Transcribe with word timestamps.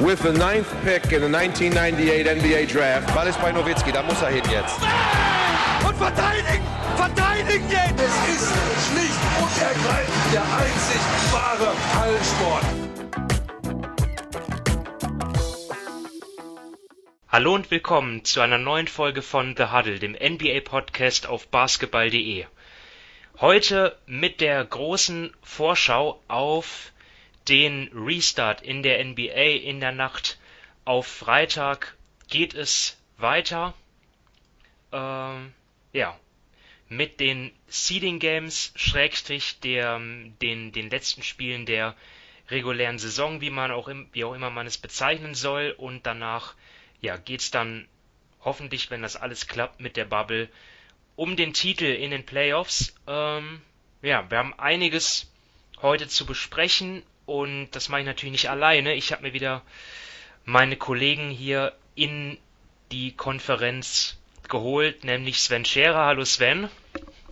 with 0.00 0.20
the 0.22 0.32
ninth 0.32 0.68
pick 0.82 1.12
in 1.12 1.22
the 1.22 1.28
1998 1.28 2.26
NBA 2.26 2.66
Draft. 2.66 3.14
Ball 3.14 3.28
ist 3.28 3.40
bei 3.40 3.52
Nowitzki, 3.52 3.92
da 3.92 4.02
muss 4.02 4.20
er 4.22 4.30
hin 4.30 4.42
jetzt. 4.50 4.78
Und 5.86 5.96
verteidigen! 5.96 6.64
Verteidigen 6.96 7.70
jetzt! 7.70 8.00
Es 8.00 8.14
ist 8.34 8.52
schlicht 8.88 9.20
und 9.40 9.62
ergreifend 9.62 10.32
der 10.32 10.42
einzig 10.42 11.00
wahre 11.32 11.72
Hallensport. 12.00 12.64
Hallo 17.28 17.54
und 17.54 17.70
willkommen 17.70 18.24
zu 18.24 18.40
einer 18.40 18.58
neuen 18.58 18.88
Folge 18.88 19.22
von 19.22 19.54
The 19.56 19.66
Huddle, 19.72 19.98
dem 19.98 20.12
NBA-Podcast 20.12 21.26
auf 21.26 21.48
basketball.de. 21.48 22.46
Heute 23.40 23.96
mit 24.06 24.40
der 24.40 24.64
großen 24.64 25.32
Vorschau 25.42 26.20
auf 26.28 26.92
den 27.48 27.90
Restart 27.92 28.62
in 28.62 28.82
der 28.82 29.04
NBA 29.04 29.60
in 29.62 29.80
der 29.80 29.92
Nacht 29.92 30.38
auf 30.84 31.06
Freitag 31.06 31.96
geht 32.28 32.54
es 32.54 32.98
weiter. 33.16 33.74
Ähm, 34.92 35.52
ja, 35.92 36.18
mit 36.88 37.20
den 37.20 37.52
Seeding 37.66 38.18
Games, 38.18 38.72
Schrägstrich 38.76 39.60
der, 39.60 39.98
den, 39.98 40.72
den 40.72 40.90
letzten 40.90 41.22
Spielen 41.22 41.66
der 41.66 41.94
regulären 42.48 42.98
Saison, 42.98 43.40
wie 43.40 43.50
man 43.50 43.70
auch, 43.70 43.88
im, 43.88 44.08
wie 44.12 44.24
auch 44.24 44.34
immer 44.34 44.50
man 44.50 44.66
es 44.66 44.78
bezeichnen 44.78 45.34
soll. 45.34 45.74
Und 45.76 46.06
danach, 46.06 46.54
ja, 47.00 47.16
geht's 47.16 47.50
dann 47.50 47.88
hoffentlich, 48.40 48.90
wenn 48.90 49.02
das 49.02 49.16
alles 49.16 49.46
klappt, 49.46 49.80
mit 49.80 49.96
der 49.96 50.04
Bubble 50.04 50.48
um 51.16 51.36
den 51.36 51.52
Titel 51.52 51.84
in 51.84 52.10
den 52.10 52.26
Playoffs. 52.26 52.94
Ähm, 53.06 53.62
ja, 54.02 54.28
wir 54.30 54.38
haben 54.38 54.58
einiges 54.58 55.30
heute 55.80 56.08
zu 56.08 56.26
besprechen. 56.26 57.02
Und 57.26 57.70
das 57.72 57.88
mache 57.88 58.00
ich 58.00 58.06
natürlich 58.06 58.32
nicht 58.32 58.50
alleine. 58.50 58.94
Ich 58.94 59.12
habe 59.12 59.22
mir 59.22 59.32
wieder 59.32 59.62
meine 60.44 60.76
Kollegen 60.76 61.30
hier 61.30 61.72
in 61.94 62.38
die 62.92 63.12
Konferenz 63.12 64.18
geholt, 64.48 65.04
nämlich 65.04 65.40
Sven 65.40 65.64
Scherer. 65.64 66.04
Hallo 66.04 66.24
Sven. 66.24 66.68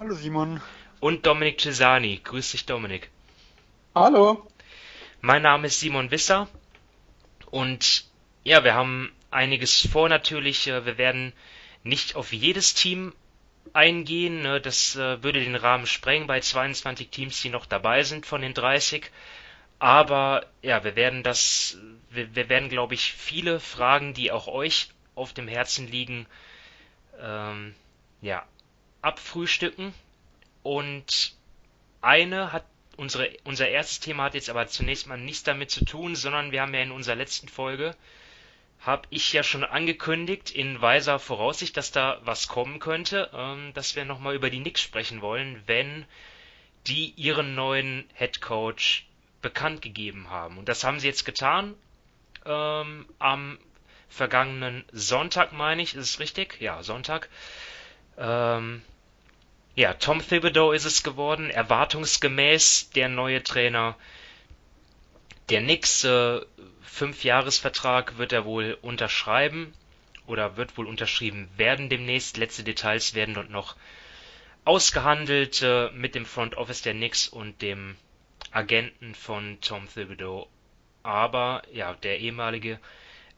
Hallo 0.00 0.14
Simon. 0.14 0.60
Und 1.00 1.26
Dominik 1.26 1.60
Cesani. 1.60 2.20
Grüß 2.22 2.52
dich 2.52 2.64
Dominik. 2.64 3.10
Hallo. 3.94 4.46
Mein 5.20 5.42
Name 5.42 5.66
ist 5.66 5.80
Simon 5.80 6.10
Wisser. 6.10 6.48
Und 7.50 8.04
ja, 8.44 8.64
wir 8.64 8.74
haben 8.74 9.12
einiges 9.30 9.86
vor 9.88 10.08
natürlich. 10.08 10.68
Äh, 10.68 10.86
wir 10.86 10.98
werden 10.98 11.32
nicht 11.84 12.16
auf 12.16 12.32
jedes 12.32 12.74
Team 12.74 13.12
eingehen. 13.72 14.42
Ne? 14.42 14.60
Das 14.60 14.96
äh, 14.96 15.22
würde 15.22 15.40
den 15.40 15.56
Rahmen 15.56 15.86
sprengen 15.86 16.26
bei 16.26 16.40
22 16.40 17.10
Teams, 17.10 17.40
die 17.42 17.50
noch 17.50 17.66
dabei 17.66 18.02
sind 18.02 18.26
von 18.26 18.40
den 18.40 18.54
30. 18.54 19.10
Aber 19.82 20.46
ja, 20.62 20.84
wir 20.84 20.94
werden 20.94 21.24
das, 21.24 21.76
wir, 22.08 22.36
wir 22.36 22.48
werden, 22.48 22.68
glaube 22.68 22.94
ich, 22.94 23.14
viele 23.14 23.58
Fragen, 23.58 24.14
die 24.14 24.30
auch 24.30 24.46
euch 24.46 24.90
auf 25.16 25.32
dem 25.32 25.48
Herzen 25.48 25.88
liegen, 25.88 26.26
ähm, 27.20 27.74
ja, 28.20 28.46
abfrühstücken. 29.00 29.92
Und 30.62 31.34
eine 32.00 32.52
hat 32.52 32.64
unsere, 32.96 33.28
unser 33.42 33.70
erstes 33.70 33.98
Thema 33.98 34.22
hat 34.22 34.34
jetzt 34.34 34.50
aber 34.50 34.68
zunächst 34.68 35.08
mal 35.08 35.18
nichts 35.18 35.42
damit 35.42 35.72
zu 35.72 35.84
tun, 35.84 36.14
sondern 36.14 36.52
wir 36.52 36.62
haben 36.62 36.74
ja 36.74 36.82
in 36.82 36.92
unserer 36.92 37.16
letzten 37.16 37.48
Folge, 37.48 37.96
habe 38.78 39.08
ich 39.10 39.32
ja 39.32 39.42
schon 39.42 39.64
angekündigt, 39.64 40.52
in 40.52 40.80
weiser 40.80 41.18
Voraussicht, 41.18 41.76
dass 41.76 41.90
da 41.90 42.20
was 42.22 42.46
kommen 42.46 42.78
könnte, 42.78 43.30
ähm, 43.34 43.72
dass 43.74 43.96
wir 43.96 44.04
nochmal 44.04 44.36
über 44.36 44.48
die 44.48 44.60
Knicks 44.60 44.80
sprechen 44.80 45.22
wollen, 45.22 45.60
wenn 45.66 46.06
die 46.86 47.10
ihren 47.16 47.56
neuen 47.56 48.08
Head 48.14 48.40
Coach 48.40 49.08
bekannt 49.42 49.82
gegeben 49.82 50.30
haben. 50.30 50.58
Und 50.58 50.68
das 50.68 50.84
haben 50.84 51.00
sie 51.00 51.08
jetzt 51.08 51.24
getan. 51.24 51.74
Ähm, 52.46 53.06
am 53.18 53.58
vergangenen 54.08 54.84
Sonntag, 54.92 55.52
meine 55.52 55.82
ich, 55.82 55.94
ist 55.94 56.04
es 56.04 56.20
richtig? 56.20 56.60
Ja, 56.60 56.82
Sonntag. 56.82 57.28
Ähm, 58.18 58.82
ja, 59.74 59.94
Tom 59.94 60.20
Thibodeau 60.20 60.72
ist 60.72 60.84
es 60.84 61.02
geworden, 61.02 61.50
erwartungsgemäß 61.50 62.90
der 62.90 63.08
neue 63.08 63.42
Trainer 63.42 63.96
der 65.48 65.60
Knicks. 65.60 66.04
Äh, 66.04 66.40
Fünfjahresvertrag 66.82 68.18
wird 68.18 68.34
er 68.34 68.44
wohl 68.44 68.76
unterschreiben 68.82 69.72
oder 70.26 70.58
wird 70.58 70.76
wohl 70.76 70.86
unterschrieben 70.86 71.48
werden 71.56 71.88
demnächst. 71.88 72.36
Letzte 72.36 72.64
Details 72.64 73.14
werden 73.14 73.34
dort 73.34 73.48
noch 73.48 73.76
ausgehandelt 74.66 75.62
äh, 75.62 75.90
mit 75.92 76.14
dem 76.14 76.26
Front 76.26 76.56
Office 76.56 76.82
der 76.82 76.92
Knicks 76.92 77.28
und 77.28 77.62
dem 77.62 77.96
Agenten 78.52 79.14
von 79.14 79.58
Tom 79.60 79.88
Thibodeau. 79.88 80.48
Aber 81.02 81.62
ja, 81.72 81.94
der 81.94 82.20
ehemalige 82.20 82.78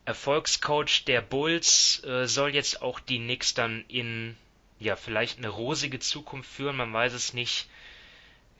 Erfolgscoach 0.04 1.04
der 1.06 1.22
Bulls 1.22 2.02
äh, 2.04 2.26
soll 2.26 2.54
jetzt 2.54 2.82
auch 2.82 3.00
die 3.00 3.18
Knicks 3.18 3.54
dann 3.54 3.84
in 3.88 4.36
ja 4.78 4.96
vielleicht 4.96 5.38
eine 5.38 5.48
rosige 5.48 5.98
Zukunft 5.98 6.50
führen. 6.50 6.76
Man 6.76 6.92
weiß 6.92 7.14
es 7.14 7.32
nicht. 7.32 7.68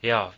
Ja, 0.01 0.33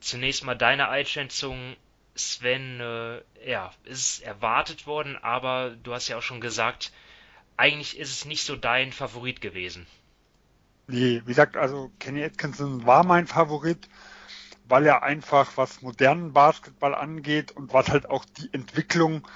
zunächst 0.00 0.44
mal 0.44 0.54
deine 0.54 0.88
Einschätzung, 0.88 1.76
Sven. 2.14 2.80
Äh, 2.80 3.20
ja, 3.46 3.72
ist 3.84 4.20
erwartet 4.20 4.86
worden, 4.86 5.16
aber 5.16 5.76
du 5.82 5.92
hast 5.94 6.08
ja 6.08 6.16
auch 6.16 6.22
schon 6.22 6.40
gesagt, 6.40 6.92
eigentlich 7.56 7.98
ist 7.98 8.10
es 8.10 8.24
nicht 8.24 8.44
so 8.44 8.56
dein 8.56 8.92
Favorit 8.92 9.40
gewesen. 9.40 9.86
Nee, 10.86 11.20
wie 11.24 11.28
gesagt, 11.28 11.56
also 11.56 11.90
Kenny 11.98 12.24
Atkinson 12.24 12.86
war 12.86 13.04
mein 13.04 13.26
Favorit 13.26 13.88
weil 14.68 14.86
er 14.86 15.02
einfach, 15.02 15.56
was 15.56 15.82
modernen 15.82 16.32
Basketball 16.32 16.94
angeht 16.94 17.52
und 17.52 17.72
was 17.72 17.88
halt 17.88 18.10
auch 18.10 18.24
die 18.24 18.52
Entwicklung 18.52 19.26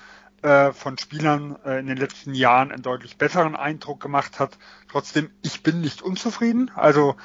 äh, 0.42 0.72
von 0.72 0.98
Spielern 0.98 1.56
äh, 1.64 1.78
in 1.78 1.86
den 1.86 1.96
letzten 1.96 2.34
Jahren 2.34 2.72
einen 2.72 2.82
deutlich 2.82 3.16
besseren 3.16 3.56
Eindruck 3.56 4.00
gemacht 4.00 4.38
hat. 4.40 4.58
Trotzdem, 4.90 5.30
ich 5.42 5.62
bin 5.62 5.80
nicht 5.80 6.02
unzufrieden. 6.02 6.70
Also 6.74 7.16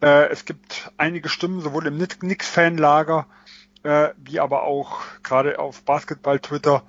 äh, 0.00 0.28
es 0.28 0.44
gibt 0.44 0.90
einige 0.96 1.28
Stimmen, 1.28 1.60
sowohl 1.60 1.86
im 1.86 1.98
Knicks-Fanlager, 1.98 3.26
äh, 3.82 4.10
wie 4.16 4.40
aber 4.40 4.62
auch 4.62 5.00
gerade 5.22 5.58
auf 5.58 5.82
Basketball-Twitter, 5.82 6.84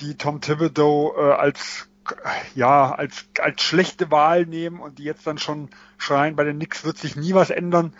die 0.00 0.16
Tom 0.16 0.40
Thibodeau 0.40 1.12
als 1.12 1.88
ja, 2.54 2.92
als, 2.92 3.26
als 3.38 3.62
schlechte 3.62 4.10
Wahl 4.10 4.46
nehmen 4.46 4.80
und 4.80 4.98
die 4.98 5.04
jetzt 5.04 5.26
dann 5.26 5.38
schon 5.38 5.70
schreien, 5.98 6.36
bei 6.36 6.44
den 6.44 6.56
Knicks 6.56 6.84
wird 6.84 6.98
sich 6.98 7.16
nie 7.16 7.34
was 7.34 7.50
ändern. 7.50 7.94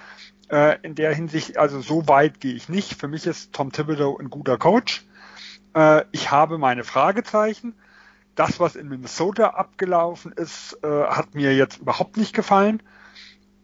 Äh, 0.53 0.79
in 0.83 0.95
der 0.95 1.15
Hinsicht, 1.15 1.57
also 1.57 1.81
so 1.81 2.07
weit 2.09 2.39
gehe 2.39 2.53
ich 2.53 2.69
nicht. 2.69 3.01
Für 3.01 3.09
mich 3.09 3.27
ist 3.27 3.55
Tom 3.55 3.73
Thibodeau 3.73 4.19
ein 4.19 4.29
guter 4.29 4.59
Coach. 4.59 5.03
Äh, 5.75 6.05
ich 6.13 6.31
habe 6.31 6.59
meine 6.59 6.85
Fragezeichen. 6.85 7.75
Das, 8.35 8.61
was 8.61 8.77
in 8.77 8.89
Minnesota 8.89 9.49
abgelaufen 9.49 10.31
ist, 10.33 10.79
äh, 10.83 11.05
hat 11.07 11.35
mir 11.35 11.57
jetzt 11.57 11.79
überhaupt 11.79 12.19
nicht 12.19 12.35
gefallen. 12.35 12.83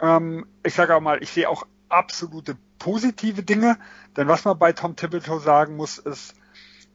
Ähm, 0.00 0.46
ich 0.64 0.72
sage 0.74 0.96
auch 0.96 1.02
mal, 1.02 1.22
ich 1.22 1.30
sehe 1.30 1.50
auch 1.50 1.66
absolute 1.90 2.56
positive 2.78 3.42
Dinge. 3.42 3.76
Denn 4.16 4.26
was 4.26 4.46
man 4.46 4.58
bei 4.58 4.72
Tom 4.72 4.96
Thibodeau 4.96 5.40
sagen 5.40 5.76
muss, 5.76 5.98
ist, 5.98 6.34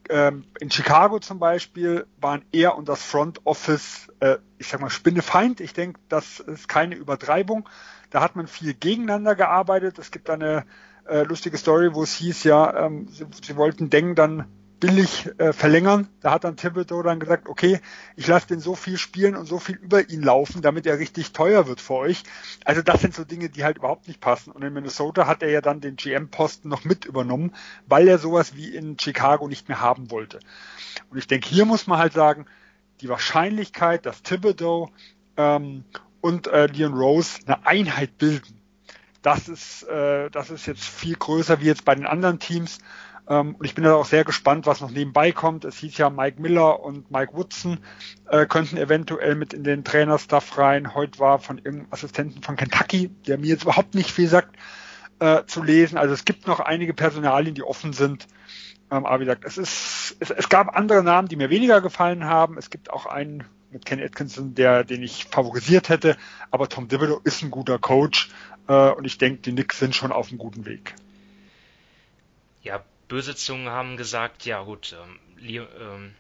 ähm, 0.10 0.46
in 0.60 0.70
Chicago 0.70 1.20
zum 1.20 1.40
Beispiel 1.40 2.06
waren 2.20 2.44
er 2.52 2.78
und 2.78 2.90
das 2.90 3.04
Front 3.04 3.46
Office, 3.46 4.08
äh, 4.20 4.38
ich 4.58 4.68
sag 4.68 4.82
mal, 4.82 4.90
Spinnefeind. 4.90 5.62
Ich 5.62 5.74
denke, 5.74 6.00
das 6.10 6.40
ist 6.40 6.68
keine 6.68 6.96
Übertreibung. 6.96 7.70
Da 8.10 8.22
hat 8.22 8.36
man 8.36 8.48
viel 8.48 8.74
gegeneinander 8.74 9.36
gearbeitet. 9.36 10.00
Es 10.00 10.12
gibt 10.12 10.30
eine 10.30 10.66
äh, 11.08 11.24
lustige 11.24 11.58
Story, 11.58 11.94
wo 11.94 12.04
es 12.04 12.16
hieß, 12.16 12.44
ja, 12.44 12.86
ähm, 12.86 13.08
sie, 13.10 13.26
sie 13.42 13.56
wollten 13.56 13.90
Deng 13.90 14.16
dann 14.16 14.48
billig 14.84 15.30
äh, 15.38 15.54
verlängern. 15.54 16.10
Da 16.20 16.32
hat 16.32 16.44
dann 16.44 16.58
Thibodeau 16.58 17.04
dann 17.04 17.22
gesagt, 17.22 17.48
okay, 17.48 17.80
ich 18.18 18.28
lasse 18.28 18.48
den 18.48 18.60
so 18.60 18.76
viel 18.76 18.98
spielen 18.98 19.38
und 19.38 19.46
so 19.46 19.58
viel 19.58 19.78
über 19.78 20.10
ihn 20.10 20.22
laufen, 20.22 20.62
damit 20.62 20.86
er 20.86 21.00
richtig 21.00 21.32
teuer 21.32 21.68
wird 21.68 21.80
für 21.80 21.94
euch. 21.94 22.24
Also 22.66 22.82
das 22.82 23.00
sind 23.00 23.16
so 23.16 23.24
Dinge, 23.24 23.48
die 23.48 23.64
halt 23.64 23.78
überhaupt 23.78 24.10
nicht 24.10 24.20
passen. 24.20 24.52
Und 24.52 24.62
in 24.62 24.74
Minnesota 24.74 25.26
hat 25.26 25.42
er 25.42 25.50
ja 25.50 25.62
dann 25.62 25.80
den 25.80 25.96
GM-Posten 25.96 26.68
noch 26.68 26.84
mit 26.84 27.06
übernommen, 27.06 27.54
weil 27.88 28.10
er 28.10 28.18
sowas 28.18 28.58
wie 28.58 28.76
in 28.76 29.00
Chicago 29.00 29.48
nicht 29.48 29.70
mehr 29.70 29.80
haben 29.80 30.12
wollte. 30.12 30.42
Und 31.10 31.18
ich 31.18 31.28
denke, 31.28 31.48
hier 31.48 31.64
muss 31.64 31.88
man 31.88 31.98
halt 31.98 32.12
sagen, 32.12 32.46
die 33.00 33.08
Wahrscheinlichkeit, 33.08 34.06
dass 34.06 34.22
Thibodeau 34.22 34.90
ähm, 35.38 35.86
und 36.20 36.48
äh, 36.48 36.66
Leon 36.66 36.94
Rose 36.94 37.40
eine 37.46 37.66
Einheit 37.66 38.18
bilden. 38.18 38.60
Das 39.22 39.48
ist, 39.48 39.84
äh, 39.84 40.30
das 40.30 40.50
ist 40.50 40.66
jetzt 40.66 40.84
viel 40.84 41.16
größer 41.16 41.62
wie 41.62 41.68
jetzt 41.68 41.86
bei 41.86 41.96
den 41.96 42.06
anderen 42.06 42.40
Teams. 42.40 42.80
Ähm, 43.28 43.56
und 43.56 43.66
ich 43.66 43.76
bin 43.76 43.84
da 43.84 43.96
auch 43.96 44.06
sehr 44.06 44.24
gespannt, 44.24 44.66
was 44.66 44.82
noch 44.82 44.92
nebenbei 44.92 45.32
kommt. 45.32 45.66
Es 45.66 45.78
hieß 45.78 45.98
ja, 45.98 46.10
Mike 46.10 46.42
Miller 46.42 46.82
und 46.82 47.10
Mike 47.12 47.34
Woodson 47.34 47.80
äh, 48.30 48.46
könnten 48.46 48.78
eventuell 48.78 49.36
mit 49.36 49.54
in 49.54 49.64
den 49.64 49.84
Trainerstaff 49.84 50.58
rein. 50.58 50.94
Heute 50.94 51.20
war 51.20 51.40
von 51.40 51.58
irgendeinem 51.58 51.92
Assistenten 51.92 52.44
von 52.44 52.56
Kentucky, 52.56 53.10
der 53.28 53.38
mir 53.38 53.48
jetzt 53.48 53.64
überhaupt 53.64 53.96
nicht 53.96 54.12
viel 54.12 54.28
sagt, 54.28 54.56
äh, 55.20 55.46
zu 55.46 55.64
lesen. 55.64 55.98
Also 55.98 56.14
es 56.14 56.26
gibt 56.26 56.48
noch 56.48 56.60
einige 56.60 56.94
Personalien, 56.94 57.56
die 57.56 57.64
offen 57.64 57.94
sind. 57.94 58.28
Ähm, 58.92 59.06
aber 59.06 59.22
wie 59.22 59.26
gesagt, 59.26 59.46
es 59.46 59.58
ist, 59.58 60.18
es, 60.20 60.30
es 60.30 60.50
gab 60.50 60.76
andere 60.76 61.04
Namen, 61.04 61.28
die 61.28 61.36
mir 61.36 61.50
weniger 61.50 61.82
gefallen 61.82 62.26
haben. 62.26 62.58
Es 62.58 62.70
gibt 62.70 62.92
auch 62.92 63.06
einen 63.06 63.46
mit 63.72 63.86
Ken 63.86 64.02
Atkinson, 64.02 64.54
der, 64.54 64.84
den 64.84 65.02
ich 65.02 65.26
favorisiert 65.26 65.90
hätte. 65.90 66.18
Aber 66.52 66.70
Tom 66.70 66.90
Thibodeau 66.90 67.20
ist 67.24 67.42
ein 67.42 67.52
guter 67.52 67.80
Coach 67.80 68.30
äh, 68.68 68.92
und 68.92 69.06
ich 69.06 69.18
denke, 69.18 69.42
die 69.42 69.52
Knicks 69.52 69.80
sind 69.80 69.96
schon 69.96 70.12
auf 70.12 70.30
einem 70.30 70.38
guten 70.38 70.66
Weg. 70.66 70.94
Böse 73.14 73.36
Zungen 73.36 73.70
haben 73.70 73.96
gesagt, 73.96 74.44
ja 74.44 74.64
gut, 74.64 74.96
ähm, 75.00 75.20
ähm, 75.48 76.16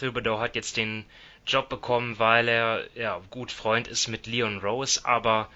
Thibodeau 0.00 0.38
hat 0.38 0.54
jetzt 0.54 0.78
den 0.78 1.04
Job 1.46 1.68
bekommen, 1.68 2.18
weil 2.18 2.48
er 2.48 2.88
ja 2.94 3.20
gut 3.28 3.52
Freund 3.52 3.86
ist 3.86 4.08
mit 4.08 4.26
Leon 4.26 4.56
Rose, 4.56 5.04
aber 5.04 5.50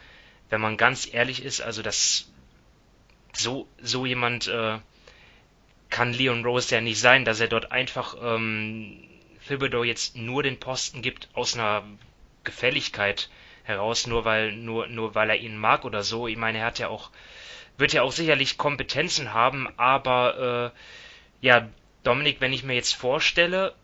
wenn 0.50 0.60
man 0.60 0.76
ganz 0.76 1.08
ehrlich 1.10 1.42
ist, 1.42 1.62
also 1.62 1.80
das 1.80 2.30
so 3.32 3.66
so 3.80 4.04
jemand 4.04 4.48
äh, 4.48 4.78
kann 5.88 6.12
Leon 6.12 6.44
Rose 6.44 6.74
ja 6.74 6.82
nicht 6.82 7.00
sein, 7.00 7.24
dass 7.24 7.40
er 7.40 7.48
dort 7.48 7.72
einfach 7.72 8.14
ähm, 8.20 9.02
Thibodeau 9.48 9.82
jetzt 9.82 10.14
nur 10.14 10.42
den 10.42 10.60
Posten 10.60 11.00
gibt 11.00 11.30
aus 11.32 11.54
einer 11.54 11.84
Gefälligkeit 12.44 13.30
heraus, 13.64 14.06
nur 14.06 14.26
weil 14.26 14.52
nur 14.52 14.88
nur 14.88 15.14
weil 15.14 15.30
er 15.30 15.36
ihn 15.36 15.56
mag 15.56 15.86
oder 15.86 16.02
so. 16.02 16.28
Ich 16.28 16.36
meine, 16.36 16.58
er 16.58 16.66
hat 16.66 16.78
ja 16.78 16.88
auch 16.88 17.10
wird 17.78 17.92
ja 17.92 18.02
auch 18.02 18.12
sicherlich 18.12 18.58
Kompetenzen 18.58 19.34
haben, 19.34 19.68
aber 19.76 20.72
äh, 20.72 21.46
ja, 21.46 21.68
Dominik, 22.02 22.40
wenn 22.40 22.52
ich 22.52 22.64
mir 22.64 22.74
jetzt 22.74 22.94
vorstelle, 22.94 23.74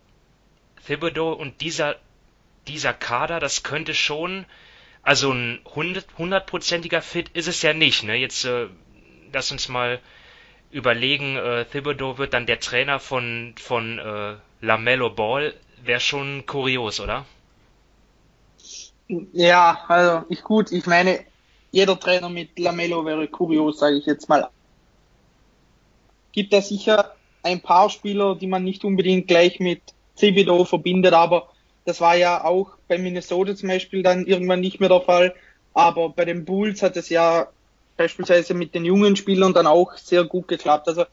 Thibodeau 0.87 1.33
und 1.33 1.61
dieser, 1.61 1.97
dieser 2.67 2.93
Kader, 2.93 3.41
das 3.41 3.63
könnte 3.63 3.95
schon, 3.95 4.47
also 5.03 5.33
ein 5.33 5.61
hundertprozentiger 5.75 7.03
Fit 7.03 7.29
ist 7.31 7.49
es 7.49 7.63
ja 7.63 7.73
nicht, 7.73 8.05
ne? 8.05 8.17
Jetzt 8.17 8.45
äh, 8.45 8.69
lass 9.33 9.51
uns 9.51 9.69
mal 9.69 10.01
überlegen, 10.71 11.37
äh, 11.37 11.65
Thibodeau 11.67 12.19
wird 12.19 12.35
dann 12.35 12.47
der 12.47 12.61
Trainer 12.61 12.99
von, 12.99 13.55
von 13.59 13.99
äh, 13.99 14.37
Lamello 14.61 15.11
Ball, 15.11 15.55
wäre 15.83 16.01
schon 16.01 16.47
kurios, 16.47 17.01
oder? 17.01 17.27
Ja, 19.09 19.85
also 19.89 20.25
ich 20.31 20.43
gut, 20.43 20.73
ich 20.73 20.87
meine, 20.87 21.25
jeder 21.73 21.99
Trainer 21.99 22.29
mit 22.29 22.59
Lamello 22.59 23.05
wäre 23.05 23.27
kurios, 23.27 23.79
sage 23.79 23.97
ich 23.97 24.07
jetzt 24.07 24.29
mal. 24.29 24.49
Gibt 26.31 26.53
da 26.53 26.61
sicher 26.61 27.15
ein 27.43 27.61
paar 27.61 27.91
Spieler, 27.91 28.37
die 28.37 28.47
man 28.47 28.63
nicht 28.63 28.85
unbedingt 28.85 29.27
gleich 29.27 29.59
mit 29.59 29.81
Thibodeau 30.17 30.65
verbindet, 30.65 31.15
aber 31.15 31.49
das 31.85 32.01
war 32.01 32.15
ja 32.15 32.45
auch 32.45 32.77
bei 32.87 32.99
Minnesota 32.99 33.57
zum 33.57 33.71
Beispiel 33.71 34.03
dann 34.03 34.27
irgendwann 34.27 34.61
nicht 34.61 34.79
mehr 34.79 34.89
der 34.89 35.01
Fall. 35.01 35.35
Aber 35.75 36.11
bei 36.11 36.25
den 36.25 36.45
Bulls 36.45 36.83
hat 36.83 36.97
es 36.97 37.09
ja 37.09 37.49
beispielsweise 37.97 38.55
mit 38.55 38.75
den 38.75 38.85
jungen 38.85 39.17
Spielern 39.17 39.55
dann 39.55 39.67
auch 39.67 39.97
sehr 39.97 40.25
gut 40.25 40.49
geklappt. 40.49 40.89
Also 40.89 41.05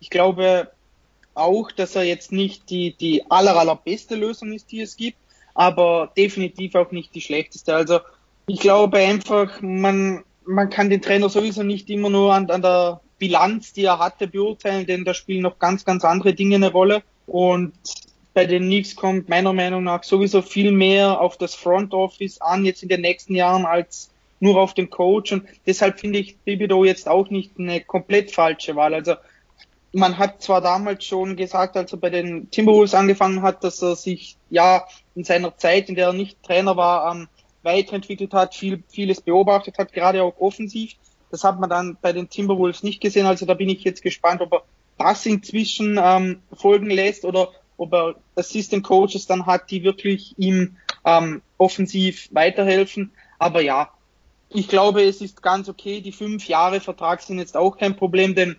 ich 0.00 0.10
glaube 0.10 0.70
auch, 1.34 1.70
dass 1.70 1.94
er 1.94 2.02
jetzt 2.02 2.32
nicht 2.32 2.68
die, 2.70 2.94
die 2.94 3.30
aller, 3.30 3.56
allerbeste 3.56 4.16
Lösung 4.16 4.52
ist, 4.52 4.72
die 4.72 4.80
es 4.80 4.96
gibt, 4.96 5.18
aber 5.54 6.12
definitiv 6.16 6.74
auch 6.74 6.90
nicht 6.90 7.14
die 7.14 7.20
schlechteste. 7.20 7.74
Also 7.74 8.00
ich 8.52 8.60
glaube 8.60 8.98
einfach, 8.98 9.60
man, 9.62 10.24
man 10.44 10.70
kann 10.70 10.90
den 10.90 11.00
Trainer 11.00 11.28
sowieso 11.28 11.62
nicht 11.62 11.88
immer 11.88 12.10
nur 12.10 12.34
an, 12.34 12.50
an 12.50 12.62
der 12.62 13.00
Bilanz, 13.18 13.72
die 13.72 13.84
er 13.84 14.00
hatte, 14.00 14.26
beurteilen, 14.26 14.86
denn 14.86 15.04
da 15.04 15.14
spielen 15.14 15.42
noch 15.42 15.58
ganz, 15.60 15.84
ganz 15.84 16.04
andere 16.04 16.34
Dinge 16.34 16.56
eine 16.56 16.72
Rolle. 16.72 17.02
Und 17.26 17.72
bei 18.34 18.46
den 18.46 18.64
Knicks 18.64 18.96
kommt 18.96 19.28
meiner 19.28 19.52
Meinung 19.52 19.84
nach 19.84 20.02
sowieso 20.02 20.42
viel 20.42 20.72
mehr 20.72 21.20
auf 21.20 21.36
das 21.36 21.54
Front 21.54 21.94
Office 21.94 22.40
an, 22.40 22.64
jetzt 22.64 22.82
in 22.82 22.88
den 22.88 23.02
nächsten 23.02 23.36
Jahren, 23.36 23.66
als 23.66 24.10
nur 24.40 24.60
auf 24.60 24.74
den 24.74 24.90
Coach. 24.90 25.32
Und 25.32 25.44
deshalb 25.66 26.00
finde 26.00 26.18
ich 26.18 26.38
Bibido 26.38 26.84
jetzt 26.84 27.08
auch 27.08 27.30
nicht 27.30 27.52
eine 27.58 27.80
komplett 27.80 28.32
falsche 28.32 28.74
Wahl. 28.74 28.94
Also 28.94 29.14
man 29.92 30.18
hat 30.18 30.42
zwar 30.42 30.60
damals 30.60 31.04
schon 31.04 31.36
gesagt, 31.36 31.76
als 31.76 31.92
er 31.92 31.98
bei 31.98 32.10
den 32.10 32.50
Timberwolves 32.50 32.94
angefangen 32.94 33.42
hat, 33.42 33.62
dass 33.62 33.80
er 33.80 33.94
sich 33.94 34.36
ja 34.48 34.84
in 35.14 35.22
seiner 35.22 35.56
Zeit, 35.56 35.88
in 35.88 35.94
der 35.94 36.08
er 36.08 36.12
nicht 36.12 36.42
Trainer 36.42 36.76
war, 36.76 37.28
weiterentwickelt 37.62 38.32
hat, 38.32 38.54
viel, 38.54 38.82
vieles 38.88 39.20
beobachtet 39.20 39.78
hat, 39.78 39.92
gerade 39.92 40.22
auch 40.22 40.38
offensiv. 40.40 40.94
Das 41.30 41.44
hat 41.44 41.60
man 41.60 41.70
dann 41.70 41.96
bei 42.00 42.12
den 42.12 42.28
Timberwolves 42.28 42.82
nicht 42.82 43.00
gesehen. 43.00 43.26
Also 43.26 43.46
da 43.46 43.54
bin 43.54 43.68
ich 43.68 43.84
jetzt 43.84 44.02
gespannt, 44.02 44.40
ob 44.40 44.52
er 44.52 44.62
das 44.98 45.24
inzwischen 45.26 45.98
ähm, 46.02 46.42
folgen 46.52 46.90
lässt 46.90 47.24
oder 47.24 47.50
ob 47.76 47.92
er 47.94 48.14
Assistant 48.36 48.84
Coaches 48.84 49.26
dann 49.26 49.46
hat, 49.46 49.70
die 49.70 49.82
wirklich 49.82 50.34
ihm 50.38 50.76
ähm, 51.04 51.42
offensiv 51.56 52.28
weiterhelfen. 52.32 53.12
Aber 53.38 53.62
ja, 53.62 53.90
ich 54.50 54.68
glaube, 54.68 55.02
es 55.02 55.20
ist 55.20 55.42
ganz 55.42 55.68
okay. 55.68 56.00
Die 56.00 56.12
fünf 56.12 56.48
Jahre 56.48 56.80
Vertrag 56.80 57.22
sind 57.22 57.38
jetzt 57.38 57.56
auch 57.56 57.78
kein 57.78 57.96
Problem, 57.96 58.34
denn 58.34 58.56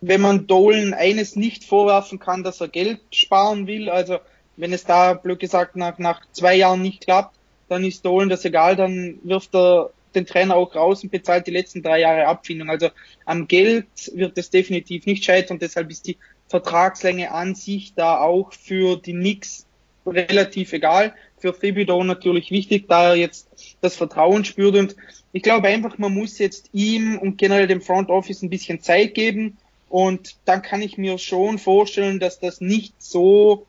wenn 0.00 0.20
man 0.20 0.46
Dolan 0.46 0.94
eines 0.94 1.36
nicht 1.36 1.64
vorwerfen 1.64 2.18
kann, 2.18 2.42
dass 2.42 2.60
er 2.60 2.68
Geld 2.68 3.00
sparen 3.12 3.66
will, 3.66 3.88
also 3.88 4.18
wenn 4.56 4.72
es 4.72 4.84
da, 4.84 5.14
blöd 5.14 5.40
gesagt, 5.40 5.76
nach, 5.76 5.98
nach 5.98 6.20
zwei 6.32 6.56
Jahren 6.56 6.82
nicht 6.82 7.02
klappt, 7.02 7.36
dann 7.68 7.84
ist 7.84 8.04
Dolan 8.04 8.28
das 8.28 8.44
egal, 8.44 8.76
dann 8.76 9.18
wirft 9.22 9.54
er 9.54 9.90
den 10.14 10.26
Trainer 10.26 10.56
auch 10.56 10.74
raus 10.74 11.02
und 11.02 11.10
bezahlt 11.10 11.46
die 11.46 11.50
letzten 11.50 11.82
drei 11.82 12.00
Jahre 12.00 12.26
Abfindung. 12.26 12.70
Also 12.70 12.90
am 13.24 13.48
Geld 13.48 13.86
wird 14.14 14.38
es 14.38 14.50
definitiv 14.50 15.06
nicht 15.06 15.24
scheitern, 15.24 15.58
deshalb 15.58 15.90
ist 15.90 16.06
die 16.06 16.18
Vertragslänge 16.48 17.32
an 17.32 17.54
sich 17.54 17.94
da 17.94 18.20
auch 18.20 18.52
für 18.52 18.96
die 18.96 19.12
Knicks 19.12 19.66
relativ 20.06 20.72
egal. 20.72 21.14
Für 21.38 21.58
Thibodeau 21.58 22.04
natürlich 22.04 22.50
wichtig, 22.50 22.86
da 22.88 23.10
er 23.10 23.16
jetzt 23.16 23.76
das 23.80 23.96
Vertrauen 23.96 24.44
spürt 24.44 24.76
und 24.76 24.96
ich 25.32 25.42
glaube 25.42 25.68
einfach, 25.68 25.98
man 25.98 26.14
muss 26.14 26.38
jetzt 26.38 26.70
ihm 26.72 27.18
und 27.18 27.38
generell 27.38 27.66
dem 27.66 27.80
Front 27.80 28.08
Office 28.08 28.42
ein 28.42 28.50
bisschen 28.50 28.80
Zeit 28.80 29.14
geben 29.14 29.56
und 29.88 30.36
dann 30.44 30.62
kann 30.62 30.80
ich 30.80 30.96
mir 30.96 31.18
schon 31.18 31.58
vorstellen, 31.58 32.20
dass 32.20 32.40
das 32.40 32.60
nicht 32.60 32.94
so 32.98 33.66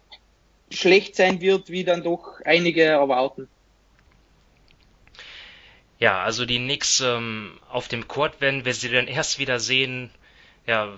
schlecht 0.70 1.16
sein 1.16 1.42
wird, 1.42 1.70
wie 1.70 1.84
dann 1.84 2.04
doch 2.04 2.40
einige 2.44 2.84
erwarten. 2.84 3.48
Ja, 6.00 6.24
also 6.24 6.46
die 6.46 6.58
Knicks 6.58 7.00
ähm, 7.02 7.58
auf 7.70 7.88
dem 7.88 8.08
Court 8.08 8.42
werden 8.42 8.66
wir 8.66 8.74
sie 8.74 8.90
dann 8.90 9.08
erst 9.08 9.40
wieder 9.40 9.60
sehen. 9.60 10.12
Ja, 10.68 10.90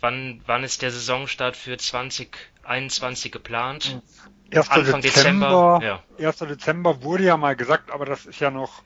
wann, 0.00 0.40
wann 0.46 0.64
ist 0.64 0.82
der 0.82 0.90
Saisonstart 0.90 1.56
für 1.56 1.76
2021 1.76 3.32
geplant? 3.32 4.00
1. 4.52 4.70
Anfang 4.70 5.00
Dezember. 5.02 5.80
Dezember 5.80 6.02
ja. 6.18 6.26
1. 6.26 6.38
Dezember 6.38 7.02
wurde 7.02 7.24
ja 7.24 7.36
mal 7.36 7.56
gesagt, 7.56 7.90
aber 7.90 8.06
das 8.06 8.26
ist 8.26 8.40
ja 8.40 8.50
noch 8.50 8.82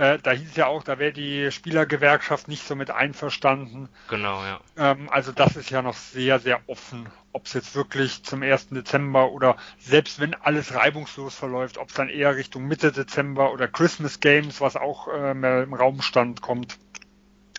äh, 0.00 0.18
da 0.18 0.30
hieß 0.30 0.48
es 0.50 0.56
ja 0.56 0.66
auch, 0.66 0.82
da 0.82 0.98
wäre 0.98 1.12
die 1.12 1.52
Spielergewerkschaft 1.52 2.48
nicht 2.48 2.66
so 2.66 2.74
mit 2.74 2.90
einverstanden. 2.90 3.90
Genau, 4.08 4.42
ja. 4.42 4.60
Ähm, 4.78 5.10
also 5.10 5.30
das 5.30 5.56
ist 5.56 5.68
ja 5.68 5.82
noch 5.82 5.94
sehr, 5.94 6.38
sehr 6.38 6.62
offen, 6.68 7.06
ob 7.32 7.44
es 7.44 7.52
jetzt 7.52 7.74
wirklich 7.74 8.22
zum 8.22 8.42
1. 8.42 8.68
Dezember 8.70 9.30
oder 9.30 9.58
selbst 9.78 10.18
wenn 10.18 10.34
alles 10.34 10.74
reibungslos 10.74 11.34
verläuft, 11.34 11.76
ob 11.76 11.90
es 11.90 11.94
dann 11.94 12.08
eher 12.08 12.34
Richtung 12.34 12.66
Mitte 12.66 12.92
Dezember 12.92 13.52
oder 13.52 13.68
Christmas 13.68 14.20
Games, 14.20 14.62
was 14.62 14.76
auch 14.76 15.08
äh, 15.08 15.34
mehr 15.34 15.64
im 15.64 15.74
Raum 15.74 16.00
stand, 16.00 16.40
kommt. 16.40 16.78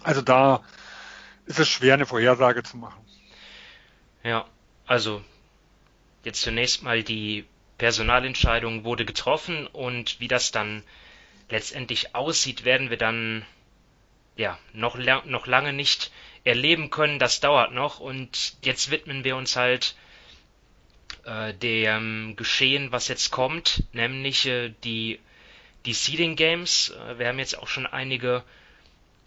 Also 0.01 0.23
da 0.23 0.63
ist 1.45 1.59
es 1.59 1.69
schwer, 1.69 1.93
eine 1.93 2.07
Vorhersage 2.07 2.63
zu 2.63 2.75
machen. 2.77 3.05
Ja, 4.23 4.45
also 4.87 5.21
jetzt 6.23 6.41
zunächst 6.41 6.81
mal 6.81 7.03
die 7.03 7.45
Personalentscheidung 7.77 8.83
wurde 8.83 9.05
getroffen 9.05 9.67
und 9.67 10.19
wie 10.19 10.27
das 10.27 10.49
dann 10.51 10.81
letztendlich 11.51 12.15
aussieht, 12.15 12.65
werden 12.65 12.89
wir 12.89 12.97
dann 12.97 13.45
ja 14.35 14.57
noch, 14.73 14.97
noch 15.25 15.45
lange 15.45 15.73
nicht 15.73 16.11
erleben 16.43 16.89
können. 16.89 17.19
Das 17.19 17.39
dauert 17.39 17.73
noch 17.73 17.99
und 17.99 18.55
jetzt 18.63 18.89
widmen 18.89 19.23
wir 19.23 19.35
uns 19.35 19.55
halt 19.55 19.95
äh, 21.25 21.53
dem 21.53 22.35
Geschehen, 22.35 22.91
was 22.91 23.07
jetzt 23.07 23.31
kommt, 23.31 23.83
nämlich 23.93 24.47
äh, 24.47 24.73
die 24.83 25.19
die 25.85 25.93
Seeding 25.93 26.35
Games. 26.35 26.89
Äh, 26.89 27.19
wir 27.19 27.27
haben 27.27 27.39
jetzt 27.39 27.57
auch 27.57 27.67
schon 27.67 27.85
einige 27.85 28.43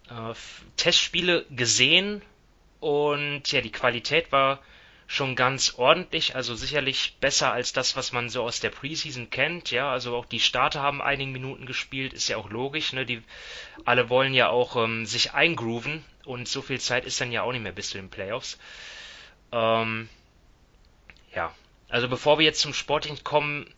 äh, 0.09 0.33
Testspiele 0.77 1.45
gesehen 1.49 2.21
und 2.79 3.51
ja, 3.51 3.61
die 3.61 3.71
Qualität 3.71 4.31
war 4.31 4.59
schon 5.07 5.35
ganz 5.35 5.75
ordentlich, 5.77 6.35
also 6.35 6.55
sicherlich 6.55 7.17
besser 7.19 7.51
als 7.51 7.73
das, 7.73 7.95
was 7.95 8.11
man 8.11 8.29
so 8.29 8.43
aus 8.43 8.59
der 8.59 8.71
Preseason 8.71 9.29
kennt, 9.29 9.71
ja, 9.71 9.91
also 9.91 10.15
auch 10.15 10.25
die 10.25 10.39
Starter 10.39 10.81
haben 10.81 11.01
einige 11.01 11.31
Minuten 11.31 11.65
gespielt, 11.65 12.13
ist 12.13 12.27
ja 12.27 12.37
auch 12.37 12.49
logisch, 12.49 12.93
ne, 12.93 13.05
die 13.05 13.21
alle 13.85 14.09
wollen 14.09 14.33
ja 14.33 14.49
auch 14.49 14.75
ähm, 14.75 15.05
sich 15.05 15.33
eingrooven 15.33 16.03
und 16.25 16.47
so 16.47 16.61
viel 16.61 16.79
Zeit 16.79 17.05
ist 17.05 17.21
dann 17.21 17.31
ja 17.31 17.43
auch 17.43 17.51
nicht 17.51 17.61
mehr 17.61 17.71
bis 17.71 17.89
zu 17.89 17.97
den 17.97 18.09
Playoffs. 18.09 18.57
Ähm, 19.51 20.09
ja, 21.33 21.53
also 21.89 22.07
bevor 22.09 22.39
wir 22.39 22.45
jetzt 22.45 22.61
zum 22.61 22.73
Sporting 22.73 23.23
kommen, 23.23 23.71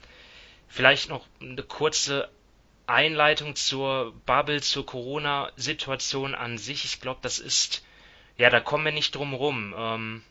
vielleicht 0.70 1.10
noch 1.10 1.26
eine 1.42 1.64
kurze 1.64 2.30
Einleitung 2.88 3.56
zur 3.56 4.14
Bubble, 4.26 4.62
zur 4.62 4.86
Corona-Situation 4.86 6.34
an 6.34 6.58
sich. 6.58 6.86
Ich 6.86 7.02
glaube, 7.02 7.20
das 7.22 7.38
ist, 7.38 7.86
ja, 8.38 8.50
da 8.50 8.62
kommen 8.62 8.86
wir 8.86 8.94
nicht 8.94 9.14
drum 9.14 9.34
rum. 9.34 9.76
Ähm, 9.78 10.24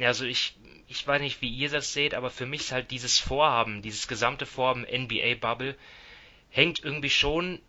ja, 0.00 0.08
also 0.08 0.24
ich, 0.24 0.56
ich 0.88 1.06
weiß 1.06 1.20
nicht, 1.20 1.42
wie 1.42 1.50
ihr 1.50 1.68
das 1.68 1.92
seht, 1.92 2.14
aber 2.14 2.30
für 2.30 2.46
mich 2.46 2.62
ist 2.62 2.72
halt 2.72 2.90
dieses 2.90 3.18
Vorhaben, 3.18 3.82
dieses 3.82 4.08
gesamte 4.08 4.46
Vorhaben 4.46 4.86
NBA 4.90 5.34
Bubble, 5.38 5.76
hängt 6.48 6.82
irgendwie 6.82 7.10
schon 7.10 7.60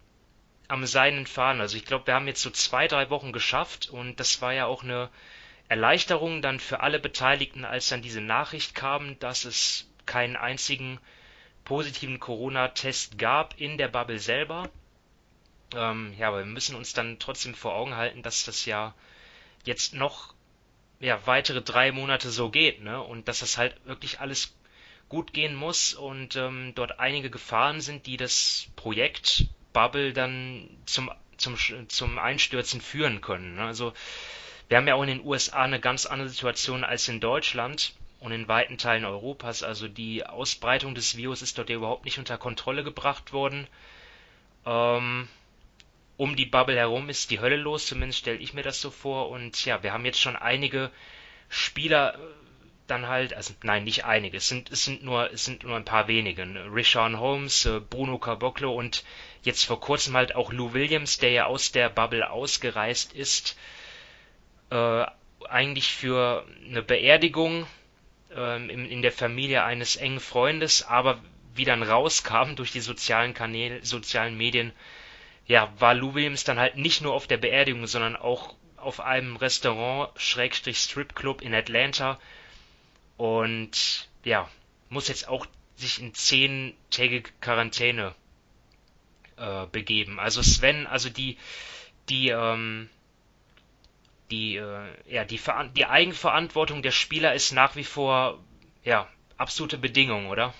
am 0.69 0.85
seinen 0.85 1.27
Faden. 1.27 1.59
Also 1.59 1.75
ich 1.75 1.83
glaube, 1.83 2.07
wir 2.07 2.13
haben 2.13 2.27
jetzt 2.27 2.41
so 2.41 2.49
zwei, 2.49 2.87
drei 2.87 3.09
Wochen 3.09 3.33
geschafft 3.33 3.89
und 3.89 4.21
das 4.21 4.41
war 4.41 4.53
ja 4.53 4.65
auch 4.65 4.81
eine 4.81 5.09
Erleichterung 5.67 6.41
dann 6.41 6.61
für 6.61 6.79
alle 6.79 6.99
Beteiligten, 6.99 7.65
als 7.65 7.89
dann 7.89 8.01
diese 8.01 8.21
Nachricht 8.21 8.75
kam, 8.75 9.19
dass 9.19 9.43
es 9.43 9.89
keinen 10.05 10.37
einzigen 10.37 10.99
positiven 11.65 12.19
Corona-Test 12.19 13.17
gab 13.17 13.59
in 13.59 13.77
der 13.77 13.89
Bubble 13.89 14.19
selber. 14.19 14.69
Ähm, 15.75 16.13
ja, 16.17 16.29
aber 16.29 16.39
wir 16.39 16.45
müssen 16.45 16.77
uns 16.77 16.93
dann 16.93 17.19
trotzdem 17.19 17.55
vor 17.55 17.75
Augen 17.75 17.97
halten, 17.97 18.23
dass 18.23 18.45
das 18.45 18.65
ja 18.65 18.93
jetzt 19.65 19.93
noch 19.93 20.33
ja, 21.01 21.19
weitere 21.25 21.61
drei 21.61 21.91
Monate 21.91 22.29
so 22.29 22.49
geht, 22.49 22.81
ne? 22.81 23.01
Und 23.01 23.27
dass 23.27 23.39
das 23.39 23.57
halt 23.57 23.75
wirklich 23.85 24.19
alles 24.19 24.55
gut 25.09 25.33
gehen 25.33 25.55
muss 25.55 25.93
und 25.93 26.37
ähm, 26.37 26.71
dort 26.73 26.99
einige 26.99 27.29
Gefahren 27.29 27.81
sind, 27.81 28.05
die 28.05 28.15
das 28.15 28.67
Projekt 28.77 29.45
Bubble 29.73 30.13
dann 30.13 30.69
zum, 30.85 31.11
zum, 31.35 31.57
zum 31.89 32.17
Einstürzen 32.17 32.79
führen 32.79 33.19
können. 33.19 33.55
Ne? 33.55 33.63
Also 33.65 33.93
wir 34.69 34.77
haben 34.77 34.87
ja 34.87 34.95
auch 34.95 35.01
in 35.01 35.09
den 35.09 35.25
USA 35.25 35.63
eine 35.63 35.81
ganz 35.81 36.05
andere 36.05 36.29
Situation 36.29 36.85
als 36.85 37.09
in 37.09 37.19
Deutschland 37.19 37.93
und 38.21 38.31
in 38.31 38.47
weiten 38.47 38.77
Teilen 38.77 39.03
Europas. 39.03 39.63
Also 39.63 39.89
die 39.89 40.25
Ausbreitung 40.25 40.95
des 40.95 41.17
Virus 41.17 41.41
ist 41.41 41.57
dort 41.57 41.69
ja 41.69 41.75
überhaupt 41.75 42.05
nicht 42.05 42.17
unter 42.17 42.37
Kontrolle 42.37 42.85
gebracht 42.85 43.33
worden. 43.33 43.67
Ähm, 44.65 45.27
um 46.17 46.35
die 46.35 46.45
Bubble 46.45 46.75
herum 46.75 47.09
ist 47.09 47.31
die 47.31 47.39
Hölle 47.39 47.55
los, 47.55 47.87
zumindest 47.87 48.19
stelle 48.19 48.37
ich 48.37 48.53
mir 48.53 48.63
das 48.63 48.81
so 48.81 48.91
vor. 48.91 49.29
Und 49.29 49.65
ja, 49.65 49.83
wir 49.83 49.93
haben 49.93 50.05
jetzt 50.05 50.19
schon 50.19 50.35
einige 50.35 50.91
Spieler 51.49 52.15
äh, 52.15 52.17
dann 52.87 53.07
halt, 53.07 53.33
also 53.33 53.53
nein, 53.63 53.83
nicht 53.85 54.05
einige, 54.05 54.37
es 54.37 54.47
sind, 54.47 54.69
es 54.71 54.83
sind 54.85 55.03
nur, 55.03 55.31
es 55.31 55.45
sind 55.45 55.63
nur 55.63 55.75
ein 55.75 55.85
paar 55.85 56.07
wenige. 56.07 56.45
Ne? 56.45 56.65
Rishon 56.71 57.19
Holmes, 57.19 57.65
äh, 57.65 57.79
Bruno 57.79 58.17
Caboclo 58.19 58.73
und 58.73 59.03
jetzt 59.43 59.65
vor 59.65 59.79
kurzem 59.79 60.15
halt 60.15 60.35
auch 60.35 60.51
Lou 60.51 60.73
Williams, 60.73 61.17
der 61.17 61.31
ja 61.31 61.45
aus 61.45 61.71
der 61.71 61.89
Bubble 61.89 62.29
ausgereist 62.29 63.13
ist, 63.13 63.57
äh, 64.69 65.05
eigentlich 65.49 65.91
für 65.91 66.45
eine 66.67 66.81
Beerdigung 66.81 67.65
ähm, 68.35 68.69
in, 68.69 68.85
in 68.85 69.01
der 69.01 69.11
Familie 69.11 69.63
eines 69.63 69.95
engen 69.95 70.19
Freundes, 70.19 70.83
aber 70.83 71.19
wie 71.55 71.65
dann 71.65 71.83
rauskam 71.83 72.53
durch 72.55 72.71
die 72.71 72.79
sozialen 72.79 73.33
Kanäle, 73.33 73.83
sozialen 73.85 74.37
Medien, 74.37 74.71
ja, 75.51 75.69
war 75.79 75.93
Lou 75.93 76.13
Williams 76.13 76.45
dann 76.45 76.57
halt 76.57 76.77
nicht 76.77 77.01
nur 77.01 77.13
auf 77.13 77.27
der 77.27 77.35
Beerdigung, 77.35 77.85
sondern 77.85 78.15
auch 78.15 78.55
auf 78.77 79.01
einem 79.01 79.35
Restaurant, 79.35 80.09
Schrägstrich 80.17 80.77
Stripclub 80.77 81.41
in 81.41 81.53
Atlanta 81.53 82.17
und 83.17 84.07
ja, 84.23 84.47
muss 84.87 85.09
jetzt 85.09 85.27
auch 85.27 85.45
sich 85.75 86.01
in 86.01 86.13
zehntägige 86.13 87.31
Quarantäne 87.41 88.15
äh, 89.35 89.65
begeben. 89.65 90.21
Also 90.21 90.41
Sven, 90.41 90.87
also 90.87 91.09
die, 91.09 91.37
die, 92.07 92.29
ähm, 92.29 92.89
die, 94.31 94.55
äh, 94.55 94.87
ja, 95.05 95.25
die, 95.25 95.41
die 95.75 95.85
Eigenverantwortung 95.85 96.81
der 96.81 96.91
Spieler 96.91 97.33
ist 97.33 97.51
nach 97.51 97.75
wie 97.75 97.83
vor, 97.83 98.39
ja, 98.85 99.05
absolute 99.35 99.77
Bedingung, 99.77 100.29
oder? 100.29 100.53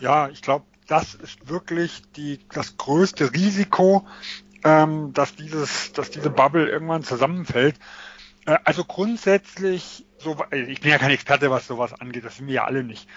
Ja, 0.00 0.28
ich 0.28 0.42
glaube, 0.42 0.66
das 0.86 1.14
ist 1.14 1.48
wirklich 1.48 2.02
die, 2.16 2.40
das 2.52 2.76
größte 2.76 3.32
Risiko, 3.32 4.06
ähm, 4.64 5.12
dass 5.12 5.34
dieses, 5.34 5.92
dass 5.92 6.10
diese 6.10 6.30
Bubble 6.30 6.68
irgendwann 6.68 7.02
zusammenfällt. 7.02 7.76
Äh, 8.46 8.58
also 8.64 8.84
grundsätzlich, 8.84 10.06
so, 10.18 10.36
ich 10.50 10.80
bin 10.80 10.90
ja 10.90 10.98
kein 10.98 11.10
Experte, 11.10 11.50
was 11.50 11.66
sowas 11.66 11.92
angeht, 11.92 12.24
das 12.24 12.36
sind 12.36 12.46
wir 12.46 12.54
ja 12.54 12.64
alle 12.64 12.84
nicht. 12.84 13.08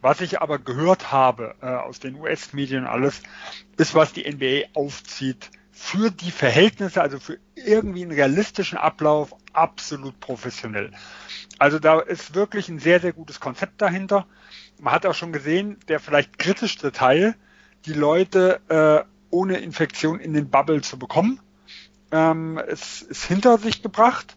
Was 0.00 0.20
ich 0.20 0.42
aber 0.42 0.58
gehört 0.58 1.12
habe 1.12 1.54
äh, 1.62 1.66
aus 1.66 2.00
den 2.00 2.16
US-Medien 2.16 2.86
alles, 2.86 3.22
ist, 3.76 3.94
was 3.94 4.12
die 4.12 4.28
NBA 4.30 4.68
aufzieht 4.74 5.50
für 5.70 6.10
die 6.10 6.30
Verhältnisse, 6.30 7.00
also 7.00 7.18
für 7.18 7.38
irgendwie 7.54 8.02
einen 8.02 8.12
realistischen 8.12 8.78
Ablauf, 8.78 9.34
absolut 9.52 10.18
professionell. 10.20 10.92
Also 11.58 11.78
da 11.78 12.00
ist 12.00 12.34
wirklich 12.34 12.68
ein 12.68 12.78
sehr, 12.78 13.00
sehr 13.00 13.12
gutes 13.12 13.40
Konzept 13.40 13.80
dahinter. 13.80 14.26
Man 14.82 14.94
hat 14.94 15.06
auch 15.06 15.14
schon 15.14 15.32
gesehen, 15.32 15.78
der 15.86 16.00
vielleicht 16.00 16.40
kritischste 16.40 16.90
Teil, 16.90 17.36
die 17.86 17.92
Leute 17.92 18.60
äh, 18.68 19.04
ohne 19.30 19.58
Infektion 19.58 20.18
in 20.18 20.32
den 20.32 20.50
Bubble 20.50 20.80
zu 20.80 20.98
bekommen, 20.98 21.38
ähm, 22.10 22.58
ist, 22.58 23.02
ist 23.02 23.24
hinter 23.24 23.58
sich 23.58 23.82
gebracht. 23.82 24.36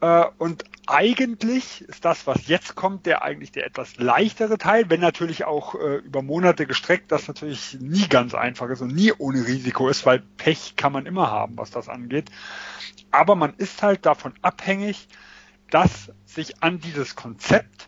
Äh, 0.00 0.24
und 0.38 0.64
eigentlich 0.86 1.82
ist 1.82 2.06
das, 2.06 2.26
was 2.26 2.46
jetzt 2.46 2.76
kommt, 2.76 3.04
der 3.04 3.20
eigentlich 3.20 3.52
der 3.52 3.66
etwas 3.66 3.98
leichtere 3.98 4.56
Teil, 4.56 4.88
wenn 4.88 5.00
natürlich 5.00 5.44
auch 5.44 5.74
äh, 5.74 5.96
über 5.96 6.22
Monate 6.22 6.64
gestreckt, 6.64 7.12
das 7.12 7.28
natürlich 7.28 7.76
nie 7.78 8.08
ganz 8.08 8.32
einfach 8.32 8.70
ist 8.70 8.80
und 8.80 8.94
nie 8.94 9.12
ohne 9.18 9.46
Risiko 9.46 9.90
ist, 9.90 10.06
weil 10.06 10.20
Pech 10.38 10.76
kann 10.76 10.94
man 10.94 11.04
immer 11.04 11.30
haben, 11.30 11.58
was 11.58 11.70
das 11.70 11.90
angeht. 11.90 12.30
Aber 13.10 13.34
man 13.34 13.52
ist 13.58 13.82
halt 13.82 14.06
davon 14.06 14.32
abhängig, 14.40 15.08
dass 15.68 16.10
sich 16.24 16.62
an 16.62 16.80
dieses 16.80 17.16
Konzept 17.16 17.87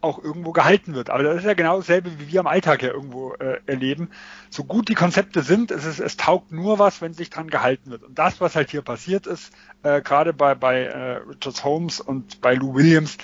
auch 0.00 0.22
irgendwo 0.22 0.52
gehalten 0.52 0.94
wird. 0.94 1.10
Aber 1.10 1.22
das 1.22 1.38
ist 1.38 1.44
ja 1.44 1.54
genau 1.54 1.78
dasselbe, 1.78 2.18
wie 2.18 2.32
wir 2.32 2.40
im 2.40 2.46
Alltag 2.46 2.82
ja 2.82 2.90
irgendwo 2.90 3.34
äh, 3.34 3.60
erleben. 3.66 4.10
So 4.48 4.64
gut 4.64 4.88
die 4.88 4.94
Konzepte 4.94 5.42
sind, 5.42 5.70
es, 5.70 5.84
ist, 5.84 6.00
es 6.00 6.16
taugt 6.16 6.52
nur 6.52 6.78
was, 6.78 7.02
wenn 7.02 7.12
sich 7.12 7.30
dran 7.30 7.50
gehalten 7.50 7.90
wird. 7.90 8.02
Und 8.02 8.18
das, 8.18 8.40
was 8.40 8.56
halt 8.56 8.70
hier 8.70 8.82
passiert 8.82 9.26
ist, 9.26 9.52
äh, 9.82 10.00
gerade 10.00 10.32
bei, 10.32 10.54
bei 10.54 10.84
äh, 10.84 11.16
Richard 11.28 11.62
Holmes 11.64 12.00
und 12.00 12.40
bei 12.40 12.54
Lou 12.54 12.74
Williams, 12.74 13.18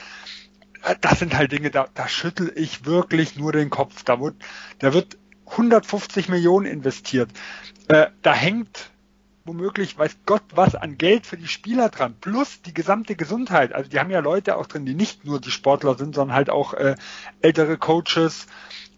äh, 0.82 0.96
das 1.00 1.18
sind 1.18 1.36
halt 1.36 1.52
Dinge, 1.52 1.70
da, 1.70 1.86
da 1.94 2.08
schüttel 2.08 2.52
ich 2.54 2.84
wirklich 2.84 3.36
nur 3.36 3.52
den 3.52 3.70
Kopf. 3.70 4.02
Da 4.04 4.20
wird, 4.20 4.36
da 4.78 4.92
wird 4.92 5.16
150 5.46 6.28
Millionen 6.28 6.66
investiert. 6.66 7.30
Äh, 7.88 8.08
da 8.22 8.34
hängt 8.34 8.90
womöglich 9.46 9.98
weiß 9.98 10.18
Gott 10.26 10.42
was 10.54 10.74
an 10.74 10.98
Geld 10.98 11.26
für 11.26 11.36
die 11.36 11.48
Spieler 11.48 11.88
dran, 11.88 12.16
plus 12.20 12.62
die 12.62 12.74
gesamte 12.74 13.16
Gesundheit. 13.16 13.72
Also 13.72 13.90
die 13.90 13.98
haben 13.98 14.10
ja 14.10 14.20
Leute 14.20 14.56
auch 14.56 14.66
drin, 14.66 14.86
die 14.86 14.94
nicht 14.94 15.24
nur 15.24 15.40
die 15.40 15.50
Sportler 15.50 15.96
sind, 15.96 16.14
sondern 16.14 16.36
halt 16.36 16.50
auch 16.50 16.74
äh, 16.74 16.96
ältere 17.40 17.78
Coaches 17.78 18.46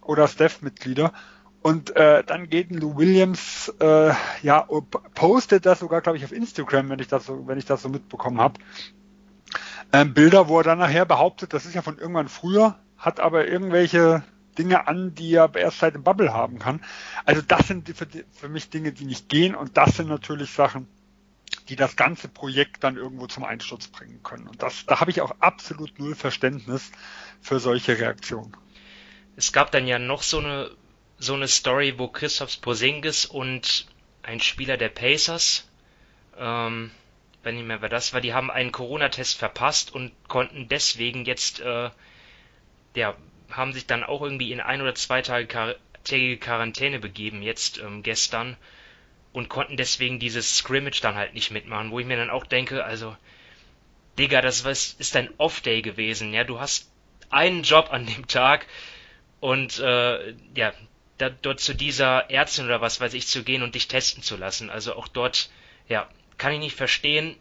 oder 0.03 0.27
Staff-Mitglieder. 0.27 1.13
Und 1.61 1.95
äh, 1.97 2.23
dann 2.25 2.49
geht 2.49 2.71
Lou 2.71 2.97
Williams, 2.97 3.73
äh, 3.81 4.13
ja, 4.43 4.67
postet 5.15 5.67
das 5.67 5.81
sogar, 5.81 6.01
glaube 6.01 6.17
ich, 6.17 6.25
auf 6.25 6.33
Instagram, 6.33 6.89
wenn 6.89 7.01
ich 7.01 7.09
das 7.09 7.27
so, 7.27 7.47
wenn 7.47 7.59
ich 7.59 7.67
das 7.67 7.83
so 7.83 7.89
mitbekommen 7.89 8.41
habe. 8.41 8.61
Ähm, 9.93 10.15
Bilder, 10.15 10.49
wo 10.49 10.59
er 10.59 10.65
dann 10.65 10.79
nachher 10.79 11.05
behauptet, 11.05 11.53
das 11.53 11.67
ist 11.67 11.75
ja 11.75 11.83
von 11.83 11.99
irgendwann 11.99 12.29
früher, 12.29 12.79
hat 12.97 13.21
aber 13.21 13.49
irgendwelche 13.49 14.23
Dinge 14.59 14.87
an, 14.87 15.15
die 15.15 15.35
er 15.35 15.55
erst 15.55 15.79
seit 15.79 15.95
dem 15.95 16.03
Bubble 16.03 16.33
haben 16.33 16.59
kann. 16.59 16.85
Also 17.25 17.43
das 17.43 17.69
sind 17.69 17.89
für, 17.97 18.07
für 18.33 18.49
mich 18.49 18.71
Dinge, 18.71 18.93
die 18.93 19.05
nicht 19.05 19.29
gehen 19.29 19.55
und 19.55 19.77
das 19.77 19.97
sind 19.97 20.09
natürlich 20.09 20.51
Sachen, 20.51 20.89
die 21.69 21.77
das 21.77 21.97
ganze 21.97 22.29
Projekt 22.29 22.85
dann 22.85 22.97
irgendwo 22.97 23.27
zum 23.27 23.45
Einsturz 23.45 23.89
bringen 23.89 24.23
können. 24.23 24.49
Und 24.49 24.63
das, 24.63 24.87
da 24.87 25.01
habe 25.01 25.11
ich 25.11 25.21
auch 25.21 25.35
absolut 25.41 25.99
null 25.99 26.15
Verständnis 26.15 26.91
für 27.41 27.61
solche 27.61 27.99
Reaktionen. 27.99 28.57
Es 29.37 29.53
gab 29.53 29.71
dann 29.71 29.87
ja 29.87 29.99
noch 29.99 30.23
so 30.23 30.39
eine, 30.39 30.71
so 31.19 31.35
eine 31.35 31.49
Story, 31.49 31.95
wo 31.99 32.09
Christoph 32.09 32.61
Posingis 32.61 33.27
und 33.27 33.87
ein 34.23 34.41
Spieler 34.41 34.77
der 34.77 34.89
Pacers, 34.89 35.69
ähm, 36.37 36.91
wenn 37.43 37.55
nicht 37.55 37.67
mehr 37.67 37.81
wer 37.81 37.89
das 37.89 38.13
war, 38.13 38.21
die 38.21 38.35
haben 38.35 38.51
einen 38.51 38.73
Corona-Test 38.73 39.39
verpasst 39.39 39.95
und 39.95 40.13
konnten 40.27 40.69
deswegen 40.69 41.25
jetzt 41.25 41.61
äh, 41.61 41.91
ja, 42.95 43.15
haben 43.51 43.73
sich 43.73 43.87
dann 43.87 44.05
auch 44.05 44.23
irgendwie 44.23 44.53
in 44.53 44.61
ein 44.61 44.81
oder 44.81 44.95
zwei 44.95 45.23
Tage 45.23 45.77
tägige 46.05 46.39
Quarantäne 46.39 46.99
begeben, 46.99 47.43
jetzt 47.43 47.79
ähm, 47.79 48.03
gestern, 48.03 48.57
und 49.33 49.49
konnten 49.49 49.77
deswegen 49.77 50.19
dieses 50.19 50.57
Scrimmage 50.57 51.01
dann 51.01 51.15
halt 51.15 51.35
nicht 51.35 51.51
mitmachen, 51.51 51.91
wo 51.91 52.01
ich 52.01 52.07
mir 52.07 52.17
dann 52.17 52.31
auch 52.31 52.47
denke, 52.47 52.85
also, 52.85 53.17
Digga, 54.19 54.41
das 54.41 54.65
was, 54.65 54.95
ist 54.99 55.15
dein 55.15 55.31
Off-Day 55.39 55.83
gewesen, 55.83 56.33
ja, 56.33 56.45
du 56.45 56.61
hast 56.61 56.91
einen 57.31 57.63
Job 57.63 57.89
an 57.93 58.07
dem 58.07 58.27
Tag 58.27 58.67
und 59.41 59.79
äh, 59.79 60.35
ja, 60.55 60.73
da, 61.19 61.31
dort 61.31 61.61
zu 61.61 61.75
dieser 61.75 62.31
Ärztin 62.31 62.65
oder 62.65 62.81
was 62.81 63.01
weiß 63.01 63.15
ich 63.15 63.27
zu 63.27 63.45
gehen 63.45 63.63
und 63.63 63.75
dich 63.75 63.89
testen 63.89 64.23
zu 64.23 64.37
lassen. 64.37 64.71
Also 64.71 64.95
auch 64.95 65.09
dort, 65.09 65.51
ja, 65.89 66.09
kann 66.39 66.53
ich 66.53 66.61
nicht 66.61 66.77
verstehen. 66.77 67.37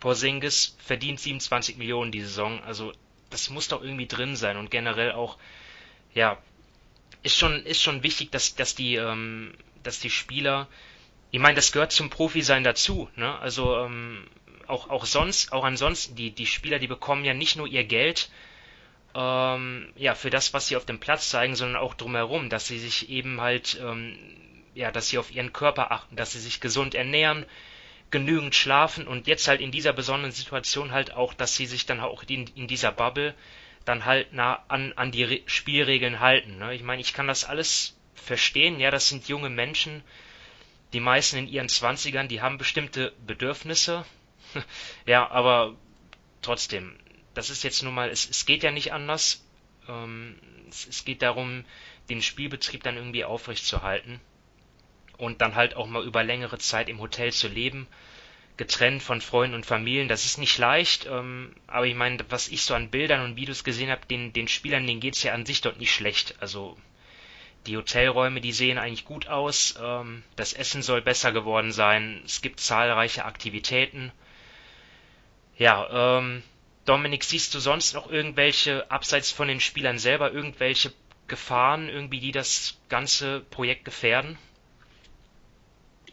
Porzingis 0.00 0.76
verdient 0.78 1.20
27 1.20 1.76
Millionen 1.76 2.12
die 2.12 2.20
Saison, 2.20 2.62
also 2.64 2.92
das 3.30 3.50
muss 3.50 3.68
doch 3.68 3.82
irgendwie 3.82 4.06
drin 4.06 4.36
sein 4.36 4.56
und 4.56 4.70
generell 4.70 5.12
auch, 5.12 5.38
ja, 6.14 6.38
ist 7.22 7.36
schon, 7.36 7.64
ist 7.64 7.82
schon 7.82 8.02
wichtig, 8.02 8.30
dass, 8.30 8.54
dass 8.54 8.74
die, 8.74 8.96
ähm, 8.96 9.54
dass 9.82 10.00
die 10.00 10.10
Spieler, 10.10 10.68
ich 11.30 11.40
meine, 11.40 11.56
das 11.56 11.72
gehört 11.72 11.92
zum 11.92 12.10
Profi-Sein 12.10 12.64
dazu, 12.64 13.08
ne? 13.16 13.38
Also 13.38 13.76
ähm, 13.78 14.26
auch, 14.66 14.90
auch 14.90 15.04
sonst, 15.04 15.52
auch 15.52 15.64
ansonsten, 15.64 16.14
die, 16.14 16.30
die 16.30 16.46
Spieler, 16.46 16.78
die 16.78 16.86
bekommen 16.86 17.24
ja 17.24 17.34
nicht 17.34 17.56
nur 17.56 17.66
ihr 17.66 17.84
Geld, 17.84 18.30
ähm, 19.14 19.92
ja, 19.96 20.14
für 20.14 20.30
das, 20.30 20.52
was 20.54 20.68
sie 20.68 20.76
auf 20.76 20.84
dem 20.84 21.00
Platz 21.00 21.30
zeigen, 21.30 21.56
sondern 21.56 21.82
auch 21.82 21.94
drumherum, 21.94 22.50
dass 22.50 22.66
sie 22.66 22.78
sich 22.78 23.08
eben 23.08 23.40
halt, 23.40 23.80
ähm, 23.82 24.16
ja, 24.74 24.90
dass 24.90 25.08
sie 25.08 25.18
auf 25.18 25.30
ihren 25.30 25.52
Körper 25.52 25.90
achten, 25.90 26.16
dass 26.16 26.32
sie 26.32 26.40
sich 26.40 26.60
gesund 26.60 26.94
ernähren, 26.94 27.46
genügend 28.10 28.54
schlafen 28.54 29.06
und 29.06 29.26
jetzt 29.26 29.48
halt 29.48 29.60
in 29.60 29.70
dieser 29.70 29.92
besonderen 29.92 30.32
Situation 30.32 30.92
halt 30.92 31.12
auch, 31.12 31.34
dass 31.34 31.54
sie 31.54 31.66
sich 31.66 31.86
dann 31.86 32.00
auch 32.00 32.22
in, 32.26 32.46
in 32.54 32.66
dieser 32.66 32.92
Bubble 32.92 33.34
dann 33.84 34.04
halt 34.04 34.32
nah 34.32 34.64
an, 34.68 34.92
an 34.94 35.12
die 35.12 35.24
Re 35.24 35.40
Spielregeln 35.46 36.20
halten. 36.20 36.58
Ne? 36.58 36.74
Ich 36.74 36.82
meine, 36.82 37.00
ich 37.00 37.12
kann 37.12 37.26
das 37.26 37.44
alles 37.44 37.96
verstehen, 38.14 38.80
ja, 38.80 38.90
das 38.90 39.08
sind 39.08 39.28
junge 39.28 39.50
Menschen, 39.50 40.02
die 40.92 41.00
meisten 41.00 41.36
in 41.36 41.48
ihren 41.48 41.68
Zwanzigern, 41.68 42.28
die 42.28 42.40
haben 42.40 42.58
bestimmte 42.58 43.12
Bedürfnisse, 43.26 44.04
ja, 45.06 45.28
aber 45.30 45.76
trotzdem, 46.40 46.98
das 47.34 47.50
ist 47.50 47.62
jetzt 47.62 47.82
nun 47.82 47.94
mal, 47.94 48.08
es, 48.08 48.28
es 48.28 48.46
geht 48.46 48.62
ja 48.62 48.70
nicht 48.70 48.92
anders. 48.92 49.44
Ähm, 49.86 50.38
es, 50.70 50.86
es 50.86 51.04
geht 51.04 51.22
darum, 51.22 51.64
den 52.08 52.22
Spielbetrieb 52.22 52.82
dann 52.82 52.96
irgendwie 52.96 53.24
aufrechtzuerhalten 53.24 54.20
und 55.18 55.40
dann 55.42 55.54
halt 55.56 55.76
auch 55.76 55.86
mal 55.86 56.04
über 56.04 56.24
längere 56.24 56.58
Zeit 56.58 56.88
im 56.88 57.00
Hotel 57.00 57.32
zu 57.32 57.48
leben. 57.48 57.86
getrennt 58.56 59.02
von 59.02 59.20
Freunden 59.20 59.54
und 59.54 59.66
Familien. 59.66 60.08
Das 60.08 60.24
ist 60.24 60.38
nicht 60.38 60.58
leicht, 60.58 61.06
ähm, 61.06 61.54
aber 61.66 61.86
ich 61.86 61.94
meine, 61.94 62.18
was 62.28 62.48
ich 62.48 62.62
so 62.62 62.74
an 62.74 62.90
Bildern 62.90 63.22
und 63.24 63.36
Videos 63.36 63.64
gesehen 63.64 63.90
habe, 63.90 64.04
den, 64.06 64.32
den 64.32 64.48
Spielern, 64.48 64.86
denen 64.86 65.00
geht's 65.00 65.22
ja 65.22 65.32
an 65.32 65.46
sich 65.46 65.60
dort 65.60 65.78
nicht 65.78 65.92
schlecht. 65.94 66.34
Also 66.40 66.76
die 67.66 67.76
Hotelräume, 67.76 68.40
die 68.40 68.52
sehen 68.52 68.78
eigentlich 68.78 69.04
gut 69.04 69.28
aus. 69.28 69.76
Ähm, 69.80 70.24
das 70.36 70.52
Essen 70.52 70.82
soll 70.82 71.02
besser 71.02 71.32
geworden 71.32 71.72
sein. 71.72 72.20
Es 72.24 72.42
gibt 72.42 72.60
zahlreiche 72.60 73.24
Aktivitäten. 73.24 74.12
Ja, 75.56 76.18
ähm, 76.18 76.42
Dominik, 76.84 77.24
siehst 77.24 77.54
du 77.54 77.60
sonst 77.60 77.94
noch 77.94 78.10
irgendwelche, 78.10 78.90
abseits 78.90 79.30
von 79.30 79.48
den 79.48 79.60
Spielern 79.60 79.98
selber, 79.98 80.32
irgendwelche 80.32 80.92
Gefahren, 81.26 81.88
irgendwie, 81.88 82.20
die 82.20 82.32
das 82.32 82.78
ganze 82.88 83.40
Projekt 83.50 83.84
gefährden? 83.84 84.38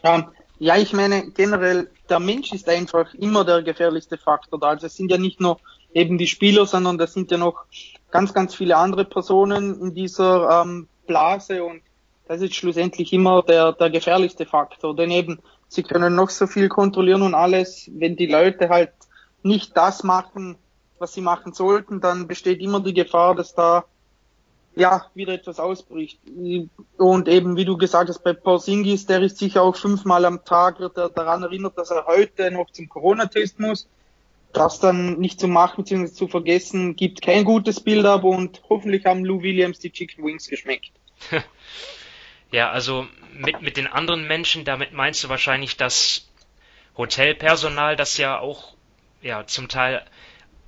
Ja, 0.04 0.32
ja, 0.58 0.78
ich 0.78 0.94
meine, 0.94 1.32
generell, 1.32 1.90
der 2.10 2.20
Mensch 2.20 2.54
ist 2.54 2.70
einfach 2.70 3.14
immer 3.16 3.44
der 3.44 3.62
gefährlichste 3.62 4.18
Faktor 4.18 4.60
da. 4.60 4.68
Also 4.70 4.88
es 4.88 4.96
sind 4.96 5.12
ja 5.12 5.18
nicht 5.18 5.42
nur 5.42 5.60
eben 5.94 6.18
die 6.18 6.28
Spieler, 6.28 6.66
sondern 6.66 6.98
das 6.98 7.14
sind 7.14 7.32
ja 7.32 7.38
noch 7.38 7.66
ganz, 8.12 8.34
ganz 8.34 8.56
viele 8.56 8.78
andere 8.78 9.06
Personen 9.06 9.80
in 9.82 9.94
dieser 9.94 10.62
ähm, 10.62 10.88
Blase 11.08 11.64
und 11.64 11.82
das 12.28 12.42
ist 12.42 12.56
schlussendlich 12.56 13.14
immer 13.14 13.44
der, 13.44 13.74
der 13.74 13.90
gefährlichste 13.90 14.46
Faktor. 14.46 14.96
Denn 14.96 15.12
eben, 15.12 15.40
sie 15.68 15.84
können 15.84 16.16
noch 16.16 16.30
so 16.30 16.48
viel 16.48 16.70
kontrollieren 16.70 17.22
und 17.22 17.36
alles, 17.36 17.90
wenn 17.94 18.16
die 18.16 18.26
Leute 18.26 18.70
halt 18.70 18.94
nicht 19.44 19.76
das 19.78 20.04
machen, 20.04 20.58
was 20.98 21.14
sie 21.14 21.22
machen 21.22 21.54
sollten, 21.54 22.02
dann 22.02 22.28
besteht 22.28 22.62
immer 22.62 22.80
die 22.80 22.94
Gefahr, 22.94 23.36
dass 23.36 23.54
da 23.54 23.86
ja, 24.76 25.06
wieder 25.14 25.34
etwas 25.34 25.60
ausbricht. 25.60 26.20
Und 26.98 27.28
eben, 27.28 27.56
wie 27.56 27.66
du 27.66 27.78
gesagt 27.78 28.10
hast, 28.10 28.24
bei 28.24 28.34
Porzingis, 28.34 29.06
der 29.06 29.22
ist 29.22 29.38
sicher 29.38 29.62
auch 29.62 29.76
fünfmal 29.76 30.26
am 30.26 30.44
Tag, 30.44 30.80
wird 30.80 30.98
er 30.98 31.10
daran 31.10 31.44
erinnert, 31.44 31.78
dass 31.78 31.92
er 31.92 32.06
heute 32.06 32.52
noch 32.52 32.70
zum 32.72 32.90
Corona-Test 32.90 33.60
muss. 33.60 33.88
Das 34.52 34.80
dann 34.80 35.20
nicht 35.20 35.40
zu 35.40 35.48
machen 35.48 35.84
bzw. 35.84 36.14
zu 36.14 36.28
vergessen, 36.28 36.96
gibt 36.96 37.22
kein 37.22 37.44
gutes 37.44 37.82
Bild 37.82 38.06
ab 38.06 38.24
und 38.24 38.62
hoffentlich 38.70 39.06
haben 39.06 39.26
Lou 39.26 39.42
Williams 39.42 39.80
die 39.80 39.92
Chicken 39.92 40.24
Wings 40.24 40.48
geschmeckt. 40.48 40.92
ja, 42.52 42.72
also 42.72 43.06
mit, 43.34 43.62
mit 43.62 43.76
den 43.76 43.88
anderen 43.88 44.28
Menschen, 44.28 44.64
damit 44.64 44.94
meinst 44.94 45.24
du 45.24 45.30
wahrscheinlich 45.30 45.76
das 45.76 46.30
Hotelpersonal, 46.98 47.98
das 47.98 48.18
ja 48.18 48.40
auch 48.40 48.76
ja, 49.22 49.46
zum 49.46 49.68
Teil 49.68 50.06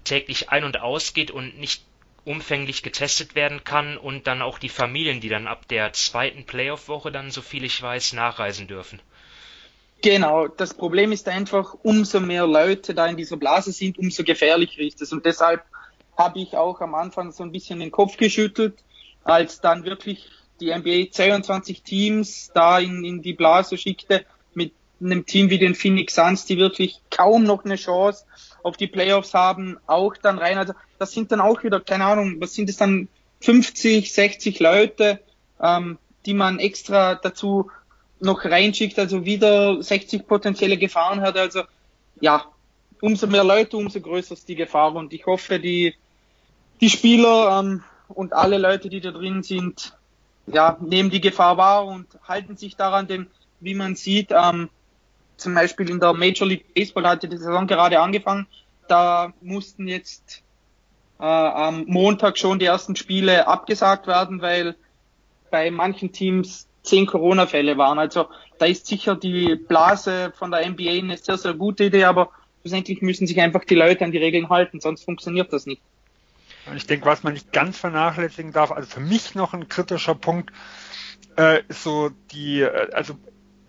täglich 0.04 0.50
ein- 0.50 0.64
und 0.64 0.80
ausgeht 0.80 1.32
und 1.32 1.58
nicht 1.58 1.84
umfänglich 2.28 2.84
getestet 2.84 3.36
werden 3.36 3.64
kann 3.64 3.98
und 3.98 4.28
dann 4.28 4.42
auch 4.42 4.60
die 4.60 4.70
Familien, 4.70 5.22
die 5.22 5.30
dann 5.30 5.48
ab 5.48 5.68
der 5.70 5.94
zweiten 5.94 6.46
Playoff-Woche 6.46 7.12
dann, 7.12 7.32
so 7.32 7.42
viel 7.42 7.64
ich 7.64 7.82
weiß, 7.82 8.14
nachreisen 8.14 8.68
dürfen. 8.68 9.00
Genau, 10.02 10.48
das 10.48 10.74
Problem 10.74 11.12
ist 11.12 11.28
einfach, 11.28 11.74
umso 11.84 12.20
mehr 12.20 12.46
Leute 12.46 12.94
da 12.94 13.08
in 13.08 13.18
dieser 13.18 13.38
Blase 13.38 13.72
sind, 13.72 13.98
umso 13.98 14.24
gefährlicher 14.24 14.82
ist 14.82 15.02
es. 15.02 15.12
Und 15.12 15.26
deshalb 15.26 15.64
habe 16.18 16.40
ich 16.40 16.56
auch 16.56 16.82
am 16.82 16.94
Anfang 16.96 17.32
so 17.32 17.44
ein 17.44 17.52
bisschen 17.52 17.80
den 17.80 17.92
Kopf 17.92 18.18
geschüttelt, 18.18 18.84
als 19.24 19.62
dann 19.62 19.86
wirklich 19.86 20.30
die 20.60 20.76
NBA 20.76 21.12
22 21.12 21.82
Teams 21.82 22.52
da 22.54 22.80
in, 22.80 23.06
in 23.06 23.22
die 23.22 23.34
Blase 23.34 23.78
schickte, 23.78 24.26
einem 25.02 25.26
Team 25.26 25.50
wie 25.50 25.58
den 25.58 25.76
Phoenix 25.76 26.16
Suns, 26.16 26.46
die 26.46 26.58
wirklich 26.58 27.02
kaum 27.10 27.44
noch 27.44 27.66
eine 27.66 27.76
Chance 27.76 28.26
auf 28.64 28.78
die 28.78 28.88
Playoffs 28.88 29.34
haben, 29.34 29.78
auch 29.88 30.16
dann 30.18 30.40
rein. 30.40 30.58
Also 30.58 30.74
das 31.00 31.12
sind 31.12 31.32
dann 31.32 31.40
auch 31.40 31.64
wieder, 31.64 31.80
keine 31.80 32.06
Ahnung, 32.06 32.38
was 32.40 32.54
sind 32.54 32.70
es 32.70 32.78
dann 32.78 33.08
50, 33.42 34.12
60 34.12 34.60
Leute, 34.60 35.20
ähm, 35.62 35.98
die 36.26 36.34
man 36.34 36.60
extra 36.60 37.16
dazu 37.16 37.70
noch 38.20 38.44
reinschickt, 38.44 38.98
also 38.98 39.26
wieder 39.26 39.82
60 39.82 40.28
potenzielle 40.28 40.78
Gefahren 40.78 41.22
hat. 41.22 41.38
Also 41.38 41.64
ja, 42.20 42.46
umso 43.02 43.28
mehr 43.28 43.44
Leute, 43.44 43.78
umso 43.78 44.02
größer 44.02 44.34
ist 44.34 44.48
die 44.48 44.56
Gefahr. 44.56 44.96
Und 44.96 45.14
ich 45.14 45.26
hoffe, 45.26 45.60
die, 45.60 45.96
die 46.82 46.90
Spieler 46.90 47.60
ähm, 47.60 47.84
und 48.08 48.34
alle 48.34 48.58
Leute, 48.58 48.90
die 48.90 49.02
da 49.02 49.12
drin 49.12 49.44
sind, 49.44 49.94
ja, 50.48 50.78
nehmen 50.82 51.10
die 51.10 51.22
Gefahr 51.22 51.58
wahr 51.58 51.86
und 51.86 52.08
halten 52.28 52.58
sich 52.58 52.76
daran, 52.76 53.08
denn 53.08 53.28
wie 53.60 53.76
man 53.76 53.96
sieht, 53.96 54.30
ähm, 54.32 54.70
zum 55.38 55.54
Beispiel 55.54 55.90
in 55.90 56.00
der 56.00 56.14
Major 56.14 56.48
League 56.48 56.74
Baseball 56.74 57.08
hatte 57.08 57.28
die 57.28 57.38
Saison 57.38 57.68
gerade 57.68 58.00
angefangen. 58.00 58.48
Da 58.88 59.34
mussten 59.42 59.88
jetzt 59.88 60.44
äh, 61.20 61.24
am 61.24 61.86
Montag 61.86 62.38
schon 62.38 62.60
die 62.60 62.66
ersten 62.66 62.96
Spiele 62.96 63.48
abgesagt 63.48 64.08
werden, 64.08 64.42
weil 64.42 64.76
bei 65.50 65.72
manchen 65.72 66.12
Teams 66.12 66.68
zehn 66.84 67.06
Corona-Fälle 67.06 67.78
waren. 67.78 68.00
Also 68.00 68.28
da 68.60 68.66
ist 68.66 68.88
sicher 68.88 69.16
die 69.16 69.56
Blase 69.56 70.34
von 70.36 70.52
der 70.52 70.68
NBA 70.68 70.92
eine 70.92 71.18
sehr, 71.18 71.38
sehr 71.38 71.54
gute 71.54 71.86
Idee, 71.86 72.06
aber 72.06 72.32
schlussendlich 72.62 73.02
müssen 73.02 73.28
sich 73.28 73.40
einfach 73.40 73.64
die 73.64 73.76
Leute 73.76 74.06
an 74.06 74.12
die 74.12 74.18
Regeln 74.18 74.50
halten, 74.50 74.80
sonst 74.80 75.04
funktioniert 75.04 75.54
das 75.54 75.66
nicht. 75.66 75.82
Ich 76.76 76.86
denke, 76.86 77.06
was 77.06 77.24
man 77.24 77.34
nicht 77.34 77.54
ganz 77.54 77.78
vernachlässigen 77.78 78.52
darf, 78.52 78.72
also 78.72 78.90
für 78.90 79.00
mich 79.00 79.36
noch 79.36 79.54
ein 79.54 79.70
kritischer 79.70 80.16
Punkt, 80.16 80.52
äh, 81.38 81.62
so 81.70 82.10
die, 82.32 82.62
äh, 82.62 82.92
also 82.94 83.16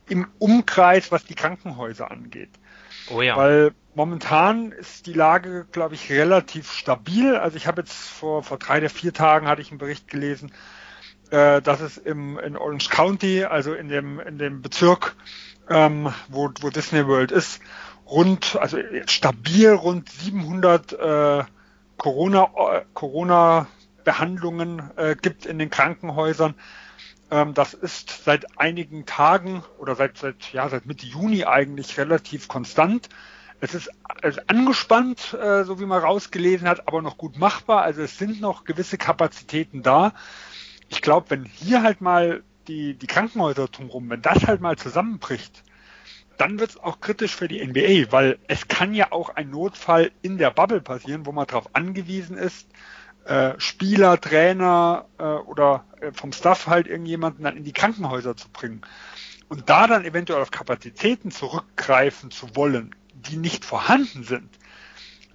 im 0.09 0.27
Umkreis, 0.39 1.13
was 1.13 1.25
die 1.25 1.35
Krankenhäuser 1.35 2.11
angeht. 2.11 2.51
Oh 3.11 3.23
ja. 3.23 3.37
Weil 3.37 3.73
momentan 3.95 4.73
ist 4.73 5.07
die 5.07 5.13
Lage, 5.13 5.67
glaube 5.71 5.95
ich, 5.95 6.11
relativ 6.11 6.73
stabil. 6.73 7.37
Also 7.37 7.57
ich 7.57 7.67
habe 7.67 7.83
jetzt 7.83 7.95
vor, 7.95 8.43
vor 8.43 8.59
drei 8.59 8.79
oder 8.79 8.91
vier 8.91 9.13
Tagen 9.13 9.47
hatte 9.49 9.63
ich 9.63 9.71
einen 9.71 9.79
Bericht 9.79 10.09
gelesen, 10.09 10.53
äh, 11.31 11.61
dass 11.63 11.81
es 11.81 11.99
im, 11.99 12.39
in 12.39 12.57
Orange 12.57 12.89
County, 12.91 13.45
also 13.45 13.75
in 13.75 13.89
dem, 13.89 14.21
in 14.21 14.39
dem 14.39 14.63
Bezirk, 14.63 15.17
ähm, 15.69 16.13
wo, 16.29 16.51
wo 16.61 16.71
Disney 16.71 17.07
World 17.07 17.33
ist, 17.33 17.61
rund, 18.07 18.57
also 18.57 18.79
stabil 19.07 19.73
rund 19.73 20.09
700 20.09 20.93
äh, 20.93 21.45
Corona, 21.97 22.45
äh, 22.45 22.85
Corona 22.95 23.67
Behandlungen 24.05 24.91
äh, 24.97 25.17
gibt 25.21 25.45
in 25.45 25.59
den 25.59 25.69
Krankenhäusern. 25.69 26.55
Ähm, 27.31 27.55
das 27.55 27.75
ist 27.75 28.25
seit 28.25 28.59
einigen 28.59 29.07
Tagen 29.07 29.63
oder 29.79 29.95
seit, 29.95 30.19
seit, 30.19 30.53
ja, 30.53 30.69
seit 30.69 30.87
Mitte 30.87 31.07
Juni 31.07 31.45
eigentlich 31.45 31.99
relativ 31.99 32.49
konstant. 32.49 33.09
Es 33.61 33.75
ist, 33.75 33.91
es 34.23 34.37
ist 34.37 34.51
angespannt, 34.51 35.35
äh, 35.35 35.65
so 35.65 35.81
wie 35.81 35.87
man 35.87 36.01
rausgelesen 36.01 36.69
hat, 36.69 36.87
aber 36.87 37.03
noch 37.03 37.19
gut 37.19 37.39
machbar. 37.39 37.83
Also 37.83 38.03
es 38.03 38.17
sind 38.19 38.41
noch 38.41 38.65
gewisse 38.65 38.99
Kapazitäten 38.99 39.83
da. 39.83 40.13
Ich 40.89 41.03
glaube, 41.03 41.31
wenn 41.31 41.45
hier 41.45 41.83
halt 41.83 42.01
mal 42.01 42.43
die, 42.69 42.95
die 42.95 43.07
Krankenhäuser 43.07 43.69
drumherum, 43.69 44.09
wenn 44.11 44.23
das 44.23 44.47
halt 44.47 44.61
mal 44.61 44.77
zusammenbricht, 44.77 45.65
dann 46.37 46.61
wird 46.61 46.71
es 46.71 46.77
auch 46.77 47.01
kritisch 47.01 47.35
für 47.35 47.49
die 47.49 47.65
NBA, 47.67 48.13
weil 48.13 48.39
es 48.47 48.69
kann 48.69 48.95
ja 48.95 49.11
auch 49.11 49.31
ein 49.31 49.51
Notfall 49.51 50.13
in 50.23 50.39
der 50.39 50.51
Bubble 50.51 50.81
passieren, 50.81 51.27
wo 51.27 51.33
man 51.33 51.47
darauf 51.47 51.75
angewiesen 51.75 52.39
ist, 52.39 52.69
äh, 53.29 53.55
Spieler, 53.59 54.19
Trainer 54.21 55.05
äh, 55.19 55.23
oder 55.23 55.85
äh, 56.01 56.13
vom 56.13 56.33
Staff 56.33 56.67
halt 56.67 56.87
irgendjemanden 56.87 57.45
dann 57.45 57.57
in 57.57 57.65
die 57.65 57.75
Krankenhäuser 57.75 58.37
zu 58.37 58.49
bringen. 58.49 58.81
Und 59.49 59.69
da 59.69 59.87
dann 59.87 60.05
eventuell 60.05 60.41
auf 60.41 60.51
Kapazitäten 60.51 61.31
zurückgreifen 61.31 62.31
zu 62.31 62.57
wollen, 62.57 62.95
die 63.13 63.37
nicht 63.37 63.67
vorhanden 63.67 64.25
sind, 64.25 64.49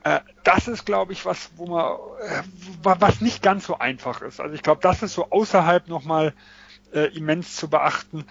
äh, 0.04 0.22
das 0.44 0.68
ist, 0.68 0.86
glaube 0.86 1.14
ich, 1.14 1.26
was, 1.26 1.52
wo 1.56 1.68
man, 1.68 1.94
äh, 2.22 2.42
was 2.82 3.22
nicht 3.22 3.44
ganz 3.44 3.68
so 3.68 3.78
einfach 3.78 4.22
ist. 4.24 4.40
Also 4.40 4.56
ich 4.56 4.64
glaube, 4.64 4.82
das 4.82 5.04
ist 5.04 5.14
so 5.14 5.30
außerhalb 5.30 5.88
nochmal 5.88 6.34
äh, 6.94 7.16
immens 7.16 7.56
zu 7.56 7.70
beachten, 7.70 8.26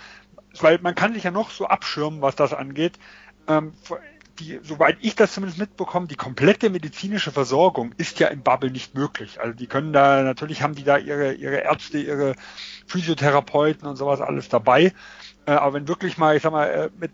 weil 0.60 0.80
man 0.80 0.96
kann 0.96 1.14
sich 1.14 1.22
ja 1.22 1.30
noch 1.30 1.50
so 1.50 1.66
abschirmen, 1.66 2.20
was 2.20 2.34
das 2.34 2.52
angeht. 2.52 2.98
Ähm, 3.48 3.74
die, 4.38 4.60
soweit 4.62 4.98
ich 5.00 5.14
das 5.14 5.32
zumindest 5.32 5.58
mitbekomme, 5.58 6.06
die 6.06 6.16
komplette 6.16 6.70
medizinische 6.70 7.32
Versorgung 7.32 7.94
ist 7.96 8.18
ja 8.18 8.28
im 8.28 8.42
Bubble 8.42 8.70
nicht 8.70 8.94
möglich. 8.94 9.40
Also 9.40 9.54
die 9.54 9.66
können 9.66 9.92
da, 9.92 10.22
natürlich 10.22 10.62
haben 10.62 10.74
die 10.74 10.84
da 10.84 10.96
ihre, 10.96 11.34
ihre 11.34 11.56
Ärzte, 11.56 11.98
ihre 11.98 12.34
Physiotherapeuten 12.86 13.86
und 13.86 13.96
sowas 13.96 14.20
alles 14.20 14.48
dabei. 14.48 14.92
Äh, 15.46 15.52
aber 15.52 15.74
wenn 15.74 15.88
wirklich 15.88 16.18
mal, 16.18 16.36
ich 16.36 16.42
sag 16.42 16.52
mal, 16.52 16.66
äh, 16.66 16.90
mit 16.98 17.12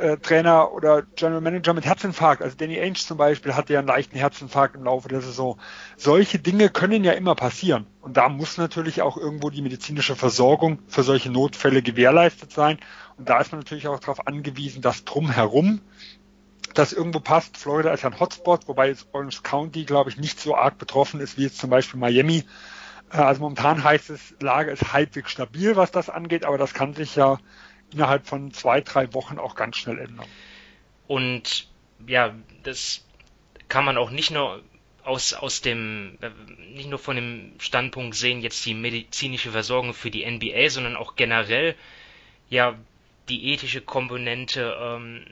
äh, 0.00 0.16
Trainer 0.16 0.72
oder 0.72 1.02
General 1.02 1.40
Manager 1.40 1.74
mit 1.74 1.84
Herzinfarkt, 1.84 2.42
also 2.42 2.56
Danny 2.56 2.80
Ainge 2.80 2.94
zum 2.94 3.18
Beispiel 3.18 3.54
hatte 3.54 3.74
ja 3.74 3.78
einen 3.78 3.88
leichten 3.88 4.16
Herzinfarkt 4.16 4.74
im 4.74 4.84
Laufe 4.84 5.08
der 5.08 5.20
Saison. 5.20 5.58
Solche 5.96 6.38
Dinge 6.38 6.70
können 6.70 7.04
ja 7.04 7.12
immer 7.12 7.34
passieren. 7.34 7.86
Und 8.00 8.16
da 8.16 8.28
muss 8.28 8.56
natürlich 8.56 9.02
auch 9.02 9.16
irgendwo 9.16 9.50
die 9.50 9.62
medizinische 9.62 10.16
Versorgung 10.16 10.78
für 10.88 11.02
solche 11.02 11.30
Notfälle 11.30 11.82
gewährleistet 11.82 12.52
sein. 12.52 12.78
Und 13.18 13.28
da 13.28 13.40
ist 13.40 13.52
man 13.52 13.60
natürlich 13.60 13.88
auch 13.88 14.00
darauf 14.00 14.26
angewiesen, 14.26 14.82
dass 14.82 15.04
drumherum 15.04 15.80
das 16.74 16.92
irgendwo 16.92 17.20
passt. 17.20 17.56
Florida 17.56 17.92
ist 17.92 18.02
ja 18.02 18.10
ein 18.10 18.18
Hotspot, 18.18 18.68
wobei 18.68 18.88
jetzt 18.88 19.08
Orange 19.12 19.42
County, 19.42 19.84
glaube 19.84 20.10
ich, 20.10 20.16
nicht 20.16 20.40
so 20.40 20.56
arg 20.56 20.78
betroffen 20.78 21.20
ist 21.20 21.36
wie 21.36 21.42
jetzt 21.42 21.58
zum 21.58 21.70
Beispiel 21.70 22.00
Miami. 22.00 22.44
Äh, 23.12 23.18
also 23.18 23.42
momentan 23.42 23.84
heißt 23.84 24.10
es, 24.10 24.34
Lage 24.40 24.70
ist 24.70 24.92
halbwegs 24.92 25.30
stabil, 25.30 25.76
was 25.76 25.90
das 25.90 26.08
angeht, 26.08 26.44
aber 26.44 26.58
das 26.58 26.74
kann 26.74 26.94
sich 26.94 27.16
ja 27.16 27.38
innerhalb 27.92 28.26
von 28.26 28.52
zwei, 28.52 28.80
drei 28.80 29.12
Wochen 29.14 29.38
auch 29.38 29.54
ganz 29.54 29.76
schnell 29.76 29.98
ändern. 29.98 30.26
Und 31.06 31.68
ja, 32.06 32.34
das 32.62 33.04
kann 33.68 33.84
man 33.84 33.96
auch 33.98 34.10
nicht 34.10 34.30
nur 34.30 34.62
aus, 35.04 35.32
aus 35.32 35.60
dem, 35.60 36.18
äh, 36.20 36.30
nicht 36.72 36.88
nur 36.88 36.98
von 36.98 37.16
dem 37.16 37.52
Standpunkt 37.58 38.14
sehen, 38.14 38.42
jetzt 38.42 38.64
die 38.66 38.74
medizinische 38.74 39.50
Versorgung 39.50 39.94
für 39.94 40.10
die 40.10 40.24
NBA, 40.24 40.68
sondern 40.70 40.96
auch 40.96 41.16
generell, 41.16 41.74
ja, 42.48 42.78
die 43.28 43.52
ethische 43.52 43.80
Komponente, 43.80 44.76
ähm, 44.80 45.24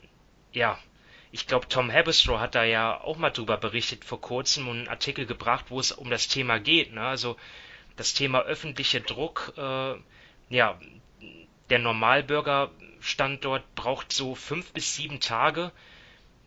ja, 0.53 0.79
ich 1.31 1.47
glaube, 1.47 1.69
Tom 1.69 1.93
Habestrow 1.93 2.41
hat 2.41 2.55
da 2.55 2.65
ja 2.65 3.01
auch 3.01 3.19
mal 3.19 3.31
drüber 3.31 3.59
berichtet 3.59 4.05
vor 4.05 4.21
kurzem 4.21 4.69
und 4.69 4.79
einen 4.79 4.89
Artikel 4.89 5.27
gebracht, 5.27 5.67
wo 5.69 5.79
es 5.79 5.93
um 5.93 6.09
das 6.11 6.29
Thema 6.29 6.59
geht. 6.59 6.95
Ne? 6.95 7.03
Also 7.03 7.37
das 7.97 8.15
Thema 8.15 8.43
öffentlicher 8.43 9.01
Druck, 9.01 9.53
äh, 9.59 9.95
ja, 10.49 10.81
der 11.71 11.79
Normalbürgerstandort 11.79 13.75
braucht 13.75 14.13
so 14.13 14.35
fünf 14.35 14.73
bis 14.73 14.95
sieben 14.95 15.21
Tage 15.21 15.73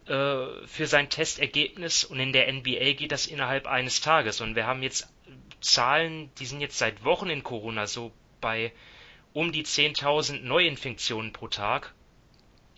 äh, 0.06 0.46
für 0.66 0.88
sein 0.88 1.10
Testergebnis 1.10 2.04
und 2.04 2.20
in 2.20 2.34
der 2.34 2.52
NBA 2.52 2.94
geht 2.94 3.12
das 3.12 3.28
innerhalb 3.28 3.68
eines 3.68 4.02
Tages. 4.02 4.42
Und 4.42 4.56
wir 4.56 4.66
haben 4.66 4.84
jetzt 4.84 5.08
Zahlen, 5.62 6.34
die 6.40 6.46
sind 6.46 6.62
jetzt 6.62 6.78
seit 6.78 7.04
Wochen 7.04 7.30
in 7.30 7.44
Corona 7.44 7.86
so 7.86 8.12
bei 8.40 8.74
um 9.34 9.52
die 9.52 9.64
10.000 9.64 10.42
Neuinfektionen 10.42 11.32
pro 11.34 11.48
Tag. 11.48 11.94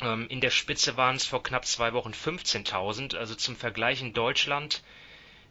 Ähm, 0.02 0.28
in 0.28 0.42
der 0.42 0.50
Spitze 0.50 0.98
waren 0.98 1.16
es 1.16 1.26
vor 1.26 1.44
knapp 1.44 1.66
zwei 1.66 1.94
Wochen 1.94 2.12
15.000. 2.12 3.16
Also 3.16 3.36
zum 3.36 3.56
Vergleich 3.56 4.02
in 4.02 4.14
Deutschland 4.14 4.84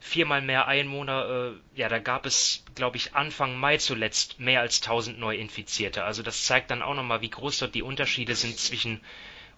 viermal 0.03 0.43
mehr 0.43 0.67
Einwohner. 0.67 1.55
Äh, 1.77 1.79
ja, 1.79 1.89
da 1.89 1.99
gab 1.99 2.27
es, 2.27 2.65
glaube 2.75 2.97
ich, 2.97 3.15
Anfang 3.15 3.57
Mai 3.57 3.77
zuletzt 3.77 4.41
mehr 4.41 4.61
als 4.61 4.83
1000 4.83 5.19
Neuinfizierte. 5.19 6.05
Also 6.05 6.23
das 6.23 6.45
zeigt 6.45 6.71
dann 6.71 6.83
auch 6.83 6.95
nochmal, 6.95 7.21
wie 7.21 7.31
groß 7.31 7.59
dort 7.59 7.75
die 7.75 7.83
Unterschiede 7.83 8.35
sind 8.35 8.59
zwischen 8.59 9.01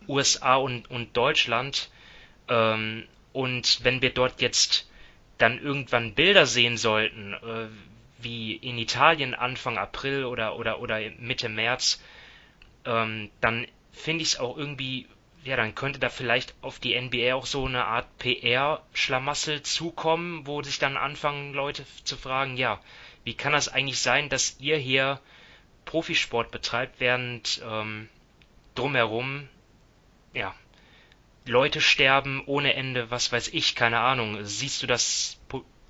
USA 0.06 0.56
und, 0.56 0.90
und 0.90 1.16
Deutschland. 1.16 1.90
Ähm, 2.48 3.08
und 3.32 3.82
wenn 3.84 4.02
wir 4.02 4.10
dort 4.10 4.42
jetzt 4.42 4.88
dann 5.38 5.58
irgendwann 5.58 6.14
Bilder 6.14 6.46
sehen 6.46 6.76
sollten, 6.76 7.32
äh, 7.32 7.68
wie 8.18 8.54
in 8.54 8.78
Italien 8.78 9.34
Anfang 9.34 9.78
April 9.78 10.24
oder, 10.24 10.58
oder, 10.58 10.78
oder 10.78 11.00
Mitte 11.18 11.48
März, 11.48 12.02
ähm, 12.84 13.30
dann 13.40 13.66
finde 13.92 14.22
ich 14.22 14.34
es 14.34 14.38
auch 14.38 14.58
irgendwie, 14.58 15.06
ja, 15.44 15.56
dann 15.56 15.74
könnte 15.74 15.98
da 15.98 16.08
vielleicht 16.08 16.54
auf 16.62 16.78
die 16.78 16.98
NBA 16.98 17.34
auch 17.34 17.44
so 17.44 17.66
eine 17.66 17.84
Art 17.84 18.06
PR-Schlamassel 18.18 19.62
zukommen, 19.62 20.46
wo 20.46 20.62
sich 20.62 20.78
dann 20.78 20.96
anfangen 20.96 21.52
Leute 21.52 21.84
zu 22.04 22.16
fragen, 22.16 22.56
ja, 22.56 22.80
wie 23.24 23.34
kann 23.34 23.52
das 23.52 23.68
eigentlich 23.68 23.98
sein, 23.98 24.30
dass 24.30 24.56
ihr 24.58 24.78
hier 24.78 25.20
Profisport 25.84 26.50
betreibt, 26.50 26.98
während 26.98 27.62
ähm, 27.62 28.08
drumherum, 28.74 29.48
ja, 30.32 30.54
Leute 31.46 31.82
sterben 31.82 32.42
ohne 32.46 32.72
Ende, 32.72 33.10
was 33.10 33.30
weiß 33.30 33.48
ich, 33.48 33.74
keine 33.74 34.00
Ahnung. 34.00 34.38
Siehst 34.44 34.82
du 34.82 34.86
das, 34.86 35.38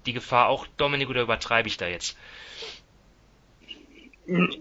die 0.04 0.12
Gefahr 0.12 0.48
auch, 0.48 0.66
Dominik, 0.76 1.08
oder 1.08 1.22
übertreibe 1.22 1.68
ich 1.68 1.76
da 1.76 1.86
jetzt? 1.86 2.16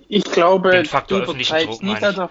Ich 0.08 0.24
glaube, 0.26 0.70
Den 0.70 0.86
Faktor 0.86 1.22
du 1.22 1.32
übertreibst 1.32 1.82
nicht. 1.82 2.04
Also, 2.04 2.30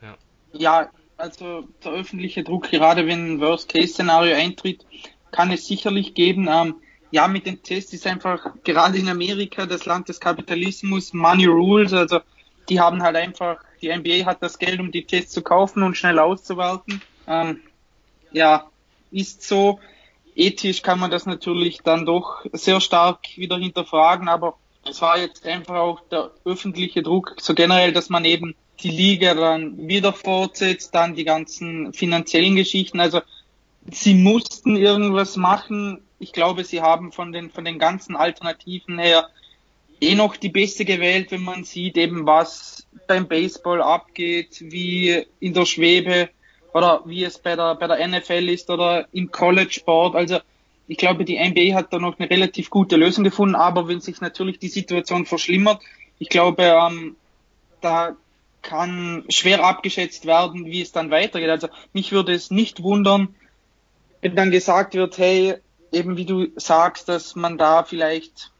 ja. 0.00 0.16
ja, 0.52 0.90
also 1.22 1.68
der 1.84 1.92
öffentliche 1.92 2.42
Druck, 2.42 2.68
gerade 2.68 3.06
wenn 3.06 3.34
ein 3.34 3.40
Worst-Case-Szenario 3.40 4.34
eintritt, 4.34 4.84
kann 5.30 5.52
es 5.52 5.66
sicherlich 5.66 6.14
geben. 6.14 6.48
Ähm, 6.50 6.74
ja, 7.12 7.28
mit 7.28 7.46
den 7.46 7.62
Tests 7.62 7.92
ist 7.92 8.08
einfach 8.08 8.54
gerade 8.64 8.98
in 8.98 9.08
Amerika 9.08 9.66
das 9.66 9.86
Land 9.86 10.08
des 10.08 10.18
Kapitalismus, 10.18 11.12
Money 11.12 11.46
Rules, 11.46 11.92
also 11.92 12.20
die 12.68 12.80
haben 12.80 13.02
halt 13.02 13.14
einfach, 13.14 13.62
die 13.80 13.94
NBA 13.94 14.26
hat 14.26 14.42
das 14.42 14.58
Geld, 14.58 14.80
um 14.80 14.90
die 14.90 15.04
Tests 15.04 15.32
zu 15.32 15.42
kaufen 15.42 15.84
und 15.84 15.96
schnell 15.96 16.18
auszuwerten. 16.18 17.00
Ähm, 17.28 17.60
ja, 18.32 18.66
ist 19.12 19.42
so. 19.42 19.78
Ethisch 20.34 20.82
kann 20.82 20.98
man 20.98 21.10
das 21.10 21.26
natürlich 21.26 21.82
dann 21.82 22.06
doch 22.06 22.44
sehr 22.52 22.80
stark 22.80 23.20
wieder 23.36 23.58
hinterfragen, 23.58 24.28
aber 24.28 24.56
es 24.88 25.00
war 25.02 25.18
jetzt 25.18 25.46
einfach 25.46 25.76
auch 25.76 26.00
der 26.10 26.30
öffentliche 26.44 27.02
Druck, 27.02 27.34
so 27.38 27.54
generell, 27.54 27.92
dass 27.92 28.08
man 28.08 28.24
eben 28.24 28.56
die 28.80 28.90
Liga 28.90 29.34
dann 29.34 29.88
wieder 29.88 30.12
fortsetzt, 30.12 30.94
dann 30.94 31.14
die 31.14 31.24
ganzen 31.24 31.92
finanziellen 31.92 32.56
Geschichten. 32.56 33.00
Also 33.00 33.20
sie 33.90 34.14
mussten 34.14 34.76
irgendwas 34.76 35.36
machen. 35.36 36.02
Ich 36.18 36.32
glaube, 36.32 36.64
sie 36.64 36.80
haben 36.80 37.12
von 37.12 37.32
den, 37.32 37.50
von 37.50 37.64
den 37.64 37.78
ganzen 37.78 38.16
Alternativen 38.16 38.98
her 38.98 39.28
eh 40.00 40.14
noch 40.14 40.36
die 40.36 40.48
beste 40.48 40.84
gewählt, 40.84 41.30
wenn 41.30 41.42
man 41.42 41.64
sieht 41.64 41.96
eben, 41.96 42.26
was 42.26 42.86
beim 43.06 43.28
Baseball 43.28 43.80
abgeht, 43.80 44.58
wie 44.60 45.24
in 45.38 45.54
der 45.54 45.64
Schwebe 45.64 46.28
oder 46.74 47.02
wie 47.04 47.24
es 47.24 47.38
bei 47.38 47.54
der, 47.54 47.76
bei 47.76 47.86
der 47.86 48.06
NFL 48.06 48.48
ist 48.48 48.68
oder 48.70 49.06
im 49.12 49.30
College 49.30 49.70
Sport. 49.70 50.16
Also 50.16 50.40
ich 50.88 50.98
glaube, 50.98 51.24
die 51.24 51.38
NBA 51.38 51.74
hat 51.74 51.92
da 51.92 51.98
noch 51.98 52.18
eine 52.18 52.28
relativ 52.28 52.68
gute 52.68 52.96
Lösung 52.96 53.24
gefunden, 53.24 53.54
aber 53.54 53.86
wenn 53.88 54.00
sich 54.00 54.20
natürlich 54.20 54.58
die 54.58 54.68
Situation 54.68 55.24
verschlimmert, 55.24 55.80
ich 56.18 56.28
glaube, 56.28 56.62
ähm, 56.62 57.16
da 57.80 58.16
kann 58.62 59.24
schwer 59.28 59.64
abgeschätzt 59.64 60.24
werden, 60.26 60.66
wie 60.66 60.80
es 60.80 60.92
dann 60.92 61.10
weitergeht. 61.10 61.50
Also 61.50 61.68
mich 61.92 62.12
würde 62.12 62.32
es 62.32 62.50
nicht 62.50 62.82
wundern, 62.82 63.34
wenn 64.20 64.36
dann 64.36 64.50
gesagt 64.50 64.94
wird, 64.94 65.18
hey, 65.18 65.56
eben 65.90 66.16
wie 66.16 66.24
du 66.24 66.46
sagst, 66.56 67.08
dass 67.08 67.34
man 67.36 67.58
da 67.58 67.82
vielleicht 67.82 68.50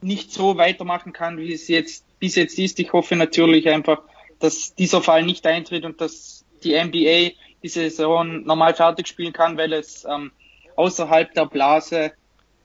nicht 0.00 0.32
so 0.32 0.56
weitermachen 0.56 1.12
kann, 1.12 1.38
wie 1.38 1.52
es 1.52 1.68
jetzt 1.68 2.04
bis 2.18 2.36
jetzt 2.36 2.58
ist. 2.58 2.78
Ich 2.78 2.92
hoffe 2.92 3.16
natürlich 3.16 3.68
einfach, 3.68 4.02
dass 4.38 4.74
dieser 4.74 5.02
Fall 5.02 5.24
nicht 5.24 5.46
eintritt 5.46 5.84
und 5.84 6.00
dass 6.00 6.44
die 6.64 6.72
NBA 6.80 7.36
die 7.62 7.68
Saison 7.68 8.42
normal 8.42 8.74
fertig 8.74 9.06
spielen 9.06 9.32
kann, 9.32 9.56
weil 9.56 9.72
es 9.72 10.04
ähm, 10.04 10.32
außerhalb 10.76 11.32
der 11.34 11.46
Blase 11.46 12.12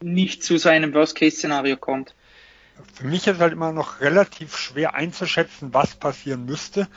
nicht 0.01 0.43
zu 0.43 0.57
so 0.57 0.69
einem 0.69 0.93
Worst-Case-Szenario 0.93 1.77
kommt. 1.77 2.13
Für 2.93 3.05
mich 3.07 3.27
ist 3.27 3.39
halt 3.39 3.53
immer 3.53 3.71
noch 3.71 4.01
relativ 4.01 4.57
schwer 4.57 4.95
einzuschätzen, 4.95 5.73
was 5.73 5.95
passieren 5.95 6.45
müsste, 6.45 6.87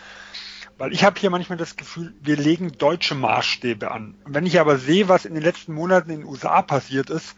weil 0.79 0.93
ich 0.93 1.05
habe 1.05 1.21
hier 1.21 1.31
manchmal 1.31 1.59
das 1.59 1.77
Gefühl, 1.77 2.15
wir 2.21 2.37
legen 2.37 2.73
deutsche 2.79 3.15
Maßstäbe 3.15 3.91
an. 3.91 4.15
Wenn 4.25 4.47
ich 4.47 4.61
aber 4.61 4.79
sehe, 4.79 5.09
was 5.09 5.25
in 5.25 5.35
den 5.35 5.43
letzten 5.43 5.75
Monaten 5.75 6.11
in 6.11 6.21
den 6.21 6.29
USA 6.29 6.63
passiert 6.63 7.11
ist, 7.11 7.35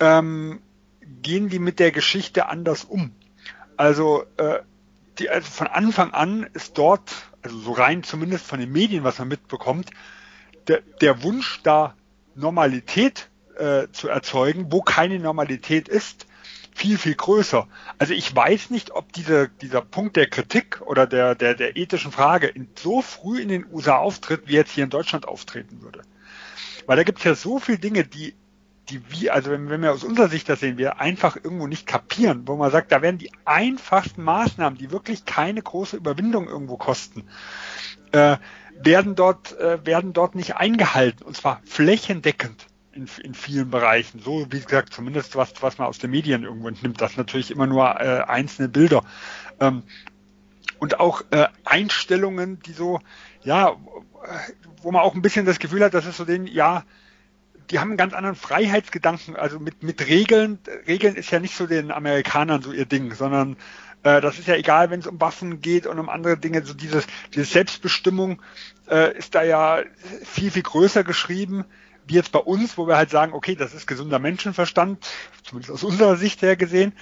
ähm, 0.00 0.60
gehen 1.22 1.48
die 1.48 1.58
mit 1.58 1.80
der 1.80 1.90
Geschichte 1.90 2.48
anders 2.48 2.84
um. 2.84 3.12
Also, 3.76 4.24
äh, 4.36 4.60
die, 5.18 5.30
also 5.30 5.50
von 5.50 5.66
Anfang 5.66 6.12
an 6.12 6.48
ist 6.52 6.78
dort 6.78 7.10
also 7.42 7.58
so 7.58 7.72
rein 7.72 8.02
zumindest 8.02 8.46
von 8.46 8.60
den 8.60 8.72
Medien, 8.72 9.04
was 9.04 9.18
man 9.18 9.28
mitbekommt, 9.28 9.90
der, 10.68 10.82
der 11.00 11.22
Wunsch 11.22 11.60
da 11.62 11.94
Normalität 12.34 13.28
äh, 13.56 13.88
zu 13.92 14.08
erzeugen, 14.08 14.70
wo 14.70 14.82
keine 14.82 15.18
Normalität 15.18 15.88
ist, 15.88 16.26
viel, 16.76 16.98
viel 16.98 17.14
größer. 17.14 17.66
Also 17.98 18.12
ich 18.12 18.36
weiß 18.36 18.68
nicht, 18.70 18.90
ob 18.90 19.10
diese, 19.12 19.48
dieser 19.48 19.80
Punkt 19.80 20.16
der 20.16 20.28
Kritik 20.28 20.82
oder 20.82 21.06
der, 21.06 21.34
der, 21.34 21.54
der 21.54 21.76
ethischen 21.76 22.12
Frage 22.12 22.48
in, 22.48 22.68
so 22.78 23.00
früh 23.00 23.40
in 23.40 23.48
den 23.48 23.66
USA 23.72 23.96
auftritt, 23.96 24.42
wie 24.44 24.52
jetzt 24.52 24.72
hier 24.72 24.84
in 24.84 24.90
Deutschland 24.90 25.26
auftreten 25.26 25.80
würde. 25.80 26.02
Weil 26.84 26.98
da 26.98 27.02
gibt 27.02 27.18
es 27.18 27.24
ja 27.24 27.34
so 27.34 27.58
viele 27.58 27.78
Dinge, 27.78 28.04
die 28.04 28.34
die 28.88 29.00
wir, 29.10 29.34
also 29.34 29.50
wenn, 29.50 29.68
wenn 29.68 29.82
wir 29.82 29.90
aus 29.90 30.04
unserer 30.04 30.28
Sicht 30.28 30.48
das 30.48 30.60
sehen, 30.60 30.78
wir 30.78 31.00
einfach 31.00 31.34
irgendwo 31.34 31.66
nicht 31.66 31.88
kapieren, 31.88 32.42
wo 32.46 32.54
man 32.54 32.70
sagt, 32.70 32.92
da 32.92 33.02
werden 33.02 33.18
die 33.18 33.32
einfachsten 33.44 34.22
Maßnahmen, 34.22 34.78
die 34.78 34.92
wirklich 34.92 35.24
keine 35.24 35.60
große 35.60 35.96
Überwindung 35.96 36.46
irgendwo 36.46 36.76
kosten, 36.76 37.24
äh, 38.12 38.36
werden 38.80 39.16
dort, 39.16 39.58
äh, 39.58 39.84
werden 39.84 40.12
dort 40.12 40.36
nicht 40.36 40.54
eingehalten. 40.54 41.24
Und 41.24 41.36
zwar 41.36 41.60
flächendeckend 41.64 42.65
in, 42.96 43.08
in 43.22 43.34
vielen 43.34 43.70
Bereichen. 43.70 44.20
So, 44.20 44.46
wie 44.50 44.60
gesagt, 44.60 44.92
zumindest 44.92 45.36
was, 45.36 45.52
was 45.60 45.78
man 45.78 45.86
aus 45.86 45.98
den 45.98 46.10
Medien 46.10 46.42
irgendwo 46.42 46.68
entnimmt. 46.68 47.00
Das 47.00 47.16
natürlich 47.16 47.50
immer 47.50 47.66
nur 47.66 48.00
äh, 48.00 48.22
einzelne 48.26 48.68
Bilder. 48.68 49.04
Ähm, 49.60 49.82
und 50.78 51.00
auch 51.00 51.22
äh, 51.30 51.46
Einstellungen, 51.64 52.60
die 52.60 52.72
so, 52.72 53.00
ja, 53.42 53.76
wo 54.82 54.90
man 54.90 55.02
auch 55.02 55.14
ein 55.14 55.22
bisschen 55.22 55.46
das 55.46 55.58
Gefühl 55.58 55.84
hat, 55.84 55.94
dass 55.94 56.06
es 56.06 56.16
so 56.16 56.24
den, 56.24 56.46
ja, 56.46 56.84
die 57.70 57.78
haben 57.78 57.90
einen 57.90 57.96
ganz 57.96 58.14
anderen 58.14 58.36
Freiheitsgedanken, 58.36 59.36
also 59.36 59.58
mit, 59.58 59.82
mit 59.82 60.06
Regeln. 60.06 60.58
Regeln 60.86 61.16
ist 61.16 61.30
ja 61.30 61.40
nicht 61.40 61.56
so 61.56 61.66
den 61.66 61.90
Amerikanern 61.90 62.62
so 62.62 62.72
ihr 62.72 62.86
Ding, 62.86 63.12
sondern 63.14 63.56
äh, 64.02 64.20
das 64.20 64.38
ist 64.38 64.48
ja 64.48 64.54
egal, 64.54 64.90
wenn 64.90 65.00
es 65.00 65.06
um 65.06 65.20
Waffen 65.20 65.60
geht 65.60 65.86
und 65.86 65.98
um 65.98 66.08
andere 66.08 66.36
Dinge. 66.36 66.64
So 66.64 66.74
dieses, 66.74 67.06
diese 67.34 67.44
Selbstbestimmung 67.44 68.40
äh, 68.88 69.16
ist 69.16 69.34
da 69.34 69.42
ja 69.42 69.82
viel, 70.24 70.50
viel 70.50 70.62
größer 70.62 71.02
geschrieben, 71.02 71.64
wie 72.06 72.14
jetzt 72.14 72.32
bei 72.32 72.38
uns, 72.38 72.78
wo 72.78 72.86
wir 72.86 72.96
halt 72.96 73.10
sagen, 73.10 73.32
okay, 73.32 73.54
das 73.54 73.74
ist 73.74 73.86
gesunder 73.86 74.18
Menschenverstand, 74.18 75.04
zumindest 75.42 75.72
aus 75.72 75.84
unserer 75.84 76.16
Sicht 76.16 76.42
her 76.42 76.56
gesehen 76.56 76.92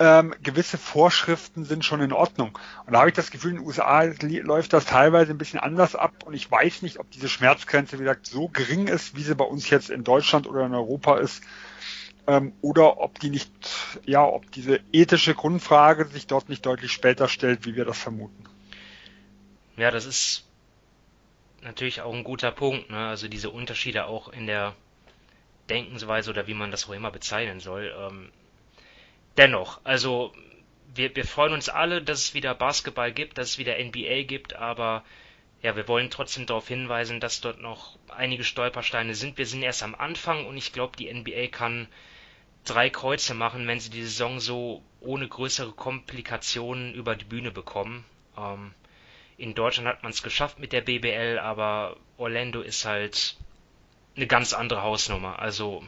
ähm, 0.00 0.34
gewisse 0.42 0.78
Vorschriften 0.78 1.66
sind 1.66 1.84
schon 1.84 2.00
in 2.00 2.14
Ordnung. 2.14 2.58
Und 2.86 2.94
da 2.94 3.00
habe 3.00 3.10
ich 3.10 3.14
das 3.14 3.30
Gefühl, 3.30 3.50
in 3.50 3.56
den 3.58 3.66
USA 3.66 4.02
läuft 4.02 4.72
das 4.72 4.86
teilweise 4.86 5.30
ein 5.30 5.38
bisschen 5.38 5.60
anders 5.60 5.94
ab 5.94 6.24
und 6.24 6.32
ich 6.32 6.50
weiß 6.50 6.80
nicht, 6.80 6.98
ob 6.98 7.10
diese 7.10 7.28
Schmerzgrenze, 7.28 7.98
wie 7.98 8.04
gesagt, 8.04 8.26
so 8.26 8.48
gering 8.48 8.88
ist, 8.88 9.14
wie 9.14 9.22
sie 9.22 9.34
bei 9.34 9.44
uns 9.44 9.68
jetzt 9.68 9.90
in 9.90 10.02
Deutschland 10.02 10.46
oder 10.46 10.64
in 10.64 10.74
Europa 10.74 11.18
ist, 11.18 11.42
ähm, 12.26 12.54
oder 12.62 12.98
ob 12.98 13.20
die 13.20 13.28
nicht, 13.28 13.52
ja, 14.06 14.24
ob 14.24 14.50
diese 14.50 14.80
ethische 14.90 15.34
Grundfrage 15.34 16.06
sich 16.06 16.26
dort 16.26 16.48
nicht 16.48 16.64
deutlich 16.64 16.92
später 16.92 17.28
stellt, 17.28 17.66
wie 17.66 17.76
wir 17.76 17.84
das 17.84 17.98
vermuten. 17.98 18.44
Ja, 19.76 19.90
das 19.90 20.06
ist 20.06 20.46
natürlich 21.62 22.00
auch 22.00 22.14
ein 22.14 22.24
guter 22.24 22.50
Punkt, 22.50 22.90
ne? 22.90 23.08
Also 23.08 23.28
diese 23.28 23.50
Unterschiede 23.50 24.06
auch 24.06 24.28
in 24.28 24.46
der 24.46 24.74
Denkensweise 25.68 26.30
oder 26.30 26.46
wie 26.46 26.54
man 26.54 26.70
das 26.70 26.88
auch 26.88 26.92
immer 26.92 27.10
bezeichnen 27.10 27.60
soll. 27.60 27.94
Ähm, 27.96 28.30
dennoch, 29.36 29.80
also 29.84 30.32
wir, 30.94 31.14
wir 31.14 31.24
freuen 31.24 31.52
uns 31.52 31.68
alle, 31.68 32.02
dass 32.02 32.20
es 32.20 32.34
wieder 32.34 32.54
Basketball 32.54 33.12
gibt, 33.12 33.38
dass 33.38 33.50
es 33.50 33.58
wieder 33.58 33.78
NBA 33.78 34.22
gibt, 34.24 34.54
aber 34.54 35.04
ja, 35.62 35.76
wir 35.76 35.86
wollen 35.88 36.10
trotzdem 36.10 36.46
darauf 36.46 36.68
hinweisen, 36.68 37.20
dass 37.20 37.40
dort 37.40 37.60
noch 37.60 37.98
einige 38.08 38.44
Stolpersteine 38.44 39.14
sind. 39.14 39.36
Wir 39.36 39.46
sind 39.46 39.62
erst 39.62 39.82
am 39.82 39.94
Anfang 39.94 40.46
und 40.46 40.56
ich 40.56 40.72
glaube, 40.72 40.96
die 40.96 41.12
NBA 41.12 41.48
kann 41.48 41.86
drei 42.64 42.90
Kreuze 42.90 43.34
machen, 43.34 43.66
wenn 43.66 43.80
sie 43.80 43.90
die 43.90 44.02
Saison 44.02 44.40
so 44.40 44.82
ohne 45.00 45.28
größere 45.28 45.72
Komplikationen 45.72 46.94
über 46.94 47.14
die 47.14 47.24
Bühne 47.24 47.50
bekommen. 47.50 48.04
Ähm, 48.36 48.74
in 49.40 49.54
Deutschland 49.54 49.88
hat 49.88 50.02
man 50.02 50.12
es 50.12 50.22
geschafft 50.22 50.58
mit 50.58 50.72
der 50.72 50.82
BBL, 50.82 51.38
aber 51.38 51.96
Orlando 52.18 52.60
ist 52.60 52.84
halt 52.84 53.36
eine 54.14 54.26
ganz 54.26 54.52
andere 54.52 54.82
Hausnummer. 54.82 55.38
Also 55.38 55.82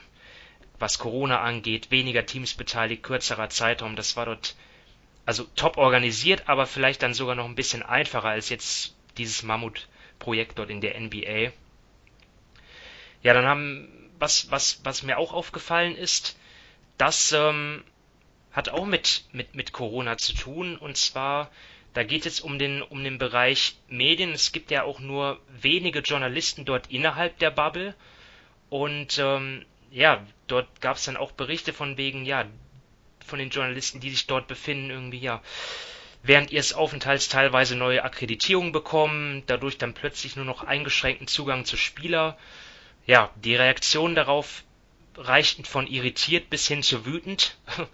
was 0.78 0.98
Corona 0.98 1.40
angeht, 1.42 1.90
weniger 1.90 2.24
Teams 2.24 2.54
beteiligt, 2.54 3.02
kürzerer 3.02 3.50
Zeitraum, 3.50 3.94
das 3.94 4.16
war 4.16 4.26
dort 4.26 4.56
also 5.26 5.44
top 5.54 5.76
organisiert, 5.76 6.48
aber 6.48 6.66
vielleicht 6.66 7.02
dann 7.02 7.14
sogar 7.14 7.34
noch 7.34 7.44
ein 7.44 7.54
bisschen 7.54 7.82
einfacher 7.82 8.28
als 8.28 8.48
jetzt 8.48 8.96
dieses 9.18 9.42
Mammutprojekt 9.42 10.58
dort 10.58 10.70
in 10.70 10.80
der 10.80 10.98
NBA. 10.98 11.52
Ja, 13.22 13.34
dann 13.34 13.44
haben, 13.44 14.10
was, 14.18 14.50
was, 14.50 14.80
was 14.84 15.02
mir 15.02 15.18
auch 15.18 15.32
aufgefallen 15.32 15.94
ist, 15.94 16.36
das 16.98 17.32
ähm, 17.32 17.84
hat 18.52 18.68
auch 18.70 18.86
mit, 18.86 19.24
mit, 19.32 19.54
mit 19.54 19.72
Corona 19.72 20.16
zu 20.16 20.34
tun. 20.34 20.76
Und 20.76 20.96
zwar, 20.96 21.50
da 21.94 22.02
geht 22.04 22.26
es 22.26 22.40
um 22.40 22.58
den, 22.58 22.82
um 22.82 23.04
den 23.04 23.18
Bereich 23.18 23.76
Medien. 23.88 24.32
Es 24.32 24.52
gibt 24.52 24.70
ja 24.70 24.84
auch 24.84 25.00
nur 25.00 25.40
wenige 25.48 26.00
Journalisten 26.00 26.64
dort 26.64 26.90
innerhalb 26.90 27.38
der 27.38 27.50
Bubble. 27.50 27.94
Und 28.70 29.18
ähm, 29.18 29.64
ja, 29.90 30.26
dort 30.46 30.80
gab 30.80 30.96
es 30.96 31.04
dann 31.04 31.18
auch 31.18 31.32
Berichte 31.32 31.72
von 31.72 31.98
wegen, 31.98 32.24
ja, 32.24 32.46
von 33.26 33.38
den 33.38 33.50
Journalisten, 33.50 34.00
die 34.00 34.10
sich 34.10 34.26
dort 34.26 34.48
befinden, 34.48 34.90
irgendwie, 34.90 35.18
ja, 35.18 35.42
während 36.22 36.50
ihres 36.50 36.72
Aufenthalts 36.72 37.28
teilweise 37.28 37.76
neue 37.76 38.04
Akkreditierungen 38.04 38.72
bekommen, 38.72 39.42
dadurch 39.46 39.76
dann 39.76 39.94
plötzlich 39.94 40.36
nur 40.36 40.44
noch 40.44 40.64
eingeschränkten 40.64 41.26
Zugang 41.26 41.64
zu 41.64 41.76
Spieler. 41.76 42.38
Ja, 43.06 43.30
die 43.36 43.56
Reaktionen 43.56 44.14
darauf 44.14 44.64
reichten 45.16 45.64
von 45.64 45.86
irritiert 45.86 46.48
bis 46.48 46.66
hin 46.66 46.82
zu 46.82 47.04
wütend. 47.04 47.56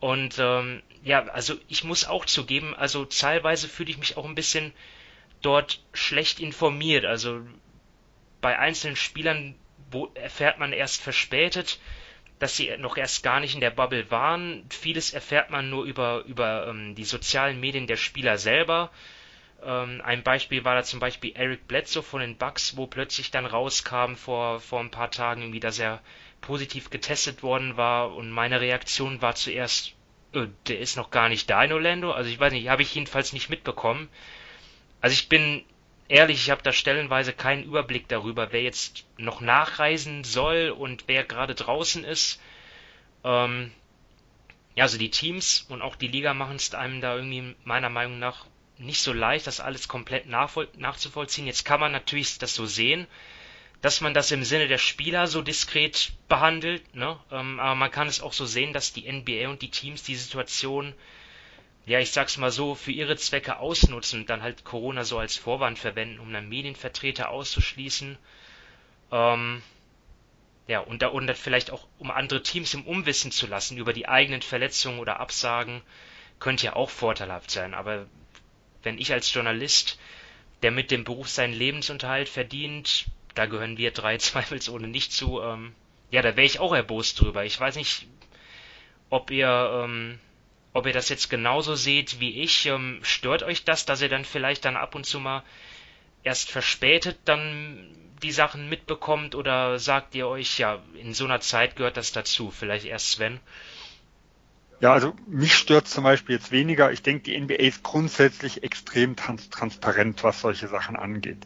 Und 0.00 0.38
ähm, 0.38 0.82
ja, 1.02 1.24
also 1.26 1.54
ich 1.68 1.84
muss 1.84 2.06
auch 2.06 2.24
zugeben, 2.24 2.74
also 2.74 3.04
teilweise 3.04 3.68
fühle 3.68 3.90
ich 3.90 3.98
mich 3.98 4.16
auch 4.16 4.24
ein 4.24 4.34
bisschen 4.34 4.72
dort 5.42 5.82
schlecht 5.92 6.40
informiert. 6.40 7.04
Also 7.04 7.42
bei 8.40 8.58
einzelnen 8.58 8.96
Spielern 8.96 9.54
erfährt 10.14 10.58
man 10.58 10.72
erst 10.72 11.02
verspätet, 11.02 11.78
dass 12.38 12.56
sie 12.56 12.74
noch 12.78 12.96
erst 12.96 13.22
gar 13.22 13.40
nicht 13.40 13.54
in 13.54 13.60
der 13.60 13.70
Bubble 13.70 14.10
waren. 14.10 14.64
Vieles 14.70 15.12
erfährt 15.12 15.50
man 15.50 15.68
nur 15.68 15.84
über, 15.84 16.24
über 16.26 16.68
ähm, 16.68 16.94
die 16.94 17.04
sozialen 17.04 17.60
Medien 17.60 17.86
der 17.86 17.96
Spieler 17.96 18.38
selber. 18.38 18.90
Ähm, 19.62 20.00
ein 20.02 20.22
Beispiel 20.22 20.64
war 20.64 20.74
da 20.74 20.82
zum 20.82 21.00
Beispiel 21.00 21.32
Eric 21.34 21.68
Bledsoe 21.68 22.02
von 22.02 22.20
den 22.20 22.36
Bucks, 22.36 22.76
wo 22.76 22.86
plötzlich 22.86 23.30
dann 23.30 23.44
rauskam 23.44 24.14
vor, 24.14 24.60
vor 24.60 24.80
ein 24.80 24.90
paar 24.90 25.10
Tagen 25.10 25.42
irgendwie, 25.42 25.60
dass 25.60 25.78
er 25.78 26.00
positiv 26.40 26.90
getestet 26.90 27.42
worden 27.42 27.76
war 27.76 28.14
und 28.14 28.30
meine 28.30 28.60
Reaktion 28.60 29.22
war 29.22 29.34
zuerst, 29.34 29.94
äh, 30.32 30.46
der 30.66 30.80
ist 30.80 30.96
noch 30.96 31.10
gar 31.10 31.28
nicht 31.28 31.50
da 31.50 31.62
in 31.64 31.72
Orlando. 31.72 32.12
Also 32.12 32.30
ich 32.30 32.40
weiß 32.40 32.52
nicht, 32.52 32.68
habe 32.68 32.82
ich 32.82 32.94
jedenfalls 32.94 33.32
nicht 33.32 33.50
mitbekommen. 33.50 34.08
Also 35.00 35.14
ich 35.14 35.28
bin 35.28 35.64
ehrlich, 36.08 36.38
ich 36.38 36.50
habe 36.50 36.62
da 36.62 36.72
stellenweise 36.72 37.32
keinen 37.32 37.64
Überblick 37.64 38.08
darüber, 38.08 38.52
wer 38.52 38.62
jetzt 38.62 39.04
noch 39.16 39.40
nachreisen 39.40 40.24
soll 40.24 40.74
und 40.76 41.04
wer 41.06 41.24
gerade 41.24 41.54
draußen 41.54 42.04
ist. 42.04 42.40
Ähm, 43.24 43.72
ja, 44.74 44.84
also 44.84 44.98
die 44.98 45.10
Teams 45.10 45.66
und 45.68 45.82
auch 45.82 45.96
die 45.96 46.08
Liga 46.08 46.34
machen 46.34 46.56
es 46.56 46.74
einem 46.74 47.00
da 47.00 47.16
irgendwie 47.16 47.54
meiner 47.64 47.90
Meinung 47.90 48.18
nach 48.18 48.46
nicht 48.78 49.02
so 49.02 49.12
leicht, 49.12 49.46
das 49.46 49.60
alles 49.60 49.88
komplett 49.88 50.26
nachzuvollziehen. 50.26 51.46
Jetzt 51.46 51.64
kann 51.64 51.80
man 51.80 51.92
natürlich 51.92 52.38
das 52.38 52.54
so 52.54 52.66
sehen, 52.66 53.06
dass 53.82 54.00
man 54.00 54.14
das 54.14 54.30
im 54.30 54.44
Sinne 54.44 54.68
der 54.68 54.78
Spieler 54.78 55.26
so 55.26 55.42
diskret 55.42 56.12
behandelt, 56.28 56.94
ne? 56.94 57.18
Ähm, 57.30 57.60
aber 57.60 57.74
man 57.74 57.90
kann 57.90 58.08
es 58.08 58.20
auch 58.20 58.32
so 58.32 58.46
sehen, 58.46 58.72
dass 58.72 58.92
die 58.92 59.10
NBA 59.10 59.48
und 59.48 59.62
die 59.62 59.70
Teams 59.70 60.02
die 60.02 60.16
Situation 60.16 60.94
ja, 61.86 61.98
ich 61.98 62.12
sag's 62.12 62.36
mal 62.36 62.50
so, 62.50 62.74
für 62.74 62.92
ihre 62.92 63.16
Zwecke 63.16 63.58
ausnutzen 63.58 64.20
und 64.20 64.30
dann 64.30 64.42
halt 64.42 64.64
Corona 64.64 65.04
so 65.04 65.18
als 65.18 65.36
Vorwand 65.36 65.78
verwenden, 65.78 66.20
um 66.20 66.32
dann 66.32 66.48
Medienvertreter 66.48 67.30
auszuschließen. 67.30 68.18
Ähm, 69.10 69.62
ja, 70.68 70.80
und 70.80 71.02
da 71.02 71.08
und 71.08 71.26
dann 71.26 71.36
vielleicht 71.36 71.70
auch, 71.70 71.86
um 71.98 72.10
andere 72.10 72.42
Teams 72.42 72.74
im 72.74 72.86
Umwissen 72.86 73.32
zu 73.32 73.46
lassen 73.46 73.76
über 73.76 73.92
die 73.92 74.06
eigenen 74.06 74.42
Verletzungen 74.42 75.00
oder 75.00 75.18
Absagen, 75.18 75.82
könnte 76.38 76.66
ja 76.66 76.76
auch 76.76 76.90
vorteilhaft 76.90 77.50
sein. 77.50 77.74
Aber 77.74 78.06
wenn 78.82 78.98
ich 78.98 79.12
als 79.12 79.32
Journalist, 79.32 79.98
der 80.62 80.70
mit 80.70 80.90
dem 80.90 81.04
Beruf 81.04 81.28
seinen 81.28 81.54
Lebensunterhalt 81.54 82.28
verdient, 82.28 83.06
da 83.34 83.46
gehören 83.46 83.76
wir 83.78 83.90
drei 83.90 84.16
zweifelsohne 84.18 84.88
nicht 84.88 85.12
zu, 85.12 85.40
ähm, 85.40 85.74
ja, 86.10 86.22
da 86.22 86.36
wäre 86.36 86.46
ich 86.46 86.60
auch 86.60 86.74
erbost 86.74 87.20
drüber. 87.20 87.44
Ich 87.44 87.58
weiß 87.58 87.76
nicht, 87.76 88.06
ob 89.10 89.30
ihr 89.30 89.82
ähm, 89.84 90.18
ob 90.72 90.86
ihr 90.86 90.92
das 90.92 91.08
jetzt 91.08 91.30
genauso 91.30 91.74
seht 91.74 92.20
wie 92.20 92.42
ich. 92.42 92.66
Ähm, 92.66 93.00
stört 93.02 93.42
euch 93.42 93.64
das, 93.64 93.86
dass 93.86 94.02
ihr 94.02 94.08
dann 94.08 94.24
vielleicht 94.24 94.64
dann 94.64 94.76
ab 94.76 94.94
und 94.94 95.04
zu 95.04 95.20
mal 95.20 95.42
erst 96.22 96.50
verspätet 96.50 97.18
dann 97.24 97.96
die 98.22 98.32
Sachen 98.32 98.68
mitbekommt 98.68 99.34
oder 99.34 99.78
sagt 99.78 100.14
ihr 100.14 100.28
euch, 100.28 100.58
ja, 100.58 100.82
in 100.94 101.14
so 101.14 101.24
einer 101.24 101.40
Zeit 101.40 101.76
gehört 101.76 101.96
das 101.96 102.12
dazu? 102.12 102.50
Vielleicht 102.50 102.84
erst 102.84 103.12
Sven. 103.12 103.40
Ja, 104.80 104.94
also 104.94 105.12
mich 105.26 105.54
stört 105.54 105.88
zum 105.88 106.04
Beispiel 106.04 106.36
jetzt 106.36 106.52
weniger. 106.52 106.90
Ich 106.90 107.02
denke, 107.02 107.24
die 107.24 107.38
NBA 107.38 107.56
ist 107.56 107.82
grundsätzlich 107.82 108.62
extrem 108.62 109.14
trans 109.14 109.50
transparent, 109.50 110.24
was 110.24 110.40
solche 110.40 110.68
Sachen 110.68 110.96
angeht. 110.96 111.36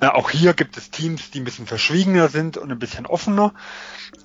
Äh, 0.00 0.08
auch 0.08 0.30
hier 0.30 0.52
gibt 0.52 0.76
es 0.76 0.90
Teams, 0.90 1.30
die 1.30 1.40
ein 1.40 1.44
bisschen 1.44 1.66
verschwiegener 1.66 2.28
sind 2.28 2.58
und 2.58 2.70
ein 2.70 2.78
bisschen 2.78 3.06
offener. 3.06 3.54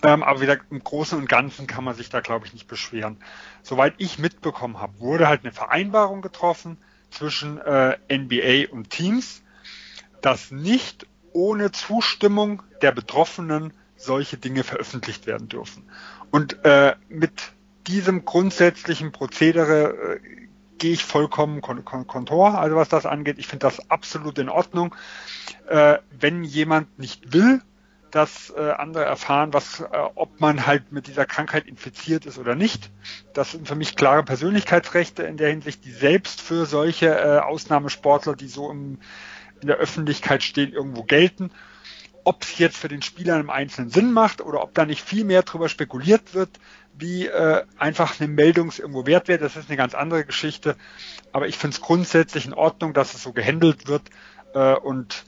Ähm, 0.04 0.24
aber 0.24 0.42
wie 0.42 0.46
gesagt, 0.46 0.66
im 0.72 0.84
Großen 0.84 1.18
und 1.18 1.30
Ganzen 1.30 1.68
kann 1.68 1.86
man 1.86 1.96
sich 1.96 2.10
da, 2.10 2.20
glaube 2.20 2.48
ich, 2.48 2.54
nicht 2.54 2.68
beschweren. 2.68 3.18
Soweit 3.64 3.94
ich 3.98 4.20
mitbekommen 4.20 4.82
habe, 4.82 5.00
wurde 5.00 5.30
halt 5.30 5.46
eine 5.46 5.54
Vereinbarung 5.54 6.22
getroffen 6.22 6.78
zwischen 7.12 7.60
äh, 7.60 7.98
NBA 8.12 8.74
und 8.74 8.90
Teams, 8.90 9.42
dass 10.22 10.52
nicht 10.52 11.08
ohne 11.32 11.72
Zustimmung 11.72 12.62
der 12.82 12.92
Betroffenen 12.92 13.74
solche 13.96 14.36
Dinge 14.36 14.66
veröffentlicht 14.66 15.28
werden 15.28 15.48
dürfen. 15.48 15.90
Und 16.30 16.66
äh, 16.66 16.96
mit 17.08 17.32
diesem 17.90 18.24
grundsätzlichen 18.24 19.12
Prozedere 19.12 20.16
äh, 20.16 20.20
gehe 20.78 20.94
ich 20.94 21.04
vollkommen 21.04 21.62
kon 21.62 21.84
kon 21.84 22.08
kontor, 22.08 22.58
also 22.58 22.76
was 22.76 22.90
das 22.90 23.06
angeht. 23.06 23.38
Ich 23.38 23.48
finde 23.48 23.68
das 23.68 23.90
absolut 23.90 24.38
in 24.38 24.50
Ordnung. 24.50 24.96
Äh, 25.68 25.98
wenn 26.18 26.44
jemand 26.44 26.98
nicht 26.98 27.34
will, 27.34 27.62
dass 28.12 28.52
äh, 28.56 28.72
andere 28.72 29.04
erfahren, 29.06 29.54
was, 29.54 29.82
äh, 29.82 29.86
ob 30.16 30.40
man 30.40 30.66
halt 30.66 30.92
mit 30.92 31.08
dieser 31.08 31.26
Krankheit 31.26 31.68
infiziert 31.68 32.26
ist 32.26 32.38
oder 32.38 32.56
nicht. 32.56 32.90
Das 33.34 33.52
sind 33.52 33.68
für 33.68 33.76
mich 33.76 33.96
klare 33.96 34.24
Persönlichkeitsrechte 34.24 35.24
in 35.24 35.38
der 35.38 35.50
Hinsicht, 35.50 35.86
die 35.86 35.92
selbst 35.92 36.42
für 36.42 36.66
solche 36.66 37.08
äh, 37.08 37.40
Ausnahmesportler, 37.40 38.36
die 38.36 38.48
so 38.48 38.72
im, 38.72 39.00
in 39.62 39.68
der 39.68 39.78
Öffentlichkeit 39.78 40.44
stehen, 40.44 40.74
irgendwo 40.74 41.04
gelten. 41.04 41.52
Ob 42.24 42.44
es 42.44 42.58
jetzt 42.58 42.78
für 42.78 42.88
den 42.88 43.02
Spieler 43.02 43.40
im 43.40 43.50
Einzelnen 43.50 43.90
Sinn 43.90 44.12
macht 44.12 44.42
oder 44.42 44.62
ob 44.64 44.74
da 44.74 44.86
nicht 44.86 45.04
viel 45.04 45.24
mehr 45.24 45.44
drüber 45.44 45.70
spekuliert 45.70 46.34
wird, 46.34 46.60
wie 46.98 47.28
äh, 47.28 47.64
einfach 47.78 48.20
eine 48.20 48.28
Meldung 48.28 48.72
irgendwo 48.78 49.06
wert 49.06 49.28
wäre, 49.28 49.40
das 49.40 49.56
ist 49.56 49.70
eine 49.70 49.78
ganz 49.78 49.94
andere 49.94 50.26
Geschichte. 50.26 50.76
Aber 51.32 51.48
ich 51.48 51.58
finde 51.58 51.76
es 51.76 51.82
grundsätzlich 51.82 52.46
in 52.46 52.54
Ordnung, 52.54 52.94
dass 52.94 53.14
es 53.14 53.24
so 53.24 53.34
gehandelt 53.34 53.88
wird 53.88 54.04
äh, 54.54 54.74
und 54.74 55.24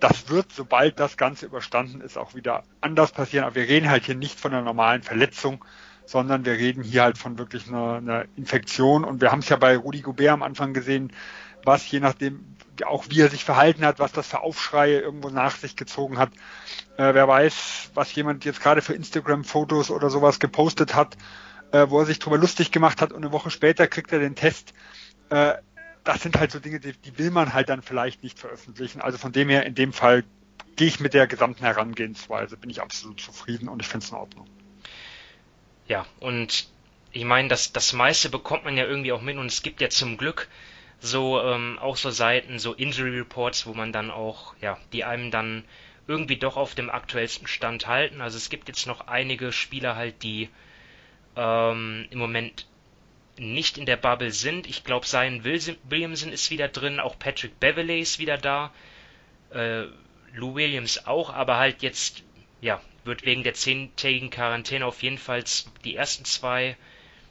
das 0.00 0.30
wird, 0.30 0.50
sobald 0.52 0.98
das 0.98 1.16
Ganze 1.16 1.46
überstanden 1.46 2.00
ist, 2.00 2.16
auch 2.16 2.34
wieder 2.34 2.64
anders 2.80 3.12
passieren. 3.12 3.44
Aber 3.44 3.54
wir 3.54 3.68
reden 3.68 3.90
halt 3.90 4.06
hier 4.06 4.14
nicht 4.14 4.40
von 4.40 4.52
einer 4.52 4.62
normalen 4.62 5.02
Verletzung, 5.02 5.64
sondern 6.06 6.44
wir 6.44 6.54
reden 6.54 6.82
hier 6.82 7.02
halt 7.02 7.18
von 7.18 7.38
wirklich 7.38 7.68
einer, 7.68 7.96
einer 7.96 8.24
Infektion. 8.36 9.04
Und 9.04 9.20
wir 9.20 9.30
haben 9.30 9.40
es 9.40 9.48
ja 9.48 9.56
bei 9.56 9.76
Rudi 9.76 10.00
Gobert 10.00 10.30
am 10.30 10.42
Anfang 10.42 10.72
gesehen, 10.72 11.12
was 11.64 11.88
je 11.90 12.00
nachdem, 12.00 12.56
auch 12.86 13.04
wie 13.10 13.20
er 13.20 13.28
sich 13.28 13.44
verhalten 13.44 13.84
hat, 13.84 13.98
was 13.98 14.12
das 14.12 14.26
für 14.26 14.40
Aufschreie 14.40 15.00
irgendwo 15.00 15.28
nach 15.28 15.56
sich 15.56 15.76
gezogen 15.76 16.18
hat. 16.18 16.30
Äh, 17.00 17.14
wer 17.14 17.26
weiß, 17.26 17.92
was 17.94 18.14
jemand 18.14 18.44
jetzt 18.44 18.60
gerade 18.60 18.82
für 18.82 18.92
Instagram-Fotos 18.92 19.90
oder 19.90 20.10
sowas 20.10 20.38
gepostet 20.38 20.94
hat, 20.94 21.16
äh, 21.72 21.86
wo 21.88 22.00
er 22.00 22.04
sich 22.04 22.18
drüber 22.18 22.36
lustig 22.36 22.72
gemacht 22.72 23.00
hat 23.00 23.10
und 23.10 23.24
eine 23.24 23.32
Woche 23.32 23.50
später 23.50 23.86
kriegt 23.86 24.12
er 24.12 24.18
den 24.18 24.34
Test. 24.34 24.74
Äh, 25.30 25.54
das 26.04 26.20
sind 26.20 26.38
halt 26.38 26.52
so 26.52 26.58
Dinge, 26.58 26.78
die, 26.78 26.92
die 26.92 27.16
will 27.16 27.30
man 27.30 27.54
halt 27.54 27.70
dann 27.70 27.80
vielleicht 27.80 28.22
nicht 28.22 28.38
veröffentlichen. 28.38 29.00
Also 29.00 29.16
von 29.16 29.32
dem 29.32 29.48
her, 29.48 29.64
in 29.64 29.74
dem 29.74 29.94
Fall 29.94 30.24
gehe 30.76 30.88
ich 30.88 31.00
mit 31.00 31.14
der 31.14 31.26
gesamten 31.26 31.64
Herangehensweise, 31.64 32.58
bin 32.58 32.68
ich 32.68 32.82
absolut 32.82 33.18
zufrieden 33.18 33.70
und 33.70 33.80
ich 33.80 33.88
finde 33.88 34.04
es 34.04 34.10
in 34.10 34.18
Ordnung. 34.18 34.46
Ja, 35.88 36.04
und 36.18 36.68
ich 37.12 37.24
meine, 37.24 37.48
das, 37.48 37.72
das 37.72 37.94
meiste 37.94 38.28
bekommt 38.28 38.66
man 38.66 38.76
ja 38.76 38.84
irgendwie 38.84 39.12
auch 39.12 39.22
mit 39.22 39.38
und 39.38 39.46
es 39.46 39.62
gibt 39.62 39.80
ja 39.80 39.88
zum 39.88 40.18
Glück 40.18 40.48
so 41.00 41.40
ähm, 41.40 41.78
auch 41.78 41.96
so 41.96 42.10
Seiten, 42.10 42.58
so 42.58 42.74
Injury 42.74 43.20
Reports, 43.20 43.66
wo 43.66 43.72
man 43.72 43.90
dann 43.90 44.10
auch, 44.10 44.54
ja, 44.60 44.76
die 44.92 45.04
einem 45.04 45.30
dann 45.30 45.64
irgendwie 46.06 46.36
doch 46.36 46.56
auf 46.56 46.74
dem 46.74 46.90
aktuellsten 46.90 47.46
Stand 47.46 47.86
halten. 47.86 48.20
Also 48.20 48.36
es 48.36 48.50
gibt 48.50 48.68
jetzt 48.68 48.86
noch 48.86 49.06
einige 49.06 49.52
Spieler 49.52 49.96
halt, 49.96 50.22
die 50.22 50.48
ähm, 51.36 52.06
im 52.10 52.18
Moment 52.18 52.66
nicht 53.38 53.78
in 53.78 53.86
der 53.86 53.96
Bubble 53.96 54.30
sind. 54.30 54.66
Ich 54.66 54.84
glaube, 54.84 55.06
Zion 55.06 55.44
Williamson 55.44 56.32
ist 56.32 56.50
wieder 56.50 56.68
drin, 56.68 57.00
auch 57.00 57.18
Patrick 57.18 57.58
Beverley 57.58 58.00
ist 58.00 58.18
wieder 58.18 58.36
da, 58.36 58.72
äh, 59.50 59.84
Lou 60.34 60.54
Williams 60.54 61.06
auch, 61.06 61.30
aber 61.30 61.56
halt 61.56 61.82
jetzt, 61.82 62.22
ja, 62.60 62.80
wird 63.04 63.24
wegen 63.24 63.42
der 63.42 63.54
zehntägigen 63.54 64.30
Quarantäne 64.30 64.84
auf 64.84 65.02
jeden 65.02 65.18
Fall 65.18 65.42
die 65.84 65.96
ersten 65.96 66.24
zwei 66.24 66.76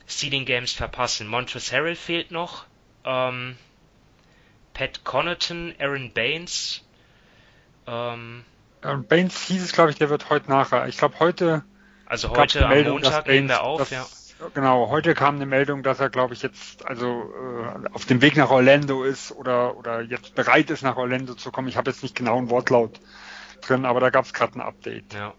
Seeding 0.08 0.46
Games 0.46 0.74
verpassen. 0.74 1.28
Montrezl 1.28 1.76
Harrell 1.76 1.96
fehlt 1.96 2.32
noch, 2.32 2.66
ähm, 3.06 3.56
Pat 4.74 5.04
Connaughton, 5.04 5.76
Aaron 5.80 6.12
Baines, 6.12 6.84
ähm, 7.86 8.44
Baines 8.82 9.42
hieß 9.44 9.64
es, 9.64 9.72
glaube 9.74 9.92
ich, 9.92 9.98
der 9.98 10.10
wird 10.10 10.30
heute 10.30 10.50
nachher. 10.50 10.88
Ich 10.88 10.98
glaube, 10.98 11.20
heute. 11.20 11.64
Also 12.06 12.30
heute 12.30 12.64
am 12.64 12.70
Meldung, 12.70 13.02
Montag 13.02 13.28
nehmen 13.28 13.50
wir 13.50 13.62
auf, 13.62 13.80
das, 13.80 13.90
ja. 13.92 14.06
Genau, 14.54 14.90
heute 14.90 15.14
kam 15.14 15.36
eine 15.36 15.46
Meldung, 15.46 15.84
dass 15.84 16.00
er, 16.00 16.10
glaube 16.10 16.34
ich, 16.34 16.42
jetzt 16.42 16.86
also 16.88 17.06
äh, 17.06 17.90
auf 17.94 18.06
dem 18.06 18.22
Weg 18.22 18.38
nach 18.38 18.50
Orlando 18.50 19.04
ist 19.04 19.32
oder 19.34 19.78
oder 19.78 20.02
jetzt 20.02 20.34
bereit 20.34 20.70
ist, 20.70 20.82
nach 20.82 20.96
Orlando 20.96 21.34
zu 21.34 21.52
kommen. 21.52 21.68
Ich 21.68 21.76
habe 21.76 21.92
jetzt 21.92 22.04
nicht 22.04 22.16
genau 22.16 22.38
einen 22.38 22.50
Wortlaut 22.50 23.00
drin, 23.62 23.86
aber 23.86 24.00
da 24.00 24.10
gab 24.10 24.26
es 24.26 24.34
gerade 24.34 24.56
ein 24.56 24.62
Update. 24.62 25.14
Ja. 25.14 25.34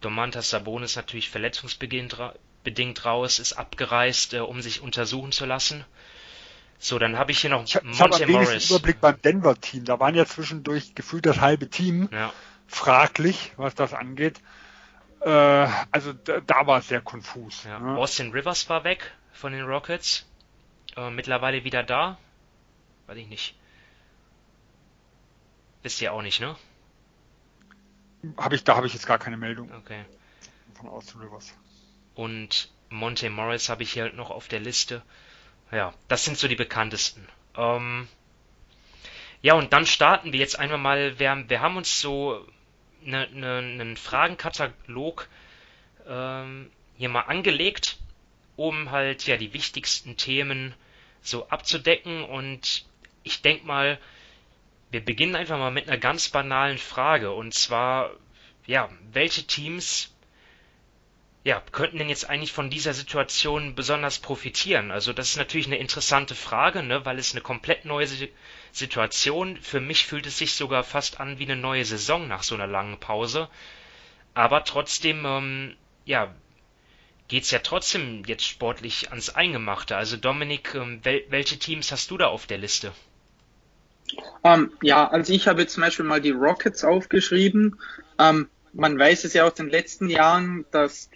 Domantas 0.00 0.50
Sabonis 0.50 0.94
natürlich 0.94 1.28
verletzungsbedingt 1.28 2.16
bedingt 2.62 3.04
raus, 3.04 3.38
ist 3.38 3.54
abgereist, 3.54 4.34
äh, 4.34 4.40
um 4.40 4.60
sich 4.60 4.80
untersuchen 4.80 5.32
zu 5.32 5.44
lassen. 5.44 5.84
So, 6.78 6.98
dann 6.98 7.18
habe 7.18 7.32
ich 7.32 7.40
hier 7.40 7.50
noch 7.50 7.64
ich, 7.64 7.82
Monte 7.82 8.24
ich 8.24 8.28
Morris. 8.28 8.70
Überblick 8.70 9.00
beim 9.00 9.20
Denver-Team. 9.20 9.84
Da 9.84 9.98
waren 9.98 10.14
ja 10.14 10.26
zwischendurch 10.26 10.94
gefühlt 10.94 11.26
das 11.26 11.40
halbe 11.40 11.68
Team 11.68 12.08
ja. 12.12 12.32
Fraglich, 12.66 13.52
was 13.56 13.74
das 13.74 13.94
angeht. 13.94 14.40
Äh, 15.20 15.68
also 15.90 16.12
da, 16.12 16.40
da, 16.40 16.66
war 16.66 16.78
es 16.78 16.88
sehr 16.88 17.00
konfus. 17.00 17.64
Ja. 17.64 17.78
Ne? 17.78 17.96
Austin 17.96 18.30
Rivers 18.32 18.68
war 18.68 18.84
weg 18.84 19.12
von 19.32 19.52
den 19.52 19.64
Rockets. 19.64 20.26
Äh, 20.96 21.10
mittlerweile 21.10 21.64
wieder 21.64 21.82
da. 21.82 22.18
Weiß 23.06 23.16
ich 23.16 23.28
nicht. 23.28 23.56
Wisst 25.82 26.00
ihr 26.00 26.12
auch 26.12 26.22
nicht, 26.22 26.40
ne? 26.40 26.56
Hab 28.36 28.52
ich, 28.52 28.64
da 28.64 28.76
habe 28.76 28.86
ich 28.86 28.94
jetzt 28.94 29.06
gar 29.06 29.18
keine 29.18 29.36
Meldung. 29.36 29.70
Okay. 29.72 30.04
Von 30.74 30.88
Austin 30.88 31.20
Rivers. 31.20 31.54
Und 32.14 32.70
Monte 32.88 33.30
Morris 33.30 33.68
habe 33.68 33.82
ich 33.82 33.92
hier 33.92 34.12
noch 34.12 34.30
auf 34.30 34.48
der 34.48 34.60
Liste. 34.60 35.02
Ja, 35.70 35.92
das 36.08 36.24
sind 36.24 36.38
so 36.38 36.48
die 36.48 36.56
bekanntesten. 36.56 37.26
Ähm, 37.56 38.08
ja, 39.42 39.54
und 39.54 39.72
dann 39.72 39.86
starten 39.86 40.32
wir 40.32 40.40
jetzt 40.40 40.58
einmal 40.58 40.78
mal. 40.78 41.18
Wir, 41.18 41.44
wir 41.48 41.60
haben 41.60 41.76
uns 41.76 42.00
so 42.00 42.46
ne, 43.06 43.28
ne, 43.32 43.58
einen 43.58 43.96
Fragenkatalog 43.96 45.28
ähm, 46.08 46.70
hier 46.96 47.08
mal 47.08 47.22
angelegt, 47.22 47.98
um 48.56 48.90
halt 48.90 49.26
ja 49.26 49.36
die 49.36 49.52
wichtigsten 49.52 50.16
Themen 50.16 50.74
so 51.22 51.48
abzudecken. 51.48 52.24
Und 52.24 52.84
ich 53.22 53.42
denke 53.42 53.66
mal, 53.66 53.98
wir 54.90 55.04
beginnen 55.04 55.36
einfach 55.36 55.58
mal 55.58 55.70
mit 55.70 55.88
einer 55.88 55.98
ganz 55.98 56.28
banalen 56.28 56.78
Frage. 56.78 57.32
Und 57.32 57.54
zwar, 57.54 58.10
ja, 58.66 58.88
welche 59.12 59.46
Teams 59.46 60.14
ja, 61.46 61.62
könnten 61.70 61.98
denn 61.98 62.08
jetzt 62.08 62.28
eigentlich 62.28 62.50
von 62.50 62.70
dieser 62.70 62.92
Situation 62.92 63.76
besonders 63.76 64.18
profitieren? 64.18 64.90
Also 64.90 65.12
das 65.12 65.28
ist 65.28 65.36
natürlich 65.36 65.68
eine 65.68 65.78
interessante 65.78 66.34
Frage, 66.34 66.82
ne, 66.82 67.04
weil 67.04 67.20
es 67.20 67.34
eine 67.34 67.40
komplett 67.40 67.84
neue 67.84 68.08
Situation. 68.72 69.56
Für 69.58 69.78
mich 69.78 70.06
fühlt 70.06 70.26
es 70.26 70.38
sich 70.38 70.54
sogar 70.54 70.82
fast 70.82 71.20
an 71.20 71.38
wie 71.38 71.44
eine 71.44 71.54
neue 71.54 71.84
Saison 71.84 72.26
nach 72.26 72.42
so 72.42 72.56
einer 72.56 72.66
langen 72.66 72.98
Pause. 72.98 73.48
Aber 74.34 74.64
trotzdem, 74.64 75.24
ähm, 75.24 75.76
ja, 76.04 76.34
geht's 77.28 77.52
ja 77.52 77.60
trotzdem 77.60 78.24
jetzt 78.26 78.44
sportlich 78.44 79.10
ans 79.10 79.30
Eingemachte. 79.30 79.96
Also 79.96 80.16
Dominik, 80.16 80.74
ähm, 80.74 80.98
wel 81.04 81.26
welche 81.28 81.60
Teams 81.60 81.92
hast 81.92 82.10
du 82.10 82.18
da 82.18 82.26
auf 82.26 82.48
der 82.48 82.58
Liste? 82.58 82.90
Ähm, 84.42 84.72
ja, 84.82 85.06
also 85.06 85.32
ich 85.32 85.46
habe 85.46 85.60
jetzt 85.60 85.74
zum 85.74 85.84
Beispiel 85.84 86.06
mal 86.06 86.20
die 86.20 86.32
Rockets 86.32 86.82
aufgeschrieben. 86.82 87.78
Ähm, 88.18 88.48
man 88.72 88.98
weiß 88.98 89.22
es 89.22 89.32
ja 89.32 89.44
aus 89.44 89.54
den 89.54 89.70
letzten 89.70 90.10
Jahren, 90.10 90.66
dass 90.72 91.08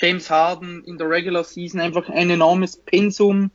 James 0.00 0.30
Harden 0.30 0.84
in 0.84 0.96
der 0.98 1.10
Regular 1.10 1.44
Season 1.44 1.80
einfach 1.80 2.08
ein 2.08 2.30
enormes 2.30 2.76
Pensum 2.76 3.50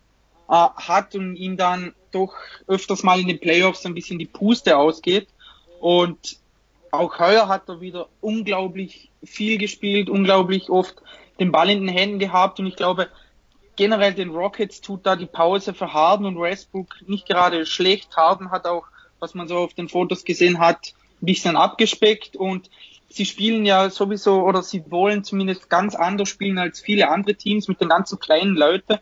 äh, 0.50 0.54
hat 0.54 1.16
und 1.16 1.36
ihm 1.36 1.58
dann 1.58 1.94
doch 2.12 2.36
öfters 2.68 3.04
mal 3.04 3.20
in 3.20 3.28
den 3.28 3.40
Playoffs 3.40 3.86
ein 3.86 3.94
bisschen 3.94 4.20
die 4.20 4.26
Puste 4.26 4.78
ausgeht. 4.78 5.28
Und 5.80 6.38
auch 6.92 7.18
heuer 7.18 7.48
hat 7.48 7.68
er 7.70 7.82
wieder 7.82 8.08
unglaublich 8.22 9.10
viel 9.24 9.58
gespielt, 9.58 10.10
unglaublich 10.10 10.70
oft 10.70 11.02
den 11.40 11.52
Ball 11.52 11.70
in 11.70 11.80
den 11.80 11.96
Händen 11.96 12.20
gehabt 12.20 12.60
und 12.60 12.68
ich 12.68 12.76
glaube, 12.76 13.10
generell 13.76 14.14
den 14.14 14.30
Rockets 14.30 14.82
tut 14.82 15.06
da 15.06 15.16
die 15.16 15.26
Pause 15.26 15.74
für 15.74 15.94
Harden 15.94 16.26
und 16.26 16.40
Westbrook 16.40 16.96
nicht 17.08 17.28
gerade 17.28 17.66
schlecht. 17.66 18.16
Harden 18.16 18.52
hat 18.52 18.68
auch, 18.68 18.86
was 19.20 19.34
man 19.34 19.48
so 19.48 19.58
auf 19.58 19.74
den 19.74 19.90
Fotos 19.90 20.26
gesehen 20.26 20.60
hat, 20.60 20.94
ein 21.22 21.26
bisschen 21.26 21.56
abgespeckt 21.56 22.36
und 22.36 22.70
sie 23.14 23.26
spielen 23.26 23.64
ja 23.64 23.92
sowieso 23.92 24.42
oder 24.42 24.64
sie 24.64 24.84
wollen 24.90 25.24
zumindest 25.24 25.70
ganz 25.70 25.94
anders 25.94 26.30
spielen 26.30 26.58
als 26.58 26.82
viele 26.82 27.10
andere 27.10 27.36
Teams 27.36 27.68
mit 27.68 27.80
den 27.80 27.90
ganzen 27.90 28.20
kleinen 28.20 28.56
Leuten. 28.56 28.98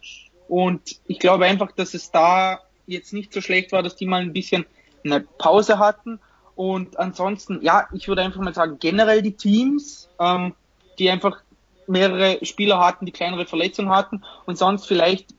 Und 0.49 0.97
ich 1.07 1.17
glaube 1.17 1.45
einfach, 1.45 1.71
dass 1.71 1.93
es 1.93 2.11
da 2.11 2.59
jetzt 2.87 3.13
nicht 3.13 3.33
so 3.33 3.39
schlecht 3.39 3.71
war, 3.71 3.83
dass 3.83 3.95
die 3.95 4.05
mal 4.05 4.21
ein 4.21 4.33
bisschen 4.33 4.65
eine 5.05 5.21
Pause 5.21 5.79
hatten. 5.79 6.19
Und 6.55 6.99
ansonsten, 6.99 7.61
ja, 7.61 7.87
ich 7.93 8.09
würde 8.09 8.21
einfach 8.21 8.41
mal 8.41 8.53
sagen, 8.53 8.77
generell 8.81 9.21
die 9.21 9.37
Teams, 9.37 10.09
ähm, 10.19 10.55
die 10.99 11.09
einfach 11.09 11.41
mehrere 11.87 12.45
Spieler 12.45 12.79
hatten, 12.79 13.05
die 13.05 13.13
kleinere 13.13 13.45
Verletzungen 13.45 13.91
hatten 13.91 14.23
und 14.45 14.57
sonst 14.57 14.87
vielleicht 14.87 15.33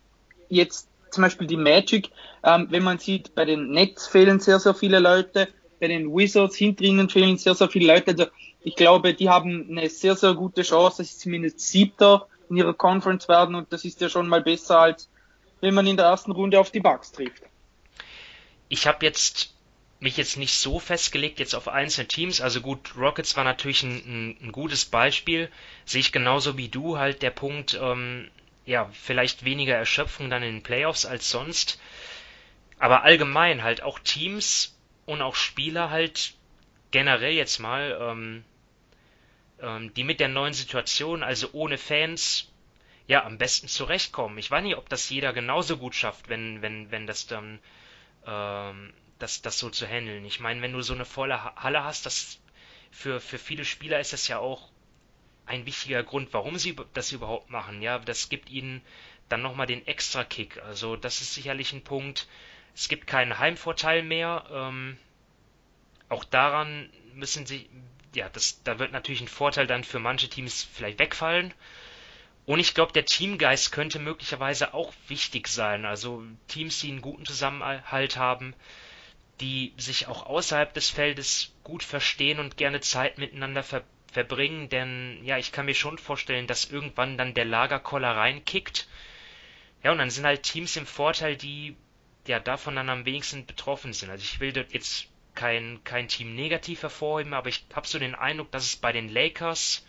jetzt 0.49 0.89
zum 1.11 1.23
Beispiel 1.23 1.47
die 1.47 1.59
Magic, 1.59 2.09
ähm, 2.43 2.69
wenn 2.71 2.83
man 2.83 2.99
sieht, 2.99 3.35
bei 3.35 3.45
den 3.45 3.71
Nets 3.71 4.07
fehlen 4.07 4.41
sehr, 4.41 4.59
sehr 4.59 4.75
viele 4.75 4.99
Leute, 4.99 5.49
bei 5.79 5.89
den 5.89 6.15
Wizards 6.15 6.57
hinter 6.57 6.85
ihnen 6.85 7.11
fehlen 7.11 7.37
sehr, 7.37 7.55
sehr 7.55 7.69
viele 7.69 7.93
Leute. 7.93 8.13
Also 8.13 8.27
ich 8.65 8.77
glaube, 8.77 9.15
die 9.15 9.29
haben 9.29 9.67
eine 9.71 9.89
sehr, 9.89 10.17
sehr 10.17 10.35
gute 10.35 10.63
Chance, 10.63 10.99
dass 10.99 11.13
sie 11.13 11.19
zumindest 11.19 11.61
Siebter 11.61 12.29
in 12.49 12.57
ihrer 12.57 12.75
Conference 12.75 13.29
werden 13.29 13.55
und 13.55 13.73
das 13.73 13.85
ist 13.85 14.01
ja 14.01 14.09
schon 14.09 14.29
mal 14.29 14.43
besser, 14.43 14.79
als 14.79 15.09
wenn 15.61 15.75
man 15.75 15.87
in 15.87 15.97
der 15.97 16.07
ersten 16.07 16.33
Runde 16.33 16.59
auf 16.59 16.71
die 16.71 16.81
Bucks 16.81 17.13
trifft. 17.13 17.43
Ich 18.69 18.87
habe 18.87 19.05
jetzt 19.05 19.55
mich 20.01 20.17
jetzt 20.17 20.37
nicht 20.37 20.55
so 20.55 20.81
festgelegt 20.81 21.39
jetzt 21.39 21.55
auf 21.55 21.69
einzelne 21.69 22.09
Teams. 22.09 22.41
Also 22.41 22.61
gut, 22.61 22.97
Rockets 22.97 23.37
war 23.37 23.45
natürlich 23.45 23.85
ein, 23.85 24.03
ein, 24.05 24.37
ein 24.43 24.53
gutes 24.53 24.85
Beispiel. 24.85 25.49
Sehe 25.85 26.01
ich 26.01 26.11
genauso 26.11 26.59
wie 26.59 26.69
du 26.69 26.99
halt 26.99 27.23
der 27.23 27.31
Punkt, 27.31 27.79
ähm, 27.81 28.29
ja, 28.67 28.91
vielleicht 28.93 29.45
weniger 29.45 29.77
Erschöpfung 29.77 30.29
dann 30.29 30.43
in 30.43 30.57
den 30.57 30.63
Playoffs 30.63 31.07
als 31.07 31.31
sonst. 31.31 31.81
Aber 32.81 33.05
allgemein 33.05 33.63
halt 33.63 33.85
auch 33.85 34.01
Teams 34.01 34.77
und 35.07 35.23
auch 35.23 35.37
Spieler 35.37 35.91
halt 35.91 36.35
generell 36.91 37.33
jetzt 37.33 37.61
mal, 37.61 37.97
ähm, 38.01 38.45
ähm, 39.63 39.95
die 39.95 40.05
mit 40.05 40.21
der 40.21 40.29
neuen 40.29 40.53
Situation, 40.53 41.23
also 41.23 41.51
ohne 41.53 41.79
Fans, 41.79 42.53
ja, 43.07 43.25
am 43.25 43.39
besten 43.39 43.69
zurechtkommen. 43.69 44.39
Ich 44.39 44.51
weiß 44.51 44.63
nicht, 44.63 44.77
ob 44.77 44.89
das 44.89 45.09
jeder 45.09 45.33
genauso 45.33 45.77
gut 45.77 45.95
schafft, 45.95 46.29
wenn, 46.29 46.63
wenn, 46.63 46.91
wenn 46.91 47.07
das 47.07 47.27
dann, 47.27 47.59
ähm, 48.27 48.93
das, 49.19 49.43
das 49.43 49.59
so 49.59 49.71
zu 49.71 49.87
handeln. 49.87 50.25
Ich 50.25 50.41
meine, 50.41 50.61
wenn 50.63 50.73
du 50.73 50.83
so 50.83 50.95
eine 50.95 51.05
volle 51.05 51.43
Halle 51.57 51.85
hast, 51.85 52.07
das 52.07 52.41
für, 52.91 53.21
für 53.21 53.39
viele 53.39 53.65
Spieler 53.65 54.01
ist 54.01 54.13
das 54.13 54.29
ja 54.29 54.39
auch 54.39 54.71
ein 55.47 55.67
wichtiger 55.67 56.03
Grund, 56.03 56.33
warum 56.33 56.59
sie 56.59 56.77
das 56.95 57.13
überhaupt 57.13 57.51
machen. 57.51 57.83
Ja, 57.83 57.99
das 57.99 58.29
gibt 58.29 58.51
ihnen 58.51 58.83
dann 59.29 59.43
nochmal 59.43 59.67
den 59.67 59.87
extra 59.87 60.25
Kick. 60.25 60.63
Also 60.63 60.97
das 60.97 61.21
ist 61.21 61.35
sicherlich 61.35 61.73
ein 61.73 61.83
Punkt. 61.83 62.29
Es 62.75 62.89
gibt 62.89 63.07
keinen 63.07 63.39
Heimvorteil 63.39 64.03
mehr. 64.03 64.45
Ähm, 64.51 64.99
auch 66.09 66.25
daran 66.25 66.91
müssen 67.15 67.47
sie, 67.47 67.69
ja, 68.15 68.29
das, 68.29 68.63
da 68.63 68.79
wird 68.79 68.93
natürlich 68.93 69.21
ein 69.21 69.29
Vorteil 69.29 69.67
dann 69.67 69.85
für 69.85 69.99
manche 69.99 70.29
Teams 70.29 70.69
vielleicht 70.73 70.99
wegfallen. 70.99 71.53
Und 72.45 72.59
ich 72.59 72.75
glaube, 72.75 72.93
der 72.93 73.05
Teamgeist 73.05 73.71
könnte 73.73 73.99
möglicherweise 73.99 74.75
auch 74.75 74.93
wichtig 75.09 75.49
sein. 75.49 75.85
Also 75.85 76.25
Teams, 76.49 76.81
die 76.81 76.91
einen 76.91 77.01
guten 77.01 77.25
Zusammenhalt 77.25 78.17
haben, 78.17 78.55
die 79.41 79.73
sich 79.77 80.09
auch 80.09 80.27
außerhalb 80.27 80.75
des 80.75 80.91
Feldes 80.91 81.55
gut 81.63 81.83
verstehen 81.83 82.41
und 82.41 82.57
gerne 82.57 82.81
Zeit 82.81 83.19
miteinander 83.19 83.63
ver 83.63 83.85
verbringen. 84.11 84.69
Denn 84.69 85.21
ja, 85.25 85.39
ich 85.39 85.53
kann 85.53 85.65
mir 85.65 85.75
schon 85.75 85.97
vorstellen, 85.97 86.47
dass 86.47 86.71
irgendwann 86.71 87.17
dann 87.17 87.33
der 87.33 87.47
Lagerkoller 87.47 88.15
reinkickt. 88.15 88.87
Ja, 89.83 89.93
und 89.93 89.99
dann 89.99 90.11
sind 90.11 90.27
halt 90.27 90.43
Teams 90.43 90.77
im 90.77 90.85
Vorteil, 90.85 91.37
die 91.37 91.77
ja 92.27 92.39
davon 92.39 92.77
dann 92.77 92.91
am 92.91 93.07
wenigsten 93.07 93.47
betroffen 93.47 93.95
sind. 93.95 94.11
Also 94.11 94.23
ich 94.23 94.39
will 94.39 94.53
jetzt 94.71 95.09
kein, 95.35 95.83
kein 95.85 96.09
Team 96.09 96.35
negativ 96.35 96.83
hervorheben, 96.83 97.35
aber 97.35 97.49
ich 97.49 97.65
habe 97.75 97.87
so 97.87 97.99
den 97.99 98.15
Eindruck, 98.15 98.51
dass 98.51 98.65
es 98.65 98.77
bei 98.77 98.93
den 98.93 99.09
Lakers, 99.09 99.87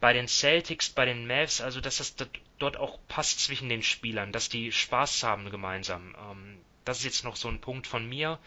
bei 0.00 0.12
den 0.12 0.28
Celtics, 0.28 0.90
bei 0.90 1.04
den 1.04 1.26
Mavs, 1.26 1.60
also 1.60 1.80
dass 1.80 1.98
das 1.98 2.16
dort 2.58 2.76
auch 2.76 2.98
passt 3.08 3.40
zwischen 3.40 3.68
den 3.68 3.82
Spielern, 3.82 4.32
dass 4.32 4.48
die 4.48 4.72
Spaß 4.72 5.22
haben 5.22 5.50
gemeinsam. 5.50 6.14
Ähm, 6.30 6.58
das 6.84 6.98
ist 6.98 7.04
jetzt 7.04 7.24
noch 7.24 7.36
so 7.36 7.48
ein 7.48 7.60
Punkt 7.60 7.86
von 7.86 8.08
mir. 8.08 8.38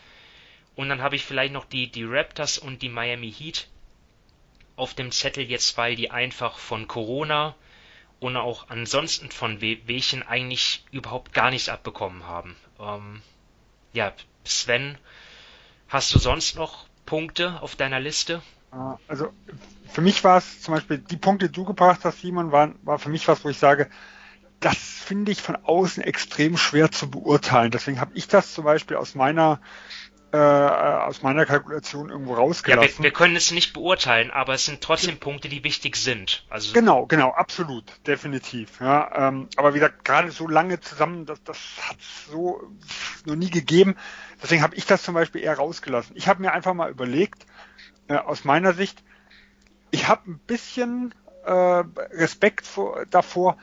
Und 0.76 0.90
dann 0.90 1.02
habe 1.02 1.16
ich 1.16 1.24
vielleicht 1.24 1.54
noch 1.54 1.66
die, 1.66 1.92
die 1.92 2.04
Raptors 2.04 2.58
und 2.58 2.82
die 2.82 2.90
Miami 2.90 3.32
Heat 3.32 3.68
auf 4.76 4.96
dem 4.96 5.12
Zettel 5.12 5.50
jetzt, 5.50 5.78
weil 5.78 5.96
die 5.96 6.10
einfach 6.10 6.58
von 6.58 6.88
Corona 6.88 7.56
und 8.20 8.38
auch 8.38 8.70
ansonsten 8.70 9.30
von 9.30 9.62
Wehchen 9.62 10.24
eigentlich 10.24 10.84
überhaupt 10.92 11.34
gar 11.34 11.52
nichts 11.52 11.70
abbekommen 11.70 12.26
haben. 12.26 12.56
Ähm, 12.80 13.22
ja, 13.92 14.14
Sven, 14.46 14.98
hast 15.94 16.14
du 16.14 16.20
sonst 16.20 16.56
noch 16.56 16.86
Punkte 17.06 17.62
auf 17.62 17.76
deiner 17.76 18.00
Liste? 18.00 18.42
Also 19.08 19.30
für 19.92 20.02
mich 20.02 20.24
war 20.24 20.40
es 20.40 20.62
zum 20.62 20.74
Beispiel, 20.74 20.98
die 20.98 21.18
Punkte, 21.18 21.48
die 21.48 21.54
du 21.54 21.64
gebracht 21.64 22.02
hast, 22.04 22.22
Simon, 22.22 22.52
waren, 22.52 22.76
war 22.82 22.98
für 22.98 23.10
mich 23.10 23.28
was, 23.28 23.46
wo 23.46 23.50
ich 23.50 23.60
sage, 23.60 23.90
das 24.60 24.76
finde 24.78 25.32
ich 25.32 25.42
von 25.42 25.56
außen 25.56 26.02
extrem 26.02 26.58
schwer 26.58 26.90
zu 26.90 27.12
beurteilen. 27.12 27.70
Deswegen 27.70 28.00
habe 28.00 28.12
ich 28.16 28.28
das 28.28 28.54
zum 28.54 28.64
Beispiel 28.64 28.98
aus 28.98 29.14
meiner 29.14 29.62
äh, 30.34 30.38
aus 30.38 31.22
meiner 31.22 31.46
Kalkulation 31.46 32.10
irgendwo 32.10 32.34
rausgelassen. 32.34 32.90
Ja, 32.90 32.98
wir, 32.98 33.04
wir, 33.04 33.12
können 33.12 33.36
es 33.36 33.52
nicht 33.52 33.72
beurteilen, 33.74 34.32
aber 34.32 34.56
es 34.56 34.66
sind 34.66 34.82
trotzdem 34.82 35.20
Punkte, 35.20 35.48
die 35.48 35.64
wichtig 35.64 35.96
sind. 35.96 36.44
Also 36.50 36.74
genau, 36.74 37.06
genau, 37.06 37.30
absolut, 37.30 37.86
definitiv. 38.08 38.80
Ja, 38.82 39.28
ähm, 39.28 39.48
aber 39.58 39.76
wie 39.76 39.80
gesagt, 39.80 40.04
gerade 40.04 40.32
so 40.32 40.48
lange 40.48 40.80
zusammen, 40.80 41.28
das, 41.28 41.44
das 41.44 41.60
hat 41.88 41.98
es 42.00 42.32
so 42.32 42.64
noch 43.26 43.36
nie 43.36 43.52
gegeben. 43.52 43.96
Deswegen 44.42 44.64
habe 44.64 44.76
ich 44.76 44.88
das 44.88 45.04
zum 45.04 45.14
Beispiel 45.14 45.42
eher 45.42 45.56
rausgelassen. 45.56 46.16
Ich 46.18 46.28
habe 46.28 46.42
mir 46.42 46.52
einfach 46.52 46.74
mal 46.74 46.90
überlegt, 46.90 47.46
äh, 48.08 48.16
aus 48.16 48.44
meiner 48.44 48.74
Sicht, 48.74 49.04
ich 49.92 50.08
habe 50.08 50.32
ein 50.32 50.40
bisschen 50.40 51.14
äh, 51.46 51.52
Respekt 51.52 52.66
vor, 52.66 53.06
davor, 53.06 53.58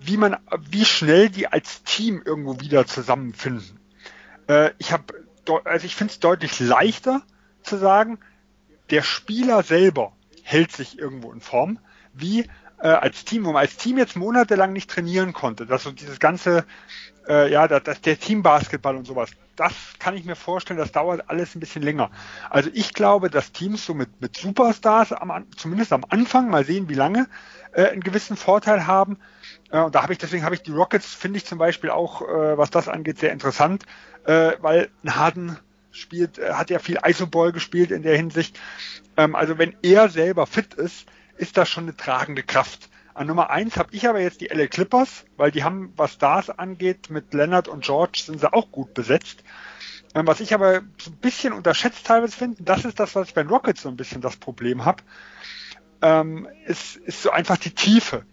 wie 0.00 0.16
man, 0.16 0.38
wie 0.58 0.84
schnell 0.84 1.30
die 1.30 1.46
als 1.46 1.84
Team 1.84 2.20
irgendwo 2.24 2.58
wieder 2.60 2.84
zusammenfinden. 2.84 3.78
Äh, 4.48 4.72
ich 4.78 4.92
habe, 4.92 5.25
also 5.64 5.86
ich 5.86 5.96
finde 5.96 6.12
es 6.12 6.20
deutlich 6.20 6.60
leichter 6.60 7.22
zu 7.62 7.76
sagen, 7.76 8.18
der 8.90 9.02
Spieler 9.02 9.62
selber 9.62 10.12
hält 10.42 10.72
sich 10.72 10.98
irgendwo 10.98 11.32
in 11.32 11.40
Form, 11.40 11.78
wie 12.12 12.48
äh, 12.80 12.88
als 12.88 13.24
Team, 13.24 13.44
wo 13.44 13.52
man 13.52 13.62
als 13.62 13.76
Team 13.76 13.98
jetzt 13.98 14.16
monatelang 14.16 14.72
nicht 14.72 14.90
trainieren 14.90 15.32
konnte, 15.32 15.66
dass 15.66 15.82
so 15.82 15.92
dieses 15.92 16.20
ganze, 16.20 16.64
äh, 17.28 17.50
ja, 17.50 17.68
dass, 17.68 17.82
dass 17.82 18.00
der 18.00 18.18
Teambasketball 18.18 18.96
und 18.96 19.06
sowas, 19.06 19.30
das 19.56 19.72
kann 19.98 20.16
ich 20.16 20.24
mir 20.24 20.36
vorstellen, 20.36 20.78
das 20.78 20.92
dauert 20.92 21.30
alles 21.30 21.54
ein 21.54 21.60
bisschen 21.60 21.82
länger. 21.82 22.10
Also 22.50 22.70
ich 22.74 22.92
glaube, 22.92 23.30
dass 23.30 23.52
Teams 23.52 23.86
so 23.86 23.94
mit, 23.94 24.20
mit 24.20 24.36
Superstars, 24.36 25.12
am, 25.12 25.46
zumindest 25.56 25.92
am 25.92 26.04
Anfang, 26.08 26.50
mal 26.50 26.64
sehen, 26.64 26.88
wie 26.88 26.94
lange, 26.94 27.26
äh, 27.72 27.88
einen 27.88 28.02
gewissen 28.02 28.36
Vorteil 28.36 28.86
haben. 28.86 29.18
Äh, 29.70 29.80
und 29.80 29.94
da 29.94 30.02
habe 30.02 30.12
ich, 30.12 30.18
deswegen 30.18 30.44
habe 30.44 30.54
ich 30.54 30.62
die 30.62 30.72
Rockets, 30.72 31.14
finde 31.14 31.38
ich 31.38 31.46
zum 31.46 31.58
Beispiel 31.58 31.90
auch, 31.90 32.20
äh, 32.22 32.58
was 32.58 32.70
das 32.70 32.88
angeht, 32.88 33.18
sehr 33.18 33.32
interessant, 33.32 33.84
äh, 34.26 34.52
weil 34.60 34.90
Harden 35.06 35.58
spielt, 35.90 36.38
äh, 36.38 36.52
hat 36.52 36.70
ja 36.70 36.78
viel 36.78 36.98
Isoball 37.04 37.52
gespielt 37.52 37.90
in 37.90 38.02
der 38.02 38.16
Hinsicht. 38.16 38.58
Ähm, 39.16 39.34
also 39.34 39.58
wenn 39.58 39.74
er 39.82 40.08
selber 40.08 40.46
fit 40.46 40.74
ist, 40.74 41.06
ist 41.36 41.56
das 41.56 41.68
schon 41.68 41.84
eine 41.84 41.96
tragende 41.96 42.42
Kraft. 42.42 42.88
An 43.14 43.28
Nummer 43.28 43.50
eins 43.50 43.78
habe 43.78 43.88
ich 43.92 44.06
aber 44.08 44.20
jetzt 44.20 44.42
die 44.42 44.48
LA 44.48 44.66
Clippers, 44.66 45.24
weil 45.36 45.50
die 45.50 45.64
haben, 45.64 45.92
was 45.96 46.14
Stars 46.14 46.50
angeht, 46.50 47.08
mit 47.08 47.32
Leonard 47.32 47.68
und 47.68 47.84
George 47.84 48.22
sind 48.24 48.40
sie 48.40 48.52
auch 48.52 48.70
gut 48.70 48.92
besetzt. 48.92 49.42
Ähm, 50.14 50.26
was 50.26 50.40
ich 50.40 50.52
aber 50.52 50.82
so 50.98 51.10
ein 51.10 51.16
bisschen 51.16 51.52
unterschätzt 51.52 52.06
teilweise 52.06 52.36
finde, 52.36 52.62
das 52.62 52.84
ist 52.84 53.00
das, 53.00 53.14
was 53.14 53.28
ich 53.28 53.34
bei 53.34 53.42
den 53.42 53.50
Rockets 53.50 53.82
so 53.82 53.88
ein 53.88 53.96
bisschen 53.96 54.20
das 54.20 54.36
Problem 54.36 54.84
habe, 54.84 55.02
ähm, 56.02 56.46
ist, 56.66 56.96
ist 56.96 57.22
so 57.22 57.30
einfach 57.30 57.56
die 57.56 57.74
Tiefe. 57.74 58.24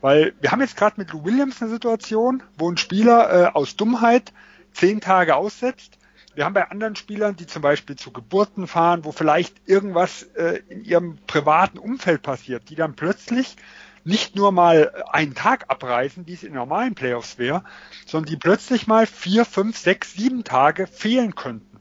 Weil 0.00 0.34
wir 0.40 0.50
haben 0.50 0.60
jetzt 0.60 0.76
gerade 0.76 1.00
mit 1.00 1.12
Lou 1.12 1.24
Williams 1.24 1.62
eine 1.62 1.70
Situation, 1.70 2.42
wo 2.58 2.68
ein 2.68 2.76
Spieler 2.76 3.32
äh, 3.32 3.46
aus 3.52 3.76
Dummheit 3.76 4.32
zehn 4.72 5.00
Tage 5.00 5.36
aussetzt. 5.36 5.98
Wir 6.34 6.44
haben 6.44 6.54
bei 6.54 6.70
anderen 6.70 6.96
Spielern, 6.96 7.36
die 7.36 7.46
zum 7.46 7.62
Beispiel 7.62 7.96
zu 7.96 8.10
Geburten 8.10 8.66
fahren, 8.66 9.04
wo 9.04 9.12
vielleicht 9.12 9.54
irgendwas 9.66 10.22
äh, 10.34 10.60
in 10.68 10.84
ihrem 10.84 11.18
privaten 11.26 11.78
Umfeld 11.78 12.22
passiert, 12.22 12.70
die 12.70 12.74
dann 12.74 12.94
plötzlich 12.94 13.56
nicht 14.04 14.34
nur 14.34 14.50
mal 14.50 15.04
einen 15.10 15.34
Tag 15.34 15.66
abreisen, 15.68 16.26
wie 16.26 16.34
es 16.34 16.42
in 16.42 16.54
normalen 16.54 16.94
Playoffs 16.94 17.38
wäre, 17.38 17.64
sondern 18.06 18.30
die 18.30 18.36
plötzlich 18.36 18.86
mal 18.86 19.06
vier, 19.06 19.44
fünf, 19.44 19.76
sechs, 19.76 20.14
sieben 20.14 20.42
Tage 20.42 20.86
fehlen 20.86 21.34
könnten. 21.34 21.80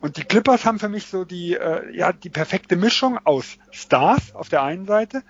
Und 0.00 0.18
die 0.18 0.24
Clippers 0.24 0.64
haben 0.64 0.78
für 0.78 0.88
mich 0.88 1.06
so 1.06 1.24
die, 1.24 1.54
äh, 1.54 1.96
ja, 1.96 2.12
die 2.12 2.28
perfekte 2.28 2.76
Mischung 2.76 3.18
aus 3.24 3.56
Stars 3.70 4.34
auf 4.34 4.48
der 4.48 4.62
einen 4.62 4.86
Seite, 4.86 5.22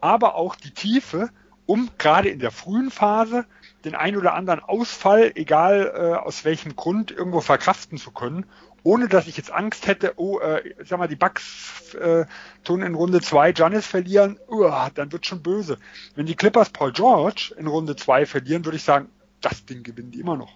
aber 0.00 0.34
auch 0.34 0.56
die 0.56 0.72
Tiefe, 0.72 1.30
um 1.66 1.90
gerade 1.98 2.28
in 2.28 2.40
der 2.40 2.50
frühen 2.50 2.90
Phase 2.90 3.44
den 3.84 3.94
ein 3.94 4.16
oder 4.16 4.34
anderen 4.34 4.60
Ausfall, 4.60 5.32
egal 5.34 5.92
äh, 5.94 6.14
aus 6.14 6.44
welchem 6.44 6.76
Grund, 6.76 7.10
irgendwo 7.10 7.40
verkraften 7.40 7.98
zu 7.98 8.10
können 8.10 8.46
ohne 8.82 9.08
dass 9.08 9.26
ich 9.26 9.36
jetzt 9.36 9.50
Angst 9.50 9.86
hätte, 9.86 10.14
oh, 10.16 10.38
äh, 10.40 10.74
sag 10.84 10.98
mal, 10.98 11.08
die 11.08 11.16
Bucks 11.16 11.94
äh, 11.94 12.26
tun 12.64 12.82
in 12.82 12.94
Runde 12.94 13.20
2 13.20 13.52
Giannis 13.52 13.86
verlieren, 13.86 14.38
uh, 14.48 14.70
dann 14.94 15.12
wird 15.12 15.26
schon 15.26 15.42
böse. 15.42 15.78
Wenn 16.14 16.26
die 16.26 16.36
Clippers 16.36 16.70
Paul 16.70 16.92
George 16.92 17.54
in 17.58 17.66
Runde 17.66 17.96
2 17.96 18.26
verlieren, 18.26 18.64
würde 18.64 18.76
ich 18.76 18.84
sagen, 18.84 19.10
das 19.40 19.64
Ding 19.66 19.82
gewinnen 19.82 20.10
die 20.10 20.20
immer 20.20 20.36
noch. 20.36 20.52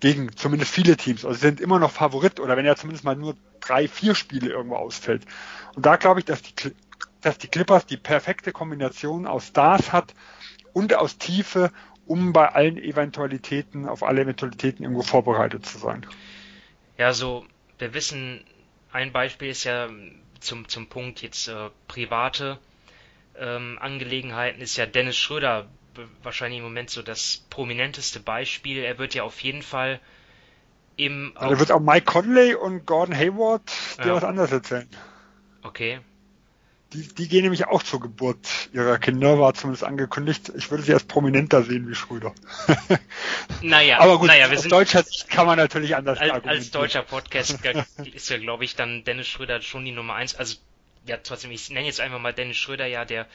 Gegen 0.00 0.34
zumindest 0.34 0.72
viele 0.72 0.96
Teams. 0.96 1.24
Also 1.24 1.38
sind 1.38 1.60
immer 1.60 1.78
noch 1.78 1.90
Favorit 1.90 2.40
oder 2.40 2.56
wenn 2.56 2.66
er 2.66 2.76
zumindest 2.76 3.04
mal 3.04 3.16
nur 3.16 3.36
drei, 3.60 3.86
vier 3.86 4.14
Spiele 4.14 4.48
irgendwo 4.48 4.76
ausfällt. 4.76 5.24
Und 5.76 5.84
da 5.84 5.96
glaube 5.96 6.20
ich, 6.20 6.26
dass 6.26 6.42
die, 6.42 6.54
dass 7.20 7.36
die 7.36 7.48
Clippers 7.48 7.84
die 7.84 7.98
perfekte 7.98 8.50
Kombination 8.50 9.26
aus 9.26 9.46
Stars 9.46 9.92
hat 9.92 10.14
und 10.72 10.94
aus 10.94 11.18
Tiefe, 11.18 11.70
um 12.10 12.32
bei 12.32 12.48
allen 12.48 12.76
Eventualitäten, 12.76 13.88
auf 13.88 14.02
alle 14.02 14.22
Eventualitäten 14.22 14.82
irgendwo 14.82 15.02
vorbereitet 15.02 15.64
zu 15.64 15.78
sein. 15.78 16.04
Ja, 16.98 17.12
so, 17.12 17.46
wir 17.78 17.94
wissen, 17.94 18.42
ein 18.90 19.12
Beispiel 19.12 19.48
ist 19.48 19.62
ja 19.62 19.88
zum, 20.40 20.68
zum 20.68 20.88
Punkt 20.88 21.22
jetzt 21.22 21.46
äh, 21.46 21.70
private 21.86 22.58
ähm, 23.38 23.78
Angelegenheiten, 23.80 24.60
ist 24.60 24.76
ja 24.76 24.86
Dennis 24.86 25.16
Schröder 25.16 25.68
wahrscheinlich 26.24 26.58
im 26.58 26.64
Moment 26.64 26.90
so 26.90 27.02
das 27.02 27.44
prominenteste 27.48 28.18
Beispiel. 28.18 28.78
Er 28.78 28.98
wird 28.98 29.14
ja 29.14 29.22
auf 29.22 29.40
jeden 29.40 29.62
Fall 29.62 30.00
im. 30.96 31.32
Ja, 31.40 31.48
da 31.48 31.60
wird 31.60 31.70
auch 31.70 31.78
Mike 31.78 32.06
Conley 32.06 32.56
und 32.56 32.86
Gordon 32.86 33.14
Hayward 33.16 33.62
dir 33.98 34.08
ja. 34.08 34.14
was 34.16 34.24
anderes 34.24 34.50
erzählen. 34.50 34.88
Okay. 35.62 36.00
Die, 36.92 37.06
die 37.06 37.28
gehen 37.28 37.42
nämlich 37.42 37.66
auch 37.68 37.84
zur 37.84 38.00
Geburt 38.00 38.68
ihrer 38.72 38.98
Kinder, 38.98 39.38
war 39.38 39.54
zumindest 39.54 39.84
angekündigt. 39.84 40.52
Ich 40.56 40.70
würde 40.72 40.82
sie 40.82 40.92
als 40.92 41.04
prominenter 41.04 41.62
sehen 41.62 41.88
wie 41.88 41.94
Schröder. 41.94 42.34
Naja, 43.62 43.98
aber 44.00 44.18
gut, 44.18 44.28
naja, 44.28 44.50
wir 44.50 44.56
aus 44.56 44.62
sind, 44.62 44.72
deutscher 44.72 45.02
Sicht 45.02 45.28
kann 45.28 45.46
man 45.46 45.58
natürlich 45.58 45.94
anders 45.94 46.18
als, 46.18 46.44
als 46.44 46.70
deutscher 46.70 47.02
Podcast 47.02 47.58
ist 48.14 48.30
ja, 48.30 48.38
glaube 48.38 48.64
ich, 48.64 48.74
dann 48.74 49.04
Dennis 49.04 49.28
Schröder 49.28 49.60
schon 49.60 49.84
die 49.84 49.92
Nummer 49.92 50.14
eins. 50.14 50.34
Also, 50.34 50.56
ja, 51.06 51.18
trotzdem, 51.18 51.50
ich 51.50 51.68
nenne 51.68 51.86
jetzt 51.86 52.00
einfach 52.00 52.18
mal 52.18 52.32
Dennis 52.32 52.56
Schröder, 52.56 52.86
ja, 52.86 53.04
der 53.04 53.26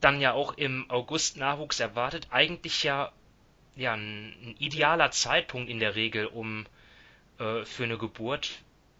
dann 0.00 0.20
ja 0.20 0.32
auch 0.32 0.56
im 0.56 0.88
August 0.90 1.36
Nachwuchs 1.36 1.80
erwartet. 1.80 2.28
Eigentlich 2.30 2.84
ja, 2.84 3.10
ja, 3.74 3.94
ein, 3.94 4.34
ein 4.42 4.56
idealer 4.58 5.10
Zeitpunkt 5.10 5.68
in 5.68 5.80
der 5.80 5.96
Regel, 5.96 6.26
um 6.26 6.66
äh, 7.38 7.64
für 7.64 7.84
eine 7.84 7.98
Geburt 7.98 8.50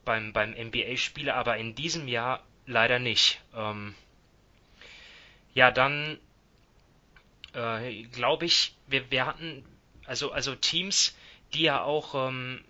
beim, 0.05 0.33
beim 0.33 0.53
NBA-Spieler, 0.53 1.35
aber 1.35 1.57
in 1.57 1.75
diesem 1.75 2.09
Jahr 2.09 2.43
leider 2.69 2.99
nicht. 2.99 3.41
Ähm, 3.55 3.95
ja, 5.55 5.71
dann 5.71 6.19
äh, 7.55 8.05
glaube 8.05 8.45
ich, 8.45 8.75
wir, 8.87 9.11
wir 9.11 9.27
hatten 9.27 9.65
also 10.05 10.31
also 10.31 10.55
Teams, 10.55 11.17
die 11.53 11.63
ja 11.63 11.83
auch 11.83 12.29
ähm, 12.29 12.65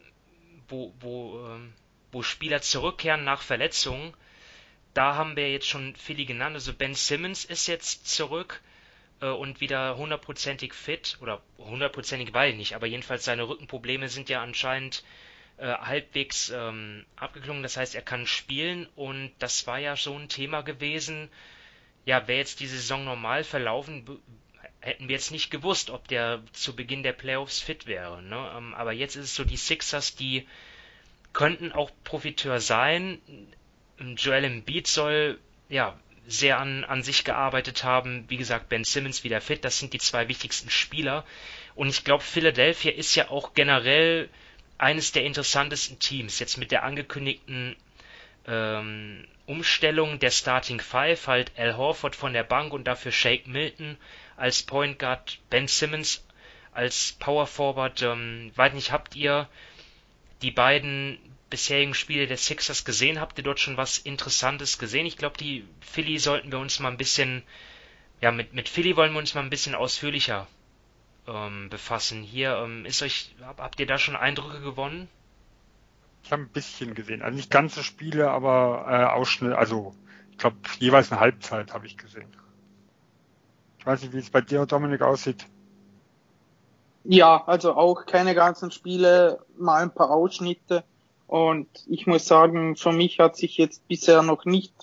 wo 0.68 0.94
wo 1.00 1.46
ähm, 1.46 1.74
wo 2.12 2.22
Spieler 2.22 2.62
zurückkehren 2.62 3.24
nach 3.24 3.42
Verletzungen. 3.42 4.14
Da 4.94 5.16
haben 5.16 5.36
wir 5.36 5.52
jetzt 5.52 5.68
schon 5.68 5.94
viele 5.96 6.24
genannt. 6.24 6.54
Also 6.54 6.72
Ben 6.72 6.94
Simmons 6.94 7.44
ist 7.44 7.66
jetzt 7.66 8.08
zurück 8.08 8.62
äh, 9.20 9.26
und 9.26 9.60
wieder 9.60 9.96
hundertprozentig 9.96 10.74
fit 10.74 11.18
oder 11.20 11.42
hundertprozentig 11.58 12.32
ich 12.34 12.56
nicht, 12.56 12.74
aber 12.74 12.86
jedenfalls 12.86 13.24
seine 13.24 13.48
Rückenprobleme 13.48 14.08
sind 14.08 14.28
ja 14.28 14.42
anscheinend 14.42 15.04
äh, 15.58 15.66
halbwegs 15.66 16.50
ähm, 16.50 17.04
abgeklungen. 17.16 17.62
Das 17.62 17.76
heißt, 17.76 17.94
er 17.94 18.02
kann 18.02 18.26
spielen 18.26 18.86
und 18.96 19.32
das 19.38 19.66
war 19.66 19.78
ja 19.78 19.96
so 19.96 20.16
ein 20.16 20.28
Thema 20.28 20.62
gewesen. 20.62 21.28
Ja, 22.04 22.26
wäre 22.26 22.38
jetzt 22.38 22.60
die 22.60 22.66
Saison 22.66 23.04
normal 23.04 23.44
verlaufen, 23.44 24.20
hätten 24.80 25.08
wir 25.08 25.16
jetzt 25.16 25.30
nicht 25.30 25.50
gewusst, 25.50 25.90
ob 25.90 26.08
der 26.08 26.42
zu 26.52 26.74
Beginn 26.74 27.02
der 27.02 27.12
Playoffs 27.12 27.60
fit 27.60 27.86
wäre. 27.86 28.22
Ne? 28.22 28.52
Ähm, 28.56 28.74
aber 28.74 28.92
jetzt 28.92 29.16
ist 29.16 29.24
es 29.26 29.34
so, 29.34 29.44
die 29.44 29.56
Sixers, 29.56 30.14
die 30.14 30.46
könnten 31.32 31.72
auch 31.72 31.90
Profiteur 32.04 32.60
sein. 32.60 33.20
Joel 34.16 34.44
Embiid 34.44 34.86
soll 34.86 35.38
ja 35.68 35.98
sehr 36.26 36.58
an, 36.58 36.84
an 36.84 37.02
sich 37.02 37.24
gearbeitet 37.24 37.84
haben. 37.84 38.24
Wie 38.28 38.36
gesagt, 38.36 38.68
Ben 38.68 38.84
Simmons 38.84 39.24
wieder 39.24 39.40
fit. 39.40 39.64
Das 39.64 39.78
sind 39.78 39.92
die 39.92 39.98
zwei 39.98 40.28
wichtigsten 40.28 40.70
Spieler. 40.70 41.24
Und 41.74 41.88
ich 41.88 42.04
glaube, 42.04 42.22
Philadelphia 42.22 42.92
ist 42.92 43.14
ja 43.14 43.30
auch 43.30 43.54
generell 43.54 44.28
eines 44.78 45.12
der 45.12 45.24
interessantesten 45.24 45.98
Teams. 45.98 46.38
Jetzt 46.38 46.56
mit 46.56 46.70
der 46.70 46.84
angekündigten 46.84 47.76
ähm, 48.46 49.26
Umstellung 49.46 50.18
der 50.18 50.30
Starting 50.30 50.80
Five, 50.80 51.26
halt 51.26 51.52
Al 51.56 51.76
Horford 51.76 52.16
von 52.16 52.32
der 52.32 52.44
Bank 52.44 52.72
und 52.72 52.84
dafür 52.84 53.12
Shake 53.12 53.46
Milton 53.46 53.96
als 54.36 54.62
Point 54.62 54.98
Guard, 54.98 55.38
Ben 55.50 55.68
Simmons 55.68 56.24
als 56.72 57.12
Power 57.18 57.46
Forward. 57.46 58.02
Ähm, 58.02 58.52
weiß 58.54 58.72
nicht, 58.72 58.92
habt 58.92 59.16
ihr 59.16 59.48
die 60.42 60.52
beiden 60.52 61.18
bisherigen 61.50 61.94
Spiele 61.94 62.26
der 62.26 62.36
Sixers 62.36 62.84
gesehen? 62.84 63.20
Habt 63.20 63.38
ihr 63.38 63.44
dort 63.44 63.58
schon 63.58 63.76
was 63.76 63.98
Interessantes 63.98 64.78
gesehen? 64.78 65.06
Ich 65.06 65.16
glaube, 65.16 65.38
die 65.38 65.64
Philly 65.80 66.18
sollten 66.18 66.52
wir 66.52 66.58
uns 66.58 66.78
mal 66.78 66.90
ein 66.90 66.98
bisschen 66.98 67.42
Ja, 68.20 68.32
mit, 68.32 68.52
mit 68.52 68.68
Philly 68.68 68.96
wollen 68.96 69.12
wir 69.12 69.18
uns 69.18 69.34
mal 69.34 69.42
ein 69.42 69.50
bisschen 69.50 69.74
ausführlicher 69.74 70.46
ähm, 71.28 71.68
befassen. 71.68 72.22
Hier, 72.22 72.56
ähm, 72.56 72.84
ist 72.84 73.02
euch, 73.02 73.34
hab, 73.42 73.60
habt 73.60 73.78
ihr 73.78 73.86
da 73.86 73.98
schon 73.98 74.16
Eindrücke 74.16 74.60
gewonnen? 74.60 75.08
Ich 76.24 76.32
habe 76.32 76.42
ein 76.42 76.48
bisschen 76.48 76.94
gesehen. 76.94 77.22
Also 77.22 77.36
nicht 77.36 77.50
ganze 77.50 77.84
Spiele, 77.84 78.30
aber 78.30 78.86
äh, 78.88 79.04
Ausschnitt, 79.04 79.52
also 79.52 79.94
ich 80.30 80.38
glaube 80.38 80.56
jeweils 80.78 81.12
eine 81.12 81.20
Halbzeit 81.20 81.72
habe 81.72 81.86
ich 81.86 81.96
gesehen. 81.96 82.28
Ich 83.78 83.86
weiß 83.86 84.02
nicht, 84.02 84.12
wie 84.12 84.18
es 84.18 84.30
bei 84.30 84.40
dir, 84.40 84.66
Dominik, 84.66 85.02
aussieht. 85.02 85.46
Ja, 87.04 87.44
also 87.46 87.74
auch 87.74 88.06
keine 88.06 88.34
ganzen 88.34 88.70
Spiele, 88.70 89.40
mal 89.56 89.82
ein 89.82 89.94
paar 89.94 90.10
Ausschnitte. 90.10 90.84
Und 91.26 91.68
ich 91.86 92.06
muss 92.06 92.26
sagen, 92.26 92.76
für 92.76 92.92
mich 92.92 93.20
hat 93.20 93.36
sich 93.36 93.56
jetzt 93.56 93.86
bisher 93.86 94.22
noch 94.22 94.44
nicht 94.44 94.74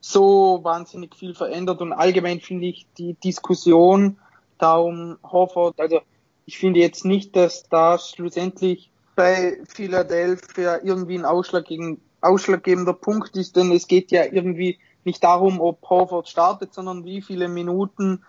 so 0.00 0.60
wahnsinnig 0.62 1.14
viel 1.14 1.34
verändert. 1.34 1.80
Und 1.80 1.92
allgemein 1.92 2.40
finde 2.40 2.66
ich 2.66 2.86
die 2.96 3.14
Diskussion 3.14 4.18
da 4.58 4.76
um 4.76 5.18
Hofford, 5.22 5.80
also 5.80 6.00
ich 6.46 6.58
finde 6.58 6.80
jetzt 6.80 7.04
nicht, 7.04 7.36
dass 7.36 7.68
da 7.68 7.98
schlussendlich 7.98 8.90
bei 9.14 9.58
Philadelphia 9.68 10.78
irgendwie 10.82 11.18
ein 11.18 11.24
ausschlaggebender 11.24 12.92
Punkt 12.92 13.36
ist, 13.36 13.56
denn 13.56 13.72
es 13.72 13.86
geht 13.86 14.10
ja 14.10 14.24
irgendwie 14.24 14.78
nicht 15.04 15.22
darum, 15.24 15.60
ob 15.60 15.82
Horford 15.88 16.28
startet, 16.28 16.72
sondern 16.72 17.04
wie 17.04 17.20
viele 17.22 17.48
Minuten 17.48 18.22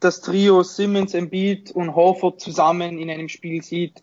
das 0.00 0.20
Trio 0.20 0.62
Simmons, 0.62 1.14
Embiid 1.14 1.72
und 1.72 1.94
Horford 1.94 2.40
zusammen 2.40 2.98
in 2.98 3.10
einem 3.10 3.28
Spiel 3.28 3.62
sieht. 3.62 4.02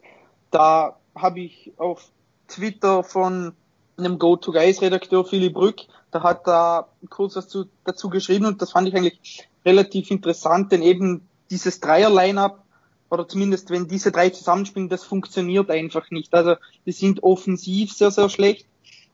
Da 0.52 0.98
habe 1.16 1.40
ich 1.40 1.72
auf 1.78 2.10
Twitter 2.48 3.04
von 3.04 3.54
einem 3.98 4.20
Go-to-Guys-Redakteur 4.20 5.26
Philipp 5.26 5.56
Brück, 5.56 5.82
da 6.12 6.22
hat 6.22 6.48
da 6.48 6.88
kurz 7.10 7.36
was 7.36 7.48
zu, 7.48 7.66
dazu 7.84 8.10
geschrieben 8.10 8.46
und 8.46 8.62
das 8.62 8.72
fand 8.72 8.88
ich 8.88 8.96
eigentlich 8.96 9.48
relativ 9.66 10.12
interessant, 10.12 10.72
denn 10.72 10.84
eben 10.84 11.28
dieses 11.50 11.80
Dreier-Line-Up 11.80 12.64
oder 13.10 13.28
zumindest 13.28 13.70
wenn 13.70 13.88
diese 13.88 14.12
drei 14.12 14.30
zusammenspielen, 14.30 14.90
das 14.90 15.04
funktioniert 15.04 15.70
einfach 15.72 16.12
nicht. 16.12 16.34
Also 16.34 16.56
die 16.86 16.92
sind 16.92 17.24
offensiv 17.24 17.94
sehr, 17.94 18.12
sehr 18.12 18.30
schlecht 18.30 18.66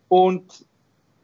und 0.07 0.65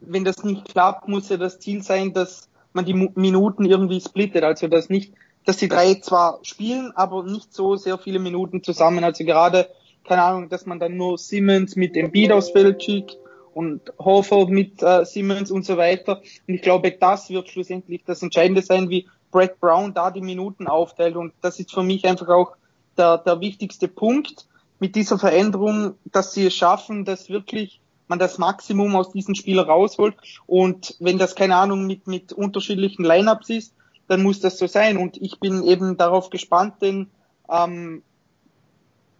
wenn 0.00 0.24
das 0.24 0.44
nicht 0.44 0.66
klappt, 0.66 1.08
muss 1.08 1.28
ja 1.28 1.36
das 1.36 1.58
Ziel 1.58 1.82
sein, 1.82 2.12
dass 2.12 2.48
man 2.72 2.84
die 2.84 2.94
Minuten 3.14 3.64
irgendwie 3.64 4.00
splittet. 4.00 4.44
Also 4.44 4.68
dass 4.68 4.88
nicht, 4.88 5.12
dass 5.44 5.58
die 5.58 5.68
drei 5.68 5.94
zwar 5.94 6.40
spielen, 6.42 6.92
aber 6.94 7.22
nicht 7.22 7.52
so 7.52 7.76
sehr 7.76 7.98
viele 7.98 8.18
Minuten 8.18 8.62
zusammen. 8.62 9.04
Also 9.04 9.24
gerade, 9.24 9.68
keine 10.04 10.22
Ahnung, 10.22 10.48
dass 10.48 10.66
man 10.66 10.80
dann 10.80 10.96
nur 10.96 11.18
Simmons 11.18 11.76
mit 11.76 11.94
dem 11.96 12.10
Beat 12.10 12.32
aufs 12.32 12.50
Feld 12.50 12.82
schickt 12.82 13.18
und 13.52 13.92
Horford 13.98 14.50
mit 14.50 14.82
äh, 14.82 15.04
Simmons 15.04 15.50
und 15.50 15.64
so 15.64 15.76
weiter. 15.76 16.22
Und 16.46 16.54
ich 16.54 16.62
glaube, 16.62 16.92
das 16.92 17.30
wird 17.30 17.48
schlussendlich 17.48 18.02
das 18.04 18.22
Entscheidende 18.22 18.62
sein, 18.62 18.88
wie 18.88 19.08
Brad 19.30 19.60
Brown 19.60 19.94
da 19.94 20.10
die 20.10 20.20
Minuten 20.20 20.66
aufteilt. 20.66 21.16
Und 21.16 21.32
das 21.40 21.58
ist 21.58 21.72
für 21.72 21.82
mich 21.82 22.04
einfach 22.06 22.28
auch 22.28 22.52
der, 22.96 23.18
der 23.18 23.40
wichtigste 23.40 23.88
Punkt 23.88 24.46
mit 24.78 24.96
dieser 24.96 25.18
Veränderung, 25.18 25.94
dass 26.06 26.32
sie 26.32 26.46
es 26.46 26.54
schaffen, 26.54 27.04
dass 27.04 27.28
wirklich 27.28 27.80
man 28.08 28.18
das 28.18 28.38
Maximum 28.38 28.96
aus 28.96 29.12
diesem 29.12 29.34
Spieler 29.34 29.66
rausholt. 29.66 30.16
Und 30.46 30.96
wenn 30.98 31.18
das, 31.18 31.36
keine 31.36 31.56
Ahnung, 31.56 31.86
mit, 31.86 32.06
mit 32.06 32.32
unterschiedlichen 32.32 33.04
Lineups 33.04 33.50
ist, 33.50 33.74
dann 34.08 34.22
muss 34.22 34.40
das 34.40 34.58
so 34.58 34.66
sein. 34.66 34.96
Und 34.96 35.16
ich 35.22 35.38
bin 35.38 35.62
eben 35.62 35.96
darauf 35.96 36.30
gespannt, 36.30 36.74
denn 36.82 37.08
ähm, 37.48 38.02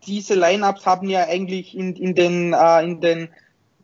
diese 0.06 0.34
Lineups 0.34 0.86
haben 0.86 1.08
ja 1.08 1.24
eigentlich 1.24 1.76
in, 1.76 1.94
in 1.94 2.14
den, 2.14 2.52
äh, 2.52 2.82
in 2.82 3.00
den 3.00 3.28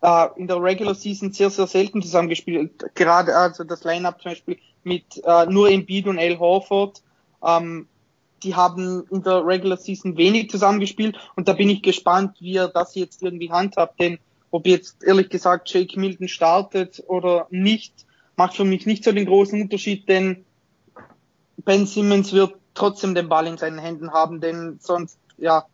äh, 0.06 0.28
in 0.36 0.46
der 0.46 0.62
Regular 0.62 0.94
Season 0.94 1.32
sehr, 1.32 1.50
sehr 1.50 1.66
selten 1.66 2.00
zusammengespielt. 2.00 2.94
Gerade 2.94 3.36
also 3.36 3.64
das 3.64 3.82
Lineup 3.82 4.22
zum 4.22 4.30
Beispiel 4.30 4.58
mit 4.84 5.20
äh, 5.24 5.46
nur 5.46 5.68
Embiid 5.68 6.06
und 6.06 6.18
Al 6.18 6.38
Horford. 6.38 7.02
Ähm, 7.44 7.88
die 8.42 8.54
haben 8.54 9.04
in 9.10 9.22
der 9.22 9.44
Regular 9.44 9.76
Season 9.76 10.16
wenig 10.16 10.50
zusammengespielt 10.50 11.16
und 11.34 11.48
da 11.48 11.54
bin 11.54 11.68
ich 11.70 11.82
gespannt, 11.82 12.36
wie 12.38 12.56
er 12.56 12.68
das 12.68 12.94
jetzt 12.94 13.22
irgendwie 13.22 13.50
handhabt, 13.50 13.98
denn 13.98 14.18
ob 14.50 14.66
jetzt 14.66 15.02
ehrlich 15.02 15.30
gesagt 15.30 15.70
Jake 15.70 15.98
Milton 15.98 16.28
startet 16.28 17.02
oder 17.08 17.46
nicht, 17.50 18.06
macht 18.36 18.54
für 18.54 18.64
mich 18.64 18.86
nicht 18.86 19.02
so 19.02 19.10
den 19.10 19.26
großen 19.26 19.60
Unterschied, 19.60 20.08
denn 20.08 20.44
Ben 21.64 21.86
Simmons 21.86 22.32
wird 22.32 22.54
trotzdem 22.74 23.14
den 23.14 23.28
Ball 23.28 23.46
in 23.46 23.56
seinen 23.56 23.78
Händen 23.78 24.12
haben, 24.12 24.40
denn 24.40 24.78
sonst, 24.80 25.18
ja, 25.38 25.64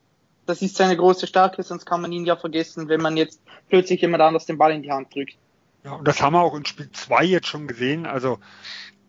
das 0.47 0.63
ist 0.63 0.77
seine 0.77 0.97
große 0.97 1.27
Stärke, 1.27 1.63
sonst 1.63 1.87
kann 1.87 2.01
man 2.01 2.13
ihn 2.13 2.25
ja 2.25 2.37
vergessen, 2.37 2.89
wenn 2.89 3.01
man 3.01 3.17
jetzt 3.17 3.41
plötzlich 3.69 4.01
jemand 4.01 4.23
anders 4.23 4.47
den 4.47 4.59
Ball 4.59 4.73
in 4.73 4.83
die 4.83 4.91
Hand 4.91 5.15
drückt. 5.15 5.37
Ja, 5.85 5.93
und 5.93 6.07
das 6.07 6.23
haben 6.23 6.35
wir 6.35 6.43
auch 6.43 6.55
in 6.55 6.65
Spiel 6.65 6.91
2 6.91 7.25
jetzt 7.25 7.49
schon 7.49 7.67
gesehen. 7.67 8.07
Also 8.07 8.39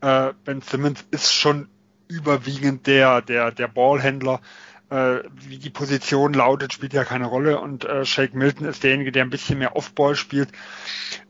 äh, 0.02 0.34
Ben 0.44 0.62
Simmons 0.62 1.06
ist 1.12 1.32
schon 1.32 1.70
überwiegend 2.08 2.88
der, 2.88 3.22
der, 3.22 3.52
der 3.52 3.68
Ballhändler 3.68 4.42
äh, 4.94 5.24
wie 5.34 5.58
die 5.58 5.70
Position 5.70 6.34
lautet, 6.34 6.74
spielt 6.74 6.94
ja 6.94 7.04
keine 7.04 7.26
Rolle 7.26 7.60
und 7.60 7.84
äh, 7.84 8.06
Shake 8.06 8.36
Milton 8.36 8.68
ist 8.68 8.84
derjenige, 8.84 9.12
der 9.12 9.24
ein 9.24 9.32
bisschen 9.32 9.58
mehr 9.58 9.76
Offball 9.76 10.16
spielt. 10.16 10.50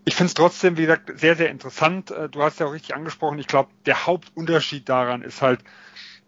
Ich 0.03 0.15
finde 0.15 0.27
es 0.27 0.33
trotzdem, 0.33 0.77
wie 0.77 0.81
gesagt, 0.81 1.17
sehr, 1.17 1.35
sehr 1.37 1.49
interessant. 1.49 2.11
Äh, 2.11 2.27
du 2.27 2.41
hast 2.41 2.59
ja 2.59 2.65
auch 2.65 2.73
richtig 2.73 2.93
angesprochen, 2.93 3.39
ich 3.39 3.47
glaube, 3.47 3.69
der 3.85 4.05
Hauptunterschied 4.05 4.89
daran 4.89 5.21
ist 5.21 5.41
halt, 5.41 5.61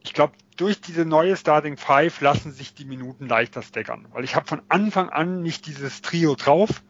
ich 0.04 0.14
glaube, 0.14 0.34
durch 0.56 0.82
diese 0.82 1.06
neue 1.06 1.36
Starting 1.36 1.78
Five 1.78 2.22
lassen 2.22 2.52
sich 2.52 2.74
die 2.74 2.86
Minuten 2.86 3.28
leichter 3.28 3.62
stackern, 3.62 4.08
weil 4.12 4.24
ich 4.24 4.36
habe 4.36 4.48
von 4.48 4.62
Anfang 4.70 5.10
an 5.10 5.42
nicht 5.42 5.66
dieses 5.66 6.02
Trio 6.02 6.36
drauf. 6.36 6.84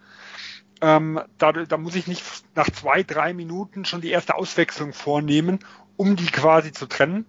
Ähm, 0.82 1.22
da, 1.38 1.52
da 1.52 1.78
muss 1.78 1.96
ich 1.96 2.08
nicht 2.08 2.24
nach 2.56 2.70
zwei, 2.70 3.04
drei 3.04 3.34
Minuten 3.34 3.86
schon 3.86 4.02
die 4.02 4.12
erste 4.12 4.36
Auswechslung 4.36 4.94
vornehmen, 4.94 5.60
um 5.96 6.16
die 6.16 6.26
quasi 6.26 6.72
zu 6.72 6.86
trennen. 6.86 7.26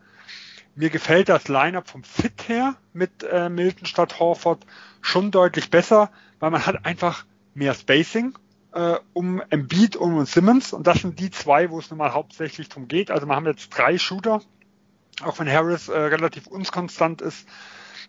Mir 0.75 0.91
gefällt 0.91 1.29
das 1.29 1.49
Lineup 1.49 1.89
vom 1.89 2.05
Fit 2.05 2.49
her 2.49 2.75
mit 2.93 3.23
äh, 3.23 3.49
Milton 3.49 3.87
statt 3.87 4.19
Horford 4.19 4.67
schon 5.01 5.31
deutlich 5.31 5.71
besser, 5.71 6.11
weil 6.39 6.51
man 6.51 6.67
hat 6.67 6.85
einfach 6.85 7.25
mehr 7.55 7.73
Spacing 7.73 8.37
äh, 8.73 8.97
um 9.15 9.43
Embiid 9.49 9.97
und 9.97 10.27
Simmons 10.27 10.75
und 10.75 10.87
das 10.87 11.01
sind 11.01 11.19
die 11.19 11.31
zwei, 11.31 11.71
wo 11.71 11.79
es 11.79 11.91
nun 11.91 11.99
mal 11.99 12.13
hauptsächlich 12.13 12.69
drum 12.69 12.89
geht. 12.89 13.11
Also 13.11 13.27
wir 13.27 13.35
haben 13.35 13.47
jetzt 13.47 13.71
drei 13.71 13.97
Shooter, 13.97 14.43
auch 15.23 15.39
wenn 15.39 15.51
Harris 15.51 15.89
äh, 15.89 15.99
relativ 15.99 16.47
unskonstant 16.47 17.23
ist, 17.23 17.47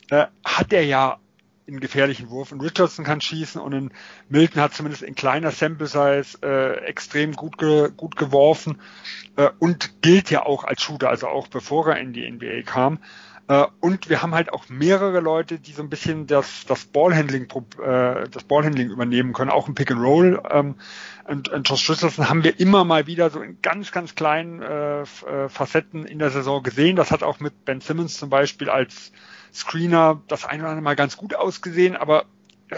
äh, 0.10 0.26
hat 0.44 0.74
er 0.74 0.86
ja 0.86 1.20
einen 1.68 1.80
gefährlichen 1.80 2.30
Wurf. 2.30 2.52
Und 2.52 2.62
Richardson 2.62 3.06
kann 3.06 3.22
schießen 3.22 3.60
und 3.60 3.74
in 3.74 3.92
Milton 4.30 4.62
hat 4.62 4.74
zumindest 4.74 5.04
in 5.04 5.16
kleiner 5.16 5.52
Sample 5.52 5.88
Size 5.88 6.38
äh, 6.42 6.86
extrem 6.86 7.34
gut, 7.34 7.58
ge 7.58 7.90
gut 7.96 8.16
geworfen 8.16 8.80
äh, 9.36 9.50
und 9.60 10.02
gilt 10.02 10.30
ja 10.30 10.46
auch 10.46 10.64
als 10.64 10.82
Shooter, 10.82 11.10
also 11.10 11.28
auch 11.28 11.48
bevor 11.48 11.90
er 11.90 11.98
in 11.98 12.14
die 12.14 12.30
NBA 12.30 12.62
kam. 12.64 13.00
Äh, 13.48 13.66
und 13.80 14.10
wir 14.10 14.22
haben 14.22 14.36
halt 14.36 14.52
auch 14.52 14.68
mehrere 14.70 15.20
Leute, 15.20 15.60
die 15.60 15.72
so 15.72 15.82
ein 15.82 15.90
bisschen 15.90 16.28
das, 16.28 16.66
das 16.68 16.86
Ballhandling, 16.86 17.48
äh, 17.82 18.28
das 18.30 18.44
Ballhandling 18.44 18.90
übernehmen 18.90 19.34
können, 19.34 19.52
auch 19.52 19.68
im 19.68 19.76
Pick 19.76 19.92
and 19.92 20.02
Roll. 20.02 20.42
Ähm, 20.50 20.76
und, 21.26 21.50
und 21.50 21.68
Josh 21.68 21.90
Richardson 21.90 22.30
haben 22.30 22.44
wir 22.44 22.60
immer 22.60 22.84
mal 22.84 23.08
wieder 23.08 23.30
so 23.30 23.42
in 23.42 23.62
ganz, 23.62 23.92
ganz 23.92 24.16
kleinen 24.16 24.62
äh, 24.62 25.02
äh, 25.02 25.50
Facetten 25.50 26.06
in 26.06 26.20
der 26.20 26.30
Saison 26.30 26.62
gesehen. 26.62 26.96
Das 26.98 27.12
hat 27.12 27.24
auch 27.24 27.40
mit 27.40 27.66
Ben 27.66 27.80
Simmons 27.80 28.18
zum 28.18 28.30
Beispiel 28.30 28.70
als 28.70 29.14
Screener 29.54 30.22
das 30.28 30.46
ein 30.46 30.60
oder 30.60 30.70
andere 30.70 30.84
Mal 30.84 30.96
ganz 30.96 31.16
gut 31.16 31.34
ausgesehen, 31.34 31.96
aber 31.96 32.26
äh, 32.70 32.76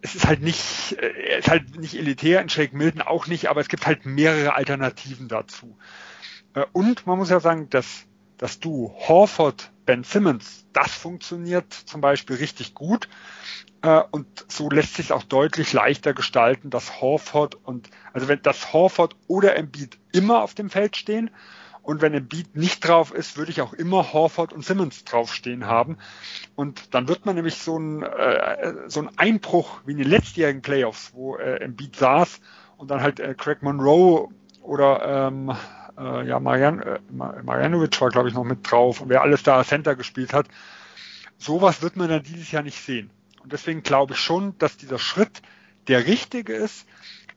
es 0.00 0.14
ist 0.14 0.26
halt 0.26 0.40
nicht, 0.40 0.96
äh, 0.98 1.32
er 1.32 1.38
ist 1.38 1.50
halt 1.50 1.78
nicht 1.78 1.94
elitär, 1.94 2.40
in 2.40 2.48
Shake 2.48 2.72
Milton 2.72 3.02
auch 3.02 3.26
nicht, 3.26 3.50
aber 3.50 3.60
es 3.60 3.68
gibt 3.68 3.86
halt 3.86 4.06
mehrere 4.06 4.54
Alternativen 4.54 5.28
dazu. 5.28 5.76
Und 6.72 7.06
man 7.06 7.18
muss 7.18 7.28
ja 7.28 7.38
sagen, 7.38 7.68
dass, 7.68 8.06
dass 8.38 8.60
du 8.60 8.92
Horford, 8.96 9.70
Ben 9.84 10.04
Simmons, 10.04 10.66
das 10.72 10.92
funktioniert 10.92 11.72
zum 11.72 12.00
Beispiel 12.00 12.36
richtig 12.36 12.74
gut. 12.74 13.08
Äh, 13.82 14.02
und 14.10 14.26
so 14.48 14.68
lässt 14.68 14.94
sich 14.94 15.12
auch 15.12 15.22
deutlich 15.22 15.72
leichter 15.72 16.12
gestalten, 16.12 16.70
dass 16.70 17.00
Horford 17.00 17.54
und, 17.54 17.90
also 18.12 18.28
wenn 18.28 18.42
das 18.42 18.72
Horford 18.72 19.16
oder 19.26 19.56
Embiid 19.56 19.98
immer 20.12 20.42
auf 20.42 20.54
dem 20.54 20.70
Feld 20.70 20.96
stehen 20.96 21.30
und 21.86 22.02
wenn 22.02 22.26
Beat 22.26 22.56
nicht 22.56 22.80
drauf 22.80 23.14
ist, 23.14 23.36
würde 23.36 23.52
ich 23.52 23.60
auch 23.60 23.72
immer 23.72 24.12
Horford 24.12 24.52
und 24.52 24.64
Simmons 24.64 25.04
draufstehen 25.04 25.66
haben. 25.66 25.98
Und 26.56 26.94
dann 26.94 27.06
wird 27.06 27.26
man 27.26 27.36
nämlich 27.36 27.58
so 27.58 27.78
ein 27.78 28.02
äh, 28.02 28.74
so 28.88 29.02
ein 29.02 29.10
Einbruch 29.16 29.82
wie 29.86 29.92
in 29.92 29.98
den 29.98 30.08
letztjährigen 30.08 30.62
Playoffs, 30.62 31.12
wo 31.14 31.36
äh, 31.36 31.60
Embiid 31.60 31.94
saß 31.94 32.40
und 32.76 32.90
dann 32.90 33.02
halt 33.02 33.20
äh, 33.20 33.34
Craig 33.34 33.62
Monroe 33.62 34.30
oder 34.62 35.28
ähm, 35.28 35.54
äh, 35.98 36.26
ja 36.26 36.40
Marian, 36.40 36.80
äh, 36.80 36.98
Marjanovic 37.10 38.00
war 38.00 38.10
glaube 38.10 38.28
ich 38.28 38.34
noch 38.34 38.44
mit 38.44 38.70
drauf 38.70 39.00
und 39.00 39.08
wer 39.08 39.22
alles 39.22 39.42
da 39.42 39.62
Center 39.64 39.96
gespielt 39.96 40.32
hat. 40.32 40.46
Sowas 41.38 41.82
wird 41.82 41.96
man 41.96 42.08
dann 42.08 42.22
dieses 42.22 42.50
Jahr 42.50 42.62
nicht 42.62 42.80
sehen. 42.80 43.10
Und 43.42 43.52
deswegen 43.52 43.82
glaube 43.82 44.14
ich 44.14 44.20
schon, 44.20 44.56
dass 44.58 44.76
dieser 44.76 44.98
Schritt 44.98 45.42
der 45.88 46.06
richtige 46.06 46.54
ist. 46.54 46.86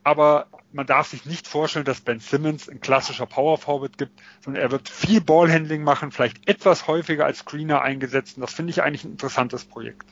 Aber 0.02 0.46
man 0.72 0.86
darf 0.86 1.08
sich 1.08 1.26
nicht 1.26 1.46
vorstellen, 1.46 1.84
dass 1.84 2.00
Ben 2.00 2.20
Simmons 2.20 2.68
ein 2.68 2.80
klassischer 2.80 3.26
Power 3.26 3.58
Forward 3.58 3.98
gibt, 3.98 4.18
sondern 4.42 4.62
er 4.62 4.70
wird 4.70 4.88
viel 4.88 5.20
Ballhandling 5.20 5.82
machen, 5.82 6.10
vielleicht 6.10 6.48
etwas 6.48 6.86
häufiger 6.86 7.26
als 7.26 7.38
Screener 7.38 7.82
eingesetzt. 7.82 8.36
Und 8.36 8.42
das 8.42 8.54
finde 8.54 8.70
ich 8.70 8.82
eigentlich 8.82 9.04
ein 9.04 9.12
interessantes 9.12 9.64
Projekt. 9.64 10.06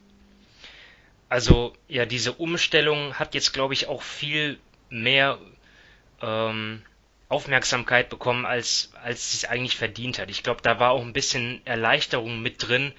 Also 1.29 1.75
ja, 1.89 2.07
diese 2.07 2.33
Umstellung 2.33 3.15
hat 3.15 3.35
jetzt, 3.35 3.53
glaube 3.53 3.75
ich, 3.75 3.89
auch 3.89 4.03
viel 4.03 4.59
mehr 4.91 5.39
ähm, 6.23 6.83
Aufmerksamkeit 7.29 8.09
bekommen, 8.09 8.47
als, 8.47 8.91
als 9.03 9.33
sie 9.33 9.39
es 9.39 9.45
eigentlich 9.45 9.77
verdient 9.77 10.19
hat. 10.19 10.31
Ich 10.31 10.43
glaube, 10.43 10.63
da 10.63 10.81
war 10.81 10.93
auch 10.93 11.03
ein 11.03 11.13
bisschen 11.13 11.65
Erleichterung 11.67 12.41
mit 12.41 12.67
drin, 12.67 12.93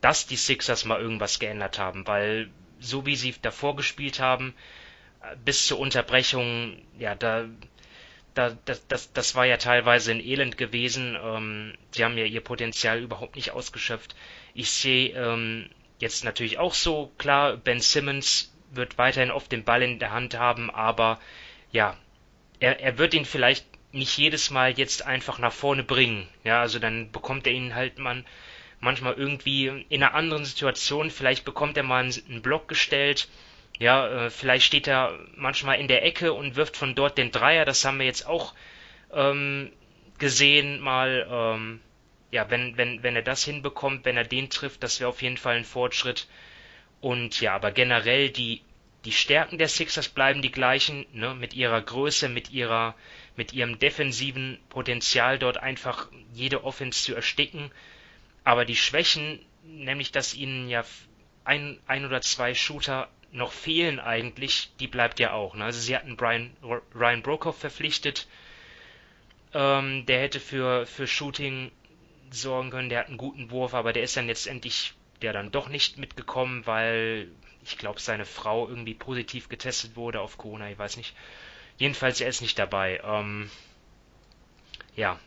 dass 0.00 0.26
die 0.26 0.36
Sixers 0.36 0.84
mal 0.84 1.00
irgendwas 1.00 1.38
geändert 1.38 1.78
haben, 1.78 2.06
weil 2.06 2.50
so 2.78 3.06
wie 3.06 3.16
sie 3.16 3.34
davor 3.40 3.74
gespielt 3.74 4.20
haben, 4.20 4.54
äh, 5.22 5.34
bis 5.44 5.66
zur 5.66 5.78
Unterbrechung, 5.78 6.82
ja, 6.98 7.14
da, 7.14 7.46
da, 8.34 8.56
das, 8.66 8.86
das, 8.86 9.12
das 9.12 9.34
war 9.34 9.46
ja 9.46 9.56
teilweise 9.56 10.12
ein 10.12 10.20
Elend 10.20 10.58
gewesen. 10.58 11.16
Ähm, 11.20 11.74
sie 11.90 12.04
haben 12.04 12.18
ja 12.18 12.24
ihr 12.24 12.42
Potenzial 12.42 13.00
überhaupt 13.00 13.34
nicht 13.34 13.50
ausgeschöpft. 13.50 14.14
Ich 14.54 14.70
sehe 14.70 15.10
ähm, 15.10 15.70
jetzt 15.98 16.22
natürlich 16.22 16.58
auch 16.58 16.74
so, 16.74 17.12
klar, 17.18 17.56
Ben 17.56 17.80
Simmons 17.80 18.54
wird 18.70 18.98
weiterhin 18.98 19.30
oft 19.30 19.50
den 19.50 19.64
Ball 19.64 19.82
in 19.82 19.98
der 19.98 20.12
Hand 20.12 20.38
haben, 20.38 20.70
aber 20.70 21.18
ja, 21.72 21.96
er, 22.60 22.80
er 22.80 22.98
wird 22.98 23.14
ihn 23.14 23.24
vielleicht 23.24 23.66
nicht 23.92 24.16
jedes 24.18 24.50
Mal 24.50 24.78
jetzt 24.78 25.06
einfach 25.06 25.38
nach 25.38 25.52
vorne 25.52 25.82
bringen. 25.82 26.28
Ja, 26.44 26.60
also 26.60 26.78
dann 26.78 27.10
bekommt 27.10 27.46
er 27.46 27.52
ihn 27.52 27.74
halt 27.74 27.98
man 27.98 28.24
manchmal 28.80 29.14
irgendwie 29.14 29.66
in 29.88 30.02
einer 30.02 30.14
anderen 30.14 30.44
Situation, 30.44 31.10
vielleicht 31.10 31.44
bekommt 31.44 31.76
er 31.76 31.82
mal 31.82 32.04
einen 32.04 32.42
Block 32.42 32.68
gestellt, 32.68 33.28
ja, 33.78 34.26
äh, 34.26 34.30
vielleicht 34.30 34.64
steht 34.64 34.86
er 34.86 35.18
manchmal 35.36 35.80
in 35.80 35.88
der 35.88 36.04
Ecke 36.04 36.32
und 36.32 36.56
wirft 36.56 36.76
von 36.76 36.94
dort 36.94 37.18
den 37.18 37.30
Dreier, 37.30 37.64
das 37.64 37.84
haben 37.84 37.98
wir 37.98 38.06
jetzt 38.06 38.26
auch 38.26 38.54
ähm, 39.12 39.72
gesehen 40.18 40.80
mal, 40.80 41.26
ähm, 41.30 41.80
ja, 42.30 42.50
wenn, 42.50 42.76
wenn, 42.76 43.02
wenn 43.02 43.16
er 43.16 43.22
das 43.22 43.44
hinbekommt, 43.44 44.04
wenn 44.04 44.16
er 44.16 44.24
den 44.24 44.50
trifft, 44.50 44.82
das 44.82 45.00
wäre 45.00 45.08
auf 45.08 45.22
jeden 45.22 45.38
Fall 45.38 45.56
ein 45.56 45.64
Fortschritt. 45.64 46.26
Und 47.00 47.40
ja, 47.40 47.54
aber 47.54 47.70
generell 47.70 48.30
die, 48.30 48.62
die 49.04 49.12
Stärken 49.12 49.58
der 49.58 49.68
Sixers 49.68 50.08
bleiben 50.08 50.42
die 50.42 50.50
gleichen, 50.50 51.06
ne, 51.12 51.34
mit 51.34 51.54
ihrer 51.54 51.80
Größe, 51.80 52.28
mit 52.28 52.50
ihrer, 52.50 52.94
mit 53.36 53.52
ihrem 53.52 53.78
defensiven 53.78 54.58
Potenzial 54.68 55.38
dort 55.38 55.58
einfach 55.58 56.08
jede 56.32 56.64
Offense 56.64 57.04
zu 57.04 57.14
ersticken. 57.14 57.70
Aber 58.44 58.64
die 58.64 58.76
Schwächen, 58.76 59.44
nämlich 59.62 60.10
dass 60.10 60.34
ihnen 60.34 60.68
ja 60.68 60.84
ein, 61.44 61.78
ein 61.86 62.04
oder 62.04 62.20
zwei 62.20 62.54
Shooter 62.54 63.08
noch 63.30 63.52
fehlen 63.52 64.00
eigentlich, 64.00 64.70
die 64.80 64.88
bleibt 64.88 65.20
ja 65.20 65.32
auch. 65.32 65.54
Ne? 65.54 65.64
Also 65.64 65.80
sie 65.80 65.94
hatten 65.94 66.16
Brian, 66.16 66.56
Ryan 66.94 67.22
Brokoff 67.22 67.58
verpflichtet, 67.58 68.26
ähm, 69.54 70.06
der 70.06 70.20
hätte 70.20 70.40
für, 70.40 70.86
für 70.86 71.06
Shooting 71.06 71.70
sorgen 72.30 72.70
können, 72.70 72.88
der 72.88 73.00
hat 73.00 73.08
einen 73.08 73.16
guten 73.16 73.50
Wurf, 73.50 73.74
aber 73.74 73.92
der 73.92 74.02
ist 74.02 74.16
dann 74.16 74.26
letztendlich 74.26 74.94
der 75.22 75.32
dann 75.32 75.50
doch 75.50 75.68
nicht 75.68 75.98
mitgekommen, 75.98 76.66
weil 76.66 77.28
ich 77.64 77.78
glaube, 77.78 78.00
seine 78.00 78.24
Frau 78.24 78.68
irgendwie 78.68 78.94
positiv 78.94 79.48
getestet 79.48 79.96
wurde 79.96 80.20
auf 80.20 80.38
Corona, 80.38 80.70
ich 80.70 80.78
weiß 80.78 80.96
nicht. 80.96 81.14
Jedenfalls, 81.78 82.20
er 82.20 82.28
ist 82.28 82.42
nicht 82.42 82.58
dabei. 82.58 83.00
Ähm, 83.04 83.50
ja, 84.96 85.18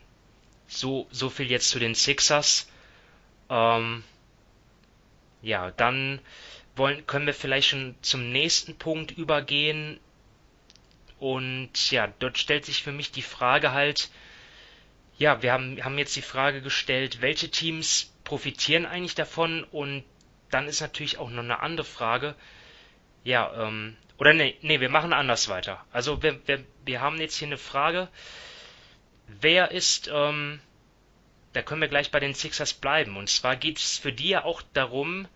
so, 0.67 1.07
so 1.11 1.29
viel 1.29 1.49
jetzt 1.49 1.69
zu 1.69 1.79
den 1.79 1.95
Sixers. 1.95 2.69
Ähm, 3.49 4.03
ja, 5.41 5.71
dann 5.71 6.19
wollen, 6.75 7.05
können 7.07 7.25
wir 7.25 7.34
vielleicht 7.34 7.69
schon 7.69 7.95
zum 8.01 8.32
nächsten 8.32 8.77
Punkt 8.77 9.11
übergehen. 9.11 9.99
Und 11.19 11.91
ja, 11.91 12.07
dort 12.19 12.38
stellt 12.38 12.65
sich 12.65 12.84
für 12.84 12.91
mich 12.91 13.11
die 13.11 13.21
Frage 13.21 13.71
halt, 13.71 14.09
ja, 15.17 15.41
wir 15.43 15.53
haben, 15.53 15.84
haben 15.84 15.97
jetzt 15.97 16.15
die 16.15 16.21
Frage 16.21 16.61
gestellt, 16.61 17.21
welche 17.21 17.49
Teams 17.49 18.11
profitieren 18.23 18.86
eigentlich 18.86 19.15
davon? 19.15 19.63
Und 19.65 20.03
dann 20.52 20.68
ist 20.68 20.82
natürlich 20.82 21.18
auch 21.18 21.30
noch 21.30 21.43
eine 21.43 21.60
andere 21.60 21.86
Frage. 21.86 22.36
Ja, 23.24 23.68
ähm, 23.68 23.97
oder 24.18 24.34
nee, 24.34 24.56
nee, 24.62 24.80
wir 24.80 24.89
machen 24.89 25.14
anders 25.14 25.49
weiter. 25.49 25.84
Also 25.91 26.22
wir, 26.22 26.39
wir, 26.47 26.64
wir 26.86 27.02
haben 27.02 27.20
jetzt 27.20 27.38
hier 27.38 27.47
eine 27.47 27.58
Frage. 27.58 28.08
Wer 29.28 29.72
ist, 29.72 30.10
ähm, 30.14 30.60
da 31.54 31.62
können 31.62 31.82
wir 31.82 31.88
gleich 31.88 32.12
bei 32.12 32.20
den 32.20 32.34
Sixers 32.36 32.74
bleiben. 32.74 33.18
Und 33.18 33.30
zwar 33.30 33.56
geht 33.56 33.80
es 33.80 33.97
für 33.97 34.14
die 34.14 34.30
ja 34.30 34.43
auch 34.43 34.62
darum, 34.74 35.28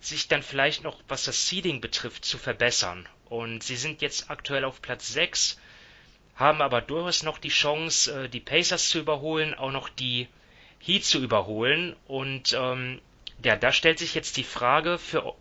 sich 0.00 0.28
dann 0.28 0.42
vielleicht 0.42 0.82
noch, 0.82 1.00
was 1.08 1.24
das 1.24 1.48
Seeding 1.48 1.80
betrifft, 1.80 2.24
zu 2.24 2.38
verbessern. 2.38 3.08
Und 3.28 3.62
sie 3.62 3.76
sind 3.76 4.02
jetzt 4.02 4.30
aktuell 4.30 4.64
auf 4.64 4.82
Platz 4.82 5.08
6, 5.12 5.60
haben 6.34 6.62
aber 6.62 6.80
durchaus 6.80 7.22
noch 7.22 7.38
die 7.38 7.50
Chance, 7.50 8.24
äh, 8.24 8.28
die 8.28 8.40
Pacers 8.40 8.88
zu 8.88 8.98
überholen, 8.98 9.54
auch 9.54 9.70
noch 9.70 9.88
die 9.88 10.26
Heat 10.80 11.04
zu 11.04 11.18
überholen. 11.18 11.94
Und 12.08 12.54
ähm, 12.54 13.00
ja, 13.44 13.56
da 13.56 13.72
stellt 13.72 13.98
sich 13.98 14.14
jetzt 14.14 14.36
die 14.36 14.44
Frage 14.44 14.98
für 14.98 15.34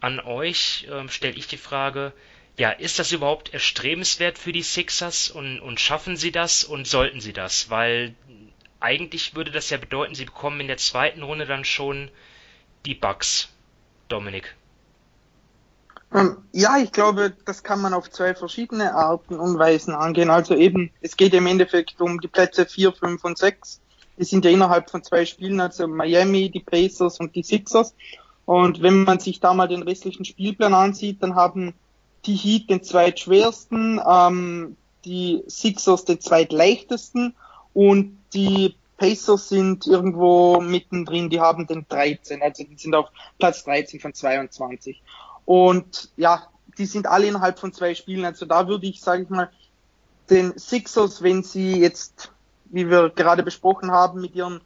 an 0.00 0.20
euch, 0.20 0.86
ähm, 0.90 1.08
stelle 1.08 1.36
ich 1.36 1.46
die 1.46 1.56
Frage, 1.56 2.12
ja, 2.58 2.70
ist 2.70 2.98
das 2.98 3.12
überhaupt 3.12 3.52
erstrebenswert 3.52 4.38
für 4.38 4.52
die 4.52 4.62
Sixers 4.62 5.30
und, 5.30 5.60
und 5.60 5.80
schaffen 5.80 6.16
sie 6.16 6.32
das 6.32 6.64
und 6.64 6.86
sollten 6.86 7.20
sie 7.20 7.32
das? 7.32 7.70
Weil 7.70 8.14
eigentlich 8.80 9.34
würde 9.34 9.50
das 9.50 9.70
ja 9.70 9.76
bedeuten, 9.76 10.14
sie 10.14 10.24
bekommen 10.24 10.60
in 10.60 10.68
der 10.68 10.76
zweiten 10.76 11.22
Runde 11.22 11.46
dann 11.46 11.64
schon 11.64 12.10
die 12.84 12.94
Bugs. 12.94 13.48
Dominik. 14.08 14.54
Ähm, 16.14 16.38
ja, 16.52 16.78
ich 16.78 16.92
glaube, 16.92 17.34
das 17.44 17.62
kann 17.62 17.80
man 17.80 17.92
auf 17.92 18.10
zwei 18.10 18.34
verschiedene 18.34 18.94
Arten 18.94 19.40
und 19.40 19.58
Weisen 19.58 19.94
angehen. 19.94 20.30
Also 20.30 20.54
eben, 20.54 20.92
es 21.00 21.16
geht 21.16 21.34
im 21.34 21.46
Endeffekt 21.46 22.00
um 22.00 22.20
die 22.20 22.28
Plätze 22.28 22.64
4, 22.66 22.92
5 22.92 23.24
und 23.24 23.38
6. 23.38 23.80
Die 24.18 24.24
sind 24.24 24.44
ja 24.44 24.50
innerhalb 24.50 24.90
von 24.90 25.02
zwei 25.02 25.26
Spielen, 25.26 25.60
also 25.60 25.86
Miami, 25.86 26.50
die 26.50 26.60
Pacers 26.60 27.20
und 27.20 27.34
die 27.34 27.42
Sixers. 27.42 27.94
Und 28.44 28.82
wenn 28.82 29.04
man 29.04 29.18
sich 29.18 29.40
da 29.40 29.54
mal 29.54 29.68
den 29.68 29.82
restlichen 29.82 30.24
Spielplan 30.24 30.74
ansieht, 30.74 31.22
dann 31.22 31.34
haben 31.34 31.74
die 32.24 32.34
Heat 32.34 32.70
den 32.70 32.82
zweitschwersten, 32.82 34.00
ähm, 34.06 34.76
die 35.04 35.42
Sixers 35.46 36.04
den 36.04 36.20
zweitleichtesten 36.20 37.34
und 37.74 38.18
die 38.34 38.74
Pacers 38.96 39.48
sind 39.48 39.86
irgendwo 39.86 40.60
mittendrin, 40.60 41.30
die 41.30 41.40
haben 41.40 41.66
den 41.66 41.86
13, 41.88 42.42
also 42.42 42.64
die 42.64 42.76
sind 42.76 42.94
auf 42.94 43.08
Platz 43.38 43.64
13 43.64 44.00
von 44.00 44.14
22. 44.14 45.02
Und 45.44 46.10
ja, 46.16 46.48
die 46.78 46.86
sind 46.86 47.06
alle 47.06 47.26
innerhalb 47.26 47.58
von 47.58 47.72
zwei 47.72 47.94
Spielen, 47.94 48.24
also 48.24 48.46
da 48.46 48.68
würde 48.68 48.86
ich, 48.86 49.00
sage 49.00 49.22
ich 49.22 49.28
mal, 49.28 49.50
den 50.30 50.58
Sixers, 50.58 51.22
wenn 51.22 51.42
sie 51.42 51.78
jetzt, 51.78 52.32
wie 52.70 52.90
wir 52.90 53.10
gerade 53.10 53.42
besprochen 53.42 53.90
haben, 53.90 54.20
mit 54.20 54.34
ihren 54.34 54.60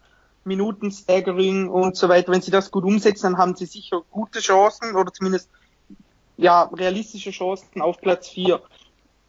Minuten 0.45 0.91
Staggering 0.91 1.69
und 1.69 1.97
so 1.97 2.09
weiter, 2.09 2.33
wenn 2.33 2.43
sie 2.43 2.51
das 2.51 2.71
gut 2.71 2.85
umsetzen, 2.85 3.33
dann 3.33 3.39
haben 3.39 3.55
sie 3.55 3.67
sicher 3.67 4.03
gute 4.11 4.41
Chancen 4.41 4.97
oder 4.97 5.13
zumindest 5.13 5.51
ja 6.37 6.63
realistische 6.73 7.31
Chancen 7.31 7.83
auf 7.83 8.01
Platz 8.01 8.29
4. 8.29 8.61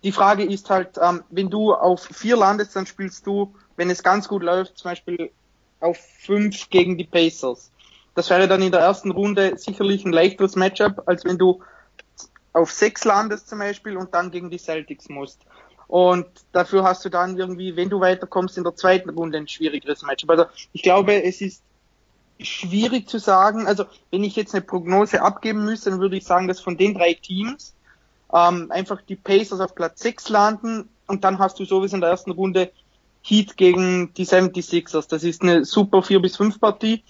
Die 0.03 0.11
Frage 0.11 0.43
ist 0.43 0.69
halt, 0.69 0.97
ähm, 1.01 1.24
wenn 1.30 1.49
du 1.49 1.74
auf 1.74 2.03
4 2.03 2.38
landest, 2.38 2.76
dann 2.76 2.86
spielst 2.86 3.28
du 3.28 3.53
wenn 3.82 3.89
es 3.89 4.03
ganz 4.03 4.28
gut 4.28 4.43
läuft, 4.43 4.78
zum 4.78 4.91
Beispiel 4.91 5.32
auf 5.80 5.97
5 6.19 6.69
gegen 6.69 6.99
die 6.99 7.05
Pacers. 7.05 7.72
Das 8.13 8.30
wäre 8.30 8.47
dann 8.47 8.61
in 8.61 8.72
der 8.72 8.82
ersten 8.82 9.09
Runde 9.09 9.57
sicherlich 9.57 10.05
ein 10.05 10.13
leichteres 10.13 10.55
Matchup, 10.55 11.01
als 11.07 11.26
wenn 11.26 11.39
du 11.39 11.63
auf 12.53 12.72
6 12.72 13.05
landest 13.05 13.49
zum 13.49 13.57
Beispiel 13.57 13.97
und 13.97 14.13
dann 14.13 14.30
gegen 14.30 14.51
die 14.51 14.59
Celtics 14.59 15.09
musst. 15.09 15.41
Und 15.92 16.26
dafür 16.54 16.84
hast 16.84 17.04
du 17.04 17.10
dann 17.10 17.38
irgendwie, 17.38 17.76
wenn 17.76 17.89
du 17.89 18.00
weiterkommst, 18.00 18.58
in 18.58 18.64
der 18.64 18.78
zweiten 18.78 19.10
Runde 19.10 19.38
ein 19.38 19.50
schwierigeres 19.50 20.04
Matchup. 20.04 20.30
Also 20.30 20.46
ich 20.72 20.84
glaube, 20.84 21.22
es 21.22 21.42
ist 21.42 21.62
schwierig 22.39 23.10
zu 23.10 23.18
sagen. 23.18 23.68
Also 23.68 23.84
wenn 24.10 24.24
ich 24.24 24.38
jetzt 24.38 24.56
eine 24.56 24.62
Prognose 24.62 25.22
abgeben 25.22 25.66
müsste, 25.66 25.89
dann 25.89 26.00
würde 26.00 26.16
ich 26.16 26.24
sagen, 26.24 26.48
dass 26.48 26.62
von 26.62 26.78
den 26.78 26.94
drei 26.94 27.14
Teams 27.14 27.76
ähm, 28.34 28.72
einfach 28.72 29.02
die 29.02 29.18
Pacers 29.18 29.60
auf 29.60 29.76
Platz 29.76 30.00
6 30.00 30.30
landen 30.30 30.88
und 31.08 31.26
dann 31.26 31.39
hast 31.39 31.60
du 31.60 31.66
sowieso 31.66 31.96
in 31.96 32.02
der 32.02 32.12
ersten 32.12 32.32
Runde 32.32 32.72
Heat 33.22 33.58
gegen 33.58 34.14
die 34.14 34.26
76ers. 34.26 35.10
Das 35.10 35.26
ist 35.26 35.42
eine 35.42 35.66
super 35.66 36.04
4 36.04 36.22
bis 36.22 36.38
5 36.38 36.62
Partie. 36.62 37.04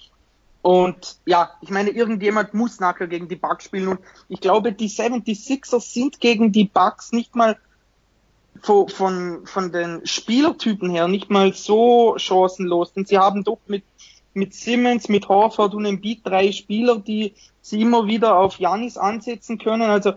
Und 0.64 1.18
ja, 1.28 1.52
ich 1.62 1.70
meine, 1.70 1.92
irgendjemand 1.92 2.56
muss 2.56 2.80
nachher 2.80 3.06
gegen 3.06 3.28
die 3.28 3.36
Bucks 3.36 3.66
spielen. 3.66 3.90
Und 3.90 4.00
ich 4.28 4.42
glaube, 4.42 4.74
die 4.74 4.90
76ers 4.90 5.94
sind 5.94 6.20
gegen 6.20 6.52
die 6.52 6.66
Bucks 6.66 7.12
nicht 7.12 7.36
mal 7.36 7.58
von, 8.62 8.90
von, 8.90 9.46
von 9.46 9.72
den 9.72 10.06
Spielertypen 10.06 10.90
her 10.90 11.08
nicht 11.08 11.30
mal 11.30 11.54
so 11.54 12.16
chancenlos. 12.18 12.94
Denn 12.94 13.06
sie 13.06 13.18
haben 13.18 13.44
doch 13.44 13.60
mit, 13.68 13.84
mit 14.34 14.54
Simmons, 14.54 15.10
mit 15.10 15.28
Horford 15.28 15.74
und 15.74 15.86
Embiid 15.86 16.22
drei 16.24 16.52
Spieler, 16.52 17.00
die 17.00 17.34
sie 17.62 17.82
immer 17.82 18.08
wieder 18.08 18.38
auf 18.38 18.60
Janis 18.60 18.98
ansetzen 18.98 19.58
können. 19.58 19.90
Also 19.90 20.14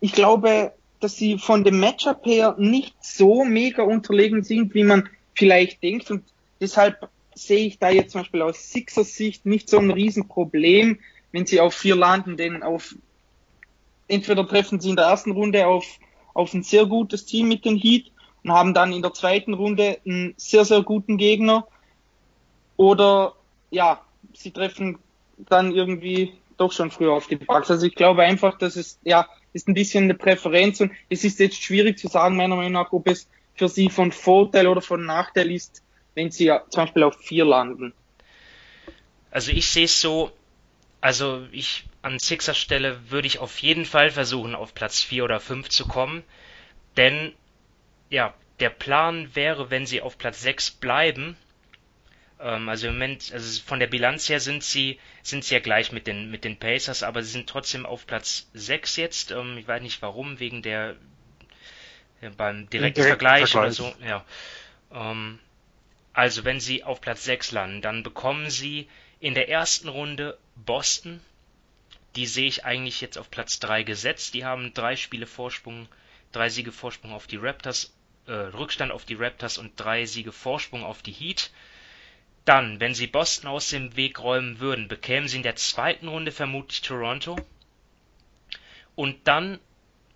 ich 0.00 0.12
glaube, 0.12 0.72
dass 1.00 1.16
sie 1.16 1.38
von 1.38 1.64
dem 1.64 1.80
Matchup 1.80 2.24
her 2.24 2.54
nicht 2.58 2.96
so 3.00 3.44
mega 3.44 3.82
unterlegen 3.82 4.42
sind, 4.42 4.74
wie 4.74 4.84
man 4.84 5.08
vielleicht 5.34 5.82
denkt. 5.82 6.10
Und 6.10 6.24
deshalb 6.60 7.08
sehe 7.34 7.66
ich 7.66 7.78
da 7.78 7.90
jetzt 7.90 8.12
zum 8.12 8.22
Beispiel 8.22 8.42
aus 8.42 8.70
Sixers 8.70 9.14
Sicht 9.14 9.46
nicht 9.46 9.68
so 9.68 9.78
ein 9.78 9.90
Riesenproblem, 9.90 10.98
wenn 11.32 11.46
sie 11.46 11.60
auf 11.60 11.74
vier 11.74 11.94
landen, 11.94 12.36
denn 12.36 12.62
auf 12.62 12.94
entweder 14.08 14.46
treffen 14.46 14.80
sie 14.80 14.90
in 14.90 14.96
der 14.96 15.06
ersten 15.06 15.32
Runde 15.32 15.66
auf, 15.66 15.84
auf 16.34 16.54
ein 16.54 16.62
sehr 16.62 16.86
gutes 16.86 17.26
Team 17.26 17.48
mit 17.48 17.64
den 17.64 17.76
Heat 17.76 18.10
und 18.44 18.52
haben 18.52 18.74
dann 18.74 18.92
in 18.92 19.02
der 19.02 19.14
zweiten 19.14 19.54
Runde 19.54 19.98
einen 20.06 20.34
sehr, 20.36 20.64
sehr 20.64 20.82
guten 20.82 21.16
Gegner. 21.16 21.66
Oder 22.76 23.34
ja, 23.70 24.00
sie 24.34 24.50
treffen 24.50 24.98
dann 25.38 25.72
irgendwie 25.72 26.32
doch 26.56 26.72
schon 26.72 26.90
früher 26.90 27.12
auf 27.12 27.26
die 27.26 27.36
Bugs. 27.36 27.70
Also 27.70 27.86
ich 27.86 27.94
glaube 27.94 28.22
einfach, 28.22 28.58
dass 28.58 28.76
es 28.76 28.98
ja 29.04 29.26
ist 29.52 29.68
ein 29.68 29.74
bisschen 29.74 30.04
eine 30.04 30.14
Präferenz 30.14 30.80
und 30.80 30.92
es 31.08 31.24
ist 31.24 31.38
jetzt 31.40 31.62
schwierig 31.62 31.98
zu 31.98 32.08
sagen, 32.08 32.36
meiner 32.36 32.56
Meinung 32.56 32.72
nach, 32.72 32.92
ob 32.92 33.08
es 33.08 33.28
für 33.54 33.68
sie 33.68 33.88
von 33.88 34.12
Vorteil 34.12 34.66
oder 34.66 34.80
von 34.80 35.04
Nachteil 35.04 35.50
ist, 35.50 35.82
wenn 36.14 36.30
sie 36.30 36.46
ja 36.46 36.62
zum 36.68 36.84
Beispiel 36.84 37.02
auf 37.02 37.16
vier 37.16 37.44
landen? 37.44 37.92
Also 39.30 39.50
ich 39.50 39.68
sehe 39.68 39.84
es 39.84 40.00
so, 40.00 40.30
also 41.00 41.42
ich 41.50 41.84
an 42.02 42.18
Sixers 42.18 42.58
Stelle 42.58 43.10
würde 43.10 43.26
ich 43.26 43.38
auf 43.38 43.58
jeden 43.58 43.84
Fall 43.84 44.10
versuchen, 44.10 44.54
auf 44.54 44.74
Platz 44.74 45.02
4 45.02 45.24
oder 45.24 45.40
5 45.40 45.68
zu 45.68 45.86
kommen. 45.86 46.22
Denn 46.96 47.32
ja, 48.10 48.34
der 48.60 48.70
Plan 48.70 49.34
wäre, 49.34 49.70
wenn 49.70 49.86
sie 49.86 50.00
auf 50.00 50.18
Platz 50.18 50.42
6 50.42 50.72
bleiben, 50.72 51.36
ähm, 52.40 52.68
also 52.68 52.86
im 52.86 52.94
Moment, 52.94 53.32
also 53.32 53.62
von 53.62 53.80
der 53.80 53.86
Bilanz 53.86 54.28
her 54.28 54.40
sind 54.40 54.62
sie, 54.62 54.98
sind 55.22 55.44
sie 55.44 55.54
ja 55.54 55.60
gleich 55.60 55.92
mit 55.92 56.06
den, 56.06 56.30
mit 56.30 56.44
den 56.44 56.58
Pacers, 56.58 57.02
aber 57.02 57.22
sie 57.22 57.30
sind 57.30 57.48
trotzdem 57.48 57.86
auf 57.86 58.06
Platz 58.06 58.48
6 58.54 58.96
jetzt. 58.96 59.30
Ähm, 59.30 59.58
ich 59.58 59.66
weiß 59.66 59.82
nicht 59.82 60.00
warum, 60.02 60.38
wegen 60.40 60.62
der 60.62 60.96
ja, 62.20 62.30
beim 62.30 62.68
direkten 62.70 63.02
Direkt 63.02 63.20
Vergleich, 63.22 63.50
Vergleich 63.50 63.80
oder 63.80 63.90
so, 63.90 63.94
ja. 64.04 64.24
Ähm, 64.92 65.38
also 66.12 66.44
wenn 66.44 66.60
sie 66.60 66.84
auf 66.84 67.00
Platz 67.00 67.24
6 67.24 67.52
landen, 67.52 67.82
dann 67.82 68.02
bekommen 68.02 68.50
sie 68.50 68.88
in 69.20 69.34
der 69.34 69.48
ersten 69.48 69.88
Runde 69.88 70.38
Boston. 70.56 71.20
Die 72.18 72.26
sehe 72.26 72.48
ich 72.48 72.64
eigentlich 72.64 73.00
jetzt 73.00 73.16
auf 73.16 73.30
Platz 73.30 73.60
3 73.60 73.84
gesetzt. 73.84 74.34
Die 74.34 74.44
haben 74.44 74.74
drei 74.74 74.96
Spiele 74.96 75.24
Vorsprung, 75.24 75.86
drei 76.32 76.48
Siege 76.48 76.72
Vorsprung 76.72 77.12
auf 77.12 77.28
die 77.28 77.36
Raptors, 77.36 77.94
äh, 78.26 78.32
Rückstand 78.32 78.90
auf 78.90 79.04
die 79.04 79.14
Raptors 79.14 79.56
und 79.56 79.78
drei 79.78 80.04
Siege 80.04 80.32
Vorsprung 80.32 80.82
auf 80.82 81.00
die 81.00 81.12
Heat. 81.12 81.52
Dann, 82.44 82.80
wenn 82.80 82.92
sie 82.92 83.06
Boston 83.06 83.48
aus 83.48 83.68
dem 83.68 83.94
Weg 83.94 84.18
räumen 84.18 84.58
würden, 84.58 84.88
bekämen 84.88 85.28
sie 85.28 85.36
in 85.36 85.44
der 85.44 85.54
zweiten 85.54 86.08
Runde 86.08 86.32
vermutlich 86.32 86.80
Toronto. 86.80 87.36
Und 88.96 89.28
dann 89.28 89.60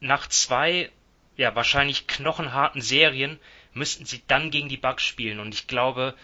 nach 0.01 0.27
zwei, 0.27 0.91
ja, 1.37 1.55
wahrscheinlich 1.55 2.09
knochenharten 2.09 2.83
Serien 2.83 3.39
müssten 3.75 4.07
sie 4.07 4.25
dann 4.27 4.51
gegen 4.51 4.69
die 4.69 4.77
Bucks 4.77 5.05
spielen. 5.05 5.39
Und 5.39 5.55
ich 5.55 5.69
glaube, 5.69 6.17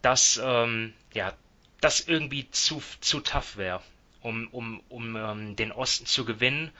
dass, 0.00 0.40
ähm, 0.42 0.94
ja, 1.12 1.34
das 1.82 2.00
irgendwie 2.00 2.50
zu, 2.50 2.82
zu 3.02 3.20
tough 3.20 3.58
wäre, 3.58 3.82
um, 4.22 4.48
um, 4.48 4.80
um 4.88 5.16
ähm, 5.16 5.56
den 5.56 5.72
Osten 5.72 6.06
zu 6.06 6.24
gewinnen. 6.24 6.70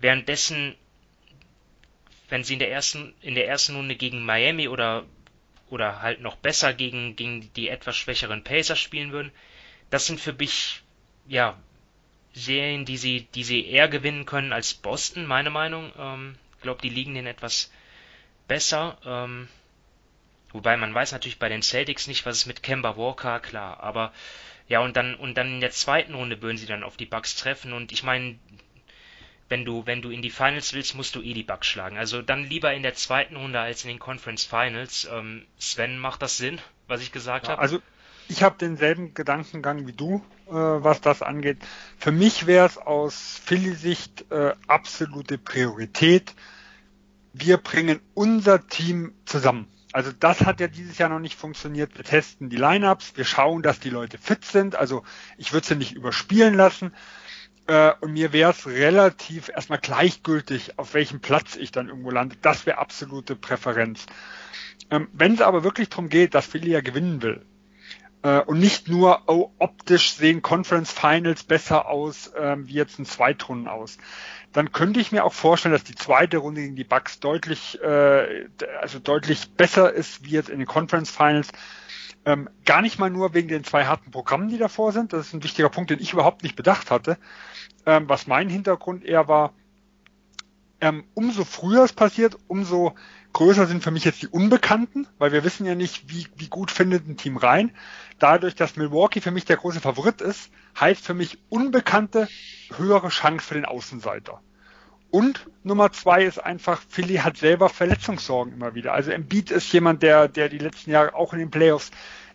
Währenddessen, 0.00 0.74
wenn 2.28 2.44
sie 2.44 2.54
in 2.54 2.58
der 2.58 2.70
ersten, 2.70 3.14
in 3.20 3.34
der 3.34 3.48
ersten 3.48 3.76
Runde 3.76 3.96
gegen 3.96 4.24
Miami 4.24 4.68
oder, 4.68 5.04
oder 5.70 6.02
halt 6.02 6.20
noch 6.20 6.36
besser 6.36 6.72
gegen, 6.72 7.16
gegen 7.16 7.52
die 7.54 7.68
etwas 7.68 7.96
schwächeren 7.96 8.44
Pacers 8.44 8.78
spielen 8.78 9.12
würden, 9.12 9.32
das 9.90 10.06
sind 10.06 10.20
für 10.20 10.32
mich, 10.32 10.82
ja, 11.28 11.56
Serien, 12.34 12.84
die 12.84 12.96
sie, 12.96 13.28
die 13.34 13.44
sie 13.44 13.64
eher 13.66 13.88
gewinnen 13.88 14.26
können 14.26 14.52
als 14.52 14.74
Boston, 14.74 15.24
meine 15.24 15.50
Meinung. 15.50 15.92
Ähm, 15.96 16.34
ich 16.56 16.62
glaube, 16.62 16.82
die 16.82 16.88
liegen 16.88 17.14
denen 17.14 17.28
etwas 17.28 17.70
besser. 18.48 18.98
Ähm, 19.04 19.48
wobei 20.50 20.76
man 20.76 20.92
weiß 20.92 21.12
natürlich 21.12 21.38
bei 21.38 21.48
den 21.48 21.62
Celtics 21.62 22.08
nicht, 22.08 22.26
was 22.26 22.38
ist 22.38 22.46
mit 22.46 22.62
Kemba 22.62 22.96
Walker, 22.96 23.38
klar. 23.38 23.80
Aber 23.80 24.12
ja, 24.68 24.80
und 24.80 24.96
dann, 24.96 25.14
und 25.14 25.36
dann 25.36 25.48
in 25.48 25.60
der 25.60 25.70
zweiten 25.70 26.14
Runde 26.14 26.40
würden 26.40 26.56
sie 26.56 26.66
dann 26.66 26.82
auf 26.84 26.96
die 26.96 27.06
Bucks 27.06 27.36
treffen. 27.36 27.72
Und 27.72 27.92
ich 27.92 28.02
meine, 28.02 28.38
wenn 29.48 29.64
du, 29.64 29.86
wenn 29.86 30.00
du 30.00 30.10
in 30.10 30.22
die 30.22 30.30
Finals 30.30 30.72
willst, 30.72 30.94
musst 30.94 31.14
du 31.14 31.22
eh 31.22 31.34
die 31.34 31.42
Bucks 31.42 31.66
schlagen. 31.66 31.98
Also 31.98 32.22
dann 32.22 32.44
lieber 32.44 32.72
in 32.72 32.82
der 32.82 32.94
zweiten 32.94 33.36
Runde 33.36 33.60
als 33.60 33.84
in 33.84 33.88
den 33.88 33.98
Conference 33.98 34.44
Finals. 34.44 35.08
Ähm, 35.12 35.44
Sven, 35.58 35.98
macht 35.98 36.22
das 36.22 36.38
Sinn, 36.38 36.60
was 36.88 37.02
ich 37.02 37.12
gesagt 37.12 37.46
Ja, 37.46 37.52
habe? 37.52 37.62
also 37.62 37.80
ich 38.28 38.42
habe 38.42 38.56
denselben 38.58 39.12
Gedankengang 39.12 39.86
wie 39.86 39.92
du, 39.92 40.24
äh, 40.46 40.52
was 40.52 41.02
das 41.02 41.20
angeht. 41.20 41.58
Für 41.98 42.10
mich 42.10 42.46
wäre 42.46 42.66
es 42.66 42.78
aus 42.78 43.40
Philly-Sicht 43.44 44.30
äh, 44.30 44.54
absolute 44.66 45.36
Priorität. 45.36 46.34
Wir 47.34 47.58
bringen 47.58 48.00
unser 48.14 48.66
Team 48.66 49.12
zusammen. 49.26 49.68
Also 49.94 50.10
das 50.10 50.44
hat 50.44 50.58
ja 50.58 50.66
dieses 50.66 50.98
Jahr 50.98 51.08
noch 51.08 51.20
nicht 51.20 51.38
funktioniert. 51.38 51.96
Wir 51.96 52.04
testen 52.04 52.50
die 52.50 52.56
Lineups, 52.56 53.12
wir 53.14 53.24
schauen, 53.24 53.62
dass 53.62 53.78
die 53.78 53.90
Leute 53.90 54.18
fit 54.18 54.44
sind. 54.44 54.74
Also 54.74 55.04
ich 55.38 55.52
würde 55.52 55.68
sie 55.68 55.76
nicht 55.76 55.92
überspielen 55.92 56.54
lassen. 56.54 56.92
Äh, 57.68 57.92
und 58.00 58.12
mir 58.12 58.32
wäre 58.32 58.50
es 58.50 58.66
relativ 58.66 59.50
erstmal 59.50 59.78
gleichgültig, 59.78 60.80
auf 60.80 60.94
welchem 60.94 61.20
Platz 61.20 61.54
ich 61.54 61.70
dann 61.70 61.88
irgendwo 61.88 62.10
lande. 62.10 62.34
Das 62.42 62.66
wäre 62.66 62.78
absolute 62.78 63.36
Präferenz. 63.36 64.06
Ähm, 64.90 65.06
Wenn 65.12 65.34
es 65.34 65.40
aber 65.40 65.62
wirklich 65.62 65.90
darum 65.90 66.08
geht, 66.08 66.34
dass 66.34 66.46
Philly 66.46 66.72
ja 66.72 66.80
gewinnen 66.80 67.22
will, 67.22 67.46
äh, 68.24 68.40
und 68.40 68.58
nicht 68.58 68.88
nur, 68.88 69.22
oh, 69.28 69.52
optisch 69.58 70.14
sehen 70.14 70.42
Conference 70.42 70.90
Finals 70.90 71.44
besser 71.44 71.86
aus, 71.86 72.32
ähm, 72.36 72.66
wie 72.66 72.72
jetzt 72.72 72.98
ein 72.98 73.04
Zweitrunden 73.04 73.68
aus. 73.68 73.98
Dann 74.54 74.70
könnte 74.70 75.00
ich 75.00 75.10
mir 75.10 75.24
auch 75.24 75.32
vorstellen, 75.32 75.72
dass 75.72 75.82
die 75.82 75.96
zweite 75.96 76.38
Runde 76.38 76.62
gegen 76.62 76.76
die 76.76 76.84
Bucks 76.84 77.18
deutlich, 77.18 77.80
äh, 77.82 78.46
also 78.80 79.00
deutlich 79.00 79.50
besser 79.50 79.92
ist, 79.92 80.24
wie 80.24 80.30
jetzt 80.30 80.48
in 80.48 80.60
den 80.60 80.66
Conference 80.66 81.10
Finals. 81.10 81.48
Ähm, 82.24 82.48
gar 82.64 82.80
nicht 82.80 82.98
mal 82.98 83.10
nur 83.10 83.34
wegen 83.34 83.48
den 83.48 83.64
zwei 83.64 83.84
harten 83.84 84.12
Programmen, 84.12 84.48
die 84.48 84.56
davor 84.56 84.92
sind. 84.92 85.12
Das 85.12 85.26
ist 85.26 85.34
ein 85.34 85.42
wichtiger 85.42 85.68
Punkt, 85.68 85.90
den 85.90 86.00
ich 86.00 86.12
überhaupt 86.12 86.44
nicht 86.44 86.54
bedacht 86.54 86.92
hatte. 86.92 87.18
Ähm, 87.84 88.08
was 88.08 88.28
mein 88.28 88.48
Hintergrund 88.48 89.04
eher 89.04 89.26
war, 89.26 89.52
ähm, 90.80 91.04
umso 91.14 91.44
früher 91.44 91.82
es 91.82 91.92
passiert, 91.92 92.38
umso 92.46 92.94
größer 93.34 93.66
sind 93.66 93.84
für 93.84 93.90
mich 93.90 94.04
jetzt 94.04 94.22
die 94.22 94.28
Unbekannten, 94.28 95.06
weil 95.18 95.32
wir 95.32 95.44
wissen 95.44 95.66
ja 95.66 95.74
nicht, 95.74 96.08
wie, 96.08 96.26
wie 96.36 96.48
gut 96.48 96.70
findet 96.70 97.06
ein 97.06 97.18
Team 97.18 97.36
rein. 97.36 97.72
Dadurch, 98.18 98.54
dass 98.54 98.76
Milwaukee 98.76 99.20
für 99.20 99.30
mich 99.30 99.44
der 99.44 99.58
große 99.58 99.80
Favorit 99.80 100.22
ist, 100.22 100.50
heißt 100.80 101.04
für 101.04 101.14
mich 101.14 101.38
Unbekannte 101.50 102.28
höhere 102.76 103.08
Chance 103.08 103.46
für 103.46 103.54
den 103.54 103.66
Außenseiter. 103.66 104.40
Und 105.10 105.48
Nummer 105.62 105.92
zwei 105.92 106.24
ist 106.24 106.38
einfach, 106.38 106.80
Philly 106.88 107.16
hat 107.16 107.36
selber 107.36 107.68
Verletzungssorgen 107.68 108.54
immer 108.54 108.74
wieder. 108.74 108.94
Also 108.94 109.10
Embiid 109.10 109.50
ist 109.50 109.72
jemand, 109.72 110.02
der, 110.02 110.28
der 110.28 110.48
die 110.48 110.58
letzten 110.58 110.90
Jahre 110.90 111.14
auch 111.14 111.32
in 111.32 111.38
den 111.38 111.50
Playoffs 111.50 111.90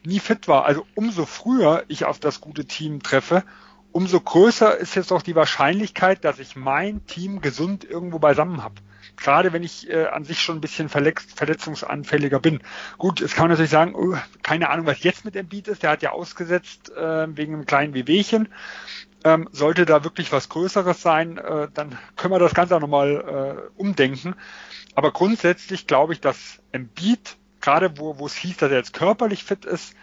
nie 0.05 0.19
fit 0.19 0.47
war. 0.47 0.65
Also 0.65 0.85
umso 0.95 1.25
früher 1.25 1.83
ich 1.87 2.05
auf 2.05 2.19
das 2.19 2.39
gute 2.39 2.65
Team 2.65 3.01
treffe, 3.03 3.43
umso 3.91 4.19
größer 4.19 4.77
ist 4.77 4.95
jetzt 4.95 5.11
auch 5.11 5.21
die 5.21 5.35
Wahrscheinlichkeit, 5.35 6.23
dass 6.23 6.39
ich 6.39 6.55
mein 6.55 7.05
Team 7.05 7.41
gesund 7.41 7.83
irgendwo 7.83 8.19
beisammen 8.19 8.63
habe. 8.63 8.75
Gerade 9.19 9.53
wenn 9.53 9.63
ich 9.63 9.89
äh, 9.89 10.05
an 10.05 10.23
sich 10.23 10.41
schon 10.41 10.57
ein 10.57 10.61
bisschen 10.61 10.89
verletzt, 10.89 11.37
verletzungsanfälliger 11.37 12.39
bin. 12.39 12.61
Gut, 12.97 13.19
jetzt 13.19 13.35
kann 13.35 13.43
man 13.43 13.51
natürlich 13.51 13.71
sagen, 13.71 13.95
oh, 13.95 14.15
keine 14.43 14.69
Ahnung, 14.69 14.85
was 14.85 15.03
jetzt 15.03 15.25
mit 15.25 15.35
Embiid 15.35 15.67
ist. 15.67 15.83
Der 15.83 15.91
hat 15.91 16.01
ja 16.01 16.11
ausgesetzt 16.11 16.91
äh, 16.95 17.27
wegen 17.35 17.53
einem 17.53 17.65
kleinen 17.65 17.93
Wehwehchen. 17.93 18.49
Ähm, 19.25 19.49
sollte 19.51 19.85
da 19.85 20.05
wirklich 20.05 20.31
was 20.31 20.47
Größeres 20.47 21.01
sein, 21.01 21.37
äh, 21.37 21.67
dann 21.73 21.97
können 22.15 22.33
wir 22.33 22.39
das 22.39 22.53
Ganze 22.53 22.77
auch 22.77 22.79
nochmal 22.79 23.67
äh, 23.77 23.79
umdenken. 23.79 24.33
Aber 24.95 25.11
grundsätzlich 25.11 25.87
glaube 25.87 26.13
ich, 26.13 26.21
dass 26.21 26.61
Embiid, 26.71 27.35
gerade 27.59 27.97
wo, 27.97 28.17
wo 28.17 28.27
es 28.27 28.35
hieß, 28.35 28.57
dass 28.57 28.71
er 28.71 28.77
jetzt 28.77 28.93
körperlich 28.93 29.43
fit 29.43 29.65
ist, 29.65 29.93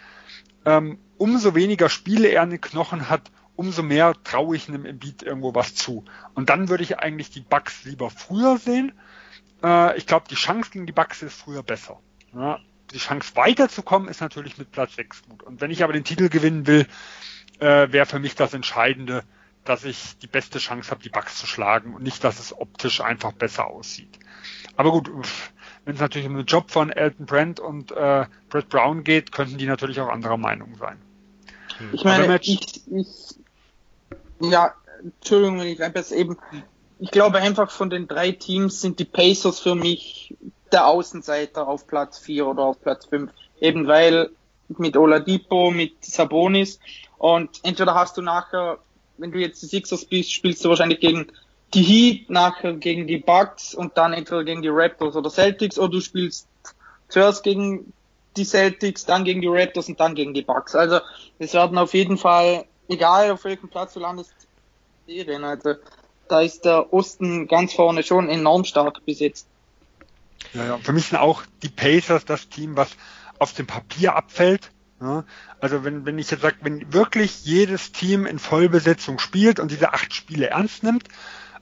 ähm, 0.65 0.99
umso 1.17 1.55
weniger 1.55 1.89
Spiele 1.89 2.27
er 2.27 2.43
an 2.43 2.51
den 2.51 2.61
Knochen 2.61 3.09
hat, 3.09 3.31
umso 3.57 3.83
mehr 3.83 4.13
traue 4.23 4.55
ich 4.55 4.69
einem 4.69 4.85
Embiid 4.85 5.23
irgendwo 5.23 5.53
was 5.53 5.75
zu. 5.75 6.05
Und 6.33 6.49
dann 6.49 6.69
würde 6.69 6.83
ich 6.83 6.99
eigentlich 6.99 7.29
die 7.29 7.41
Bugs 7.41 7.83
lieber 7.83 8.09
früher 8.09 8.57
sehen. 8.57 8.93
Äh, 9.61 9.97
ich 9.97 10.05
glaube, 10.05 10.27
die 10.29 10.35
Chance 10.35 10.69
gegen 10.71 10.85
die 10.85 10.93
Bugs 10.93 11.21
ist 11.21 11.35
früher 11.35 11.63
besser. 11.63 11.99
Ja, 12.33 12.59
die 12.93 12.99
Chance 12.99 13.35
weiterzukommen 13.35 14.07
ist 14.07 14.21
natürlich 14.21 14.57
mit 14.57 14.71
Platz 14.71 14.95
6 14.95 15.23
gut. 15.23 15.43
Und 15.43 15.59
wenn 15.59 15.71
ich 15.71 15.83
aber 15.83 15.93
den 15.93 16.03
Titel 16.03 16.29
gewinnen 16.29 16.67
will, 16.67 16.87
äh, 17.59 17.91
wäre 17.91 18.05
für 18.05 18.19
mich 18.19 18.35
das 18.35 18.53
Entscheidende, 18.53 19.23
dass 19.65 19.83
ich 19.83 20.17
die 20.19 20.27
beste 20.27 20.59
Chance 20.59 20.91
habe, 20.91 21.03
die 21.03 21.09
Bugs 21.09 21.37
zu 21.37 21.47
schlagen 21.47 21.93
und 21.93 22.03
nicht, 22.03 22.23
dass 22.23 22.39
es 22.39 22.57
optisch 22.57 23.01
einfach 23.01 23.33
besser 23.33 23.67
aussieht. 23.67 24.19
Aber 24.77 24.91
gut, 24.91 25.11
wenn 25.83 25.95
es 25.95 25.99
natürlich 25.99 26.27
um 26.27 26.37
den 26.37 26.45
Job 26.45 26.71
von 26.71 26.89
Elton 26.91 27.25
Brand 27.25 27.59
und 27.59 27.91
äh, 27.91 28.25
Brett 28.49 28.69
Brown 28.69 29.03
geht, 29.03 29.31
könnten 29.31 29.57
die 29.57 29.65
natürlich 29.65 29.99
auch 29.99 30.09
anderer 30.09 30.37
Meinung 30.37 30.75
sein. 30.75 30.97
Ich 31.91 32.03
meine, 32.03 32.39
ich, 32.41 32.87
ich, 32.87 33.07
ja, 34.39 34.73
Entschuldigung, 35.03 35.59
wenn 35.59 35.67
ich 35.67 35.79
jetzt 35.79 36.11
eben, 36.11 36.37
ich 36.99 37.11
glaube 37.11 37.39
einfach 37.39 37.69
von 37.69 37.89
den 37.89 38.07
drei 38.07 38.31
Teams 38.31 38.81
sind 38.81 38.99
die 38.99 39.05
Pacers 39.05 39.59
für 39.59 39.75
mich 39.75 40.35
der 40.71 40.87
Außenseiter 40.87 41.67
auf 41.67 41.87
Platz 41.87 42.19
4 42.19 42.47
oder 42.47 42.63
auf 42.63 42.81
Platz 42.81 43.05
5. 43.05 43.31
Eben 43.59 43.87
weil 43.87 44.29
mit 44.69 44.97
Oladipo, 44.97 45.71
mit 45.71 46.03
Sabonis 46.03 46.79
und 47.17 47.59
entweder 47.63 47.95
hast 47.95 48.17
du 48.17 48.21
nachher, 48.21 48.79
wenn 49.17 49.31
du 49.31 49.39
jetzt 49.39 49.61
die 49.61 49.67
Sixers 49.67 50.05
bist, 50.05 50.31
spielst 50.31 50.63
du 50.63 50.69
wahrscheinlich 50.69 50.99
gegen 50.99 51.27
die 51.73 51.83
Heat, 51.83 52.29
nachher 52.29 52.73
gegen 52.73 53.07
die 53.07 53.17
Bucks 53.17 53.73
und 53.73 53.97
dann 53.97 54.13
entweder 54.13 54.43
gegen 54.43 54.61
die 54.61 54.69
Raptors 54.69 55.15
oder 55.15 55.29
Celtics 55.29 55.79
oder 55.79 55.91
du 55.91 56.01
spielst 56.01 56.47
zuerst 57.09 57.43
gegen 57.43 57.93
die 58.35 58.45
Celtics, 58.45 59.05
dann 59.05 59.23
gegen 59.23 59.41
die 59.41 59.47
Raptors 59.47 59.89
und 59.89 59.99
dann 59.99 60.15
gegen 60.15 60.33
die 60.33 60.43
Bucks. 60.43 60.75
Also 60.75 60.99
es 61.39 61.53
werden 61.53 61.77
auf 61.77 61.93
jeden 61.93 62.17
Fall, 62.17 62.65
egal 62.87 63.31
auf 63.31 63.43
welchem 63.43 63.69
Platz 63.69 63.93
du 63.93 63.99
landest, 63.99 64.33
Serien. 65.05 65.43
Also 65.43 65.75
da 66.27 66.41
ist 66.41 66.65
der 66.65 66.93
Osten 66.93 67.47
ganz 67.47 67.73
vorne 67.73 68.03
schon 68.03 68.29
enorm 68.29 68.65
stark 68.65 69.05
bis 69.05 69.19
jetzt. 69.19 69.47
Ja, 70.53 70.65
ja. 70.65 70.77
Für 70.77 70.93
mich 70.93 71.07
sind 71.07 71.17
auch 71.17 71.43
die 71.63 71.69
Pacers 71.69 72.25
das 72.25 72.49
Team, 72.49 72.75
was 72.77 72.89
auf 73.39 73.53
dem 73.53 73.67
Papier 73.67 74.15
abfällt. 74.15 74.71
Ja, 74.99 75.25
also 75.59 75.83
wenn, 75.83 76.05
wenn 76.05 76.17
ich 76.17 76.31
jetzt 76.31 76.41
sage, 76.41 76.55
wenn 76.61 76.91
wirklich 76.91 77.45
jedes 77.45 77.91
Team 77.91 78.25
in 78.25 78.39
Vollbesetzung 78.39 79.19
spielt 79.19 79.59
und 79.59 79.69
diese 79.69 79.93
acht 79.93 80.13
Spiele 80.13 80.47
ernst 80.47 80.81
nimmt, 80.83 81.03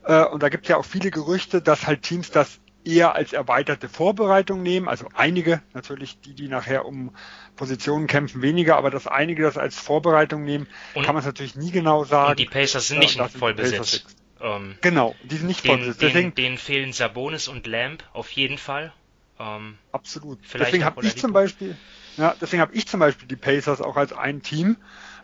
äh, 0.04 0.24
und 0.24 0.42
da 0.42 0.48
gibt 0.48 0.64
es 0.64 0.70
ja 0.70 0.78
auch 0.78 0.86
viele 0.86 1.10
Gerüchte, 1.10 1.60
dass 1.60 1.86
halt 1.86 2.02
Teams 2.02 2.30
das 2.30 2.60
eher 2.86 3.14
als 3.14 3.32
erweiterte 3.32 3.88
Vorbereitung 3.88 4.62
nehmen. 4.62 4.88
Also 4.88 5.08
einige, 5.14 5.60
natürlich 5.74 6.20
die, 6.20 6.34
die 6.34 6.48
nachher 6.48 6.86
um 6.86 7.14
Positionen 7.56 8.06
kämpfen, 8.06 8.42
weniger, 8.42 8.76
aber 8.76 8.90
dass 8.90 9.06
einige 9.06 9.42
das 9.42 9.58
als 9.58 9.76
Vorbereitung 9.76 10.44
nehmen, 10.44 10.68
und, 10.94 11.04
kann 11.04 11.14
man 11.14 11.20
es 11.20 11.26
natürlich 11.26 11.56
nie 11.56 11.70
genau 11.70 12.04
sagen. 12.04 12.30
Und 12.30 12.40
die 12.40 12.46
Pacers 12.46 12.88
sind 12.88 13.00
nicht 13.00 13.20
voll 13.20 13.54
besetzt. 13.54 14.06
Ähm, 14.40 14.76
genau, 14.80 15.14
die 15.24 15.36
sind 15.36 15.48
nicht 15.48 15.64
den, 15.64 15.70
voll 15.70 15.78
besetzt. 15.78 16.02
Deswegen, 16.02 16.34
denen 16.34 16.58
fehlen 16.58 16.92
Sabonis 16.92 17.48
und 17.48 17.66
Lamp 17.66 18.04
auf 18.12 18.30
jeden 18.30 18.58
Fall. 18.58 18.92
Ähm, 19.38 19.76
absolut. 19.92 20.38
Deswegen 20.54 20.84
habe 20.84 21.04
ich 21.04 21.16
zum 21.16 21.32
Beispiel, 21.32 21.76
ja, 22.16 22.34
deswegen 22.40 22.62
habe 22.62 22.74
ich 22.74 22.86
zum 22.86 23.00
Beispiel 23.00 23.28
die 23.28 23.36
Pacers 23.36 23.80
auch 23.80 23.96
als 23.96 24.12
ein 24.12 24.42
Team, 24.42 24.76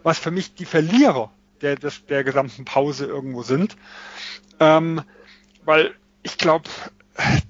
was 0.03 0.19
für 0.19 0.31
mich 0.31 0.55
die 0.55 0.65
Verlierer 0.65 1.31
der, 1.63 1.77
des, 1.77 2.05
der 2.07 2.25
gesamten 2.25 2.65
Pause 2.65 3.07
irgendwo 3.07 3.43
sind. 3.43 3.77
Ähm, 4.61 5.03
weil 5.65 5.95
ich 6.23 6.39
glaube, 6.39 6.69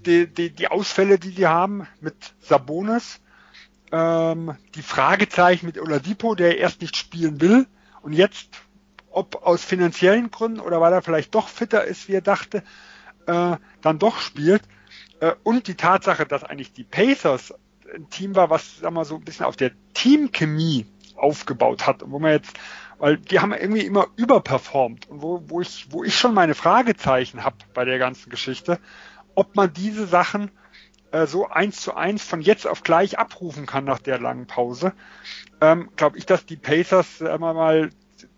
die, 0.07 0.27
die, 0.27 0.51
die 0.51 0.69
Ausfälle, 0.69 1.19
die 1.19 1.35
die 1.35 1.47
haben 1.47 1.87
mit 2.01 2.17
Sabonis, 2.41 3.21
ähm, 3.91 4.57
die 4.75 4.83
Fragezeichen 4.83 5.67
mit 5.67 5.81
Oladipo, 5.81 6.35
der 6.35 6.59
erst 6.59 6.81
nicht 6.81 6.97
spielen 6.97 7.41
will 7.41 7.67
und 8.03 8.13
jetzt, 8.13 8.49
ob 9.11 9.47
aus 9.47 9.65
finanziellen 9.65 10.31
Gründen 10.31 10.61
oder 10.61 10.81
weil 10.81 10.93
er 10.93 11.03
vielleicht 11.03 11.35
doch 11.35 11.49
fitter 11.49 11.85
ist, 11.85 12.09
wie 12.09 12.15
er 12.15 12.23
dachte, 12.23 12.63
äh, 13.27 13.57
dann 13.83 13.99
doch 13.99 14.19
spielt. 14.19 14.63
Äh, 15.21 15.35
und 15.43 15.69
die 15.69 15.75
Tatsache, 15.75 16.27
dass 16.27 16.45
eigentlich 16.45 16.73
die 16.73 16.85
Pacers 16.85 17.55
ein 17.95 18.09
Team 18.09 18.35
war, 18.35 18.49
was, 18.49 18.79
sagen 18.79 18.95
wir 18.95 19.05
so, 19.05 19.17
ein 19.17 19.25
bisschen 19.25 19.45
auf 19.45 19.57
der 19.57 19.73
Teamchemie 19.93 20.87
aufgebaut 21.15 21.87
hat 21.87 22.03
wo 22.07 22.19
man 22.19 22.33
jetzt 22.33 22.59
weil 23.03 23.17
die 23.17 23.41
haben 23.41 23.53
irgendwie 23.53 23.85
immer 23.85 24.07
überperformt 24.15 25.11
und 25.11 25.23
wo, 25.23 25.43
wo 25.49 25.61
ich, 25.61 25.89
wo 25.91 26.05
ich 26.05 26.17
schon 26.17 26.35
meine 26.35 26.55
Fragezeichen 26.55 27.43
habe 27.43 27.57
bei 27.75 27.85
der 27.85 27.99
ganzen 27.99 28.31
Geschichte, 28.31 28.79
ob 29.35 29.57
man 29.57 29.73
diese 29.73 30.07
Sachen 30.07 30.51
äh, 31.11 31.27
so 31.27 31.49
eins 31.49 31.81
zu 31.81 31.95
eins 31.95 32.25
von 32.25 32.41
jetzt 32.41 32.67
auf 32.67 32.83
gleich 32.83 33.19
abrufen 33.19 33.67
kann 33.67 33.85
nach 33.85 33.99
der 33.99 34.19
langen 34.19 34.47
Pause, 34.47 34.93
ähm, 35.61 35.91
glaube 35.97 36.19
ich, 36.19 36.27
dass 36.27 36.47
die 36.47 36.57
Pacers 36.57 37.21
äh, 37.21 37.35
immer 37.35 37.55
mal 37.55 37.91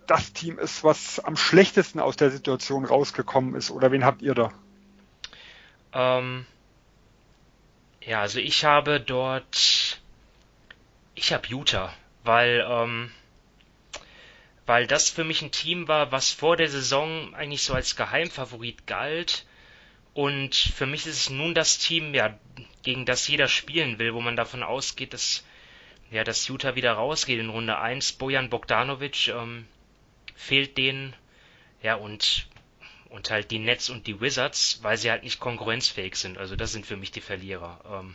das 0.06 0.32
Team 0.32 0.58
ist, 0.58 0.84
was 0.84 1.18
am 1.20 1.36
schlechtesten 1.36 2.00
aus 2.00 2.16
der 2.16 2.30
Situation 2.30 2.84
rausgekommen 2.84 3.54
ist. 3.54 3.70
Oder 3.70 3.90
wen 3.90 4.04
habt 4.04 4.22
ihr 4.22 4.34
da? 4.34 4.52
Ähm, 5.92 6.44
ja, 8.02 8.20
also 8.20 8.38
ich 8.38 8.64
habe 8.64 9.00
dort, 9.00 10.00
ich 11.14 11.32
habe 11.32 11.48
Utah, 11.48 11.92
weil 12.22 12.66
ähm, 12.68 13.10
weil 14.66 14.86
das 14.86 15.10
für 15.10 15.24
mich 15.24 15.42
ein 15.42 15.50
Team 15.50 15.88
war, 15.88 16.10
was 16.10 16.30
vor 16.30 16.56
der 16.56 16.68
Saison 16.68 17.34
eigentlich 17.34 17.62
so 17.62 17.74
als 17.74 17.96
Geheimfavorit 17.96 18.86
galt. 18.86 19.44
Und 20.14 20.54
für 20.54 20.86
mich 20.86 21.06
ist 21.06 21.16
es 21.16 21.30
nun 21.30 21.54
das 21.54 21.78
Team, 21.78 22.14
ja, 22.14 22.38
gegen 22.82 23.04
das 23.04 23.26
jeder 23.28 23.48
spielen 23.48 23.98
will, 23.98 24.14
wo 24.14 24.20
man 24.20 24.36
davon 24.36 24.62
ausgeht, 24.62 25.12
dass, 25.12 25.44
ja, 26.10 26.24
dass 26.24 26.46
Utah 26.48 26.76
wieder 26.76 26.92
rausgeht 26.92 27.40
in 27.40 27.50
Runde 27.50 27.78
1. 27.78 28.12
Bojan 28.12 28.48
Bogdanovic 28.48 29.28
ähm, 29.28 29.66
fehlt 30.36 30.78
denen, 30.78 31.14
ja, 31.82 31.96
und, 31.96 32.46
und 33.08 33.30
halt 33.30 33.50
die 33.50 33.58
Nets 33.58 33.90
und 33.90 34.06
die 34.06 34.20
Wizards, 34.20 34.78
weil 34.82 34.96
sie 34.96 35.10
halt 35.10 35.24
nicht 35.24 35.40
konkurrenzfähig 35.40 36.14
sind. 36.16 36.38
Also 36.38 36.54
das 36.54 36.72
sind 36.72 36.86
für 36.86 36.96
mich 36.96 37.10
die 37.10 37.20
Verlierer. 37.20 37.80
Ähm, 37.90 38.14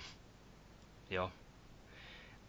ja 1.10 1.32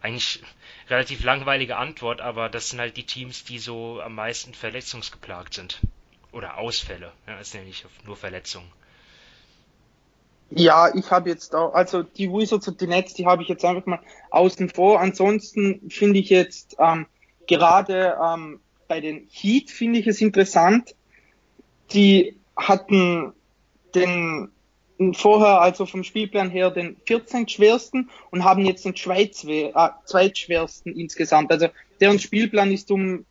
eigentlich 0.03 0.43
relativ 0.89 1.23
langweilige 1.23 1.77
Antwort, 1.77 2.21
aber 2.21 2.49
das 2.49 2.71
sind 2.71 2.81
halt 2.81 2.97
die 2.97 3.05
Teams, 3.05 3.45
die 3.45 3.59
so 3.59 4.01
am 4.01 4.15
meisten 4.15 4.55
verletzungsgeplagt 4.55 5.55
sind. 5.55 5.81
Oder 6.33 6.59
Ausfälle, 6.59 7.13
ja, 7.27 7.39
ist 7.39 7.55
ja 7.55 7.63
nicht 7.63 7.87
nur 8.05 8.17
Verletzungen. 8.17 8.71
Ja, 10.51 10.93
ich 10.95 11.11
habe 11.11 11.31
jetzt 11.31 11.55
auch, 11.55 11.75
also 11.75 12.03
die 12.03 12.31
Wizards 12.31 12.67
und 12.67 12.81
die 12.81 12.89
Nets, 12.89 13.15
die 13.15 13.27
habe 13.27 13.43
ich 13.43 13.49
jetzt 13.49 13.65
einfach 13.65 13.87
mal 13.87 14.01
außen 14.31 14.69
vor. 14.69 15.01
Ansonsten 15.01 15.89
finde 15.91 16.19
ich 16.19 16.29
jetzt 16.29 16.77
ähm, 16.79 17.07
gerade 17.47 18.17
ähm, 18.23 18.61
bei 18.89 19.01
den 19.01 19.29
Heat 19.31 19.71
finde 19.71 20.01
ich 20.01 20.09
es 20.09 20.21
interessant. 20.21 20.97
Die 21.93 22.37
hatten 22.57 23.33
den 23.95 24.51
vorher 25.15 25.61
also 25.61 25.87
vom 25.87 26.05
Spielplan 26.05 26.51
her 26.51 26.71
den 26.71 26.97
14 27.07 27.49
schwersten 27.49 28.11
und 28.31 28.45
haben 28.45 28.67
jetzt 28.67 28.85
den 28.85 28.97
Schweiz, 28.97 29.45
äh, 29.45 29.73
zweitschwersten 30.05 30.95
insgesamt. 30.95 31.51
Also 31.53 31.69
deren 32.01 32.19
Spielplan 32.19 32.73
ist 32.73 32.91
um 32.91 33.25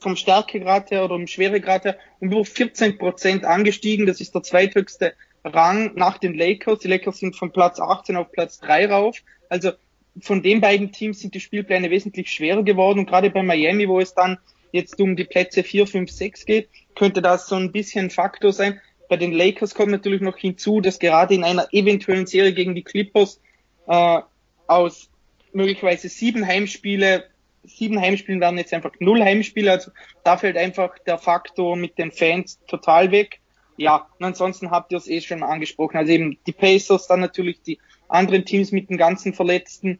vom 0.00 0.14
Stärkegrad 0.14 0.90
her 0.90 1.04
oder 1.04 1.14
um 1.14 1.26
Schweregrad 1.26 1.84
her 1.84 1.96
um 2.20 2.30
über 2.30 2.44
14 2.44 2.98
Prozent 2.98 3.44
angestiegen. 3.44 4.06
Das 4.06 4.20
ist 4.20 4.34
der 4.34 4.42
zweithöchste 4.42 5.14
Rang 5.46 5.92
nach 5.94 6.18
den 6.18 6.34
Lakers. 6.34 6.80
Die 6.80 6.88
Lakers 6.88 7.18
sind 7.18 7.36
von 7.36 7.52
Platz 7.52 7.80
18 7.80 8.16
auf 8.16 8.32
Platz 8.32 8.58
3 8.60 8.90
rauf. 8.90 9.22
Also 9.48 9.72
von 10.20 10.42
den 10.42 10.60
beiden 10.60 10.92
Teams 10.92 11.20
sind 11.20 11.34
die 11.34 11.40
Spielpläne 11.40 11.90
wesentlich 11.90 12.30
schwerer 12.30 12.62
geworden 12.62 13.00
und 13.00 13.06
gerade 13.06 13.30
bei 13.30 13.42
Miami, 13.42 13.88
wo 13.88 14.00
es 14.00 14.14
dann 14.14 14.38
jetzt 14.72 15.00
um 15.00 15.16
die 15.16 15.24
Plätze 15.24 15.62
4, 15.62 15.86
5, 15.86 16.10
6 16.10 16.46
geht, 16.46 16.68
könnte 16.94 17.22
das 17.22 17.48
so 17.48 17.56
ein 17.56 17.72
bisschen 17.72 18.10
Faktor 18.10 18.52
sein. 18.52 18.80
Bei 19.08 19.16
den 19.16 19.32
Lakers 19.32 19.74
kommt 19.74 19.92
natürlich 19.92 20.20
noch 20.20 20.36
hinzu, 20.36 20.80
dass 20.80 20.98
gerade 20.98 21.34
in 21.34 21.44
einer 21.44 21.68
eventuellen 21.72 22.26
Serie 22.26 22.52
gegen 22.52 22.74
die 22.74 22.82
Clippers 22.82 23.40
äh, 23.86 24.20
aus 24.66 25.10
möglicherweise 25.52 26.08
sieben 26.08 26.46
Heimspiele, 26.46 27.24
sieben 27.62 28.00
Heimspielen 28.00 28.40
werden 28.40 28.58
jetzt 28.58 28.74
einfach 28.74 28.92
null 28.98 29.22
Heimspiele, 29.22 29.70
also 29.70 29.90
da 30.24 30.36
fällt 30.36 30.56
einfach 30.56 30.98
der 31.00 31.18
Faktor 31.18 31.76
mit 31.76 31.98
den 31.98 32.10
Fans 32.10 32.58
total 32.66 33.10
weg. 33.10 33.40
Ja, 33.76 34.08
und 34.18 34.24
ansonsten 34.24 34.70
habt 34.70 34.92
ihr 34.92 34.98
es 34.98 35.08
eh 35.08 35.20
schon 35.20 35.42
angesprochen, 35.42 35.96
also 35.96 36.12
eben 36.12 36.38
die 36.46 36.52
Pacers, 36.52 37.06
dann 37.06 37.20
natürlich 37.20 37.62
die 37.62 37.78
anderen 38.08 38.44
Teams 38.44 38.72
mit 38.72 38.88
den 38.90 38.96
ganzen 38.96 39.34
Verletzten, 39.34 39.98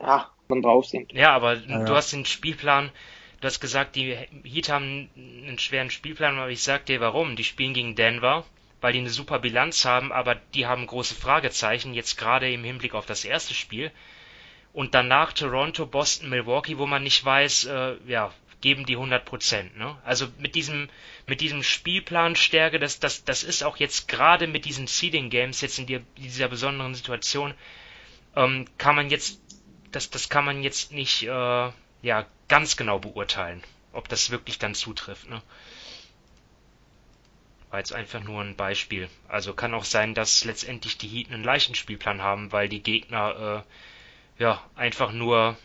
ja, 0.00 0.30
dann 0.48 0.62
drauf 0.62 0.86
sind. 0.86 1.12
Ja, 1.12 1.32
aber 1.32 1.54
ja, 1.54 1.84
du 1.84 1.94
hast 1.94 2.12
den 2.12 2.24
Spielplan 2.24 2.90
Du 3.40 3.46
hast 3.46 3.60
gesagt, 3.60 3.96
die 3.96 4.16
Heat 4.44 4.70
haben 4.70 5.10
einen 5.16 5.58
schweren 5.58 5.90
Spielplan, 5.90 6.38
aber 6.38 6.50
ich 6.50 6.62
sag 6.62 6.86
dir 6.86 7.00
warum. 7.00 7.36
Die 7.36 7.44
spielen 7.44 7.74
gegen 7.74 7.94
Denver, 7.94 8.44
weil 8.80 8.94
die 8.94 9.00
eine 9.00 9.10
super 9.10 9.38
Bilanz 9.38 9.84
haben, 9.84 10.10
aber 10.10 10.36
die 10.54 10.66
haben 10.66 10.86
große 10.86 11.14
Fragezeichen, 11.14 11.92
jetzt 11.92 12.16
gerade 12.16 12.50
im 12.50 12.64
Hinblick 12.64 12.94
auf 12.94 13.06
das 13.06 13.24
erste 13.24 13.52
Spiel. 13.52 13.90
Und 14.72 14.94
danach 14.94 15.32
Toronto, 15.32 15.86
Boston, 15.86 16.30
Milwaukee, 16.30 16.78
wo 16.78 16.86
man 16.86 17.02
nicht 17.02 17.24
weiß, 17.24 17.66
äh, 17.66 17.96
ja, 18.06 18.32
geben 18.60 18.86
die 18.86 18.94
100 18.94 19.24
Prozent. 19.24 19.76
Ne? 19.76 19.96
Also 20.04 20.28
mit 20.38 20.54
diesem, 20.54 20.88
mit 21.26 21.40
diesem 21.40 21.62
Spielplanstärke, 21.62 22.78
das, 22.78 23.00
das, 23.00 23.24
das 23.24 23.42
ist 23.42 23.62
auch 23.62 23.76
jetzt 23.76 24.08
gerade 24.08 24.46
mit 24.46 24.64
diesen 24.64 24.86
Seeding 24.86 25.30
Games, 25.30 25.60
jetzt 25.60 25.78
in, 25.78 25.86
die, 25.86 26.00
dieser 26.16 26.48
besonderen 26.48 26.94
Situation, 26.94 27.54
ähm, 28.34 28.66
kann 28.78 28.96
man 28.96 29.10
jetzt, 29.10 29.40
das, 29.92 30.10
das 30.10 30.28
kann 30.28 30.44
man 30.44 30.62
jetzt 30.62 30.92
nicht, 30.92 31.24
äh, 31.24 31.70
ja, 32.02 32.26
ganz 32.48 32.76
genau 32.76 32.98
beurteilen, 32.98 33.62
ob 33.92 34.08
das 34.08 34.30
wirklich 34.30 34.58
dann 34.58 34.74
zutrifft. 34.74 35.28
Ne? 35.28 35.42
War 37.70 37.80
jetzt 37.80 37.92
einfach 37.92 38.22
nur 38.22 38.42
ein 38.42 38.56
Beispiel. 38.56 39.08
Also 39.28 39.52
kann 39.52 39.74
auch 39.74 39.84
sein, 39.84 40.14
dass 40.14 40.44
letztendlich 40.44 40.98
die 40.98 41.08
Heat 41.08 41.30
einen 41.30 41.42
leichten 41.42 41.74
Spielplan 41.74 42.22
haben, 42.22 42.52
weil 42.52 42.68
die 42.68 42.82
Gegner 42.82 43.64
äh, 44.38 44.42
ja 44.42 44.62
einfach 44.76 45.12
nur 45.12 45.56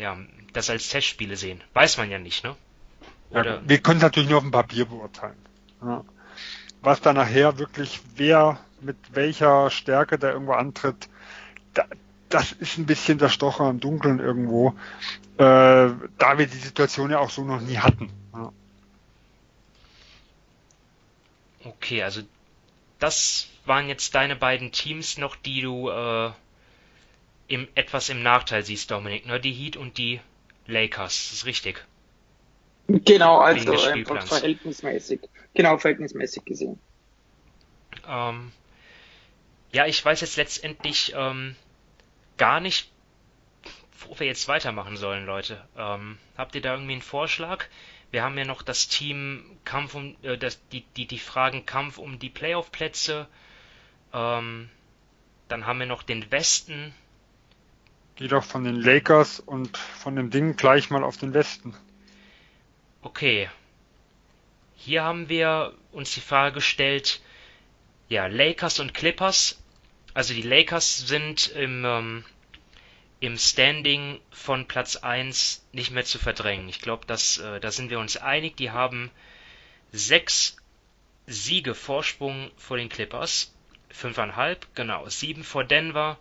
ja 0.00 0.18
das 0.52 0.70
als 0.70 0.88
Testspiele 0.88 1.36
sehen. 1.36 1.62
Weiß 1.74 1.96
man 1.96 2.10
ja 2.10 2.18
nicht, 2.18 2.44
ne? 2.44 2.56
Oder 3.30 3.56
ja, 3.56 3.62
wir 3.64 3.78
können 3.78 3.98
es 3.98 4.02
natürlich 4.02 4.28
nur 4.28 4.38
auf 4.38 4.44
dem 4.44 4.50
Papier 4.50 4.84
beurteilen. 4.86 5.38
Ja. 5.82 6.04
Was 6.82 7.00
da 7.00 7.12
nachher 7.12 7.58
wirklich 7.58 8.00
wer 8.16 8.58
mit 8.80 8.96
welcher 9.12 9.70
Stärke 9.70 10.18
da 10.18 10.30
irgendwo 10.30 10.52
antritt, 10.52 11.08
da, 11.74 11.84
das 12.28 12.52
ist 12.52 12.78
ein 12.78 12.86
bisschen 12.86 13.18
der 13.18 13.28
Stocher 13.28 13.68
im 13.68 13.80
Dunkeln 13.80 14.18
irgendwo, 14.18 14.74
äh, 15.36 15.90
da 16.18 16.38
wir 16.38 16.46
die 16.46 16.56
Situation 16.56 17.10
ja 17.10 17.18
auch 17.18 17.30
so 17.30 17.44
noch 17.44 17.60
nie 17.60 17.78
hatten. 17.78 18.10
Ja. 18.32 18.52
Okay, 21.64 22.02
also 22.02 22.22
das 22.98 23.48
waren 23.66 23.88
jetzt 23.88 24.14
deine 24.14 24.36
beiden 24.36 24.72
Teams 24.72 25.18
noch, 25.18 25.36
die 25.36 25.60
du 25.60 25.90
äh, 25.90 26.30
im, 27.50 27.66
etwas 27.74 28.08
im 28.08 28.22
Nachteil 28.22 28.64
siehst, 28.64 28.90
Dominik, 28.90 29.26
ne? 29.26 29.40
Die 29.40 29.52
Heat 29.52 29.76
und 29.76 29.98
die 29.98 30.20
Lakers, 30.66 31.30
das 31.30 31.32
ist 31.32 31.46
richtig. 31.46 31.84
Genau, 32.86 33.38
also 33.38 33.72
einfach 33.72 34.26
verhältnismäßig. 34.26 35.20
Genau, 35.54 35.76
verhältnismäßig 35.76 36.44
gesehen. 36.44 36.78
Ähm, 38.08 38.52
ja, 39.72 39.86
ich 39.86 40.04
weiß 40.04 40.20
jetzt 40.20 40.36
letztendlich, 40.36 41.12
ähm, 41.16 41.56
gar 42.36 42.60
nicht, 42.60 42.90
wo 44.06 44.18
wir 44.18 44.26
jetzt 44.26 44.46
weitermachen 44.46 44.96
sollen, 44.96 45.26
Leute. 45.26 45.62
Ähm, 45.76 46.18
habt 46.36 46.54
ihr 46.54 46.62
da 46.62 46.72
irgendwie 46.72 46.92
einen 46.92 47.02
Vorschlag? 47.02 47.66
Wir 48.12 48.22
haben 48.22 48.38
ja 48.38 48.44
noch 48.44 48.62
das 48.62 48.88
Team 48.88 49.58
Kampf 49.64 49.94
um 49.94 50.16
äh, 50.22 50.38
das, 50.38 50.66
die, 50.68 50.84
die, 50.96 51.06
die 51.06 51.18
Fragen 51.18 51.66
Kampf 51.66 51.98
um 51.98 52.18
die 52.18 52.30
Playoff-Plätze. 52.30 53.26
Ähm, 54.12 54.70
dann 55.48 55.66
haben 55.66 55.80
wir 55.80 55.86
noch 55.86 56.02
den 56.04 56.30
Westen. 56.30 56.94
Geh 58.20 58.28
doch 58.28 58.44
von 58.44 58.62
den 58.62 58.76
Lakers 58.76 59.40
und 59.40 59.76
von 59.76 60.14
dem 60.14 60.30
Ding 60.30 60.54
gleich 60.54 60.90
mal 60.90 61.02
auf 61.02 61.16
den 61.16 61.34
Westen. 61.34 61.74
Okay. 63.02 63.50
Hier 64.76 65.02
haben 65.02 65.28
wir 65.28 65.74
uns 65.90 66.14
die 66.14 66.20
Frage 66.20 66.54
gestellt, 66.54 67.20
ja, 68.08 68.28
Lakers 68.28 68.78
und 68.78 68.94
Clippers 68.94 69.60
also 70.14 70.34
die 70.34 70.42
Lakers 70.42 70.98
sind 70.98 71.48
im, 71.48 71.84
ähm, 71.84 72.24
im 73.20 73.38
Standing 73.38 74.20
von 74.30 74.66
Platz 74.66 74.96
1 74.96 75.64
nicht 75.72 75.92
mehr 75.92 76.04
zu 76.04 76.18
verdrängen. 76.18 76.68
Ich 76.68 76.80
glaube, 76.80 77.06
äh, 77.12 77.60
da 77.60 77.70
sind 77.70 77.90
wir 77.90 78.00
uns 78.00 78.16
einig. 78.16 78.56
Die 78.56 78.70
haben 78.70 79.10
sechs 79.92 80.56
Siege 81.26 81.74
Vorsprung 81.74 82.50
vor 82.56 82.76
den 82.76 82.88
Clippers. 82.88 83.54
Fünfeinhalb, 83.90 84.66
genau. 84.74 85.08
Sieben 85.08 85.44
vor 85.44 85.64
Denver. 85.64 86.18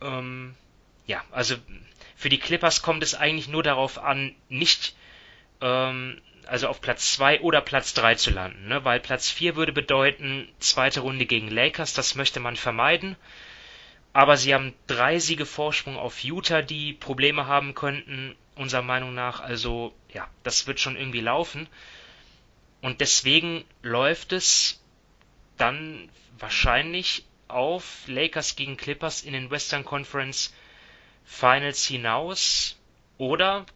Ähm, 0.00 0.54
ja, 1.06 1.22
also 1.30 1.56
für 2.16 2.28
die 2.28 2.38
Clippers 2.38 2.82
kommt 2.82 3.02
es 3.02 3.14
eigentlich 3.14 3.48
nur 3.48 3.62
darauf 3.62 3.98
an, 3.98 4.34
nicht 4.48 4.94
ähm, 5.60 6.20
also 6.46 6.68
auf 6.68 6.80
Platz 6.80 7.14
2 7.14 7.40
oder 7.40 7.60
Platz 7.60 7.94
3 7.94 8.16
zu 8.16 8.30
landen, 8.30 8.68
ne? 8.68 8.84
weil 8.84 9.00
Platz 9.00 9.30
4 9.30 9.56
würde 9.56 9.72
bedeuten, 9.72 10.48
zweite 10.58 11.00
Runde 11.00 11.26
gegen 11.26 11.48
Lakers, 11.48 11.94
das 11.94 12.14
möchte 12.14 12.40
man 12.40 12.56
vermeiden. 12.56 13.16
Aber 14.12 14.36
sie 14.36 14.52
haben 14.52 14.74
drei 14.86 15.18
Siege 15.18 15.46
Vorsprung 15.46 15.96
auf 15.96 16.22
Utah, 16.22 16.60
die 16.60 16.92
Probleme 16.92 17.46
haben 17.46 17.74
könnten, 17.74 18.36
unserer 18.54 18.82
Meinung 18.82 19.14
nach. 19.14 19.40
Also 19.40 19.94
ja, 20.12 20.28
das 20.42 20.66
wird 20.66 20.80
schon 20.80 20.96
irgendwie 20.96 21.20
laufen. 21.20 21.66
Und 22.82 23.00
deswegen 23.00 23.64
läuft 23.82 24.32
es 24.32 24.82
dann 25.56 26.10
wahrscheinlich 26.38 27.24
auf 27.48 28.02
Lakers 28.06 28.56
gegen 28.56 28.76
Clippers 28.76 29.22
in 29.22 29.32
den 29.32 29.50
Western 29.50 29.84
Conference 29.84 30.52
Finals 31.24 31.84
hinaus. 31.84 32.76
Oder 33.18 33.66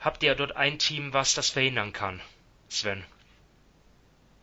habt 0.00 0.22
ihr 0.22 0.34
dort 0.34 0.56
ein 0.56 0.78
Team, 0.78 1.12
was 1.12 1.34
das 1.34 1.50
verhindern 1.50 1.92
kann, 1.92 2.20
Sven? 2.68 3.04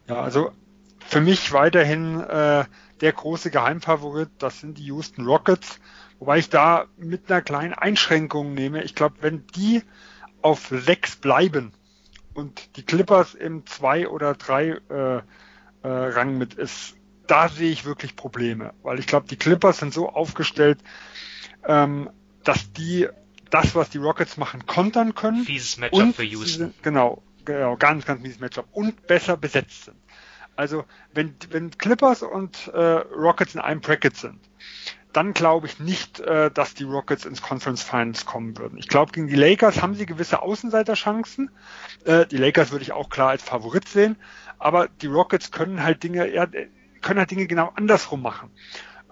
Ja, 0.08 0.22
also 0.22 0.52
für 1.00 1.22
mich 1.22 1.52
weiterhin 1.52 2.20
äh, 2.22 2.66
der 3.02 3.12
große 3.12 3.52
Geheimfavorit, 3.52 4.30
das 4.40 4.60
sind 4.60 4.78
die 4.78 4.86
Houston 4.86 5.26
Rockets, 5.26 5.80
wobei 6.20 6.40
ich 6.40 6.50
da 6.50 6.86
mit 6.98 7.32
einer 7.32 7.42
kleinen 7.42 7.74
Einschränkung 7.74 8.54
nehme. 8.54 8.84
Ich 8.84 8.96
glaube, 8.96 9.18
wenn 9.22 9.46
die 9.48 9.84
auf 10.42 10.68
sechs 10.70 11.16
bleiben 11.16 11.74
und 12.34 12.78
die 12.78 12.84
Clippers 12.84 13.34
im 13.34 13.66
zwei 13.66 14.08
oder 14.08 14.34
drei 14.34 14.80
äh, 14.90 15.18
äh, 15.18 15.22
Rang 15.84 16.38
mit 16.38 16.54
ist, 16.54 16.96
da 17.28 17.48
sehe 17.48 17.72
ich 17.72 17.86
wirklich 17.86 18.16
Probleme, 18.16 18.74
weil 18.84 19.00
ich 19.00 19.08
glaube, 19.08 19.28
die 19.28 19.38
Clippers 19.38 19.80
sind 19.80 19.94
so 19.94 20.10
aufgestellt, 20.10 20.80
ähm, 21.66 22.10
dass 22.44 22.72
die 22.74 23.08
das, 23.50 23.76
was 23.76 23.90
die 23.90 24.00
Rockets 24.00 24.38
machen, 24.38 24.66
kontern 24.66 25.14
können. 25.14 25.44
Fieses 25.44 25.78
Matchup 25.78 26.16
für 26.16 26.24
Houston. 26.24 26.74
Genau, 26.82 27.22
genau, 27.46 27.78
ganz, 27.78 28.06
ganz 28.06 28.22
mieses 28.22 28.40
Matchup 28.40 28.68
und 28.72 29.06
besser 29.08 29.38
besetzt 29.38 29.86
sind. 29.86 29.98
Also 30.56 30.86
wenn, 31.14 31.36
wenn 31.50 31.72
Clippers 31.72 32.24
und 32.24 32.68
äh, 32.74 32.80
Rockets 32.80 33.56
in 33.56 33.62
einem 33.62 33.82
Bracket 33.82 34.16
sind, 34.18 34.40
dann 35.14 35.34
glaube 35.34 35.68
ich 35.68 35.80
nicht, 35.80 36.20
äh, 36.20 36.50
dass 36.52 36.74
die 36.74 36.84
Rockets 36.84 37.26
ins 37.26 37.42
Conference 37.42 37.84
Finals 37.84 38.26
kommen 38.26 38.58
würden. 38.58 38.78
Ich 38.78 38.88
glaube, 38.88 39.12
gegen 39.12 39.28
die 39.28 39.36
Lakers 39.36 39.82
haben 39.82 39.94
sie 39.94 40.06
gewisse 40.06 40.42
Außenseiterchancen. 40.42 41.52
Äh, 42.06 42.26
die 42.26 42.38
Lakers 42.38 42.72
würde 42.72 42.84
ich 42.84 42.92
auch 42.92 43.10
klar 43.10 43.30
als 43.30 43.44
Favorit 43.44 43.88
sehen, 43.88 44.16
aber 44.58 44.88
die 44.88 45.08
Rockets 45.08 45.52
können 45.52 45.84
halt 45.84 46.04
Dinge, 46.04 46.26
eher, 46.26 46.50
können 47.02 47.20
halt 47.20 47.32
Dinge 47.32 47.48
genau 47.48 47.72
andersrum 47.76 48.22
machen. 48.22 48.50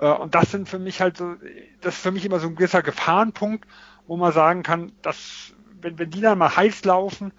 Äh, 0.01 0.11
und 0.11 0.35
das 0.35 0.51
sind 0.51 0.67
für 0.67 0.79
mich 0.79 0.99
halt 0.99 1.15
so, 1.15 1.35
das 1.79 1.95
ist 1.95 2.01
für 2.01 2.11
mich 2.11 2.25
immer 2.25 2.39
so 2.39 2.47
ein 2.47 2.55
gewisser 2.55 2.81
Gefahrenpunkt, 2.81 3.65
wo 4.07 4.17
man 4.17 4.33
sagen 4.33 4.63
kann, 4.63 4.91
dass 5.01 5.53
wenn, 5.79 5.97
wenn 5.97 6.09
die 6.09 6.21
dann 6.21 6.37
mal 6.37 6.53
heiß 6.53 6.83
laufen, 6.83 7.31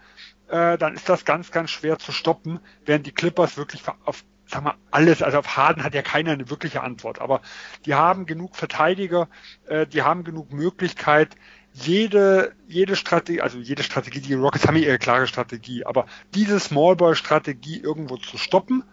äh, 0.48 0.78
dann 0.78 0.94
ist 0.94 1.08
das 1.08 1.26
ganz, 1.26 1.50
ganz 1.50 1.70
schwer 1.70 1.98
zu 1.98 2.12
stoppen, 2.12 2.60
während 2.86 3.06
die 3.06 3.12
Clippers 3.12 3.56
wirklich 3.56 3.82
auf 4.04 4.24
sag 4.46 4.62
mal, 4.62 4.74
alles, 4.90 5.22
also 5.22 5.38
auf 5.38 5.56
Harden 5.56 5.82
hat 5.82 5.94
ja 5.94 6.02
keiner 6.02 6.32
eine 6.32 6.50
wirkliche 6.50 6.82
Antwort, 6.82 7.20
aber 7.20 7.40
die 7.86 7.94
haben 7.94 8.26
genug 8.26 8.56
Verteidiger, 8.56 9.28
äh, 9.66 9.86
die 9.86 10.02
haben 10.02 10.24
genug 10.24 10.52
Möglichkeit, 10.52 11.36
jede, 11.72 12.52
jede 12.68 12.96
Strategie, 12.96 13.40
also 13.40 13.58
jede 13.58 13.82
Strategie, 13.82 14.20
die 14.20 14.34
Rockets 14.34 14.66
haben 14.66 14.76
ja 14.76 14.88
ihre 14.88 14.98
klare 14.98 15.26
Strategie, 15.26 15.86
aber 15.86 16.06
diese 16.34 16.60
Smallball-Strategie 16.60 17.80
irgendwo 17.80 18.18
zu 18.18 18.36
stoppen 18.36 18.84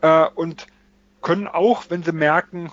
äh, 0.00 0.26
und 0.34 0.68
können 1.22 1.48
auch, 1.48 1.86
wenn 1.88 2.04
sie 2.04 2.12
merken, 2.12 2.70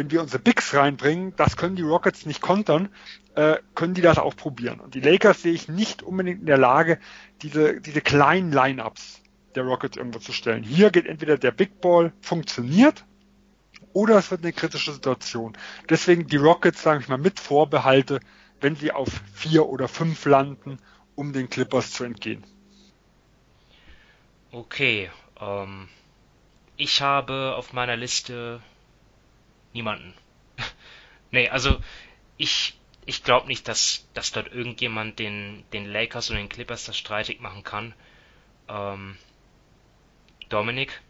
wenn 0.00 0.10
wir 0.10 0.22
unsere 0.22 0.42
Bigs 0.42 0.72
reinbringen, 0.72 1.34
das 1.36 1.58
können 1.58 1.76
die 1.76 1.82
Rockets 1.82 2.24
nicht 2.24 2.40
kontern, 2.40 2.88
äh, 3.34 3.58
können 3.74 3.92
die 3.92 4.00
das 4.00 4.16
auch 4.16 4.34
probieren. 4.34 4.80
Und 4.80 4.94
die 4.94 5.00
Lakers 5.00 5.42
sehe 5.42 5.52
ich 5.52 5.68
nicht 5.68 6.02
unbedingt 6.02 6.40
in 6.40 6.46
der 6.46 6.56
Lage, 6.56 6.98
diese, 7.42 7.82
diese 7.82 8.00
kleinen 8.00 8.50
Lineups 8.50 9.20
der 9.54 9.64
Rockets 9.64 9.98
irgendwo 9.98 10.18
zu 10.18 10.32
stellen. 10.32 10.62
Hier 10.62 10.90
geht 10.90 11.04
entweder 11.04 11.36
der 11.36 11.50
Big 11.50 11.82
Ball 11.82 12.14
funktioniert 12.22 13.04
oder 13.92 14.16
es 14.16 14.30
wird 14.30 14.42
eine 14.42 14.54
kritische 14.54 14.90
Situation. 14.90 15.52
Deswegen 15.90 16.26
die 16.26 16.38
Rockets, 16.38 16.82
sage 16.82 17.00
ich 17.00 17.08
mal, 17.08 17.18
mit 17.18 17.38
Vorbehalte, 17.38 18.20
wenn 18.62 18.76
sie 18.76 18.92
auf 18.92 19.08
vier 19.34 19.66
oder 19.66 19.86
fünf 19.86 20.24
landen, 20.24 20.78
um 21.14 21.34
den 21.34 21.50
Clippers 21.50 21.92
zu 21.92 22.04
entgehen. 22.04 22.42
Okay, 24.50 25.10
ähm, 25.38 25.88
ich 26.78 27.02
habe 27.02 27.54
auf 27.54 27.74
meiner 27.74 27.98
Liste 27.98 28.62
niemanden. 29.72 30.14
nee, 31.30 31.48
also 31.48 31.76
ich 32.36 32.74
ich 33.06 33.24
glaube 33.24 33.48
nicht, 33.48 33.66
dass, 33.66 34.06
dass 34.14 34.32
dort 34.32 34.52
irgendjemand 34.52 35.18
den, 35.18 35.64
den 35.72 35.90
Lakers 35.90 36.30
und 36.30 36.36
den 36.36 36.48
Clippers 36.48 36.84
das 36.84 36.96
streitig 36.96 37.40
machen 37.40 37.64
kann. 37.64 37.94
Ähm, 38.68 39.16
Dominik? 40.48 41.00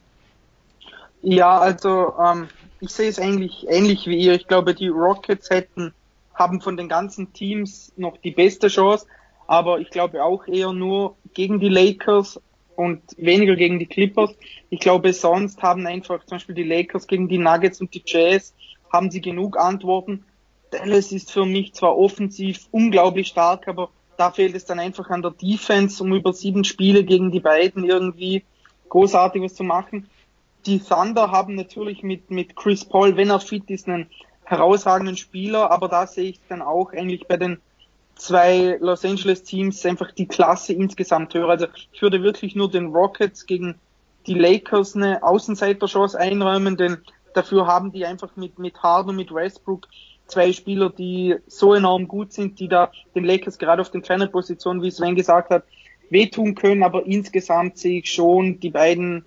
Ja, 1.22 1.58
also 1.58 2.14
ähm, 2.18 2.48
ich 2.80 2.90
sehe 2.90 3.08
es 3.08 3.18
eigentlich 3.18 3.66
ähnlich 3.68 4.06
wie 4.06 4.16
ihr. 4.16 4.34
Ich 4.34 4.46
glaube, 4.46 4.74
die 4.74 4.88
Rockets 4.88 5.50
hätten 5.50 5.92
haben 6.34 6.62
von 6.62 6.78
den 6.78 6.88
ganzen 6.88 7.34
Teams 7.34 7.92
noch 7.96 8.16
die 8.16 8.30
beste 8.30 8.68
Chance, 8.68 9.06
aber 9.46 9.78
ich 9.80 9.90
glaube 9.90 10.24
auch 10.24 10.46
eher 10.46 10.72
nur 10.72 11.16
gegen 11.34 11.60
die 11.60 11.68
Lakers 11.68 12.40
und 12.80 13.02
weniger 13.18 13.56
gegen 13.56 13.78
die 13.78 13.86
Clippers. 13.86 14.34
Ich 14.70 14.80
glaube, 14.80 15.12
sonst 15.12 15.62
haben 15.62 15.86
einfach 15.86 16.24
zum 16.24 16.36
Beispiel 16.36 16.54
die 16.54 16.62
Lakers 16.62 17.06
gegen 17.06 17.28
die 17.28 17.36
Nuggets 17.36 17.80
und 17.82 17.92
die 17.92 18.02
Jazz 18.04 18.54
haben 18.90 19.10
sie 19.10 19.20
genug 19.20 19.58
Antworten. 19.58 20.24
Dallas 20.70 21.12
ist 21.12 21.30
für 21.30 21.44
mich 21.44 21.74
zwar 21.74 21.98
offensiv 21.98 22.68
unglaublich 22.70 23.28
stark, 23.28 23.68
aber 23.68 23.90
da 24.16 24.30
fehlt 24.30 24.54
es 24.54 24.64
dann 24.64 24.78
einfach 24.78 25.10
an 25.10 25.20
der 25.20 25.32
Defense, 25.32 26.02
um 26.02 26.14
über 26.14 26.32
sieben 26.32 26.64
Spiele 26.64 27.04
gegen 27.04 27.30
die 27.30 27.40
beiden 27.40 27.84
irgendwie 27.84 28.44
großartiges 28.88 29.54
zu 29.54 29.62
machen. 29.62 30.08
Die 30.64 30.80
Thunder 30.80 31.30
haben 31.30 31.56
natürlich 31.56 32.02
mit, 32.02 32.30
mit 32.30 32.56
Chris 32.56 32.84
Paul, 32.86 33.16
wenn 33.16 33.30
er 33.30 33.40
fit 33.40 33.68
ist, 33.68 33.88
einen 33.88 34.08
herausragenden 34.44 35.18
Spieler, 35.18 35.70
aber 35.70 35.88
da 35.88 36.06
sehe 36.06 36.30
ich 36.30 36.40
dann 36.48 36.62
auch 36.62 36.92
eigentlich 36.92 37.28
bei 37.28 37.36
den 37.36 37.60
zwei 38.20 38.76
Los 38.80 39.04
Angeles 39.04 39.42
Teams 39.42 39.84
einfach 39.86 40.12
die 40.12 40.26
Klasse 40.26 40.72
insgesamt 40.72 41.34
höher. 41.34 41.48
Also 41.48 41.66
ich 41.92 42.02
würde 42.02 42.22
wirklich 42.22 42.54
nur 42.54 42.70
den 42.70 42.86
Rockets 42.86 43.46
gegen 43.46 43.76
die 44.26 44.34
Lakers 44.34 44.94
eine 44.94 45.22
Außenseiterchance 45.22 46.18
einräumen, 46.18 46.76
denn 46.76 46.98
dafür 47.34 47.66
haben 47.66 47.92
die 47.92 48.04
einfach 48.04 48.36
mit, 48.36 48.58
mit 48.58 48.82
Harden 48.82 49.10
und 49.10 49.16
mit 49.16 49.34
Westbrook 49.34 49.88
zwei 50.26 50.52
Spieler, 50.52 50.90
die 50.90 51.36
so 51.46 51.74
enorm 51.74 52.06
gut 52.06 52.32
sind, 52.32 52.60
die 52.60 52.68
da 52.68 52.92
den 53.14 53.24
Lakers 53.24 53.58
gerade 53.58 53.82
auf 53.82 53.90
den 53.90 54.02
kleinen 54.02 54.30
Positionen, 54.30 54.82
wie 54.82 54.90
Sven 54.90 55.14
gesagt 55.14 55.50
hat, 55.50 55.64
wehtun 56.10 56.54
können, 56.54 56.82
aber 56.82 57.06
insgesamt 57.06 57.78
sehe 57.78 58.00
ich 58.00 58.12
schon 58.12 58.60
die 58.60 58.70
beiden 58.70 59.24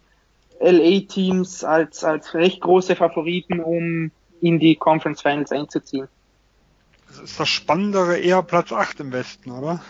LA-Teams 0.60 1.64
als, 1.64 2.04
als 2.04 2.34
recht 2.34 2.62
große 2.62 2.96
Favoriten, 2.96 3.60
um 3.60 4.12
in 4.42 4.60
die 4.60 4.76
Conference 4.76 5.22
Finals 5.22 5.52
einzuziehen. 5.52 6.08
Das 7.14 7.32
ist 7.32 7.40
das 7.40 7.50
Spannendere 7.50 8.18
eher 8.18 8.42
Platz 8.42 8.72
8 8.72 9.00
im 9.02 9.12
Westen, 9.12 9.52
oder? 9.52 9.84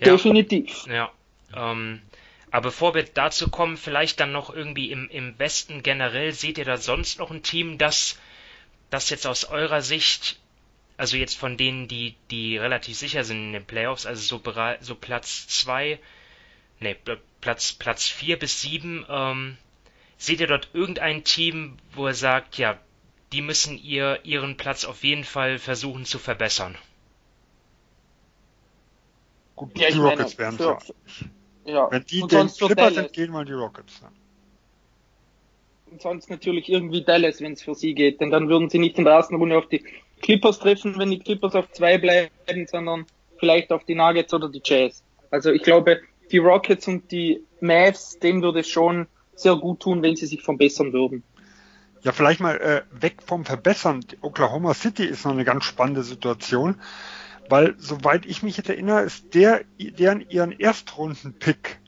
Ja, 0.00 0.12
Definitiv. 0.12 0.86
Ja. 0.86 1.10
Ähm, 1.56 2.02
aber 2.50 2.68
bevor 2.68 2.94
wir 2.94 3.02
dazu 3.02 3.48
kommen, 3.48 3.76
vielleicht 3.76 4.20
dann 4.20 4.32
noch 4.32 4.54
irgendwie 4.54 4.90
im, 4.90 5.08
im 5.08 5.38
Westen 5.38 5.82
generell, 5.82 6.32
seht 6.32 6.58
ihr 6.58 6.64
da 6.64 6.76
sonst 6.76 7.18
noch 7.18 7.30
ein 7.30 7.42
Team, 7.42 7.78
das, 7.78 8.18
das 8.90 9.10
jetzt 9.10 9.26
aus 9.26 9.46
eurer 9.46 9.80
Sicht, 9.80 10.38
also 10.98 11.16
jetzt 11.16 11.36
von 11.36 11.56
denen, 11.56 11.88
die, 11.88 12.14
die 12.30 12.58
relativ 12.58 12.96
sicher 12.96 13.24
sind 13.24 13.38
in 13.38 13.52
den 13.54 13.64
Playoffs, 13.64 14.04
also 14.04 14.22
so, 14.22 14.52
so 14.80 14.94
Platz 14.94 15.46
2, 15.48 15.98
ne, 16.80 16.96
Platz, 17.40 17.72
Platz 17.72 18.06
4 18.06 18.38
bis 18.38 18.60
7, 18.60 19.06
ähm, 19.08 19.56
seht 20.18 20.40
ihr 20.40 20.46
dort 20.46 20.68
irgendein 20.74 21.24
Team, 21.24 21.78
wo 21.92 22.08
ihr 22.08 22.14
sagt, 22.14 22.58
ja, 22.58 22.78
die 23.32 23.42
müssen 23.42 23.78
ihr 23.78 24.20
ihren 24.24 24.56
Platz 24.56 24.84
auf 24.84 25.04
jeden 25.04 25.24
Fall 25.24 25.58
versuchen 25.58 26.04
zu 26.04 26.18
verbessern. 26.18 26.76
Gut, 29.56 29.76
die 29.76 29.82
ja, 29.82 29.88
Rockets 30.00 30.38
wären 30.38 30.56
für, 30.56 30.78
ja. 31.64 31.90
Wenn 31.90 32.04
die 32.04 32.22
den 32.22 32.48
Clippers 32.48 32.96
entgehen 32.96 33.32
wollen, 33.32 33.46
die 33.46 33.52
Rockets. 33.52 34.00
Ja. 34.00 34.10
Und 35.90 36.00
sonst 36.00 36.30
natürlich 36.30 36.68
irgendwie 36.68 37.02
Dallas, 37.02 37.40
wenn 37.40 37.52
es 37.52 37.62
für 37.62 37.74
sie 37.74 37.94
geht, 37.94 38.20
denn 38.20 38.30
dann 38.30 38.48
würden 38.48 38.70
sie 38.70 38.78
nicht 38.78 38.98
in 38.98 39.04
der 39.04 39.14
ersten 39.14 39.36
Runde 39.36 39.58
auf 39.58 39.68
die 39.68 39.84
Clippers 40.20 40.58
treffen, 40.58 40.98
wenn 40.98 41.10
die 41.10 41.18
Clippers 41.18 41.54
auf 41.54 41.70
zwei 41.72 41.98
bleiben, 41.98 42.66
sondern 42.66 43.06
vielleicht 43.38 43.72
auf 43.72 43.84
die 43.84 43.94
Nuggets 43.94 44.32
oder 44.32 44.48
die 44.48 44.62
Jazz. 44.64 45.02
Also 45.30 45.50
ich 45.50 45.62
glaube, 45.62 46.00
die 46.30 46.38
Rockets 46.38 46.88
und 46.88 47.10
die 47.10 47.42
Mavs, 47.60 48.18
denen 48.18 48.42
würde 48.42 48.60
es 48.60 48.68
schon 48.68 49.06
sehr 49.34 49.56
gut 49.56 49.80
tun, 49.80 50.02
wenn 50.02 50.16
sie 50.16 50.26
sich 50.26 50.42
verbessern 50.42 50.92
würden. 50.92 51.22
Ja, 52.02 52.12
vielleicht 52.12 52.40
mal 52.40 52.56
äh, 52.56 52.82
weg 52.90 53.22
vom 53.24 53.44
Verbessern. 53.44 54.04
Oklahoma 54.20 54.74
City 54.74 55.04
ist 55.04 55.24
noch 55.24 55.32
eine 55.32 55.44
ganz 55.44 55.64
spannende 55.64 56.02
Situation, 56.02 56.80
weil 57.48 57.74
soweit 57.78 58.26
ich 58.26 58.42
mich 58.42 58.56
jetzt 58.56 58.68
erinnere, 58.68 59.02
ist 59.02 59.34
der 59.34 59.62
deren 59.78 60.20
ihren 60.28 60.52
Erstrunden-Pick 60.52 61.78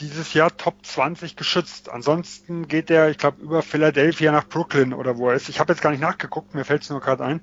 dieses 0.00 0.34
Jahr 0.34 0.56
Top 0.56 0.84
20 0.84 1.36
geschützt. 1.36 1.88
Ansonsten 1.88 2.68
geht 2.68 2.88
der, 2.88 3.10
ich 3.10 3.18
glaube, 3.18 3.42
über 3.42 3.62
Philadelphia 3.62 4.32
nach 4.32 4.48
Brooklyn 4.48 4.92
oder 4.92 5.16
wo 5.18 5.28
er 5.28 5.36
ist. 5.36 5.48
Ich 5.48 5.60
habe 5.60 5.72
jetzt 5.72 5.82
gar 5.82 5.90
nicht 5.90 6.00
nachgeguckt, 6.00 6.54
mir 6.54 6.64
fällt 6.64 6.82
es 6.82 6.90
nur 6.90 7.00
gerade 7.00 7.24
ein. 7.24 7.40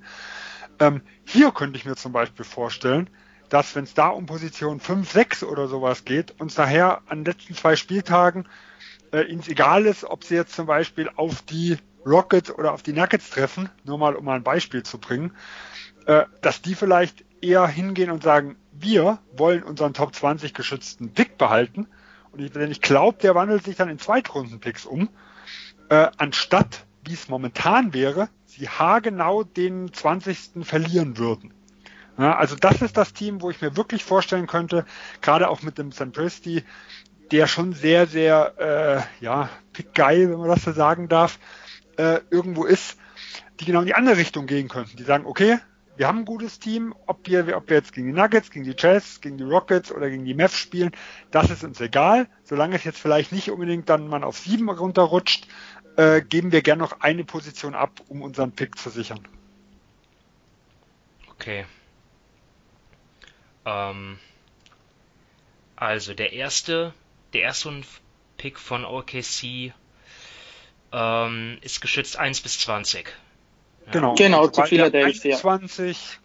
Ähm, 0.78 1.02
hier 1.24 1.50
könnte 1.50 1.78
ich 1.78 1.84
mir 1.84 1.96
zum 1.96 2.12
Beispiel 2.12 2.44
vorstellen, 2.44 3.08
dass 3.48 3.74
wenn 3.74 3.84
es 3.84 3.94
da 3.94 4.08
um 4.08 4.26
Position 4.26 4.80
5, 4.80 5.10
6 5.10 5.44
oder 5.44 5.68
sowas 5.68 6.04
geht, 6.04 6.40
uns 6.40 6.54
daher 6.54 7.02
an 7.06 7.18
den 7.18 7.24
letzten 7.32 7.54
zwei 7.54 7.76
Spieltagen 7.76 8.46
äh, 9.12 9.22
ihnen 9.22 9.42
egal 9.46 9.86
ist, 9.86 10.04
ob 10.04 10.24
sie 10.24 10.34
jetzt 10.34 10.54
zum 10.54 10.66
Beispiel 10.66 11.10
auf 11.16 11.42
die 11.42 11.76
Rockets 12.04 12.50
oder 12.50 12.72
auf 12.72 12.82
die 12.82 12.92
Nuggets 12.92 13.30
treffen, 13.30 13.68
nur 13.84 13.98
mal 13.98 14.16
um 14.16 14.24
mal 14.24 14.36
ein 14.36 14.42
Beispiel 14.42 14.82
zu 14.82 14.98
bringen, 14.98 15.32
äh, 16.06 16.24
dass 16.40 16.62
die 16.62 16.74
vielleicht 16.74 17.24
eher 17.40 17.66
hingehen 17.66 18.10
und 18.10 18.22
sagen, 18.22 18.56
wir 18.72 19.18
wollen 19.36 19.62
unseren 19.62 19.94
Top 19.94 20.14
20 20.14 20.54
geschützten 20.54 21.12
Pick 21.12 21.38
behalten. 21.38 21.86
Und 22.32 22.40
ich, 22.40 22.54
ich 22.54 22.80
glaube, 22.80 23.18
der 23.18 23.34
wandelt 23.34 23.64
sich 23.64 23.76
dann 23.76 23.88
in 23.88 23.98
Zweitrunden-Picks 23.98 24.86
um, 24.86 25.08
äh, 25.90 26.08
anstatt, 26.16 26.86
wie 27.04 27.12
es 27.12 27.28
momentan 27.28 27.92
wäre, 27.92 28.28
sie 28.46 28.68
haargenau 28.68 29.44
den 29.44 29.92
20. 29.92 30.64
verlieren 30.64 31.18
würden. 31.18 31.52
Ja, 32.18 32.36
also 32.36 32.56
das 32.56 32.82
ist 32.82 32.96
das 32.96 33.14
Team, 33.14 33.40
wo 33.40 33.50
ich 33.50 33.62
mir 33.62 33.76
wirklich 33.76 34.04
vorstellen 34.04 34.46
könnte, 34.46 34.84
gerade 35.22 35.48
auch 35.48 35.62
mit 35.62 35.78
dem 35.78 35.92
St. 35.92 36.12
Presti, 36.12 36.62
der 37.32 37.46
schon 37.46 37.72
sehr, 37.72 38.06
sehr, 38.06 38.54
äh, 39.20 39.24
ja, 39.24 39.48
geil, 39.94 40.30
wenn 40.30 40.38
man 40.38 40.48
das 40.48 40.62
so 40.62 40.72
sagen 40.72 41.08
darf, 41.08 41.38
äh, 41.96 42.20
irgendwo 42.30 42.64
ist, 42.64 42.98
die 43.58 43.64
genau 43.64 43.80
in 43.80 43.86
die 43.86 43.94
andere 43.94 44.18
Richtung 44.18 44.46
gehen 44.46 44.68
könnten. 44.68 44.96
Die 44.96 45.02
sagen, 45.02 45.24
okay, 45.26 45.58
wir 45.96 46.08
haben 46.08 46.20
ein 46.20 46.24
gutes 46.24 46.58
Team, 46.58 46.94
ob 47.06 47.26
wir, 47.26 47.56
ob 47.56 47.68
wir 47.68 47.76
jetzt 47.76 47.92
gegen 47.92 48.08
die 48.08 48.12
Nuggets, 48.12 48.50
gegen 48.50 48.64
die 48.64 48.74
Jazz, 48.76 49.20
gegen 49.20 49.38
die 49.38 49.44
Rockets 49.44 49.92
oder 49.92 50.10
gegen 50.10 50.24
die 50.24 50.34
Mavs 50.34 50.56
spielen, 50.56 50.92
das 51.30 51.50
ist 51.50 51.64
uns 51.64 51.80
egal. 51.80 52.28
Solange 52.44 52.76
es 52.76 52.84
jetzt 52.84 52.98
vielleicht 52.98 53.32
nicht 53.32 53.50
unbedingt 53.50 53.88
dann 53.88 54.08
man 54.08 54.24
auf 54.24 54.38
sieben 54.38 54.68
runterrutscht, 54.68 55.46
äh, 55.96 56.22
geben 56.22 56.52
wir 56.52 56.62
gern 56.62 56.78
noch 56.78 57.00
eine 57.00 57.24
Position 57.24 57.74
ab, 57.74 58.00
um 58.08 58.22
unseren 58.22 58.52
Pick 58.52 58.78
zu 58.78 58.90
sichern. 58.90 59.20
Okay. 61.30 61.66
Ähm, 63.64 64.18
also 65.76 66.14
der 66.14 66.32
erste, 66.32 66.94
der 67.32 67.42
erste 67.42 67.80
Pick 68.36 68.58
von 68.58 68.84
OKC 68.84 69.72
ähm, 70.92 71.58
ist 71.60 71.80
geschützt 71.80 72.18
1 72.18 72.40
bis 72.40 72.60
20. 72.60 73.06
Ja. 73.86 73.92
Genau, 73.92 74.14
genau 74.14 74.48
zu 74.48 74.62
Philadelphia. 74.64 75.36
20 75.36 76.18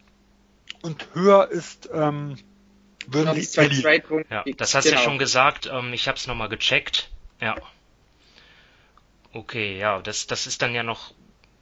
und 0.82 1.08
höher 1.14 1.48
ist 1.48 1.88
ähm, 1.92 2.36
würden 3.06 3.34
die 3.34 3.42
verlieren. 3.42 4.24
Ja, 4.30 4.44
das 4.56 4.74
hast 4.74 4.84
du 4.84 4.90
genau. 4.90 5.00
ja 5.00 5.04
schon 5.04 5.18
gesagt. 5.18 5.68
Ähm, 5.72 5.92
ich 5.92 6.08
habe 6.08 6.18
es 6.18 6.26
nochmal 6.26 6.48
gecheckt. 6.48 7.10
Ja. 7.40 7.56
Okay, 9.32 9.78
ja, 9.78 10.00
das, 10.00 10.26
das 10.26 10.46
ist 10.46 10.62
dann 10.62 10.74
ja 10.74 10.82
noch 10.82 11.12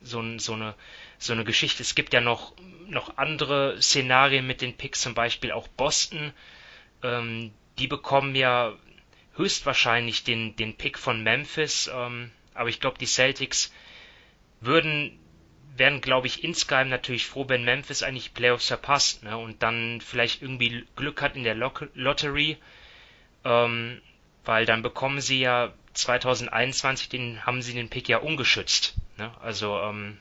so, 0.02 0.22
so, 0.38 0.54
eine, 0.54 0.74
so 1.18 1.32
eine 1.32 1.44
Geschichte. 1.44 1.82
Es 1.82 1.94
gibt 1.94 2.14
ja 2.14 2.20
noch, 2.20 2.52
noch 2.88 3.16
andere 3.16 3.80
Szenarien 3.80 4.46
mit 4.46 4.60
den 4.60 4.76
Picks, 4.76 5.00
zum 5.00 5.14
Beispiel 5.14 5.52
auch 5.52 5.68
Boston. 5.68 6.32
Ähm, 7.02 7.52
die 7.78 7.86
bekommen 7.86 8.34
ja 8.34 8.72
höchstwahrscheinlich 9.36 10.24
den, 10.24 10.56
den 10.56 10.76
Pick 10.76 10.98
von 10.98 11.22
Memphis. 11.22 11.90
Ähm, 11.92 12.30
aber 12.54 12.68
ich 12.68 12.80
glaube, 12.80 12.98
die 12.98 13.06
Celtics 13.06 13.72
würden, 14.60 15.18
wären, 15.76 16.00
glaube 16.00 16.26
ich, 16.26 16.42
insgeheim 16.42 16.88
natürlich 16.88 17.26
froh, 17.26 17.48
wenn 17.48 17.64
Memphis 17.64 18.02
eigentlich 18.02 18.34
Playoffs 18.34 18.68
verpasst, 18.68 19.22
ne? 19.22 19.36
Und 19.36 19.62
dann 19.62 20.00
vielleicht 20.00 20.42
irgendwie 20.42 20.86
Glück 20.96 21.20
hat 21.22 21.36
in 21.36 21.44
der 21.44 21.54
Lottery, 21.54 22.56
ähm, 23.44 24.00
weil 24.44 24.64
dann 24.64 24.82
bekommen 24.82 25.20
sie 25.20 25.40
ja 25.40 25.72
2021, 25.92 27.08
den 27.08 27.44
haben 27.44 27.62
sie 27.62 27.74
den 27.74 27.88
Pick 27.88 28.08
ja 28.08 28.18
ungeschützt, 28.18 28.94
ne? 29.18 29.32
Also 29.40 29.78
ähm, 29.80 30.18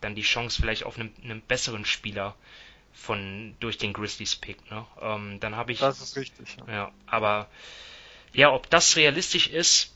dann 0.00 0.14
die 0.14 0.22
Chance 0.22 0.60
vielleicht 0.60 0.84
auf 0.84 0.98
einen, 0.98 1.14
einen 1.22 1.40
besseren 1.40 1.84
Spieler 1.84 2.34
von 2.92 3.56
durch 3.60 3.78
den 3.78 3.92
Grizzlies 3.92 4.36
Pick, 4.36 4.70
ne? 4.70 4.86
Ähm, 5.00 5.40
dann 5.40 5.56
habe 5.56 5.72
ich. 5.72 5.80
Das 5.80 6.00
ist 6.00 6.16
richtig. 6.16 6.56
Ja. 6.66 6.72
ja, 6.72 6.92
aber 7.06 7.48
ja, 8.32 8.52
ob 8.52 8.70
das 8.70 8.96
realistisch 8.96 9.48
ist, 9.48 9.94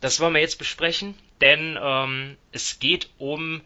das 0.00 0.20
wollen 0.20 0.34
wir 0.34 0.40
jetzt 0.40 0.58
besprechen, 0.58 1.14
denn 1.40 1.78
ähm, 1.80 2.36
es 2.52 2.78
geht 2.78 3.08
um 3.18 3.62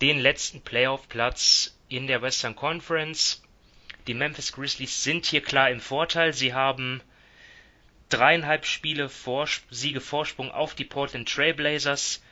den 0.00 0.20
letzten 0.20 0.60
Playoff-Platz 0.60 1.76
in 1.88 2.06
der 2.06 2.22
Western 2.22 2.54
Conference. 2.54 3.42
Die 4.06 4.14
Memphis 4.14 4.52
Grizzlies 4.52 5.02
sind 5.02 5.26
hier 5.26 5.40
klar 5.40 5.70
im 5.70 5.80
Vorteil. 5.80 6.32
Sie 6.32 6.54
haben 6.54 7.00
dreieinhalb 8.08 8.66
Spiele 8.66 9.08
Vors 9.08 9.62
Siege 9.70 10.00
Vorsprung 10.00 10.50
auf 10.50 10.74
die 10.74 10.84
Portland 10.84 11.28
Trailblazers 11.28 12.22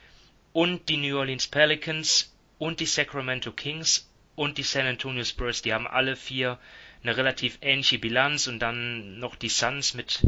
und 0.53 0.89
die 0.89 0.99
New 0.99 1.19
Orleans 1.19 1.47
Pelicans 1.49 2.33
und 2.59 2.79
die 2.81 2.87
Sacramento 2.87 3.53
Kings 3.53 4.09
und 4.37 4.59
die 4.59 4.63
San 4.63 4.87
Antonio 4.87 5.25
Spurs. 5.25 5.63
Die 5.63 5.73
haben 5.73 5.87
alle 5.87 6.15
vier 6.15 6.59
eine 7.03 7.17
relativ 7.17 7.59
ähnliche 7.61 7.99
Bilanz 7.99 8.47
und 8.47 8.61
dann 8.61 9.19
noch 9.19 9.35
die 9.35 9.49
Suns 9.49 9.95
mit 9.95 10.23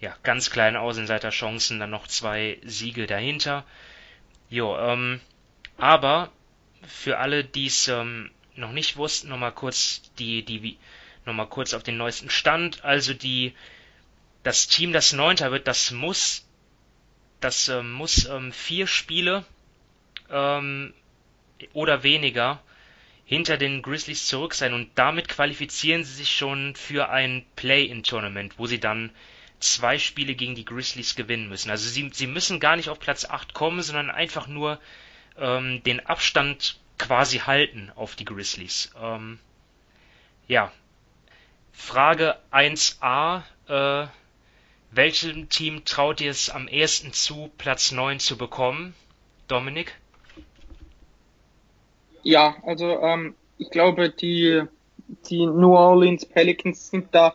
ja, 0.00 0.16
ganz 0.22 0.50
kleinen 0.50 0.76
Außenseiterchancen, 0.76 1.78
dann 1.78 1.90
noch 1.90 2.06
zwei 2.06 2.58
Siege 2.64 3.06
dahinter. 3.06 3.64
Jo, 4.48 4.76
ähm, 4.78 5.20
aber 5.76 6.32
für 6.86 7.18
alle, 7.18 7.44
die 7.44 7.66
es 7.66 7.88
ähm, 7.88 8.30
noch 8.56 8.72
nicht 8.72 8.96
wussten, 8.96 9.28
nochmal 9.28 9.52
kurz 9.52 10.02
die, 10.18 10.42
die, 10.42 10.78
nochmal 11.26 11.48
kurz 11.48 11.74
auf 11.74 11.82
den 11.82 11.98
neuesten 11.98 12.30
Stand. 12.30 12.84
Also 12.84 13.14
die, 13.14 13.54
das 14.42 14.68
Team, 14.68 14.92
das 14.92 15.12
Neunter 15.12 15.52
wird, 15.52 15.68
das 15.68 15.90
muss, 15.90 16.46
das 17.40 17.68
ähm, 17.68 17.92
muss 17.92 18.24
ähm, 18.24 18.52
vier 18.52 18.86
Spiele 18.86 19.44
ähm, 20.30 20.94
oder 21.74 22.02
weniger 22.02 22.62
hinter 23.26 23.58
den 23.58 23.82
Grizzlies 23.82 24.26
zurück 24.26 24.54
sein 24.54 24.72
und 24.72 24.90
damit 24.96 25.28
qualifizieren 25.28 26.04
sie 26.04 26.14
sich 26.14 26.36
schon 26.36 26.74
für 26.74 27.10
ein 27.10 27.44
Play-in-Tournament, 27.54 28.58
wo 28.58 28.66
sie 28.66 28.80
dann 28.80 29.10
zwei 29.60 29.98
Spiele 29.98 30.34
gegen 30.34 30.54
die 30.54 30.64
Grizzlies 30.64 31.14
gewinnen 31.14 31.48
müssen. 31.48 31.70
Also 31.70 31.88
sie, 31.88 32.10
sie 32.12 32.26
müssen 32.26 32.60
gar 32.60 32.76
nicht 32.76 32.88
auf 32.88 32.98
Platz 32.98 33.24
8 33.24 33.54
kommen, 33.54 33.82
sondern 33.82 34.10
einfach 34.10 34.46
nur 34.46 34.80
ähm, 35.38 35.82
den 35.84 36.04
Abstand 36.06 36.78
quasi 36.98 37.38
halten 37.38 37.90
auf 37.94 38.16
die 38.16 38.24
Grizzlies. 38.24 38.92
Ähm, 39.00 39.38
ja. 40.48 40.72
Frage 41.72 42.36
1a. 42.52 43.42
Äh, 43.68 44.08
welchem 44.92 45.48
Team 45.48 45.84
traut 45.84 46.20
ihr 46.20 46.30
es 46.30 46.50
am 46.50 46.66
ehesten 46.66 47.12
zu, 47.12 47.50
Platz 47.58 47.92
9 47.92 48.18
zu 48.18 48.36
bekommen? 48.36 48.94
Dominik? 49.46 49.94
Ja, 52.22 52.56
also 52.64 53.00
ähm, 53.00 53.34
ich 53.56 53.70
glaube, 53.70 54.10
die, 54.10 54.62
die 55.28 55.46
New 55.46 55.76
Orleans 55.76 56.26
Pelicans 56.26 56.90
sind 56.90 57.14
da 57.14 57.34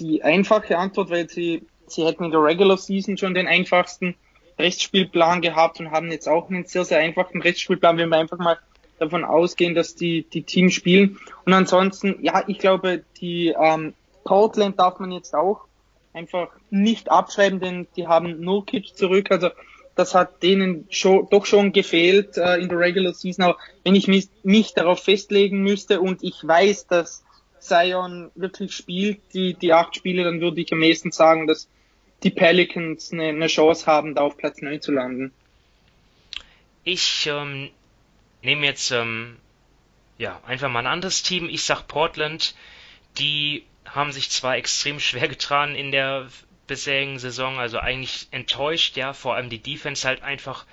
die 0.00 0.22
einfache 0.22 0.78
Antwort, 0.78 1.10
weil 1.10 1.28
sie, 1.28 1.66
sie 1.86 2.04
hätten 2.04 2.24
in 2.24 2.30
der 2.30 2.42
Regular 2.42 2.76
Season 2.76 3.16
schon 3.16 3.34
den 3.34 3.46
einfachsten 3.46 4.14
Rechtsspielplan 4.58 5.42
gehabt 5.42 5.80
und 5.80 5.90
haben 5.90 6.10
jetzt 6.10 6.28
auch 6.28 6.48
einen 6.48 6.64
sehr, 6.64 6.84
sehr 6.84 6.98
einfachen 6.98 7.42
Rechtsspielplan, 7.42 7.98
wenn 7.98 8.08
wir 8.08 8.18
einfach 8.18 8.38
mal 8.38 8.58
davon 8.98 9.24
ausgehen, 9.24 9.74
dass 9.74 9.94
die, 9.94 10.22
die 10.22 10.42
Teams 10.42 10.74
spielen. 10.74 11.18
Und 11.44 11.52
ansonsten, 11.52 12.16
ja, 12.22 12.44
ich 12.46 12.58
glaube, 12.58 13.04
die 13.20 13.48
ähm, 13.48 13.94
Portland 14.24 14.78
darf 14.78 14.98
man 14.98 15.12
jetzt 15.12 15.34
auch 15.34 15.66
einfach 16.14 16.48
nicht 16.70 17.10
abschreiben, 17.10 17.60
denn 17.60 17.86
die 17.96 18.06
haben 18.06 18.40
Nurkic 18.40 18.96
zurück. 18.96 19.30
Also 19.30 19.50
das 19.94 20.14
hat 20.14 20.42
denen 20.42 20.86
schon, 20.90 21.28
doch 21.30 21.44
schon 21.44 21.72
gefehlt 21.72 22.38
äh, 22.38 22.56
in 22.56 22.68
der 22.68 22.78
Regular 22.78 23.12
Season. 23.12 23.44
Aber 23.44 23.58
wenn 23.84 23.94
ich 23.94 24.08
mich, 24.08 24.28
mich 24.42 24.72
darauf 24.72 25.02
festlegen 25.02 25.62
müsste 25.62 26.00
und 26.00 26.22
ich 26.22 26.46
weiß, 26.46 26.86
dass 26.86 27.24
Zion 27.66 28.30
wirklich 28.34 28.74
spielt, 28.74 29.20
die, 29.34 29.54
die 29.54 29.72
acht 29.72 29.96
Spiele, 29.96 30.24
dann 30.24 30.40
würde 30.40 30.60
ich 30.60 30.72
am 30.72 30.82
ehesten 30.82 31.12
sagen, 31.12 31.46
dass 31.46 31.68
die 32.22 32.30
Pelicans 32.30 33.12
eine, 33.12 33.28
eine 33.28 33.46
Chance 33.48 33.86
haben, 33.86 34.14
da 34.14 34.22
auf 34.22 34.36
Platz 34.36 34.62
9 34.62 34.80
zu 34.80 34.92
landen. 34.92 35.32
Ich 36.84 37.26
ähm, 37.26 37.70
nehme 38.42 38.66
jetzt 38.66 38.90
ähm, 38.90 39.36
ja 40.18 40.40
einfach 40.46 40.70
mal 40.70 40.80
ein 40.80 40.86
anderes 40.86 41.22
Team. 41.22 41.48
Ich 41.48 41.64
sag 41.64 41.86
Portland. 41.88 42.54
Die 43.18 43.64
haben 43.84 44.12
sich 44.12 44.30
zwar 44.30 44.56
extrem 44.56 45.00
schwer 45.00 45.28
getan 45.28 45.74
in 45.74 45.90
der 45.90 46.28
bisherigen 46.66 47.18
Saison, 47.18 47.58
also 47.58 47.78
eigentlich 47.78 48.28
enttäuscht, 48.30 48.96
ja, 48.96 49.12
vor 49.12 49.34
allem 49.36 49.50
die 49.50 49.62
Defense 49.62 50.06
halt 50.06 50.22
einfach 50.22 50.66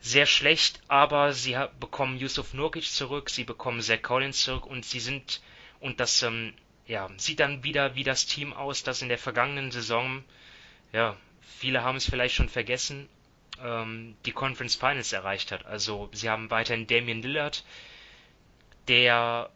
sehr 0.00 0.26
schlecht, 0.26 0.80
aber 0.86 1.32
sie 1.32 1.56
bekommen 1.80 2.18
Yusuf 2.18 2.54
Nurkic 2.54 2.84
zurück, 2.84 3.30
sie 3.30 3.44
bekommen 3.44 3.80
Zach 3.80 4.00
Collins 4.02 4.42
zurück 4.42 4.66
und 4.66 4.84
sie 4.84 5.00
sind 5.00 5.40
und 5.80 6.00
das 6.00 6.22
ähm, 6.22 6.54
ja, 6.86 7.08
sieht 7.16 7.40
dann 7.40 7.64
wieder 7.64 7.94
wie 7.94 8.04
das 8.04 8.26
Team 8.26 8.52
aus, 8.52 8.82
das 8.82 9.02
in 9.02 9.08
der 9.08 9.18
vergangenen 9.18 9.70
Saison, 9.70 10.24
ja, 10.92 11.16
viele 11.40 11.82
haben 11.82 11.96
es 11.96 12.08
vielleicht 12.08 12.34
schon 12.34 12.48
vergessen, 12.48 13.08
ähm, 13.62 14.16
die 14.24 14.32
Conference 14.32 14.76
Finals 14.76 15.12
erreicht 15.12 15.52
hat. 15.52 15.66
Also 15.66 16.08
sie 16.12 16.30
haben 16.30 16.50
weiterhin 16.50 16.86
Damian 16.86 17.22
Lillard, 17.22 17.64
der 18.88 19.50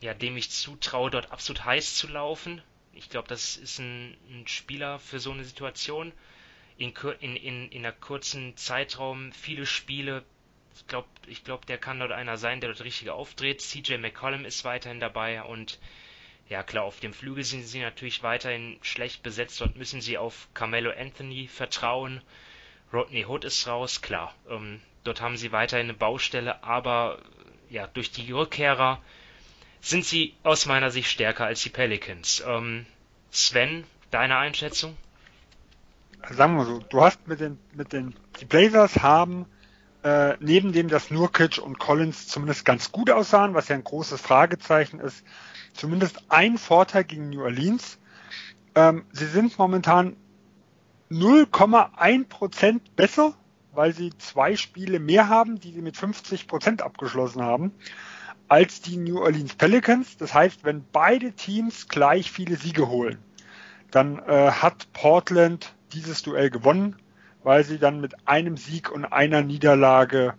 ja, 0.00 0.14
dem 0.14 0.36
ich 0.36 0.50
zutraue, 0.50 1.10
dort 1.10 1.32
absolut 1.32 1.64
heiß 1.64 1.96
zu 1.96 2.08
laufen. 2.08 2.62
Ich 2.92 3.08
glaube, 3.08 3.28
das 3.28 3.56
ist 3.56 3.78
ein, 3.78 4.16
ein, 4.30 4.46
Spieler 4.46 4.98
für 4.98 5.20
so 5.20 5.32
eine 5.32 5.44
Situation. 5.44 6.12
In, 6.78 6.92
in, 7.20 7.36
in, 7.36 7.70
in 7.70 7.84
einer 7.84 7.92
kurzen 7.92 8.56
Zeitraum 8.56 9.32
viele 9.32 9.66
Spiele. 9.66 10.24
Ich 10.76 10.86
glaube, 10.86 11.08
ich 11.26 11.44
glaub, 11.44 11.66
der 11.66 11.78
kann 11.78 11.98
dort 11.98 12.12
einer 12.12 12.36
sein, 12.36 12.60
der 12.60 12.70
dort 12.70 12.84
richtig 12.84 13.10
aufdreht. 13.10 13.60
CJ 13.60 13.96
McCollum 13.96 14.44
ist 14.44 14.64
weiterhin 14.64 15.00
dabei 15.00 15.42
und 15.42 15.78
ja 16.48 16.62
klar, 16.62 16.84
auf 16.84 17.00
dem 17.00 17.12
Flügel 17.12 17.44
sind 17.44 17.64
sie 17.64 17.80
natürlich 17.80 18.22
weiterhin 18.22 18.78
schlecht 18.82 19.22
besetzt. 19.22 19.60
Dort 19.60 19.76
müssen 19.76 20.00
sie 20.00 20.18
auf 20.18 20.48
Carmelo 20.54 20.90
Anthony 20.90 21.48
vertrauen. 21.48 22.20
Rodney 22.92 23.24
Hood 23.24 23.44
ist 23.44 23.66
raus, 23.66 24.00
klar. 24.00 24.34
Ähm, 24.48 24.80
dort 25.02 25.20
haben 25.20 25.36
sie 25.36 25.50
weiterhin 25.50 25.86
eine 25.86 25.94
Baustelle, 25.94 26.62
aber 26.62 27.18
ja, 27.68 27.86
durch 27.88 28.12
die 28.12 28.30
Rückkehrer 28.30 29.00
sind 29.80 30.04
sie 30.04 30.34
aus 30.44 30.66
meiner 30.66 30.90
Sicht 30.90 31.10
stärker 31.10 31.46
als 31.46 31.62
die 31.62 31.70
Pelicans. 31.70 32.42
Ähm, 32.46 32.86
Sven, 33.30 33.84
deine 34.10 34.36
Einschätzung? 34.36 34.96
Sagen 36.30 36.56
wir 36.56 36.64
so, 36.64 36.78
du 36.78 37.00
hast 37.02 37.26
mit 37.26 37.40
den, 37.40 37.58
mit 37.72 37.92
den, 37.92 38.14
die 38.40 38.44
Blazers 38.44 39.02
haben 39.02 39.46
äh, 40.06 40.36
neben 40.38 40.72
dem, 40.72 40.86
dass 40.86 41.10
Nurkic 41.10 41.58
und 41.58 41.80
Collins 41.80 42.28
zumindest 42.28 42.64
ganz 42.64 42.92
gut 42.92 43.10
aussahen, 43.10 43.54
was 43.54 43.66
ja 43.66 43.74
ein 43.74 43.82
großes 43.82 44.20
Fragezeichen 44.20 45.00
ist, 45.00 45.24
zumindest 45.72 46.22
ein 46.28 46.58
Vorteil 46.58 47.02
gegen 47.02 47.30
New 47.30 47.42
Orleans. 47.42 47.98
Ähm, 48.76 49.04
sie 49.10 49.26
sind 49.26 49.58
momentan 49.58 50.14
0,1 51.10 52.28
Prozent 52.28 52.94
besser, 52.94 53.34
weil 53.72 53.92
sie 53.94 54.12
zwei 54.18 54.54
Spiele 54.54 55.00
mehr 55.00 55.28
haben, 55.28 55.58
die 55.58 55.72
sie 55.72 55.82
mit 55.82 55.96
50 55.96 56.46
Prozent 56.46 56.82
abgeschlossen 56.82 57.42
haben, 57.42 57.72
als 58.46 58.80
die 58.80 58.98
New 58.98 59.18
Orleans 59.18 59.56
Pelicans. 59.56 60.16
Das 60.18 60.32
heißt, 60.32 60.62
wenn 60.62 60.84
beide 60.92 61.32
Teams 61.32 61.88
gleich 61.88 62.30
viele 62.30 62.54
Siege 62.54 62.86
holen, 62.86 63.18
dann 63.90 64.20
äh, 64.20 64.52
hat 64.52 64.86
Portland 64.92 65.74
dieses 65.92 66.22
Duell 66.22 66.50
gewonnen, 66.50 66.94
weil 67.46 67.62
sie 67.62 67.78
dann 67.78 68.00
mit 68.00 68.26
einem 68.26 68.56
Sieg 68.56 68.90
und 68.90 69.04
einer 69.04 69.40
Niederlage 69.40 70.34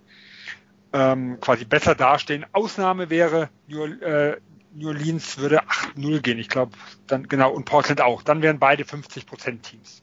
ähm, 0.92 1.40
quasi 1.40 1.64
besser 1.64 1.96
dastehen. 1.96 2.46
Ausnahme 2.52 3.10
wäre, 3.10 3.48
New, 3.70 3.86
äh, 3.86 4.36
New 4.74 4.90
Orleans 4.90 5.38
würde 5.38 5.64
8-0 5.64 6.20
gehen, 6.20 6.38
ich 6.38 6.50
glaube, 6.50 6.74
dann 7.08 7.30
genau, 7.30 7.54
und 7.54 7.64
Portland 7.64 8.02
auch. 8.02 8.24
Dann 8.24 8.42
wären 8.42 8.60
beide 8.60 8.84
50% 8.84 9.62
Teams. 9.62 10.02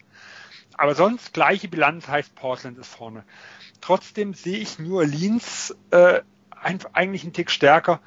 Aber 0.78 0.94
sonst 0.94 1.34
gleiche 1.34 1.68
Bilanz 1.68 2.08
heißt 2.08 2.34
Portland 2.36 2.78
ist 2.78 2.88
vorne. 2.88 3.24
Trotzdem 3.82 4.32
sehe 4.32 4.56
ich 4.56 4.78
New 4.78 4.96
Orleans 4.96 5.76
äh, 5.90 6.22
eigentlich 6.94 7.22
einen 7.22 7.34
Tick 7.34 7.50
stärker. 7.50 8.00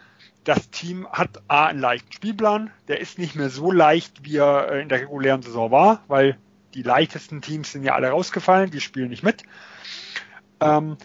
Das 0.44 0.72
Team 0.72 1.07
hat 1.11 1.44
A 1.48 1.68
einen 1.68 1.80
leichten 1.80 2.11
Spielplan, 2.14 2.72
der 2.88 2.99
ist 2.99 3.19
nicht 3.19 3.36
mehr 3.36 3.52
so 3.52 3.72
leicht, 3.72 4.24
wie 4.24 4.38
er 4.38 4.72
äh, 4.72 4.82
in 4.82 4.90
der 4.90 5.02
regulären 5.02 5.44
Saison 5.44 5.69
war, 5.69 6.03
weil 6.07 6.40
die 6.73 6.84
leichtesten 6.84 7.41
Teams 7.41 7.72
sind 7.72 7.84
ja 7.84 7.95
alle 7.95 8.10
rausgefallen, 8.10 8.72
die 8.72 8.81
spielen 8.81 9.10
nicht 9.10 9.23
mit. 9.23 9.44
Ähm, 10.60 10.98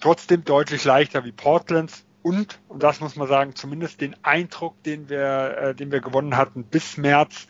trotzdem 0.00 0.44
deutlich 0.44 0.84
leichter 0.84 1.24
wie 1.24 1.32
Portlands 1.32 2.04
und, 2.22 2.60
und 2.68 2.82
das 2.82 3.00
muss 3.00 3.16
man 3.16 3.28
sagen, 3.28 3.54
zumindest 3.54 4.00
den 4.00 4.16
Eindruck, 4.22 4.80
den 4.84 5.08
wir, 5.08 5.56
äh, 5.58 5.74
den 5.74 5.90
wir 5.90 6.00
gewonnen 6.00 6.36
hatten 6.36 6.64
bis 6.64 6.96
März, 6.96 7.48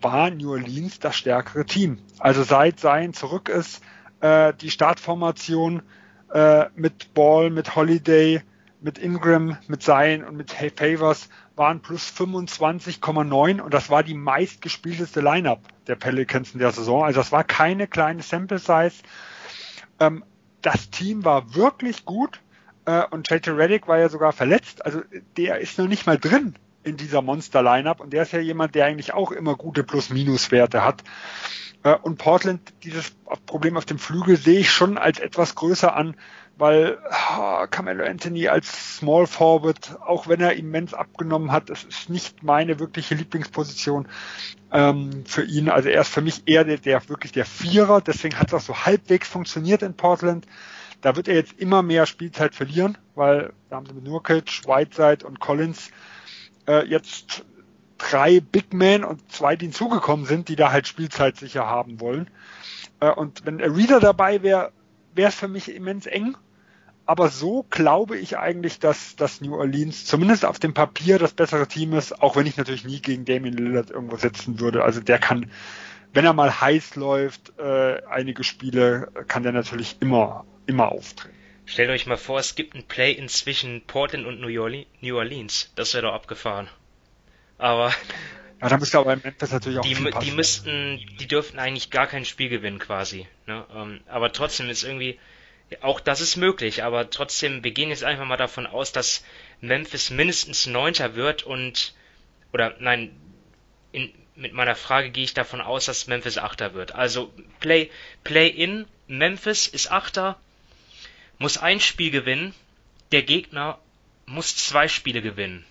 war 0.00 0.30
New 0.30 0.52
Orleans 0.52 1.00
das 1.00 1.16
stärkere 1.16 1.66
Team. 1.66 1.98
Also 2.18 2.44
seit 2.44 2.78
Sein 2.78 3.12
zurück 3.12 3.48
ist, 3.48 3.82
äh, 4.20 4.54
die 4.54 4.70
Startformation 4.70 5.82
äh, 6.32 6.66
mit 6.76 7.12
Ball, 7.14 7.50
mit 7.50 7.74
Holiday, 7.74 8.42
mit 8.80 8.98
Ingram, 8.98 9.58
mit 9.66 9.82
Sein 9.82 10.24
und 10.24 10.36
mit 10.36 10.52
Favors 10.52 11.28
waren 11.58 11.80
plus 11.80 12.12
25,9 12.16 13.60
und 13.60 13.74
das 13.74 13.90
war 13.90 14.02
die 14.02 14.14
meistgespielteste 14.14 15.20
Lineup 15.20 15.60
der 15.86 15.96
Pelicans 15.96 16.52
in 16.52 16.60
der 16.60 16.72
Saison. 16.72 17.04
Also 17.04 17.20
das 17.20 17.32
war 17.32 17.44
keine 17.44 17.86
kleine 17.86 18.22
Sample 18.22 18.58
Size. 18.58 19.02
Ähm, 20.00 20.24
das 20.62 20.90
Team 20.90 21.24
war 21.24 21.54
wirklich 21.54 22.04
gut 22.04 22.40
äh, 22.86 23.04
und 23.10 23.30
JT 23.30 23.48
Reddick 23.48 23.88
war 23.88 23.98
ja 23.98 24.08
sogar 24.08 24.32
verletzt. 24.32 24.84
Also 24.84 25.02
der 25.36 25.58
ist 25.58 25.78
noch 25.78 25.88
nicht 25.88 26.06
mal 26.06 26.18
drin 26.18 26.54
in 26.84 26.96
dieser 26.96 27.22
Monster-Lineup 27.22 28.00
und 28.00 28.12
der 28.12 28.22
ist 28.22 28.32
ja 28.32 28.40
jemand, 28.40 28.74
der 28.74 28.86
eigentlich 28.86 29.12
auch 29.12 29.32
immer 29.32 29.56
gute 29.56 29.84
Plus-Minus-Werte 29.84 30.84
hat. 30.84 31.02
Äh, 31.82 31.94
und 31.94 32.18
Portland, 32.18 32.72
dieses 32.82 33.12
Problem 33.46 33.76
auf 33.76 33.84
dem 33.84 33.98
Flügel 33.98 34.36
sehe 34.36 34.60
ich 34.60 34.70
schon 34.70 34.98
als 34.98 35.18
etwas 35.18 35.54
größer 35.54 35.94
an, 35.94 36.16
weil 36.58 36.98
oh, 37.38 37.66
Carmelo 37.70 38.04
Anthony 38.04 38.48
als 38.48 38.96
Small 38.96 39.26
Forward, 39.26 39.96
auch 40.04 40.26
wenn 40.26 40.40
er 40.40 40.56
immens 40.56 40.92
abgenommen 40.92 41.52
hat, 41.52 41.70
das 41.70 41.84
ist 41.84 42.10
nicht 42.10 42.42
meine 42.42 42.80
wirkliche 42.80 43.14
Lieblingsposition 43.14 44.08
ähm, 44.72 45.24
für 45.24 45.44
ihn. 45.44 45.68
Also 45.68 45.88
er 45.88 46.00
ist 46.00 46.12
für 46.12 46.20
mich 46.20 46.42
eher 46.46 46.64
der, 46.64 46.78
der 46.78 47.08
wirklich 47.08 47.32
der 47.32 47.46
Vierer, 47.46 48.00
deswegen 48.00 48.38
hat 48.38 48.52
das 48.52 48.66
so 48.66 48.74
halbwegs 48.84 49.28
funktioniert 49.28 49.82
in 49.82 49.94
Portland. 49.94 50.46
Da 51.00 51.14
wird 51.14 51.28
er 51.28 51.36
jetzt 51.36 51.52
immer 51.58 51.82
mehr 51.82 52.06
Spielzeit 52.06 52.56
verlieren, 52.56 52.98
weil 53.14 53.52
da 53.70 53.76
haben 53.76 53.86
sie 53.86 53.94
mit 53.94 54.04
Nurkic, 54.04 54.66
Whiteside 54.66 55.24
und 55.24 55.38
Collins 55.38 55.90
äh, 56.66 56.84
jetzt 56.86 57.44
drei 57.98 58.40
Big 58.40 58.72
Men 58.72 59.04
und 59.04 59.30
zwei, 59.30 59.54
die 59.54 59.66
hinzugekommen 59.66 60.26
sind, 60.26 60.48
die 60.48 60.56
da 60.56 60.72
halt 60.72 60.88
Spielzeit 60.88 61.36
sicher 61.36 61.66
haben 61.66 62.00
wollen. 62.00 62.28
Äh, 62.98 63.10
und 63.10 63.46
wenn 63.46 63.60
er 63.60 63.76
Reader 63.76 64.00
dabei 64.00 64.42
wäre, 64.42 64.72
wäre 65.14 65.28
es 65.28 65.34
für 65.36 65.48
mich 65.48 65.72
immens 65.74 66.06
eng. 66.06 66.36
Aber 67.08 67.30
so 67.30 67.64
glaube 67.70 68.18
ich 68.18 68.36
eigentlich, 68.36 68.80
dass, 68.80 69.16
dass 69.16 69.40
New 69.40 69.56
Orleans 69.56 70.04
zumindest 70.04 70.44
auf 70.44 70.58
dem 70.58 70.74
Papier 70.74 71.18
das 71.18 71.32
bessere 71.32 71.66
Team 71.66 71.94
ist, 71.94 72.20
auch 72.20 72.36
wenn 72.36 72.44
ich 72.44 72.58
natürlich 72.58 72.84
nie 72.84 73.00
gegen 73.00 73.24
Damien 73.24 73.56
Lillard 73.56 73.88
irgendwo 73.88 74.18
setzen 74.18 74.60
würde. 74.60 74.84
Also 74.84 75.00
der 75.00 75.18
kann, 75.18 75.50
wenn 76.12 76.26
er 76.26 76.34
mal 76.34 76.60
heiß 76.60 76.96
läuft, 76.96 77.58
äh, 77.58 78.02
einige 78.10 78.44
Spiele 78.44 79.08
kann 79.26 79.42
der 79.42 79.52
natürlich 79.52 79.96
immer 80.00 80.44
immer 80.66 80.92
auftreten. 80.92 81.34
Stellt 81.64 81.88
euch 81.88 82.04
mal 82.04 82.18
vor, 82.18 82.40
es 82.40 82.54
gibt 82.54 82.74
ein 82.74 82.82
Play 82.82 83.12
inzwischen 83.12 83.80
Portland 83.86 84.26
und 84.26 84.42
New 84.42 85.16
Orleans. 85.16 85.72
Das 85.76 85.94
wäre 85.94 86.08
doch 86.08 86.12
abgefahren. 86.12 86.68
Aber. 87.56 87.90
Ja, 88.60 88.68
da 88.68 88.76
müsste 88.76 88.98
aber 88.98 89.14
im 89.14 89.22
Memphis 89.24 89.50
natürlich 89.50 89.78
auch 89.78 89.82
die, 89.82 89.94
die 89.94 90.30
müssten, 90.32 91.00
die 91.18 91.26
dürften 91.26 91.58
eigentlich 91.58 91.88
gar 91.88 92.06
kein 92.06 92.26
Spiel 92.26 92.50
gewinnen 92.50 92.78
quasi. 92.78 93.26
Ne? 93.46 93.64
Ähm, 93.74 94.00
aber 94.08 94.30
trotzdem 94.30 94.68
ist 94.68 94.82
irgendwie, 94.82 95.18
auch 95.80 96.00
das 96.00 96.20
ist 96.20 96.36
möglich, 96.36 96.82
aber 96.82 97.10
trotzdem, 97.10 97.62
wir 97.62 97.72
gehen 97.72 97.90
jetzt 97.90 98.04
einfach 98.04 98.24
mal 98.24 98.36
davon 98.36 98.66
aus, 98.66 98.92
dass 98.92 99.24
Memphis 99.60 100.10
mindestens 100.10 100.66
Neunter 100.66 101.14
wird 101.14 101.42
und, 101.42 101.94
oder 102.52 102.74
nein, 102.80 103.14
in, 103.92 104.12
mit 104.34 104.52
meiner 104.52 104.76
Frage 104.76 105.10
gehe 105.10 105.24
ich 105.24 105.34
davon 105.34 105.60
aus, 105.60 105.86
dass 105.86 106.06
Memphis 106.06 106.38
Achter 106.38 106.74
wird. 106.74 106.94
Also 106.94 107.32
Play, 107.60 107.90
Play 108.24 108.48
in, 108.48 108.86
Memphis 109.08 109.66
ist 109.66 109.90
Achter, 109.90 110.38
muss 111.38 111.58
ein 111.58 111.80
Spiel 111.80 112.10
gewinnen, 112.10 112.54
der 113.12 113.22
Gegner 113.22 113.78
muss 114.26 114.56
zwei 114.56 114.88
Spiele 114.88 115.22
gewinnen. 115.22 115.64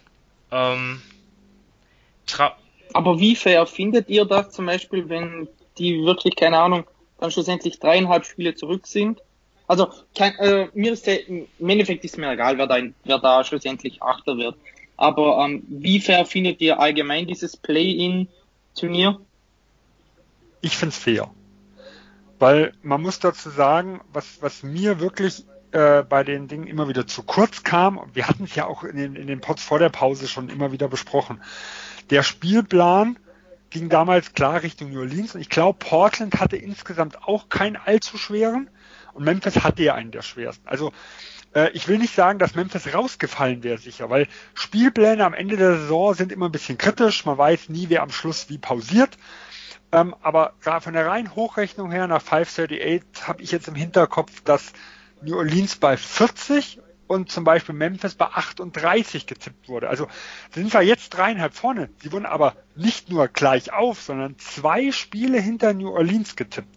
Ähm, 0.51 1.01
Aber 2.93 3.19
wie 3.19 3.35
fair 3.35 3.65
findet 3.65 4.09
ihr 4.09 4.25
das 4.25 4.51
zum 4.51 4.65
Beispiel, 4.65 5.09
wenn 5.09 5.47
die 5.77 6.03
wirklich, 6.03 6.35
keine 6.35 6.59
Ahnung, 6.59 6.85
dann 7.19 7.31
schlussendlich 7.31 7.79
dreieinhalb 7.79 8.25
Spiele 8.25 8.55
zurück 8.55 8.87
sind? 8.87 9.21
Also 9.67 9.91
kein, 10.15 10.33
äh, 10.35 10.69
mir 10.73 10.93
ist 10.93 11.05
der, 11.07 11.27
im 11.27 11.47
Endeffekt 11.59 12.05
ist 12.05 12.17
mir 12.17 12.31
egal, 12.31 12.57
wer 12.57 12.67
da, 12.67 12.77
wer 13.03 13.19
da 13.19 13.43
schlussendlich 13.43 14.01
Achter 14.01 14.37
wird. 14.37 14.55
Aber 14.95 15.45
ähm, 15.45 15.63
wie 15.67 15.99
fair 15.99 16.25
findet 16.25 16.61
ihr 16.61 16.79
allgemein 16.79 17.27
dieses 17.27 17.57
Play-in-Turnier? 17.57 19.19
Ich 20.61 20.75
find's 20.75 20.97
fair. 20.97 21.29
Weil 22.39 22.73
man 22.81 23.01
muss 23.01 23.19
dazu 23.19 23.49
sagen, 23.49 24.01
was, 24.13 24.41
was 24.41 24.63
mir 24.63 24.99
wirklich 24.99 25.43
äh, 25.71 26.03
bei 26.03 26.23
den 26.23 26.47
Dingen 26.47 26.65
immer 26.65 26.87
wieder 26.87 27.05
zu 27.05 27.23
kurz 27.23 27.63
kam. 27.63 27.99
Wir 28.13 28.27
hatten 28.27 28.45
es 28.45 28.55
ja 28.55 28.65
auch 28.65 28.83
in 28.83 28.95
den, 28.95 29.15
in 29.15 29.27
den 29.27 29.41
Pots 29.41 29.63
vor 29.63 29.79
der 29.79 29.89
Pause 29.89 30.27
schon 30.27 30.49
immer 30.49 30.71
wieder 30.71 30.87
besprochen. 30.87 31.41
Der 32.09 32.23
Spielplan 32.23 33.19
ging 33.69 33.89
damals 33.89 34.33
klar 34.33 34.63
Richtung 34.63 34.91
New 34.91 35.01
Orleans 35.01 35.35
und 35.35 35.41
ich 35.41 35.49
glaube, 35.49 35.77
Portland 35.79 36.39
hatte 36.39 36.55
insgesamt 36.55 37.23
auch 37.23 37.49
keinen 37.49 37.75
allzu 37.75 38.17
schweren 38.17 38.69
und 39.17 39.23
Memphis 39.23 39.63
hatte 39.63 39.81
ja 39.81 39.95
einen 39.95 40.11
der 40.11 40.21
schwersten. 40.21 40.67
Also 40.67 40.93
äh, 41.55 41.71
ich 41.71 41.87
will 41.87 41.97
nicht 41.97 42.13
sagen, 42.13 42.37
dass 42.37 42.53
Memphis 42.53 42.93
rausgefallen 42.93 43.63
wäre 43.63 43.79
sicher, 43.79 44.11
weil 44.11 44.27
Spielpläne 44.53 45.25
am 45.25 45.33
Ende 45.33 45.57
der 45.57 45.75
Saison 45.75 46.13
sind 46.13 46.31
immer 46.31 46.45
ein 46.45 46.51
bisschen 46.51 46.77
kritisch. 46.77 47.25
Man 47.25 47.37
weiß 47.37 47.69
nie, 47.69 47.89
wer 47.89 48.03
am 48.03 48.11
Schluss 48.11 48.47
wie 48.49 48.59
pausiert. 48.59 49.17
Ähm, 49.91 50.15
aber 50.21 50.53
von 50.61 50.93
der 50.93 51.07
reinen 51.07 51.35
Hochrechnung 51.35 51.89
her 51.89 52.05
nach 52.07 52.21
538 52.21 53.27
habe 53.27 53.41
ich 53.41 53.51
jetzt 53.51 53.67
im 53.67 53.75
Hinterkopf, 53.75 54.41
dass 54.41 54.73
New 55.23 55.35
Orleans 55.35 55.77
bei 55.77 55.97
40 55.97 56.79
und 57.07 57.31
zum 57.31 57.43
Beispiel 57.43 57.75
Memphis 57.75 58.15
bei 58.15 58.25
38 58.25 59.27
getippt 59.27 59.69
wurde. 59.69 59.89
Also 59.89 60.07
sind 60.53 60.73
wir 60.73 60.81
jetzt 60.81 61.09
dreieinhalb 61.09 61.53
vorne. 61.53 61.89
Sie 61.99 62.11
wurden 62.11 62.25
aber 62.25 62.55
nicht 62.75 63.09
nur 63.09 63.27
gleich 63.27 63.73
auf, 63.73 64.01
sondern 64.01 64.37
zwei 64.39 64.91
Spiele 64.91 65.39
hinter 65.39 65.73
New 65.73 65.89
Orleans 65.89 66.35
getippt. 66.35 66.69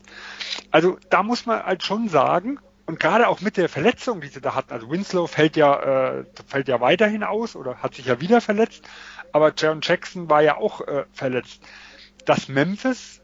Also 0.71 0.99
da 1.11 1.23
muss 1.23 1.47
man 1.47 1.65
halt 1.65 1.83
schon 1.83 2.09
sagen, 2.09 2.59
und 2.91 2.99
gerade 2.99 3.29
auch 3.29 3.41
mit 3.41 3.57
der 3.57 3.69
Verletzung, 3.69 4.21
die 4.21 4.27
sie 4.27 4.41
da 4.41 4.57
hatten, 4.57 4.73
also 4.73 4.91
Winslow 4.91 5.29
fällt 5.29 5.57
ja, 5.57 6.19
äh, 6.19 6.25
fällt 6.49 6.67
ja 6.67 6.81
weiterhin 6.81 7.23
aus 7.23 7.55
oder 7.55 7.77
hat 7.77 7.95
sich 7.95 8.07
ja 8.07 8.21
wieder 8.21 8.41
verletzt, 8.41 8.83
aber 9.31 9.53
Jaron 9.57 9.79
Jackson 9.81 10.29
war 10.29 10.43
ja 10.43 10.57
auch 10.57 10.81
äh, 10.81 11.05
verletzt, 11.13 11.63
dass 12.25 12.49
Memphis, 12.49 13.23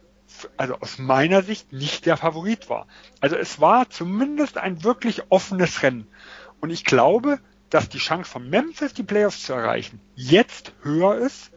also 0.57 0.77
aus 0.77 0.99
meiner 0.99 1.43
Sicht, 1.43 1.73
nicht 1.73 2.07
der 2.07 2.17
Favorit 2.17 2.71
war. 2.71 2.87
Also 3.21 3.35
es 3.35 3.61
war 3.61 3.91
zumindest 3.91 4.57
ein 4.57 4.85
wirklich 4.85 5.25
offenes 5.31 5.83
Rennen. 5.83 6.07
Und 6.61 6.71
ich 6.71 6.85
glaube, 6.85 7.41
dass 7.71 7.89
die 7.89 7.99
Chance 7.99 8.31
von 8.31 8.49
Memphis, 8.49 8.95
die 8.95 9.03
Playoffs 9.03 9.43
zu 9.43 9.53
erreichen, 9.53 10.01
jetzt 10.15 10.73
höher 10.83 11.17
ist, 11.17 11.51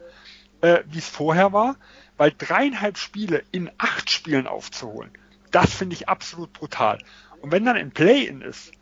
äh, 0.60 0.80
wie 0.86 0.98
es 0.98 1.08
vorher 1.08 1.52
war, 1.52 1.76
weil 2.16 2.32
dreieinhalb 2.36 2.98
Spiele 2.98 3.42
in 3.52 3.70
acht 3.78 4.10
Spielen 4.10 4.46
aufzuholen, 4.46 5.10
das 5.50 5.72
finde 5.72 5.94
ich 5.94 6.08
absolut 6.08 6.52
brutal. 6.52 6.98
Und 7.40 7.52
wenn 7.52 7.64
dann 7.64 7.76
ein 7.76 7.92
Play-in 7.92 8.42
ist, 8.42 8.72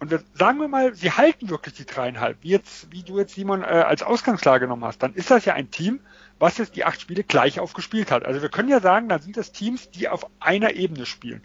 und 0.00 0.10
wir, 0.12 0.22
sagen 0.34 0.60
wir 0.60 0.68
mal, 0.68 0.94
sie 0.94 1.10
halten 1.10 1.48
wirklich 1.48 1.74
die 1.74 1.84
dreieinhalb, 1.84 2.38
wie 2.42 2.50
jetzt, 2.50 2.92
wie 2.92 3.02
du 3.02 3.18
jetzt 3.18 3.34
Simon 3.34 3.62
äh, 3.62 3.66
als 3.66 4.02
Ausgangslage 4.02 4.66
genommen 4.66 4.84
hast, 4.84 5.02
dann 5.02 5.14
ist 5.14 5.30
das 5.30 5.44
ja 5.44 5.54
ein 5.54 5.70
Team, 5.70 6.00
was 6.38 6.58
jetzt 6.58 6.76
die 6.76 6.84
acht 6.84 7.00
Spiele 7.00 7.24
gleich 7.24 7.58
aufgespielt 7.58 8.12
hat. 8.12 8.24
Also 8.24 8.40
wir 8.40 8.48
können 8.48 8.68
ja 8.68 8.80
sagen, 8.80 9.08
dann 9.08 9.20
sind 9.20 9.36
das 9.36 9.50
Teams, 9.50 9.90
die 9.90 10.08
auf 10.08 10.26
einer 10.38 10.74
Ebene 10.74 11.04
spielen. 11.04 11.42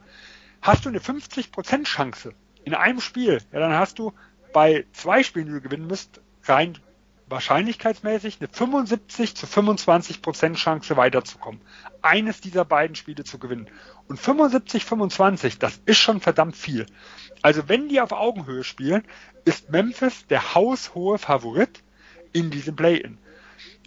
Hast 0.61 0.85
du 0.85 0.89
eine 0.89 0.99
50% 0.99 1.83
Chance 1.85 2.33
in 2.65 2.73
einem 2.73 3.01
Spiel, 3.01 3.41
ja, 3.51 3.59
dann 3.59 3.73
hast 3.73 3.99
du 3.99 4.13
bei 4.53 4.85
zwei 4.93 5.23
Spielen, 5.23 5.47
die 5.47 5.53
du 5.53 5.61
gewinnen 5.61 5.87
müsst, 5.87 6.21
rein 6.43 6.77
wahrscheinlichkeitsmäßig 7.33 8.37
eine 8.39 8.47
75 8.47 9.35
zu 9.35 9.47
25 9.47 10.21
Prozent 10.21 10.57
Chance 10.57 10.95
weiterzukommen. 10.97 11.61
Eines 12.01 12.41
dieser 12.41 12.63
beiden 12.65 12.95
Spiele 12.95 13.23
zu 13.23 13.39
gewinnen. 13.39 13.67
Und 14.07 14.19
75, 14.19 14.85
25, 14.85 15.57
das 15.57 15.81
ist 15.85 15.97
schon 15.97 16.21
verdammt 16.21 16.55
viel. 16.55 16.85
Also 17.41 17.67
wenn 17.67 17.89
die 17.89 18.01
auf 18.01 18.11
Augenhöhe 18.11 18.63
spielen, 18.63 19.03
ist 19.45 19.71
Memphis 19.71 20.27
der 20.27 20.53
haushohe 20.53 21.17
Favorit 21.17 21.83
in 22.33 22.51
diesem 22.51 22.75
Play-In. 22.75 23.17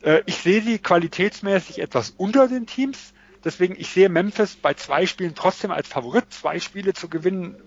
Äh, 0.03 0.23
ich 0.27 0.37
sehe 0.39 0.63
sie 0.63 0.79
qualitätsmäßig 0.79 1.81
etwas 1.81 2.11
unter 2.11 2.49
den 2.49 2.67
Teams. 2.67 3.13
Deswegen, 3.45 3.77
ich 3.79 3.91
sehe 3.91 4.09
Memphis 4.09 4.57
bei 4.57 4.75
zwei 4.75 5.07
Spielen 5.07 5.35
trotzdem 5.35 5.71
als 5.71 5.89
Favorit. 5.89 6.33
Zwei 6.33 6.59
Spiele 6.59 6.95
zu 6.95 7.09
gewinnen 7.09 7.63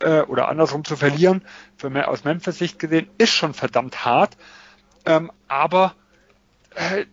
äh, 0.00 0.22
oder 0.22 0.48
andersrum 0.48 0.84
zu 0.84 0.96
verlieren, 0.96 1.42
für, 1.76 2.08
aus 2.08 2.24
Memphis 2.24 2.58
Sicht 2.58 2.78
gesehen, 2.78 3.08
ist 3.18 3.32
schon 3.32 3.54
verdammt 3.54 4.04
hart. 4.04 4.36
Ähm, 5.06 5.30
aber 5.48 5.94
äh, 6.74 7.06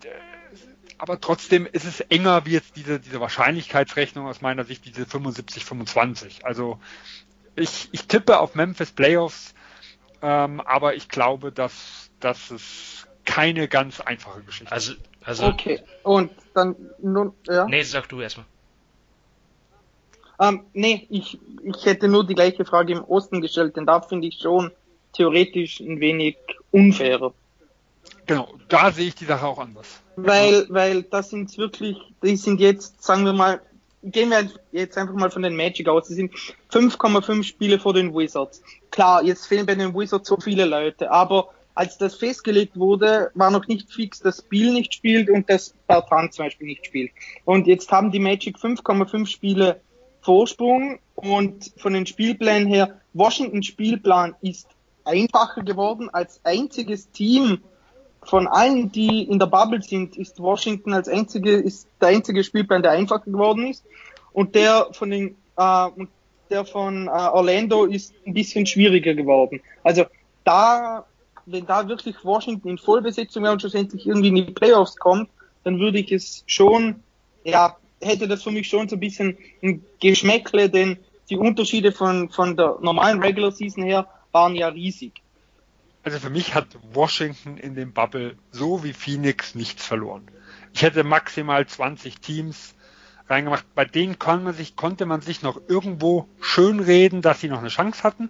aber 0.98 1.22
trotzdem 1.22 1.68
ist 1.72 1.86
es 1.86 2.00
enger 2.02 2.46
wie 2.46 2.54
jetzt 2.54 2.76
diese, 2.76 3.00
diese 3.00 3.20
Wahrscheinlichkeitsrechnung 3.22 4.28
aus 4.28 4.42
meiner 4.42 4.64
Sicht, 4.64 4.86
diese 4.86 5.04
75-25. 5.04 6.44
Also 6.44 6.80
ich, 7.56 7.90
ich 7.92 8.08
tippe 8.08 8.40
auf 8.40 8.56
Memphis 8.56 8.92
Playoffs, 8.92 9.54
ähm, 10.22 10.60
aber 10.62 10.96
ich 10.96 11.10
glaube, 11.10 11.52
dass, 11.52 12.10
dass 12.20 12.52
es 12.52 13.08
keine 13.26 13.68
ganz 13.68 14.00
einfache 14.00 14.42
Geschichte 14.42 14.72
also, 14.72 14.94
also 15.24 15.46
Okay, 15.46 15.82
und 16.04 16.32
dann 16.54 16.76
nun, 17.00 17.34
ja. 17.48 17.66
Nee, 17.66 17.84
sag 17.84 18.10
du 18.10 18.22
erstmal. 18.22 18.46
Ähm, 20.40 20.66
nee, 20.74 21.08
ich, 21.10 21.40
ich 21.64 21.86
hätte 21.86 22.08
nur 22.08 22.26
die 22.26 22.36
gleiche 22.36 22.66
Frage 22.66 22.94
im 22.94 23.04
Osten 23.04 23.42
gestellt, 23.42 23.76
denn 23.76 23.86
da 23.86 24.02
finde 24.02 24.28
ich 24.28 24.40
schon 24.40 24.72
theoretisch 25.14 25.80
ein 25.80 26.00
wenig 26.00 26.38
unfairer. 26.72 27.34
Genau, 28.26 28.50
da 28.68 28.92
sehe 28.92 29.08
ich 29.08 29.16
die 29.16 29.26
Sache 29.26 29.46
auch 29.46 29.58
anders. 29.58 30.02
Weil, 30.16 30.66
weil 30.70 31.04
das 31.04 31.30
sind 31.30 31.58
wirklich, 31.58 31.98
die 32.24 32.36
sind 32.36 32.60
jetzt, 32.60 33.04
sagen 33.04 33.26
wir 33.26 33.34
mal, 33.34 33.62
gehen 34.04 34.30
wir 34.30 34.50
jetzt 34.72 34.98
einfach 34.98 35.14
mal 35.14 35.32
von 35.32 35.42
den 35.42 35.56
Magic 35.56 35.88
aus. 35.88 36.08
Die 36.08 36.14
sind 36.14 36.34
5,5 36.72 37.44
Spiele 37.44 37.80
vor 37.80 37.94
den 37.94 38.14
Wizards. 38.14 38.62
Klar, 38.92 39.24
jetzt 39.24 39.48
fehlen 39.48 39.66
bei 39.66 39.76
den 39.76 39.94
Wizards 39.94 40.30
so 40.30 40.38
viele 40.38 40.66
Leute, 40.66 41.10
aber 41.12 41.50
als 41.74 41.98
das 41.98 42.16
festgelegt 42.16 42.76
wurde, 42.76 43.30
war 43.36 43.52
noch 43.52 43.68
nicht 43.68 43.92
fix, 43.92 44.20
dass 44.20 44.42
Bill 44.42 44.74
nicht 44.74 44.96
spielt 44.96 45.30
und 45.30 45.48
dass 45.50 45.76
Bertrand 45.88 46.34
zum 46.34 46.46
Beispiel 46.46 46.68
nicht 46.68 46.86
spielt. 46.86 47.12
Und 47.46 47.68
jetzt 47.68 47.92
haben 47.92 48.12
die 48.12 48.20
Magic 48.20 48.58
5,5 48.58 49.28
Spiele 49.28 49.80
Vorsprung 50.28 51.00
und 51.16 51.72
von 51.78 51.94
den 51.94 52.06
Spielplänen 52.06 52.68
her, 52.68 53.00
Washington 53.14 53.64
Spielplan 53.64 54.36
ist 54.42 54.68
einfacher 55.06 55.64
geworden 55.64 56.10
als 56.12 56.42
einziges 56.44 57.10
Team 57.12 57.60
von 58.24 58.46
allen, 58.46 58.92
die 58.92 59.24
in 59.24 59.40
der 59.40 59.46
Bubble 59.46 59.82
sind, 59.82 60.18
ist 60.18 60.42
Washington 60.42 60.92
als 60.92 61.08
einzige, 61.08 61.54
ist 61.54 61.88
der 62.02 62.10
einzige 62.10 62.44
Spielplan, 62.44 62.84
der 62.84 62.92
einfacher 62.92 63.24
geworden 63.24 63.68
ist. 63.68 63.86
Und 64.34 64.54
der 64.54 64.90
von 64.92 65.12
den, 65.12 65.38
äh, 65.56 65.88
der 66.50 66.66
von 66.66 67.08
äh, 67.08 67.10
Orlando 67.10 67.86
ist 67.86 68.14
ein 68.26 68.34
bisschen 68.34 68.66
schwieriger 68.66 69.14
geworden. 69.14 69.62
Also 69.82 70.08
da, 70.44 71.06
wenn 71.46 71.66
da 71.66 71.88
wirklich 71.88 72.18
Washington 72.26 72.68
in 72.68 72.78
Vollbesetzung 72.78 73.44
wäre 73.44 73.54
und 73.54 73.62
schlussendlich 73.62 74.06
irgendwie 74.06 74.28
in 74.28 74.36
die 74.36 74.52
Playoffs 74.52 74.98
kommt, 74.98 75.30
dann 75.64 75.80
würde 75.80 76.00
ich 76.00 76.12
es 76.12 76.44
schon, 76.48 77.02
ja, 77.46 77.78
hätte 78.02 78.28
das 78.28 78.44
für 78.44 78.52
mich 78.52 78.68
schon 78.68 78.90
so 78.90 78.96
ein 78.96 79.00
bisschen 79.00 79.38
ein 79.62 79.84
Geschmäckle, 80.00 80.70
denn 80.70 80.98
die 81.30 81.38
Unterschiede 81.38 81.92
von, 81.92 82.30
von 82.30 82.56
der 82.56 82.78
normalen 82.82 83.22
Regular 83.22 83.52
Season 83.52 83.84
her 83.84 84.08
waren 84.32 84.56
ja 84.56 84.68
riesig. 84.68 85.14
Also 86.04 86.20
für 86.20 86.30
mich 86.30 86.56
hat 86.56 86.68
Washington 86.94 87.58
in 87.58 87.76
dem 87.76 87.92
Bubble 87.92 88.38
so 88.52 88.84
wie 88.84 88.94
Phoenix 88.94 89.56
nichts 89.56 89.86
verloren. 89.86 90.24
Ich 90.74 90.84
hätte 90.84 91.04
maximal 91.04 91.66
20 91.66 92.20
Teams 92.20 92.76
reingemacht. 93.28 93.66
Bei 93.76 93.84
denen 93.84 94.18
kann 94.18 94.44
man 94.44 94.54
sich, 94.54 94.76
konnte 94.76 95.06
man 95.06 95.22
sich 95.22 95.42
noch 95.42 95.60
irgendwo 95.68 96.28
schön 96.40 96.80
reden, 96.80 97.22
dass 97.22 97.42
sie 97.42 97.50
noch 97.50 97.60
eine 97.60 97.68
Chance 97.68 98.04
hatten. 98.04 98.30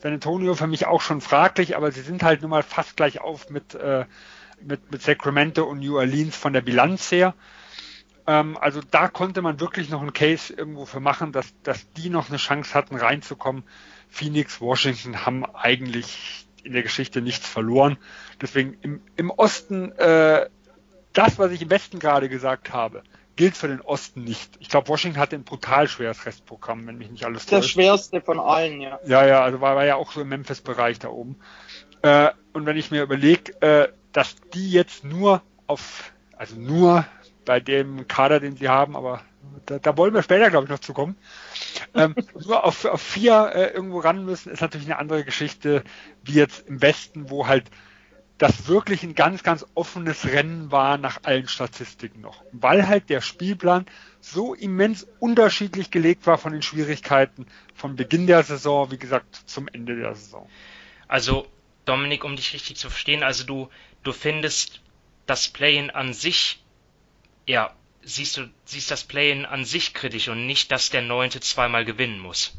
San 0.00 0.12
Antonio 0.12 0.54
für 0.54 0.66
mich 0.66 0.86
auch 0.86 1.00
schon 1.00 1.20
fraglich, 1.20 1.76
aber 1.76 1.92
sie 1.92 2.00
sind 2.00 2.24
halt 2.24 2.42
nun 2.42 2.50
mal 2.50 2.64
fast 2.64 2.96
gleich 2.96 3.20
auf 3.20 3.50
mit, 3.50 3.74
äh, 3.74 4.04
mit, 4.60 4.90
mit 4.90 5.02
Sacramento 5.02 5.62
und 5.62 5.78
New 5.78 5.96
Orleans 5.96 6.36
von 6.36 6.52
der 6.52 6.60
Bilanz 6.60 7.12
her. 7.12 7.34
Ähm, 8.26 8.56
also 8.56 8.80
da 8.90 9.08
konnte 9.08 9.42
man 9.42 9.60
wirklich 9.60 9.90
noch 9.90 10.00
einen 10.00 10.12
Case 10.12 10.52
irgendwo 10.52 10.86
für 10.86 11.00
machen, 11.00 11.32
dass, 11.32 11.52
dass 11.62 11.92
die 11.92 12.10
noch 12.10 12.28
eine 12.28 12.38
Chance 12.38 12.74
hatten 12.74 12.96
reinzukommen. 12.96 13.64
Phoenix, 14.08 14.60
Washington 14.60 15.24
haben 15.24 15.44
eigentlich 15.44 16.46
in 16.62 16.72
der 16.72 16.82
Geschichte 16.82 17.20
nichts 17.20 17.48
verloren. 17.48 17.96
Deswegen 18.40 18.76
im, 18.82 19.02
im 19.16 19.30
Osten, 19.30 19.92
äh, 19.92 20.48
das, 21.12 21.38
was 21.38 21.50
ich 21.52 21.62
im 21.62 21.70
Westen 21.70 21.98
gerade 21.98 22.28
gesagt 22.28 22.72
habe, 22.72 23.02
gilt 23.34 23.56
für 23.56 23.68
den 23.68 23.80
Osten 23.80 24.24
nicht. 24.24 24.56
Ich 24.60 24.68
glaube, 24.68 24.88
Washington 24.88 25.18
hatte 25.18 25.36
ein 25.36 25.44
brutal 25.44 25.88
schweres 25.88 26.26
Restprogramm, 26.26 26.86
wenn 26.86 26.98
mich 26.98 27.10
nicht 27.10 27.24
alles 27.24 27.46
täuscht. 27.46 27.64
Das 27.64 27.70
schwerste 27.70 28.20
von 28.20 28.38
allen, 28.38 28.80
ja. 28.80 29.00
Ja, 29.06 29.26
ja, 29.26 29.42
also 29.42 29.60
war, 29.60 29.74
war 29.74 29.84
ja 29.84 29.96
auch 29.96 30.12
so 30.12 30.20
im 30.20 30.28
Memphis-Bereich 30.28 30.98
da 30.98 31.08
oben. 31.08 31.36
Äh, 32.02 32.30
und 32.52 32.66
wenn 32.66 32.76
ich 32.76 32.90
mir 32.90 33.02
überlege, 33.02 33.60
äh, 33.62 33.88
dass 34.12 34.36
die 34.54 34.70
jetzt 34.70 35.04
nur 35.04 35.42
auf, 35.66 36.12
also 36.36 36.56
nur 36.56 37.06
bei 37.44 37.60
dem 37.60 38.06
Kader, 38.08 38.40
den 38.40 38.56
sie 38.56 38.68
haben, 38.68 38.96
aber 38.96 39.22
da, 39.66 39.78
da 39.78 39.96
wollen 39.96 40.14
wir 40.14 40.22
später, 40.22 40.50
glaube 40.50 40.64
ich, 40.64 40.70
noch 40.70 40.78
zu 40.78 40.92
kommen, 40.92 41.16
ähm, 41.94 42.14
nur 42.46 42.64
auf, 42.64 42.84
auf 42.84 43.02
vier 43.02 43.52
äh, 43.54 43.66
irgendwo 43.68 44.00
ran 44.00 44.24
müssen, 44.24 44.52
ist 44.52 44.60
natürlich 44.60 44.86
eine 44.86 44.98
andere 44.98 45.24
Geschichte, 45.24 45.84
wie 46.22 46.34
jetzt 46.34 46.66
im 46.68 46.82
Westen, 46.82 47.30
wo 47.30 47.46
halt 47.46 47.64
das 48.38 48.66
wirklich 48.66 49.04
ein 49.04 49.14
ganz, 49.14 49.44
ganz 49.44 49.64
offenes 49.74 50.26
Rennen 50.26 50.72
war 50.72 50.98
nach 50.98 51.20
allen 51.22 51.46
Statistiken 51.46 52.20
noch. 52.22 52.42
Weil 52.50 52.88
halt 52.88 53.08
der 53.08 53.20
Spielplan 53.20 53.86
so 54.20 54.54
immens 54.54 55.06
unterschiedlich 55.20 55.92
gelegt 55.92 56.26
war 56.26 56.38
von 56.38 56.52
den 56.52 56.62
Schwierigkeiten 56.62 57.46
von 57.74 57.94
Beginn 57.94 58.26
der 58.26 58.42
Saison, 58.42 58.90
wie 58.90 58.98
gesagt, 58.98 59.42
zum 59.46 59.68
Ende 59.68 59.96
der 59.96 60.16
Saison. 60.16 60.48
Also, 61.06 61.46
Dominik, 61.84 62.24
um 62.24 62.34
dich 62.34 62.52
richtig 62.52 62.76
zu 62.78 62.90
verstehen, 62.90 63.22
also 63.22 63.44
du, 63.44 63.68
du 64.02 64.12
findest 64.12 64.80
das 65.26 65.48
Play-in 65.48 65.90
an 65.90 66.12
sich, 66.12 66.61
ja, 67.46 67.72
siehst 68.02 68.36
du 68.36 68.48
siehst 68.64 68.90
das 68.90 69.04
Play-in 69.04 69.46
an 69.46 69.64
sich 69.64 69.94
kritisch 69.94 70.28
und 70.28 70.46
nicht, 70.46 70.72
dass 70.72 70.90
der 70.90 71.02
Neunte 71.02 71.40
zweimal 71.40 71.84
gewinnen 71.84 72.18
muss. 72.18 72.52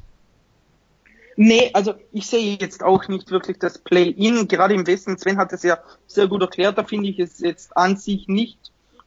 Nee, 1.35 1.72
also 1.73 1.95
ich 2.11 2.27
sehe 2.27 2.57
jetzt 2.60 2.84
auch 2.84 3.07
nicht 3.07 3.31
wirklich 3.31 3.57
das 3.57 3.80
Play-in, 3.80 4.47
gerade 4.47 4.76
im 4.76 4.85
Westen. 4.85 5.18
Sven 5.18 5.38
hat 5.38 5.51
es 5.51 5.64
ja 5.64 5.80
sehr 6.05 6.27
gut 6.27 6.41
erklärt, 6.41 6.77
da 6.77 6.84
finde 6.84 7.10
ich 7.10 7.19
es 7.19 7.39
jetzt 7.39 7.76
an 7.76 7.97
sich 7.97 8.27
nicht 8.27 8.60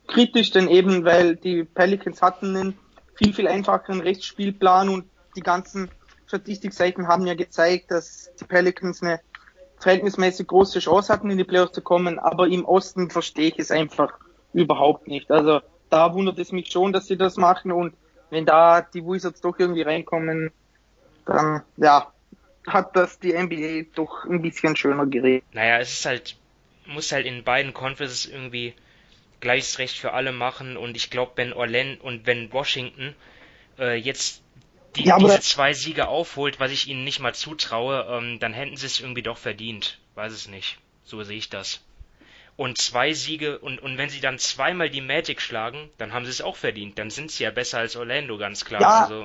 kritisch, 0.09 0.51
denn 0.51 0.69
eben 0.69 1.05
weil 1.05 1.36
die 1.36 1.65
Pelicans 1.65 2.23
hatten 2.23 2.57
einen 2.57 2.78
viel, 3.15 3.32
viel 3.32 3.48
einfacheren 3.48 4.01
Rechtsspielplan 4.01 4.89
und 4.89 5.05
die 5.36 5.40
ganzen 5.40 5.90
Statistikseiten 6.27 7.07
haben 7.07 7.27
ja 7.27 7.35
gezeigt, 7.35 7.90
dass 7.90 8.31
die 8.40 8.44
Pelicans 8.44 9.03
eine 9.03 9.20
verhältnismäßig 9.78 10.47
große 10.47 10.81
Chance 10.81 11.12
hatten, 11.12 11.31
in 11.31 11.39
die 11.39 11.44
Playoffs 11.44 11.73
zu 11.73 11.82
kommen, 11.82 12.19
aber 12.19 12.48
im 12.48 12.65
Osten 12.65 13.11
verstehe 13.11 13.48
ich 13.48 13.59
es 13.59 13.70
einfach 13.70 14.19
überhaupt 14.52 15.09
nicht. 15.09 15.31
Also 15.31 15.60
da 15.90 16.14
wundert 16.14 16.39
es 16.39 16.52
mich 16.52 16.70
schon, 16.70 16.93
dass 16.93 17.06
sie 17.06 17.16
das 17.16 17.36
machen 17.36 17.73
und 17.73 17.94
wenn 18.31 18.44
da 18.47 18.81
die 18.82 19.05
Wizards 19.05 19.40
doch 19.40 19.59
irgendwie 19.59 19.82
reinkommen, 19.82 20.51
dann 21.27 21.62
ja, 21.77 22.12
hat 22.66 22.97
das 22.97 23.18
die 23.18 23.32
NBA 23.32 23.90
doch 23.94 24.24
ein 24.24 24.43
bisschen 24.43 24.77
schöner 24.77 25.06
geregelt. 25.06 25.44
Naja, 25.52 25.78
es 25.78 25.93
ist 25.93 26.06
halt, 26.06 26.36
muss 26.86 27.12
halt 27.12 27.27
in 27.27 27.44
beiden 27.44 27.73
Conferences 27.73 28.27
irgendwie 28.27 28.74
gleiches 29.40 29.78
Recht 29.78 29.98
für 29.98 30.12
alle 30.12 30.32
machen 30.32 30.77
und 30.77 30.97
ich 30.97 31.10
glaube, 31.10 31.32
wenn 31.36 31.52
Orlando 31.52 32.02
und 32.02 32.27
wenn 32.27 32.52
Washington 32.52 33.14
äh, 33.78 33.97
jetzt 33.97 34.43
die, 34.97 35.05
Ja, 35.05 35.18
diese 35.18 35.40
zwei 35.40 35.73
Siege 35.74 36.09
aufholt, 36.09 36.59
was 36.59 36.70
ich 36.73 36.89
ihnen 36.89 37.05
nicht 37.05 37.20
mal 37.20 37.35
zutraue, 37.35 38.06
ähm, 38.10 38.39
dann 38.40 38.55
hätten 38.55 38.77
sie 38.77 38.86
es 38.86 39.01
irgendwie 39.01 39.23
doch 39.23 39.39
verdient. 39.39 39.98
Weiß 40.14 40.32
es 40.32 40.48
nicht. 40.48 40.78
So 41.05 41.23
sehe 41.23 41.36
ich 41.36 41.51
das. 41.51 41.86
Und 42.57 42.78
zwei 42.78 43.12
Siege, 43.12 43.59
und, 43.59 43.83
und 43.83 43.99
wenn 43.99 44.09
sie 44.09 44.20
dann 44.20 44.39
zweimal 44.39 44.89
die 44.89 45.03
Magic 45.03 45.43
schlagen, 45.43 45.91
dann 45.99 46.15
haben 46.15 46.24
sie 46.24 46.31
es 46.31 46.41
auch 46.41 46.57
verdient. 46.57 46.99
Dann 46.99 47.11
sind 47.11 47.31
sie 47.31 47.45
ja 47.45 47.51
besser 47.51 47.78
als 47.78 47.97
Orlando, 47.97 48.39
ganz 48.39 48.65
klar. 48.65 48.81
Ja. 48.81 49.03
Also, 49.03 49.24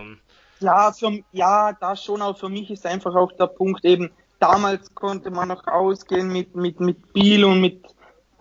Ja, 0.60 0.92
für, 0.92 1.20
ja, 1.32 1.72
da 1.74 1.96
schon, 1.96 2.22
aber 2.22 2.36
für 2.36 2.50
mich 2.50 2.70
ist 2.70 2.86
einfach 2.86 3.16
auch 3.16 3.32
der 3.32 3.48
Punkt 3.48 3.86
eben, 3.86 4.12
damals 4.40 4.94
konnte 4.94 5.32
man 5.32 5.48
noch 5.48 5.66
ausgehen 5.68 6.28
mit, 6.28 6.56
mit, 6.56 6.82
mit 6.82 7.14
Biel 7.14 7.46
und 7.46 7.62
mit 7.62 7.84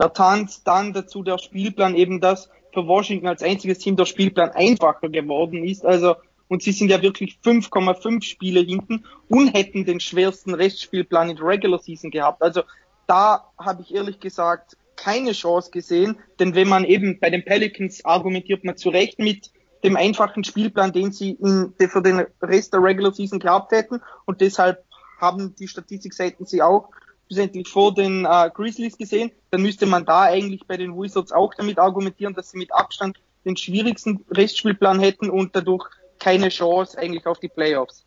der 0.00 0.12
Tanz, 0.12 0.64
dann 0.64 0.92
dazu 0.92 1.22
der 1.22 1.38
Spielplan 1.38 1.94
eben, 1.94 2.20
dass 2.20 2.50
für 2.72 2.86
Washington 2.86 3.28
als 3.28 3.42
einziges 3.42 3.78
Team 3.78 3.96
der 3.96 4.06
Spielplan 4.06 4.50
einfacher 4.50 5.08
geworden 5.08 5.64
ist, 5.64 5.84
also, 5.84 6.16
und 6.48 6.62
sie 6.62 6.72
sind 6.72 6.90
ja 6.90 7.00
wirklich 7.00 7.38
5,5 7.44 8.24
Spiele 8.24 8.60
hinten 8.60 9.04
und 9.28 9.54
hätten 9.54 9.84
den 9.84 10.00
schwersten 10.00 10.54
Restspielplan 10.54 11.30
in 11.30 11.36
der 11.36 11.46
Regular 11.46 11.78
Season 11.78 12.10
gehabt. 12.10 12.42
Also, 12.42 12.62
da 13.10 13.50
habe 13.58 13.82
ich 13.82 13.92
ehrlich 13.92 14.20
gesagt 14.20 14.76
keine 14.94 15.32
Chance 15.32 15.70
gesehen, 15.72 16.18
denn 16.38 16.54
wenn 16.54 16.68
man 16.68 16.84
eben 16.84 17.18
bei 17.18 17.28
den 17.28 17.44
Pelicans 17.44 18.04
argumentiert 18.04 18.64
man 18.64 18.76
zu 18.76 18.90
Recht 18.90 19.18
mit 19.18 19.50
dem 19.82 19.96
einfachen 19.96 20.44
Spielplan, 20.44 20.92
den 20.92 21.10
sie 21.10 21.32
in, 21.32 21.74
für 21.88 22.02
den 22.02 22.26
Rest 22.40 22.72
der 22.72 22.82
Regular 22.82 23.12
Season 23.12 23.40
gehabt 23.40 23.72
hätten 23.72 24.00
und 24.26 24.40
deshalb 24.40 24.84
haben 25.20 25.56
die 25.56 25.66
Statistikseiten 25.66 26.46
sie 26.46 26.62
auch 26.62 26.90
schlussendlich 27.26 27.68
vor 27.68 27.94
den 27.94 28.26
äh, 28.26 28.50
Grizzlies 28.54 28.96
gesehen, 28.96 29.32
dann 29.50 29.62
müsste 29.62 29.86
man 29.86 30.04
da 30.04 30.22
eigentlich 30.22 30.66
bei 30.66 30.76
den 30.76 30.96
Wizards 30.96 31.32
auch 31.32 31.54
damit 31.54 31.78
argumentieren, 31.78 32.34
dass 32.34 32.50
sie 32.50 32.58
mit 32.58 32.72
Abstand 32.72 33.18
den 33.44 33.56
schwierigsten 33.56 34.24
Restspielplan 34.30 35.00
hätten 35.00 35.30
und 35.30 35.56
dadurch 35.56 35.88
keine 36.18 36.50
Chance 36.50 36.98
eigentlich 36.98 37.26
auf 37.26 37.40
die 37.40 37.48
Playoffs. 37.48 38.04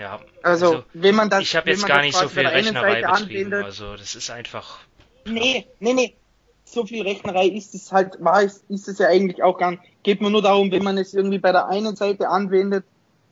Ja. 0.00 0.20
Also, 0.42 0.84
wenn 0.94 1.14
man 1.14 1.30
das, 1.30 1.42
ich 1.42 1.54
habe 1.54 1.66
wenn 1.66 1.72
jetzt 1.74 1.82
man 1.82 1.88
gar 1.88 1.96
das 1.98 2.06
nicht 2.06 2.16
so 2.16 2.28
viel 2.28 2.42
der 2.42 2.52
einen 2.52 2.64
Rechnerei 2.66 3.02
Seite 3.02 3.06
betrieben. 3.20 3.40
anwendet, 3.52 3.64
Also, 3.64 3.96
das 3.96 4.14
ist 4.14 4.30
einfach. 4.30 4.78
Nee, 5.26 5.66
nee, 5.78 5.92
nee. 5.92 6.16
So 6.64 6.86
viel 6.86 7.02
Rechnerei 7.02 7.46
ist 7.46 7.74
es 7.74 7.90
halt, 7.92 8.16
war 8.20 8.42
es, 8.42 8.58
ist 8.68 8.88
es 8.88 8.98
ja 8.98 9.08
eigentlich 9.08 9.42
auch 9.42 9.58
gar 9.58 9.72
nicht. 9.72 9.82
Geht 10.02 10.20
mir 10.20 10.30
nur 10.30 10.42
darum, 10.42 10.70
wenn 10.70 10.82
man 10.84 10.96
es 10.98 11.14
irgendwie 11.14 11.38
bei 11.38 11.52
der 11.52 11.66
einen 11.68 11.96
Seite 11.96 12.28
anwendet, 12.28 12.84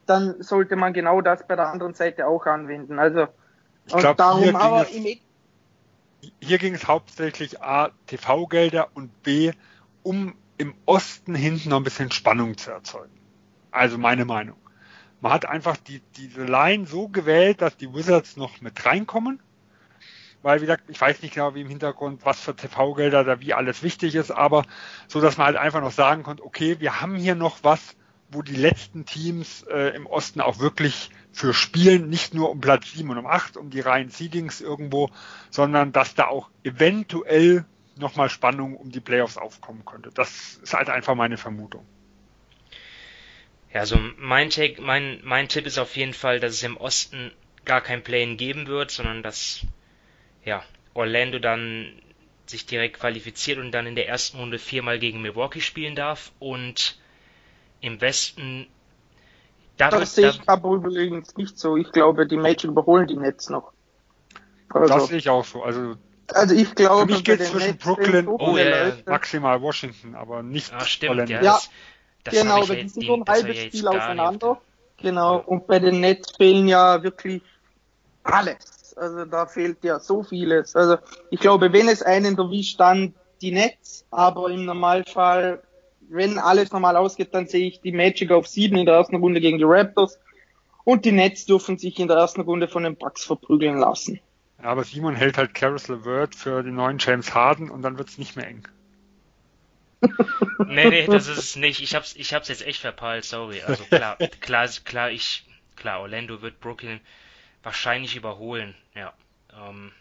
dann 0.06 0.42
sollte 0.42 0.76
man 0.76 0.92
genau 0.92 1.20
das 1.20 1.46
bei 1.46 1.54
der 1.56 1.68
anderen 1.68 1.94
Seite 1.94 2.26
auch 2.26 2.46
anwenden. 2.46 2.98
Also, 2.98 3.26
Ich 3.86 3.94
und 3.94 4.00
glaub, 4.00 4.16
darum, 4.16 4.42
hier 4.42 4.52
ging 4.52 4.60
aber 4.60 4.82
es- 4.82 4.94
im 4.94 5.06
E- 5.06 5.20
Hier 6.40 6.58
ging 6.58 6.74
es 6.74 6.86
hauptsächlich 6.88 7.62
A, 7.62 7.90
TV-Gelder 8.06 8.88
und 8.94 9.22
B, 9.22 9.52
um 10.02 10.34
im 10.56 10.74
Osten 10.84 11.34
hinten 11.36 11.68
noch 11.68 11.76
ein 11.76 11.84
bisschen 11.84 12.10
Spannung 12.10 12.56
zu 12.56 12.70
erzeugen. 12.72 13.20
Also 13.70 13.98
meine 13.98 14.24
Meinung. 14.24 14.56
Man 15.20 15.32
hat 15.32 15.46
einfach 15.46 15.76
die, 15.76 16.00
diese 16.16 16.44
Line 16.44 16.86
so 16.86 17.08
gewählt, 17.08 17.60
dass 17.60 17.76
die 17.76 17.92
Wizards 17.92 18.36
noch 18.36 18.60
mit 18.60 18.84
reinkommen. 18.84 19.40
Weil, 20.42 20.58
wie 20.58 20.66
gesagt, 20.66 20.84
ich 20.88 21.00
weiß 21.00 21.20
nicht 21.22 21.34
genau, 21.34 21.54
wie 21.54 21.62
im 21.62 21.68
Hintergrund, 21.68 22.24
was 22.24 22.40
für 22.40 22.54
TV-Gelder 22.54 23.24
da 23.24 23.40
wie 23.40 23.54
alles 23.54 23.82
wichtig 23.82 24.14
ist, 24.14 24.30
aber 24.30 24.64
so, 25.08 25.20
dass 25.20 25.36
man 25.36 25.46
halt 25.48 25.56
einfach 25.56 25.80
noch 25.80 25.90
sagen 25.90 26.22
konnte, 26.22 26.44
okay, 26.44 26.78
wir 26.78 27.00
haben 27.00 27.16
hier 27.16 27.34
noch 27.34 27.58
was, 27.62 27.96
wo 28.30 28.42
die 28.42 28.54
letzten 28.54 29.04
Teams 29.04 29.62
äh, 29.62 29.96
im 29.96 30.06
Osten 30.06 30.40
auch 30.40 30.60
wirklich 30.60 31.10
für 31.32 31.54
spielen, 31.54 32.08
nicht 32.08 32.34
nur 32.34 32.50
um 32.50 32.60
Platz 32.60 32.92
7 32.92 33.10
und 33.10 33.18
um 33.18 33.26
8, 33.26 33.56
um 33.56 33.70
die 33.70 33.80
reinen 33.80 34.10
Seedings 34.10 34.60
irgendwo, 34.60 35.10
sondern 35.50 35.92
dass 35.92 36.14
da 36.14 36.28
auch 36.28 36.50
eventuell 36.62 37.64
nochmal 37.96 38.30
Spannung 38.30 38.76
um 38.76 38.90
die 38.90 39.00
Playoffs 39.00 39.38
aufkommen 39.38 39.84
könnte. 39.84 40.10
Das 40.14 40.60
ist 40.62 40.74
halt 40.74 40.88
einfach 40.88 41.14
meine 41.14 41.36
Vermutung. 41.36 41.84
Ja, 43.72 43.80
also 43.80 43.98
mein 44.16 44.50
Take, 44.50 44.80
mein, 44.80 45.20
mein 45.24 45.48
Tipp 45.48 45.66
ist 45.66 45.78
auf 45.78 45.96
jeden 45.96 46.14
Fall, 46.14 46.40
dass 46.40 46.52
es 46.54 46.62
im 46.62 46.76
Osten 46.76 47.32
gar 47.64 47.80
kein 47.80 48.02
Play-in 48.02 48.36
geben 48.36 48.66
wird, 48.66 48.90
sondern 48.90 49.22
dass 49.22 49.66
ja, 50.44 50.64
Orlando 50.94 51.38
dann 51.38 51.92
sich 52.46 52.64
direkt 52.64 52.98
qualifiziert 52.98 53.58
und 53.58 53.72
dann 53.72 53.86
in 53.86 53.94
der 53.94 54.08
ersten 54.08 54.38
Runde 54.38 54.58
viermal 54.58 54.98
gegen 54.98 55.20
Milwaukee 55.20 55.60
spielen 55.60 55.94
darf 55.94 56.32
und 56.38 56.98
im 57.80 58.00
Westen 58.00 58.66
da 59.76 59.90
das 59.90 60.00
wird, 60.00 60.08
sehe 60.08 60.24
da, 60.24 60.30
ich 60.30 60.48
aber 60.48 60.70
übrigens 60.74 61.36
nicht 61.36 61.58
so. 61.58 61.76
Ich 61.76 61.92
glaube, 61.92 62.26
die 62.26 62.36
Magic 62.36 62.70
überholen 62.70 63.06
die 63.06 63.16
Nets 63.16 63.48
noch. 63.48 63.72
Also, 64.70 64.94
Das 64.94 65.08
sehe 65.08 65.18
ich 65.18 65.28
auch 65.28 65.44
so. 65.44 65.62
Also 65.62 65.96
also 66.34 66.54
ich 66.54 66.74
glaube, 66.74 67.06
Für 67.06 67.12
mich 67.12 67.24
den 67.24 67.38
zwischen 67.38 67.70
Nets 67.72 67.84
Brooklyn 67.84 68.24
so 68.26 68.38
Oh. 68.38 68.56
Leute. 68.56 69.02
maximal 69.06 69.62
Washington, 69.62 70.14
aber 70.14 70.42
nicht 70.42 70.72
ah, 70.72 70.84
stimmt, 70.84 71.10
Orlando. 71.10 71.32
ja, 71.32 71.42
Ja, 71.42 71.60
das, 72.30 72.40
genau, 72.40 72.68
weil 72.68 72.82
die 72.82 72.88
sind 72.88 73.06
so 73.06 73.14
ein 73.14 73.24
halbes 73.26 73.58
Spiel 73.58 73.88
auseinander. 73.88 74.60
Genau, 75.00 75.38
und 75.38 75.66
bei 75.66 75.78
den 75.78 76.00
Nets 76.00 76.32
fehlen 76.36 76.66
ja 76.66 77.02
wirklich 77.02 77.42
alles. 78.24 78.96
Also 78.96 79.24
da 79.24 79.46
fehlt 79.46 79.84
ja 79.84 80.00
so 80.00 80.22
vieles. 80.22 80.74
Also 80.74 80.98
ich 81.30 81.40
glaube, 81.40 81.72
wenn 81.72 81.88
es 81.88 82.02
einen 82.02 82.36
erwischt, 82.36 82.80
dann 82.80 83.14
die 83.40 83.52
Nets, 83.52 84.04
aber 84.10 84.50
im 84.50 84.64
Normalfall, 84.64 85.62
wenn 86.08 86.38
alles 86.38 86.72
normal 86.72 86.96
ausgeht, 86.96 87.28
dann 87.32 87.46
sehe 87.46 87.68
ich 87.68 87.80
die 87.80 87.92
Magic 87.92 88.32
auf 88.32 88.48
sieben 88.48 88.76
in 88.76 88.86
der 88.86 88.96
ersten 88.96 89.16
Runde 89.16 89.40
gegen 89.40 89.58
die 89.58 89.64
Raptors 89.64 90.18
und 90.84 91.04
die 91.04 91.12
Nets 91.12 91.46
dürfen 91.46 91.78
sich 91.78 91.98
in 91.98 92.08
der 92.08 92.16
ersten 92.16 92.40
Runde 92.40 92.66
von 92.66 92.82
den 92.82 92.96
Bucks 92.96 93.24
verprügeln 93.24 93.78
lassen. 93.78 94.20
Ja, 94.60 94.70
aber 94.70 94.82
Simon 94.82 95.14
hält 95.14 95.38
halt 95.38 95.54
Caris 95.54 95.86
LeVert 95.86 96.34
für 96.34 96.62
den 96.62 96.74
neuen 96.74 96.98
James 96.98 97.34
Harden 97.34 97.70
und 97.70 97.82
dann 97.82 97.98
wird's 97.98 98.18
nicht 98.18 98.36
mehr 98.36 98.48
eng. 98.48 98.66
Nee, 100.66 100.88
nee, 100.90 101.06
das 101.06 101.28
ist 101.28 101.38
es 101.38 101.56
nicht. 101.56 101.80
Ich 101.80 101.94
hab's, 101.94 102.14
ich 102.16 102.34
hab's 102.34 102.48
jetzt 102.48 102.66
echt 102.66 102.80
verpeilt, 102.80 103.24
sorry. 103.24 103.62
Also 103.62 103.84
klar, 103.84 104.16
klar, 104.40 104.68
klar, 104.84 105.10
ich, 105.10 105.44
klar, 105.76 106.00
Orlando 106.00 106.42
wird 106.42 106.60
Brooklyn 106.60 107.00
wahrscheinlich 107.62 108.16
überholen, 108.16 108.74
ja. 108.94 109.12
Ähm, 109.52 109.92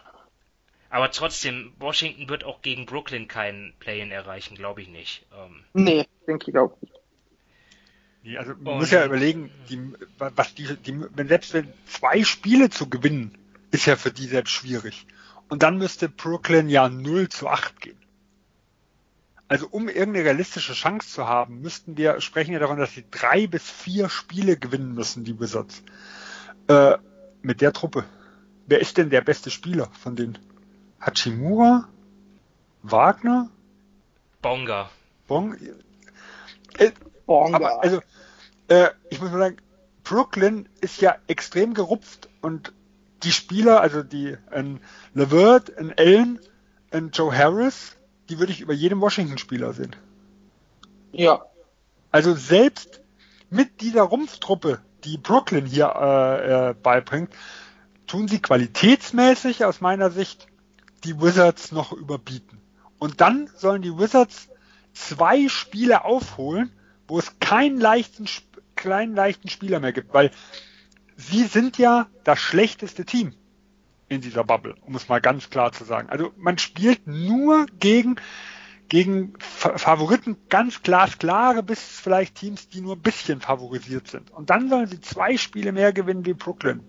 aber 0.90 1.12
trotzdem, 1.12 1.74
Washington 1.80 2.30
wird 2.30 2.44
auch 2.44 2.62
gegen 2.62 2.86
Brooklyn 2.86 3.28
keinen 3.28 3.74
Play-in 3.80 4.10
erreichen, 4.12 4.56
glaube 4.56 4.82
ich 4.82 4.88
nicht. 4.88 5.26
Ähm, 5.38 5.64
Nee, 5.74 6.06
denke 6.28 6.50
ich 6.52 6.58
auch 6.58 6.76
nicht. 6.82 6.94
Nee, 8.24 8.38
Also 8.38 8.54
man 8.56 8.74
Und- 8.74 8.80
muss 8.80 8.92
ja 8.92 9.06
überlegen, 9.06 9.52
die, 9.70 9.80
was 10.18 10.56
die, 10.56 10.76
die, 10.78 11.00
wenn 11.16 11.28
selbst 11.28 11.54
wenn 11.54 11.72
zwei 11.86 12.24
Spiele 12.24 12.70
zu 12.70 12.90
gewinnen, 12.90 13.38
ist 13.72 13.86
ja 13.86 13.96
für 13.96 14.12
die 14.12 14.28
selbst 14.28 14.52
schwierig. 14.54 15.06
Und 15.50 15.64
dann 15.64 15.78
müsste 15.78 16.10
Brooklyn 16.10 16.70
ja 16.70 16.90
0 16.90 17.30
zu 17.30 17.48
8 17.48 17.80
gehen. 17.82 17.98
Also 19.50 19.68
um 19.70 19.88
irgendeine 19.88 20.26
realistische 20.26 20.74
Chance 20.74 21.08
zu 21.08 21.28
haben, 21.28 21.62
müssten 21.62 21.98
wir 21.98 22.20
sprechen 22.20 22.52
ja 22.52 22.60
davon, 22.60 22.78
dass 22.78 22.94
sie 22.94 23.06
drei 23.10 23.48
bis 23.48 23.70
vier 23.70 24.10
Spiele 24.10 24.58
gewinnen 24.58 24.94
müssen, 24.94 25.24
die 25.24 25.40
Wizards. 25.40 25.84
Äh, 26.68 26.98
mit 27.42 27.62
der 27.62 27.72
Truppe. 27.72 28.04
Wer 28.66 28.82
ist 28.82 28.98
denn 28.98 29.10
der 29.10 29.22
beste 29.22 29.50
Spieler 29.50 29.90
von 30.02 30.18
denen? 30.18 30.38
Hachimura? 31.00 31.88
Wagner? 32.84 33.50
Bonga. 34.42 34.90
Bong? 35.28 35.56
Äh, 36.78 36.92
Bonga. 37.26 37.56
aber 37.56 37.84
also, 37.84 38.02
äh, 38.68 38.90
ich 39.10 39.22
muss 39.22 39.32
mal 39.32 39.40
sagen, 39.40 39.58
Brooklyn 40.04 40.70
ist 40.82 41.02
ja 41.02 41.18
extrem 41.28 41.74
gerupft 41.74 42.30
und 42.42 42.74
die 43.24 43.32
Spieler, 43.32 43.82
also 43.82 44.04
die 44.04 44.38
ein 44.52 44.80
Levert, 45.14 45.78
ein 45.78 45.94
Allen, 45.98 46.40
ein 46.92 47.12
Joe 47.12 47.36
Harris, 47.36 47.97
die 48.30 48.40
würde 48.40 48.52
ich 48.52 48.62
über 48.62 48.74
jedem 48.74 49.02
Washington-Spieler 49.02 49.74
sehen. 49.74 49.96
ja, 51.12 51.42
Also 52.12 52.34
selbst 52.36 53.02
mit 53.50 53.82
dieser 53.82 54.04
Rumpftruppe, 54.04 54.82
die 55.04 55.18
Brooklyn 55.18 55.66
hier 55.66 55.94
äh, 55.96 56.70
äh, 56.70 56.74
beibringt, 56.74 57.30
tun 58.08 58.28
sie 58.28 58.42
qualitätsmäßig 58.42 59.66
aus 59.66 59.82
meiner 59.82 60.12
Sicht 60.12 60.48
die 61.04 61.22
Wizards 61.22 61.72
noch 61.72 61.94
überbieten. 61.94 62.60
Und 63.00 63.22
dann 63.22 63.50
sollen 63.56 63.82
die 63.82 63.98
Wizards 63.98 64.50
zwei 64.94 65.48
Spiele 65.48 66.04
aufholen, 66.06 66.72
wo 67.08 67.20
es 67.20 67.40
keinen 67.40 67.80
leichten, 67.80 68.26
kleinen 68.76 69.16
leichten 69.16 69.50
Spieler 69.50 69.80
mehr 69.80 69.94
gibt, 69.94 70.14
weil 70.14 70.32
sie 71.16 71.44
sind 71.44 71.78
ja 71.78 72.08
das 72.24 72.40
schlechteste 72.40 73.06
Team 73.06 73.34
in 74.10 74.22
dieser 74.22 74.44
Bubble, 74.44 74.76
um 74.82 74.96
es 74.96 75.10
mal 75.10 75.20
ganz 75.22 75.50
klar 75.50 75.72
zu 75.72 75.84
sagen. 75.84 76.10
Also 76.10 76.32
man 76.38 76.58
spielt 76.58 77.06
nur 77.08 77.66
gegen 77.80 78.16
gegen 78.90 79.34
Fa- 79.40 79.78
Favoriten 79.78 80.38
ganz 80.48 80.82
glasklare 80.82 81.62
bis 81.62 81.82
vielleicht 82.00 82.36
Teams, 82.36 82.70
die 82.70 82.80
nur 82.80 82.96
ein 82.96 83.02
bisschen 83.02 83.42
favorisiert 83.42 84.08
sind. 84.08 84.32
Und 84.32 84.50
dann 84.50 84.70
sollen 84.70 84.88
sie 84.88 85.02
zwei 85.02 85.36
Spiele 85.36 85.74
mehr 85.74 85.92
gewinnen 85.92 86.26
wie 86.26 86.34
Brooklyn. 86.34 86.86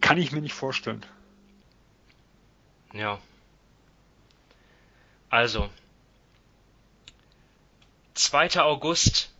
Kann 0.00 0.18
ich 0.18 0.32
mir 0.32 0.40
nicht 0.40 0.54
vorstellen. 0.54 1.06
Ja. 2.92 3.18
Also. 5.30 5.68
2. 8.14 8.60
August. 8.60 9.30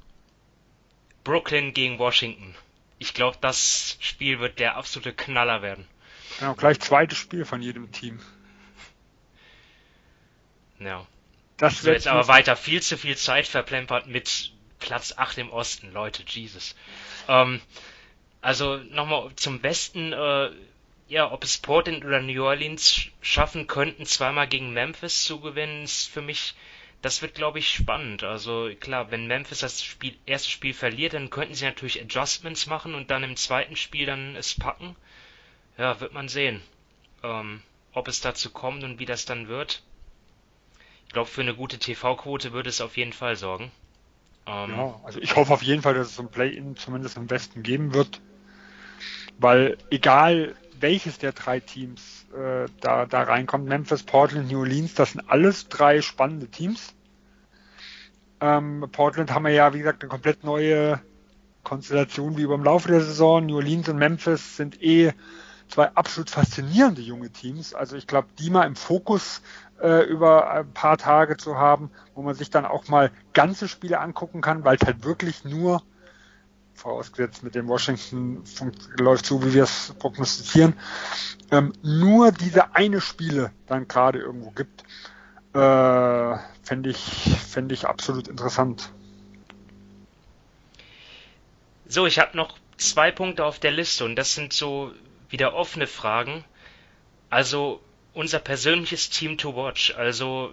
Brooklyn 1.24 1.74
gegen 1.74 1.98
Washington. 1.98 2.54
Ich 2.98 3.14
glaube, 3.14 3.38
das 3.40 3.96
Spiel 4.00 4.40
wird 4.40 4.58
der 4.58 4.76
absolute 4.76 5.12
Knaller 5.12 5.62
werden. 5.62 5.86
Genau, 6.38 6.54
gleich 6.54 6.80
zweites 6.80 7.18
Spiel 7.18 7.44
von 7.44 7.62
jedem 7.62 7.90
Team. 7.92 8.20
Ja. 10.78 11.06
Das 11.56 11.82
wird 11.82 11.96
jetzt 11.96 12.06
aber 12.06 12.28
weiter 12.28 12.54
viel 12.54 12.82
zu 12.82 12.96
viel 12.96 13.16
Zeit 13.16 13.48
verplempert 13.48 14.06
mit 14.06 14.52
Platz 14.78 15.14
8 15.16 15.38
im 15.38 15.50
Osten, 15.50 15.92
Leute, 15.92 16.22
Jesus. 16.26 16.76
Ähm, 17.26 17.60
also 18.40 18.76
nochmal 18.76 19.30
zum 19.34 19.60
Besten, 19.60 20.12
äh, 20.12 20.50
ja, 21.08 21.32
ob 21.32 21.42
es 21.42 21.58
Portland 21.58 22.04
oder 22.04 22.20
New 22.20 22.44
Orleans 22.44 23.06
schaffen 23.20 23.66
könnten, 23.66 24.06
zweimal 24.06 24.46
gegen 24.46 24.72
Memphis 24.72 25.24
zu 25.24 25.40
gewinnen, 25.40 25.84
ist 25.84 26.08
für 26.08 26.22
mich, 26.22 26.54
das 27.02 27.22
wird, 27.22 27.34
glaube 27.34 27.58
ich, 27.58 27.70
spannend. 27.70 28.24
Also 28.24 28.70
klar, 28.80 29.10
wenn 29.10 29.26
Memphis 29.26 29.60
das 29.60 29.82
Spiel, 29.82 30.16
erste 30.26 30.50
Spiel 30.50 30.74
verliert, 30.74 31.14
dann 31.14 31.30
könnten 31.30 31.54
sie 31.54 31.64
natürlich 31.64 32.00
Adjustments 32.00 32.66
machen 32.66 32.94
und 32.94 33.10
dann 33.10 33.22
im 33.22 33.36
zweiten 33.36 33.76
Spiel 33.76 34.06
dann 34.06 34.34
es 34.34 34.54
packen. 34.54 34.96
Ja, 35.76 36.00
wird 36.00 36.12
man 36.12 36.28
sehen, 36.28 36.60
ähm, 37.22 37.62
ob 37.92 38.08
es 38.08 38.20
dazu 38.20 38.50
kommt 38.50 38.82
und 38.82 38.98
wie 38.98 39.06
das 39.06 39.26
dann 39.26 39.46
wird. 39.46 39.82
Ich 41.06 41.12
glaube, 41.12 41.30
für 41.30 41.40
eine 41.40 41.54
gute 41.54 41.78
TV-Quote 41.78 42.52
würde 42.52 42.68
es 42.68 42.80
auf 42.80 42.96
jeden 42.96 43.12
Fall 43.12 43.36
sorgen. 43.36 43.70
Ähm, 44.46 44.70
ja, 44.70 45.00
also 45.04 45.20
ich 45.20 45.36
hoffe 45.36 45.52
auf 45.52 45.62
jeden 45.62 45.82
Fall, 45.82 45.94
dass 45.94 46.08
es 46.08 46.18
ein 46.18 46.30
Play-In 46.30 46.76
zumindest 46.76 47.16
im 47.16 47.30
Westen 47.30 47.62
geben 47.62 47.94
wird. 47.94 48.20
Weil 49.38 49.78
egal 49.90 50.56
welches 50.80 51.18
der 51.18 51.32
drei 51.32 51.60
Teams 51.60 52.26
äh, 52.34 52.66
da, 52.80 53.06
da 53.06 53.22
reinkommt, 53.22 53.66
Memphis, 53.66 54.02
Portland, 54.02 54.50
New 54.50 54.60
Orleans, 54.60 54.94
das 54.94 55.12
sind 55.12 55.28
alles 55.28 55.68
drei 55.68 56.00
spannende 56.02 56.48
Teams. 56.48 56.94
Ähm, 58.40 58.86
Portland 58.92 59.32
haben 59.32 59.44
wir 59.44 59.52
ja, 59.52 59.74
wie 59.74 59.78
gesagt, 59.78 60.02
eine 60.02 60.10
komplett 60.10 60.44
neue 60.44 61.00
Konstellation 61.64 62.36
wie 62.36 62.42
über 62.42 62.54
im 62.54 62.64
Laufe 62.64 62.88
der 62.88 63.00
Saison. 63.00 63.44
New 63.44 63.56
Orleans 63.56 63.88
und 63.88 63.98
Memphis 63.98 64.56
sind 64.56 64.82
eh 64.82 65.12
zwei 65.68 65.88
absolut 65.94 66.30
faszinierende 66.30 67.02
junge 67.02 67.30
Teams. 67.30 67.74
Also 67.74 67.96
ich 67.96 68.06
glaube, 68.06 68.28
die 68.38 68.50
mal 68.50 68.66
im 68.66 68.76
Fokus 68.76 69.42
äh, 69.80 70.04
über 70.04 70.50
ein 70.50 70.72
paar 70.72 70.98
Tage 70.98 71.36
zu 71.36 71.56
haben, 71.56 71.90
wo 72.14 72.22
man 72.22 72.34
sich 72.34 72.50
dann 72.50 72.64
auch 72.64 72.88
mal 72.88 73.10
ganze 73.32 73.68
Spiele 73.68 74.00
angucken 74.00 74.40
kann, 74.40 74.64
weil 74.64 74.76
es 74.80 74.86
halt 74.86 75.04
wirklich 75.04 75.44
nur 75.44 75.82
vorausgesetzt 76.78 77.42
mit 77.42 77.54
dem 77.54 77.68
Washington 77.68 78.44
läuft 78.98 79.26
so, 79.26 79.44
wie 79.44 79.52
wir 79.52 79.64
es 79.64 79.94
prognostizieren, 79.98 80.74
ähm, 81.50 81.72
nur 81.82 82.32
diese 82.32 82.74
eine 82.74 83.00
Spiele 83.00 83.52
dann 83.66 83.88
gerade 83.88 84.20
irgendwo 84.20 84.50
gibt, 84.50 84.82
äh, 85.54 86.38
fände 86.62 86.90
ich, 86.90 86.98
fänd 87.48 87.72
ich 87.72 87.86
absolut 87.86 88.28
interessant. 88.28 88.90
So, 91.86 92.06
ich 92.06 92.18
habe 92.18 92.36
noch 92.36 92.58
zwei 92.76 93.10
Punkte 93.10 93.44
auf 93.44 93.58
der 93.58 93.72
Liste 93.72 94.04
und 94.04 94.16
das 94.16 94.34
sind 94.34 94.52
so 94.52 94.92
wieder 95.30 95.54
offene 95.54 95.86
Fragen. 95.86 96.44
Also 97.30 97.80
unser 98.14 98.38
persönliches 98.38 99.10
Team 99.10 99.36
to 99.36 99.56
watch. 99.56 99.94
Also 99.96 100.52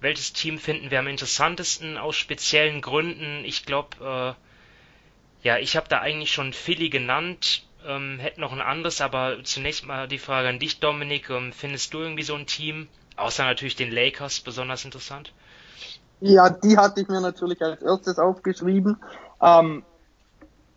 welches 0.00 0.32
Team 0.32 0.58
finden 0.58 0.90
wir 0.90 0.98
am 0.98 1.06
interessantesten 1.06 1.96
aus 1.98 2.16
speziellen 2.16 2.80
Gründen? 2.80 3.44
Ich 3.44 3.64
glaube, 3.66 4.36
äh, 4.36 4.51
ja, 5.42 5.58
ich 5.58 5.76
habe 5.76 5.88
da 5.88 6.00
eigentlich 6.00 6.32
schon 6.32 6.52
Philly 6.52 6.88
genannt, 6.88 7.64
ähm, 7.86 8.18
hätte 8.18 8.40
noch 8.40 8.52
ein 8.52 8.60
anderes, 8.60 9.00
aber 9.00 9.42
zunächst 9.44 9.86
mal 9.86 10.06
die 10.06 10.18
Frage 10.18 10.48
an 10.48 10.58
dich, 10.58 10.80
Dominik. 10.80 11.30
Ähm, 11.30 11.52
findest 11.52 11.92
du 11.94 11.98
irgendwie 11.98 12.22
so 12.22 12.34
ein 12.34 12.46
Team, 12.46 12.88
außer 13.16 13.44
natürlich 13.44 13.76
den 13.76 13.90
Lakers, 13.90 14.40
besonders 14.40 14.84
interessant? 14.84 15.32
Ja, 16.20 16.48
die 16.48 16.76
hatte 16.76 17.00
ich 17.00 17.08
mir 17.08 17.20
natürlich 17.20 17.60
als 17.60 17.82
erstes 17.82 18.18
aufgeschrieben. 18.18 19.02
Ähm, 19.40 19.82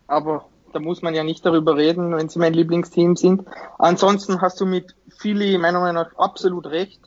aber 0.07 0.45
da 0.73 0.79
muss 0.79 1.03
man 1.03 1.13
ja 1.13 1.23
nicht 1.23 1.45
darüber 1.45 1.77
reden, 1.77 2.15
wenn 2.15 2.29
sie 2.29 2.39
mein 2.39 2.53
Lieblingsteam 2.53 3.15
sind. 3.15 3.45
Ansonsten 3.77 4.41
hast 4.41 4.59
du 4.59 4.65
mit 4.65 4.95
Philly 5.19 5.57
meiner 5.59 5.79
Meinung 5.79 6.03
nach 6.03 6.15
absolut 6.17 6.65
recht. 6.65 6.99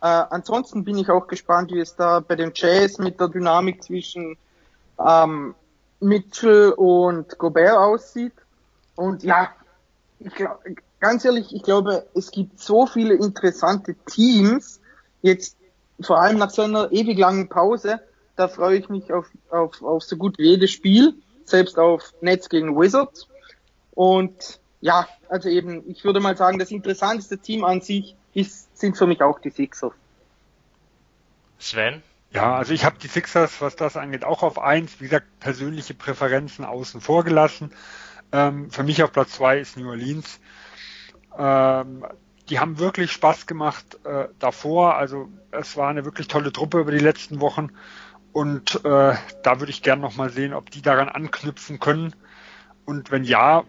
Äh, 0.00 0.06
ansonsten 0.06 0.84
bin 0.84 0.96
ich 0.96 1.10
auch 1.10 1.26
gespannt, 1.26 1.70
wie 1.70 1.80
es 1.80 1.94
da 1.94 2.20
bei 2.20 2.34
den 2.34 2.52
Jazz 2.54 2.98
mit 2.98 3.20
der 3.20 3.28
Dynamik 3.28 3.84
zwischen 3.84 4.36
ähm, 4.98 5.54
Mitchell 6.02 6.72
und 6.72 7.38
Gobert 7.38 7.76
aussieht. 7.76 8.32
Und 8.94 9.22
ja, 9.22 9.50
ich 10.18 10.34
glaub, 10.34 10.60
ganz 11.00 11.24
ehrlich, 11.24 11.54
ich 11.54 11.62
glaube, 11.62 12.06
es 12.14 12.30
gibt 12.30 12.60
so 12.60 12.86
viele 12.86 13.14
interessante 13.14 13.94
Teams, 14.06 14.80
jetzt 15.22 15.56
vor 16.00 16.20
allem 16.20 16.38
nach 16.38 16.50
so 16.50 16.62
einer 16.62 16.90
ewig 16.92 17.18
langen 17.18 17.48
Pause, 17.48 18.00
da 18.36 18.48
freue 18.48 18.78
ich 18.78 18.88
mich 18.88 19.12
auf, 19.12 19.26
auf, 19.50 19.82
auf 19.82 20.02
so 20.02 20.16
gut 20.16 20.38
wie 20.38 20.50
jedes 20.50 20.70
Spiel, 20.70 21.14
selbst 21.44 21.78
auf 21.78 22.14
Nets 22.20 22.48
gegen 22.48 22.78
Wizards. 22.78 23.28
Und 23.94 24.60
ja, 24.80 25.06
also 25.28 25.48
eben, 25.48 25.88
ich 25.88 26.04
würde 26.04 26.20
mal 26.20 26.36
sagen, 26.36 26.58
das 26.58 26.70
interessanteste 26.70 27.38
Team 27.38 27.64
an 27.64 27.80
sich 27.80 28.16
ist, 28.34 28.76
sind 28.78 28.96
für 28.96 29.06
mich 29.06 29.22
auch 29.22 29.38
die 29.38 29.50
Sixers. 29.50 29.92
Sven? 31.58 32.02
Ja, 32.32 32.56
also 32.56 32.72
ich 32.72 32.84
habe 32.84 32.96
die 32.98 33.08
Sixers, 33.08 33.60
was 33.60 33.76
das 33.76 33.96
angeht, 33.96 34.24
auch 34.24 34.42
auf 34.42 34.58
eins. 34.58 35.00
Wie 35.00 35.04
gesagt, 35.04 35.26
persönliche 35.40 35.92
Präferenzen 35.92 36.64
außen 36.64 37.00
vor 37.02 37.24
gelassen. 37.24 37.72
Ähm, 38.32 38.70
für 38.70 38.82
mich 38.82 39.02
auf 39.02 39.12
Platz 39.12 39.32
zwei 39.32 39.58
ist 39.58 39.76
New 39.76 39.88
Orleans. 39.88 40.40
Ähm, 41.38 42.06
die 42.48 42.58
haben 42.58 42.78
wirklich 42.78 43.12
Spaß 43.12 43.46
gemacht 43.46 43.98
äh, 44.04 44.28
davor. 44.38 44.96
Also 44.96 45.28
es 45.50 45.76
war 45.76 45.90
eine 45.90 46.06
wirklich 46.06 46.28
tolle 46.28 46.52
Truppe 46.52 46.80
über 46.80 46.90
die 46.90 46.98
letzten 46.98 47.40
Wochen. 47.40 47.70
Und 48.32 48.82
äh, 48.84 49.14
da 49.42 49.60
würde 49.60 49.70
ich 49.70 49.82
gerne 49.82 50.00
nochmal 50.00 50.30
sehen, 50.30 50.54
ob 50.54 50.70
die 50.70 50.80
daran 50.80 51.10
anknüpfen 51.10 51.80
können. 51.80 52.14
Und 52.86 53.10
wenn 53.10 53.24
ja, 53.24 53.64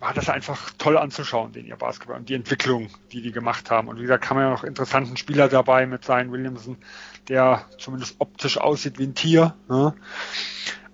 war 0.00 0.14
das 0.14 0.28
einfach 0.28 0.70
toll 0.78 0.96
anzuschauen, 0.96 1.52
den 1.52 1.66
ihr 1.66 1.76
Basketball 1.76 2.16
und 2.16 2.28
die 2.28 2.34
Entwicklung, 2.34 2.88
die 3.10 3.20
die 3.20 3.32
gemacht 3.32 3.70
haben. 3.70 3.88
Und 3.88 3.98
wie 3.98 4.02
gesagt, 4.02 4.24
wir 4.30 4.44
ja 4.44 4.50
noch 4.50 4.64
interessanten 4.64 5.16
Spieler 5.16 5.48
dabei 5.48 5.86
mit 5.86 6.04
Zion 6.04 6.30
Williamson, 6.30 6.76
der 7.28 7.64
zumindest 7.78 8.16
optisch 8.20 8.58
aussieht 8.58 8.98
wie 8.98 9.04
ein 9.04 9.14
Tier. 9.14 9.56
Ne? 9.68 9.94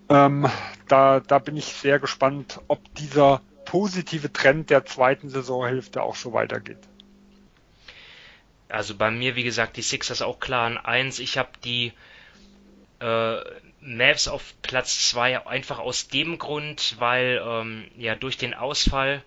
Ähm, 0.08 0.48
da, 0.88 1.20
da 1.20 1.38
bin 1.38 1.56
ich 1.56 1.66
sehr 1.66 1.98
gespannt, 1.98 2.60
ob 2.68 2.94
dieser 2.94 3.42
positive 3.66 4.32
Trend 4.32 4.70
der 4.70 4.84
zweiten 4.86 5.28
Saisonhälfte 5.28 6.02
auch 6.02 6.16
so 6.16 6.32
weitergeht. 6.32 6.88
Also 8.68 8.94
bei 8.96 9.10
mir, 9.10 9.36
wie 9.36 9.44
gesagt, 9.44 9.76
die 9.76 9.82
Sixers 9.82 10.22
auch 10.22 10.40
klar 10.40 10.66
an 10.66 10.78
eins. 10.78 11.18
Ich 11.18 11.36
habe 11.38 11.50
die 11.62 11.92
äh, 13.00 13.36
Mavs 13.84 14.28
auf 14.28 14.54
Platz 14.62 15.10
2 15.10 15.46
einfach 15.46 15.78
aus 15.78 16.08
dem 16.08 16.38
Grund, 16.38 16.96
weil 16.98 17.42
ähm, 17.44 17.90
ja 17.96 18.14
durch 18.14 18.38
den 18.38 18.54
Ausfall 18.54 19.22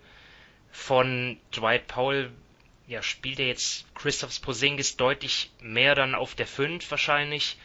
von 0.70 1.38
Dwight 1.52 1.86
Powell 1.86 2.30
ja, 2.88 3.02
spielt 3.02 3.38
er 3.38 3.46
jetzt 3.46 3.84
Christophs 3.94 4.40
Posingis 4.40 4.96
deutlich 4.96 5.50
mehr 5.60 5.94
dann 5.94 6.14
auf 6.14 6.34
der 6.34 6.46
5 6.46 6.90
wahrscheinlich. 6.90 7.58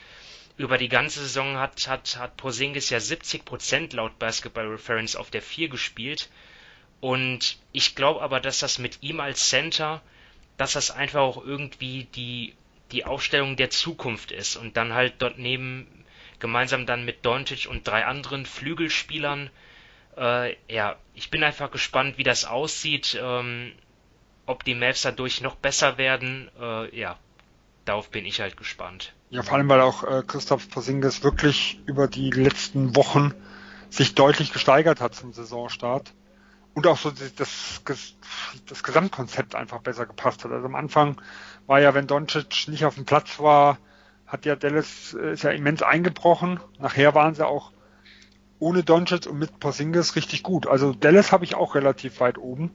Über 0.58 0.78
die 0.78 0.90
ganze 0.90 1.22
Saison 1.22 1.58
hat, 1.58 1.88
hat, 1.88 2.18
hat 2.18 2.38
Porzingis 2.38 2.90
ja 2.90 3.00
70% 3.00 3.96
laut 3.96 4.20
Basketball 4.20 4.68
Reference 4.68 5.16
auf 5.16 5.32
der 5.32 5.42
4 5.42 5.70
gespielt. 5.70 6.30
Und 7.00 7.58
ich 7.72 7.96
glaube 7.96 8.22
aber, 8.22 8.40
dass 8.40 8.60
das 8.60 8.78
mit 8.78 9.02
ihm 9.02 9.20
als 9.20 9.50
Center, 9.50 10.02
dass 10.58 10.74
das 10.74 10.92
einfach 10.92 11.22
auch 11.22 11.44
irgendwie 11.44 12.04
die, 12.16 12.54
die 12.92 13.06
Aufstellung 13.06 13.56
der 13.56 13.72
Zukunft 13.72 14.32
ist. 14.32 14.58
Und 14.58 14.78
dann 14.78 14.94
halt 14.94 15.16
dort 15.20 15.40
neben, 15.40 15.88
gemeinsam 16.44 16.86
dann 16.86 17.06
mit 17.06 17.26
Doncic 17.26 17.68
und 17.70 17.88
drei 17.88 18.06
anderen 18.06 18.46
Flügelspielern. 18.46 19.50
Äh, 20.18 20.58
ja, 20.70 20.98
ich 21.16 21.32
bin 21.32 21.42
einfach 21.42 21.72
gespannt, 21.72 22.18
wie 22.18 22.24
das 22.24 22.44
aussieht. 22.44 23.18
Ähm, 23.20 23.72
ob 24.46 24.66
die 24.66 24.76
Mavs 24.76 25.04
dadurch 25.04 25.40
noch 25.40 25.56
besser 25.56 25.98
werden, 25.98 26.52
äh, 26.60 27.00
ja, 27.00 27.18
darauf 27.86 28.10
bin 28.10 28.26
ich 28.26 28.42
halt 28.42 28.58
gespannt. 28.58 29.14
Ja, 29.30 29.42
vor 29.42 29.56
allem, 29.56 29.70
weil 29.70 29.80
auch 29.80 30.04
äh, 30.04 30.22
Christoph 30.28 30.70
Porzingis 30.70 31.24
wirklich 31.24 31.80
über 31.86 32.10
die 32.10 32.30
letzten 32.30 32.94
Wochen 32.98 33.34
sich 33.90 34.14
deutlich 34.14 34.52
gesteigert 34.52 35.00
hat 35.00 35.16
zum 35.16 35.32
Saisonstart 35.32 36.14
und 36.74 36.86
auch 36.88 36.98
so 36.98 37.10
das, 37.10 37.82
das, 37.86 38.16
das 38.68 38.84
Gesamtkonzept 38.84 39.56
einfach 39.56 39.80
besser 39.80 40.06
gepasst 40.06 40.44
hat. 40.44 40.52
Also 40.52 40.66
am 40.66 40.76
Anfang 40.76 41.22
war 41.68 41.80
ja, 41.80 41.94
wenn 41.94 42.06
Doncic 42.06 42.68
nicht 42.68 42.84
auf 42.84 42.96
dem 42.96 43.06
Platz 43.06 43.40
war, 43.40 43.78
hat 44.34 44.46
ja 44.46 44.56
Dallas 44.56 45.16
äh, 45.18 45.34
ist 45.34 45.44
ja 45.44 45.52
immens 45.52 45.84
eingebrochen. 45.84 46.60
Nachher 46.80 47.14
waren 47.14 47.36
sie 47.36 47.46
auch 47.46 47.72
ohne 48.58 48.84
Doncic 48.84 49.28
und 49.28 49.38
mit 49.38 49.60
Porzingis 49.60 50.16
richtig 50.16 50.42
gut. 50.42 50.66
Also 50.66 50.94
Dallas 50.94 51.32
habe 51.32 51.46
ich 51.46 51.54
auch 51.56 51.76
relativ 51.76 52.20
weit 52.20 52.40
oben. 52.40 52.72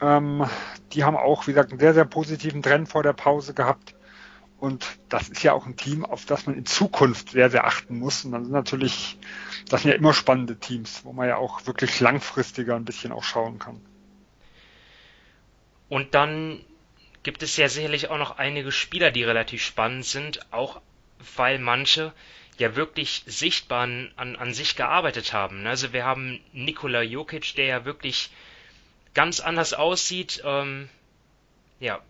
Ähm, 0.00 0.46
die 0.92 1.02
haben 1.02 1.16
auch, 1.16 1.46
wie 1.46 1.52
gesagt, 1.52 1.72
einen 1.72 1.80
sehr, 1.80 1.92
sehr 1.92 2.04
positiven 2.04 2.62
Trend 2.62 2.88
vor 2.88 3.02
der 3.02 3.12
Pause 3.12 3.52
gehabt. 3.52 3.96
Und 4.58 4.86
das 5.08 5.28
ist 5.28 5.42
ja 5.42 5.54
auch 5.54 5.66
ein 5.66 5.76
Team, 5.76 6.04
auf 6.04 6.24
das 6.26 6.46
man 6.46 6.54
in 6.54 6.66
Zukunft 6.66 7.30
sehr, 7.30 7.50
sehr 7.50 7.66
achten 7.66 7.98
muss. 7.98 8.24
Und 8.24 8.32
dann 8.32 8.44
sind 8.44 8.52
natürlich, 8.52 9.18
das 9.68 9.82
sind 9.82 9.90
ja 9.90 9.96
immer 9.96 10.12
spannende 10.12 10.56
Teams, 10.56 11.04
wo 11.04 11.12
man 11.12 11.26
ja 11.26 11.36
auch 11.36 11.66
wirklich 11.66 11.98
langfristiger 11.98 12.76
ein 12.76 12.84
bisschen 12.84 13.10
auch 13.10 13.24
schauen 13.24 13.58
kann. 13.58 13.80
Und 15.88 16.14
dann 16.14 16.60
gibt 17.22 17.42
es 17.42 17.56
ja 17.56 17.68
sicherlich 17.68 18.08
auch 18.08 18.18
noch 18.18 18.38
einige 18.38 18.72
Spieler, 18.72 19.10
die 19.10 19.24
relativ 19.24 19.64
spannend 19.64 20.04
sind, 20.04 20.52
auch 20.52 20.80
weil 21.36 21.58
manche 21.58 22.12
ja 22.58 22.76
wirklich 22.76 23.22
sichtbar 23.26 23.82
an, 23.82 24.12
an 24.16 24.54
sich 24.54 24.76
gearbeitet 24.76 25.32
haben. 25.32 25.66
Also 25.66 25.92
wir 25.92 26.04
haben 26.04 26.40
Nikola 26.52 27.02
Jokic, 27.02 27.54
der 27.56 27.66
ja 27.66 27.84
wirklich 27.84 28.30
ganz 29.14 29.40
anders 29.40 29.72
aussieht. 29.74 30.42
Ähm, 30.44 30.88
ja, 31.78 32.00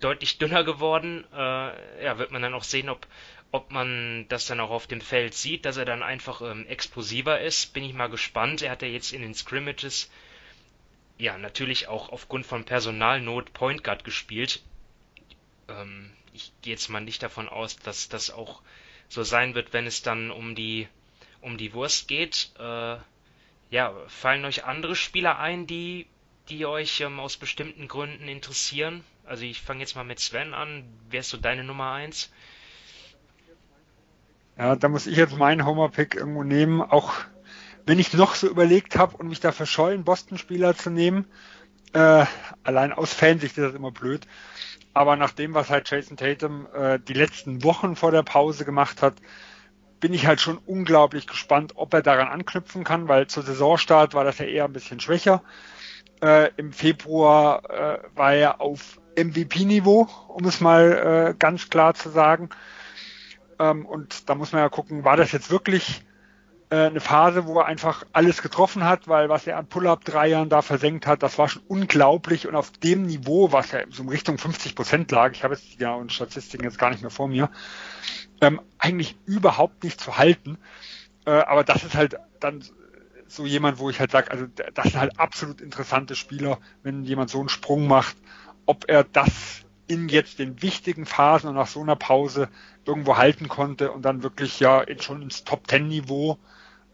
deutlich 0.00 0.38
dünner 0.38 0.64
geworden. 0.64 1.24
Äh, 1.32 2.04
ja, 2.04 2.18
wird 2.18 2.32
man 2.32 2.42
dann 2.42 2.54
auch 2.54 2.64
sehen, 2.64 2.88
ob, 2.88 3.06
ob 3.52 3.70
man 3.70 4.26
das 4.28 4.46
dann 4.46 4.60
auch 4.60 4.70
auf 4.70 4.86
dem 4.86 5.00
Feld 5.00 5.34
sieht, 5.34 5.64
dass 5.64 5.76
er 5.76 5.84
dann 5.84 6.02
einfach 6.02 6.42
ähm, 6.42 6.66
explosiver 6.66 7.40
ist, 7.40 7.72
bin 7.72 7.84
ich 7.84 7.94
mal 7.94 8.08
gespannt. 8.08 8.62
Er 8.62 8.72
hat 8.72 8.82
ja 8.82 8.88
jetzt 8.88 9.12
in 9.12 9.22
den 9.22 9.34
Scrimmages 9.34 10.10
ja 11.18 11.38
natürlich 11.38 11.88
auch 11.88 12.10
aufgrund 12.10 12.46
von 12.46 12.64
Personalnot 12.64 13.52
Point 13.52 13.84
Guard 13.84 14.04
gespielt. 14.04 14.62
Ähm, 15.68 16.10
ich 16.32 16.52
gehe 16.62 16.72
jetzt 16.74 16.88
mal 16.88 17.00
nicht 17.00 17.22
davon 17.22 17.48
aus, 17.48 17.76
dass 17.76 18.08
das 18.08 18.30
auch 18.30 18.62
so 19.08 19.22
sein 19.22 19.54
wird, 19.54 19.72
wenn 19.72 19.86
es 19.86 20.02
dann 20.02 20.30
um 20.30 20.54
die 20.54 20.88
um 21.40 21.56
die 21.56 21.72
Wurst 21.74 22.08
geht. 22.08 22.50
Äh, 22.58 22.96
ja, 23.70 23.94
fallen 24.08 24.44
euch 24.44 24.64
andere 24.64 24.96
Spieler 24.96 25.38
ein, 25.38 25.66
die 25.66 26.06
die 26.48 26.66
euch 26.66 27.00
ähm, 27.00 27.18
aus 27.18 27.36
bestimmten 27.36 27.88
Gründen 27.88 28.28
interessieren? 28.28 29.04
Also 29.24 29.44
ich 29.44 29.60
fange 29.60 29.80
jetzt 29.80 29.96
mal 29.96 30.04
mit 30.04 30.20
Sven 30.20 30.54
an. 30.54 30.84
Wer 31.10 31.20
ist 31.20 31.30
so 31.30 31.36
deine 31.36 31.64
Nummer 31.64 31.92
eins? 31.92 32.30
Ja, 34.56 34.76
da 34.76 34.88
muss 34.88 35.06
ich 35.06 35.16
jetzt 35.16 35.36
meinen 35.36 35.66
Homer-Pick 35.66 36.14
irgendwo 36.14 36.42
nehmen, 36.42 36.80
auch 36.80 37.12
wenn 37.86 38.00
ich 38.00 38.12
noch 38.12 38.34
so 38.34 38.48
überlegt 38.48 38.96
habe 38.98 39.16
und 39.16 39.28
mich 39.28 39.40
da 39.40 39.52
verscheuen, 39.52 40.04
Boston-Spieler 40.04 40.76
zu 40.76 40.90
nehmen. 40.90 41.26
Äh, 41.92 42.26
allein 42.64 42.92
aus 42.92 43.14
Fansicht 43.14 43.56
ist 43.56 43.64
das 43.64 43.74
immer 43.74 43.92
blöd. 43.92 44.26
Aber 44.92 45.16
nach 45.16 45.32
dem, 45.32 45.54
was 45.54 45.70
halt 45.70 45.88
Jason 45.88 46.16
Tatum 46.16 46.66
äh, 46.74 46.98
die 46.98 47.12
letzten 47.12 47.62
Wochen 47.62 47.96
vor 47.96 48.10
der 48.10 48.22
Pause 48.22 48.64
gemacht 48.64 49.02
hat, 49.02 49.14
bin 50.00 50.12
ich 50.12 50.26
halt 50.26 50.40
schon 50.40 50.58
unglaublich 50.58 51.26
gespannt, 51.26 51.72
ob 51.76 51.94
er 51.94 52.02
daran 52.02 52.28
anknüpfen 52.28 52.84
kann, 52.84 53.08
weil 53.08 53.28
zur 53.28 53.44
Saisonstart 53.44 54.14
war 54.14 54.24
das 54.24 54.38
ja 54.38 54.46
eher 54.46 54.64
ein 54.64 54.72
bisschen 54.72 55.00
schwächer. 55.00 55.42
Äh, 56.22 56.50
Im 56.56 56.72
Februar 56.72 57.62
äh, 57.70 57.98
war 58.14 58.34
er 58.34 58.60
auf 58.60 59.00
MVP-Niveau, 59.16 60.08
um 60.28 60.44
es 60.44 60.60
mal 60.60 61.32
äh, 61.32 61.34
ganz 61.38 61.70
klar 61.70 61.94
zu 61.94 62.10
sagen. 62.10 62.50
Ähm, 63.58 63.86
und 63.86 64.28
da 64.28 64.34
muss 64.34 64.52
man 64.52 64.62
ja 64.62 64.68
gucken, 64.68 65.04
war 65.04 65.16
das 65.16 65.32
jetzt 65.32 65.50
wirklich 65.50 66.02
eine 66.68 67.00
Phase, 67.00 67.46
wo 67.46 67.60
er 67.60 67.66
einfach 67.66 68.04
alles 68.12 68.42
getroffen 68.42 68.84
hat, 68.84 69.06
weil 69.06 69.28
was 69.28 69.46
er 69.46 69.56
an 69.56 69.66
Pull-Up-Dreiern 69.66 70.48
da 70.48 70.62
versenkt 70.62 71.06
hat, 71.06 71.22
das 71.22 71.38
war 71.38 71.48
schon 71.48 71.62
unglaublich 71.68 72.48
und 72.48 72.56
auf 72.56 72.72
dem 72.72 73.02
Niveau, 73.02 73.52
was 73.52 73.72
er 73.72 73.84
so 73.90 74.02
in 74.02 74.08
Richtung 74.08 74.36
50 74.36 74.74
Prozent 74.74 75.10
lag, 75.12 75.32
ich 75.32 75.44
habe 75.44 75.54
jetzt 75.54 75.72
die 75.72 75.76
genauen 75.76 76.10
Statistiken 76.10 76.64
jetzt 76.64 76.78
gar 76.78 76.90
nicht 76.90 77.02
mehr 77.02 77.10
vor 77.10 77.28
mir, 77.28 77.50
ähm, 78.40 78.60
eigentlich 78.78 79.16
überhaupt 79.26 79.84
nicht 79.84 80.00
zu 80.00 80.18
halten. 80.18 80.58
Äh, 81.24 81.30
aber 81.30 81.62
das 81.62 81.84
ist 81.84 81.94
halt 81.94 82.16
dann 82.40 82.64
so 83.28 83.46
jemand, 83.46 83.78
wo 83.78 83.90
ich 83.90 84.00
halt 84.00 84.10
sage, 84.10 84.30
also 84.30 84.46
das 84.74 84.84
sind 84.86 85.00
halt 85.00 85.18
absolut 85.18 85.60
interessante 85.60 86.14
Spieler, 86.14 86.58
wenn 86.82 87.04
jemand 87.04 87.30
so 87.30 87.40
einen 87.40 87.48
Sprung 87.48 87.86
macht, 87.86 88.16
ob 88.66 88.88
er 88.88 89.04
das 89.04 89.65
in 89.88 90.08
jetzt 90.08 90.38
den 90.38 90.62
wichtigen 90.62 91.06
Phasen 91.06 91.48
und 91.48 91.54
nach 91.56 91.66
so 91.66 91.80
einer 91.80 91.96
Pause 91.96 92.48
irgendwo 92.84 93.16
halten 93.16 93.48
konnte 93.48 93.92
und 93.92 94.02
dann 94.02 94.22
wirklich 94.22 94.60
ja 94.60 94.84
schon 95.00 95.22
ins 95.22 95.44
Top 95.44 95.66
Ten 95.68 95.88
Niveau 95.88 96.38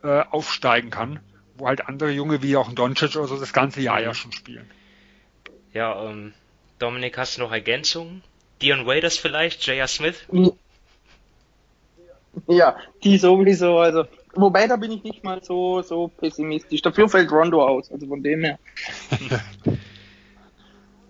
äh, 0.02 0.22
aufsteigen 0.30 0.90
kann, 0.90 1.20
wo 1.56 1.66
halt 1.68 1.86
andere 1.86 2.10
Junge 2.10 2.42
wie 2.42 2.56
auch 2.56 2.68
ein 2.68 2.74
Doncic 2.74 3.16
oder 3.16 3.28
so 3.28 3.38
das 3.38 3.52
ganze 3.52 3.80
Jahr 3.80 4.00
ja 4.00 4.14
schon 4.14 4.32
spielen. 4.32 4.70
Ja, 5.72 6.10
ähm, 6.10 6.34
Dominik, 6.78 7.16
hast 7.16 7.36
du 7.36 7.42
noch 7.42 7.52
Ergänzungen? 7.52 8.22
Dion 8.60 8.86
Waiters 8.86 9.16
vielleicht, 9.16 9.66
J.R. 9.66 9.88
Smith? 9.88 10.26
Ja, 12.46 12.76
die 13.04 13.18
sowieso, 13.18 13.78
also 13.78 14.04
wobei 14.34 14.66
da 14.66 14.76
bin 14.76 14.92
ich 14.92 15.02
nicht 15.02 15.24
mal 15.24 15.42
so 15.42 15.82
so 15.82 16.08
pessimistisch. 16.08 16.82
Dafür 16.82 17.08
fällt 17.08 17.30
Rondo 17.30 17.66
aus, 17.66 17.90
also 17.90 18.06
von 18.06 18.22
dem 18.22 18.44
her. 18.44 18.58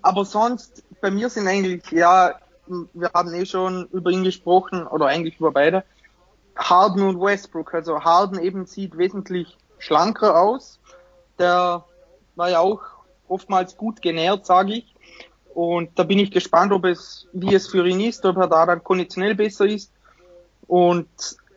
Aber 0.02 0.24
sonst, 0.24 0.82
bei 1.02 1.10
mir 1.10 1.28
sind 1.28 1.48
eigentlich, 1.48 1.90
ja, 1.90 2.36
wir 2.66 3.10
haben 3.12 3.34
eh 3.34 3.44
schon 3.44 3.86
über 3.92 4.10
ihn 4.10 4.22
gesprochen, 4.22 4.86
oder 4.86 5.06
eigentlich 5.06 5.38
über 5.38 5.50
beide. 5.50 5.84
Harden 6.56 7.02
und 7.02 7.20
Westbrook. 7.20 7.74
Also 7.74 8.00
Harden 8.00 8.38
eben 8.38 8.64
sieht 8.66 8.96
wesentlich 8.96 9.58
schlanker 9.78 10.40
aus. 10.40 10.78
Der 11.38 11.84
war 12.36 12.50
ja 12.50 12.60
auch 12.60 12.80
oftmals 13.28 13.76
gut 13.76 14.00
genährt, 14.00 14.46
sage 14.46 14.74
ich. 14.74 14.94
Und 15.54 15.98
da 15.98 16.04
bin 16.04 16.18
ich 16.18 16.30
gespannt, 16.30 16.72
ob 16.72 16.84
es, 16.84 17.26
wie 17.32 17.54
es 17.54 17.66
für 17.66 17.86
ihn 17.86 18.00
ist, 18.00 18.24
ob 18.24 18.36
er 18.36 18.46
da 18.46 18.64
dann 18.64 18.84
konditionell 18.84 19.34
besser 19.34 19.66
ist. 19.66 19.92
Und 20.68 21.08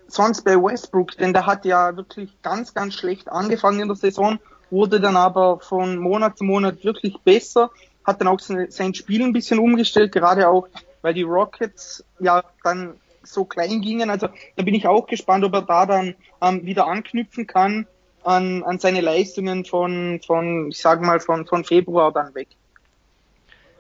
sonst 0.08 0.44
bei 0.44 0.56
Westbrook, 0.56 1.16
denn 1.18 1.34
der 1.34 1.46
hat 1.46 1.66
ja 1.66 1.96
wirklich 1.96 2.42
ganz, 2.42 2.74
ganz 2.74 2.96
schlecht 2.96 3.32
angefangen 3.32 3.82
in 3.82 3.88
der 3.90 3.96
Saison, 3.96 4.40
wurde 4.72 5.00
dann 5.00 5.16
aber 5.16 5.60
von 5.60 5.98
Monat 5.98 6.38
zu 6.40 6.46
Monat 6.46 6.84
wirklich 6.84 7.20
besser 7.24 7.70
hat 8.06 8.22
dann 8.22 8.28
auch 8.28 8.40
sein 8.40 8.94
Spiel 8.94 9.24
ein 9.24 9.34
bisschen 9.34 9.60
umgestellt, 9.60 10.12
gerade 10.12 10.48
auch, 10.48 10.68
weil 11.02 11.14
die 11.14 11.24
Rockets 11.24 12.04
ja 12.20 12.44
dann 12.64 12.96
so 13.24 13.46
klein 13.46 13.82
gingen. 13.82 14.10
Also 14.10 14.28
da 14.56 14.64
bin 14.64 14.76
ich 14.76 14.88
auch 14.88 15.08
gespannt, 15.08 15.44
ob 15.44 15.54
er 15.54 15.64
da 15.64 15.86
dann 15.86 16.16
ähm, 16.42 16.66
wieder 16.66 16.88
anknüpfen 16.88 17.48
kann 17.48 17.88
an, 18.24 18.64
an 18.64 18.80
seine 18.80 19.02
Leistungen 19.02 19.66
von, 19.66 20.20
von, 20.26 20.70
ich 20.70 20.80
sage 20.80 21.06
mal, 21.06 21.20
von, 21.20 21.46
von 21.46 21.64
Februar 21.64 22.12
dann 22.12 22.34
weg. 22.36 22.50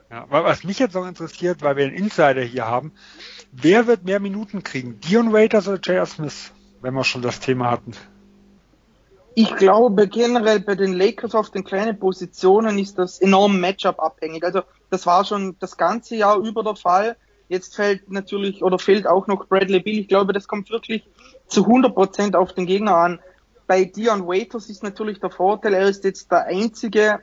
Ja, 0.09 0.25
was 0.29 0.63
mich 0.63 0.79
jetzt 0.79 0.93
noch 0.93 1.07
interessiert, 1.07 1.61
weil 1.61 1.77
wir 1.77 1.85
einen 1.85 1.95
Insider 1.95 2.41
hier 2.41 2.65
haben, 2.65 2.93
wer 3.51 3.87
wird 3.87 4.05
mehr 4.05 4.19
Minuten 4.19 4.63
kriegen? 4.63 4.99
Dion 4.99 5.33
Waiters 5.33 5.67
oder 5.67 5.79
J.R. 5.79 6.05
Smith, 6.05 6.51
wenn 6.81 6.93
wir 6.93 7.03
schon 7.03 7.23
das 7.23 7.39
Thema 7.39 7.71
hatten? 7.71 7.93
Ich 9.37 9.53
glaube 9.57 10.07
generell 10.07 10.61
bei 10.61 10.75
den 10.75 10.93
Lakers 10.93 11.35
auf 11.35 11.49
den 11.49 11.65
kleinen 11.65 11.99
Positionen 11.99 12.79
ist 12.79 12.97
das 12.97 13.19
enorm 13.19 13.59
Matchup 13.59 13.99
abhängig. 13.99 14.45
Also 14.45 14.61
das 14.89 15.05
war 15.05 15.25
schon 15.25 15.57
das 15.59 15.75
ganze 15.75 16.15
Jahr 16.15 16.37
über 16.37 16.63
der 16.63 16.77
Fall. 16.77 17.17
Jetzt 17.49 17.75
fällt 17.75 18.09
natürlich 18.09 18.63
oder 18.63 18.79
fehlt 18.79 19.05
auch 19.05 19.27
noch 19.27 19.45
Bradley 19.47 19.81
Bill. 19.81 19.99
Ich 19.99 20.07
glaube, 20.07 20.31
das 20.31 20.47
kommt 20.47 20.69
wirklich 20.69 21.03
zu 21.47 21.65
100 21.65 21.93
Prozent 21.93 22.35
auf 22.37 22.53
den 22.53 22.65
Gegner 22.65 22.95
an. 22.95 23.19
Bei 23.67 23.83
Dion 23.83 24.25
Waiters 24.25 24.69
ist 24.69 24.83
natürlich 24.83 25.19
der 25.19 25.31
Vorteil, 25.31 25.73
er 25.73 25.89
ist 25.89 26.05
jetzt 26.05 26.31
der 26.31 26.45
einzige, 26.45 27.19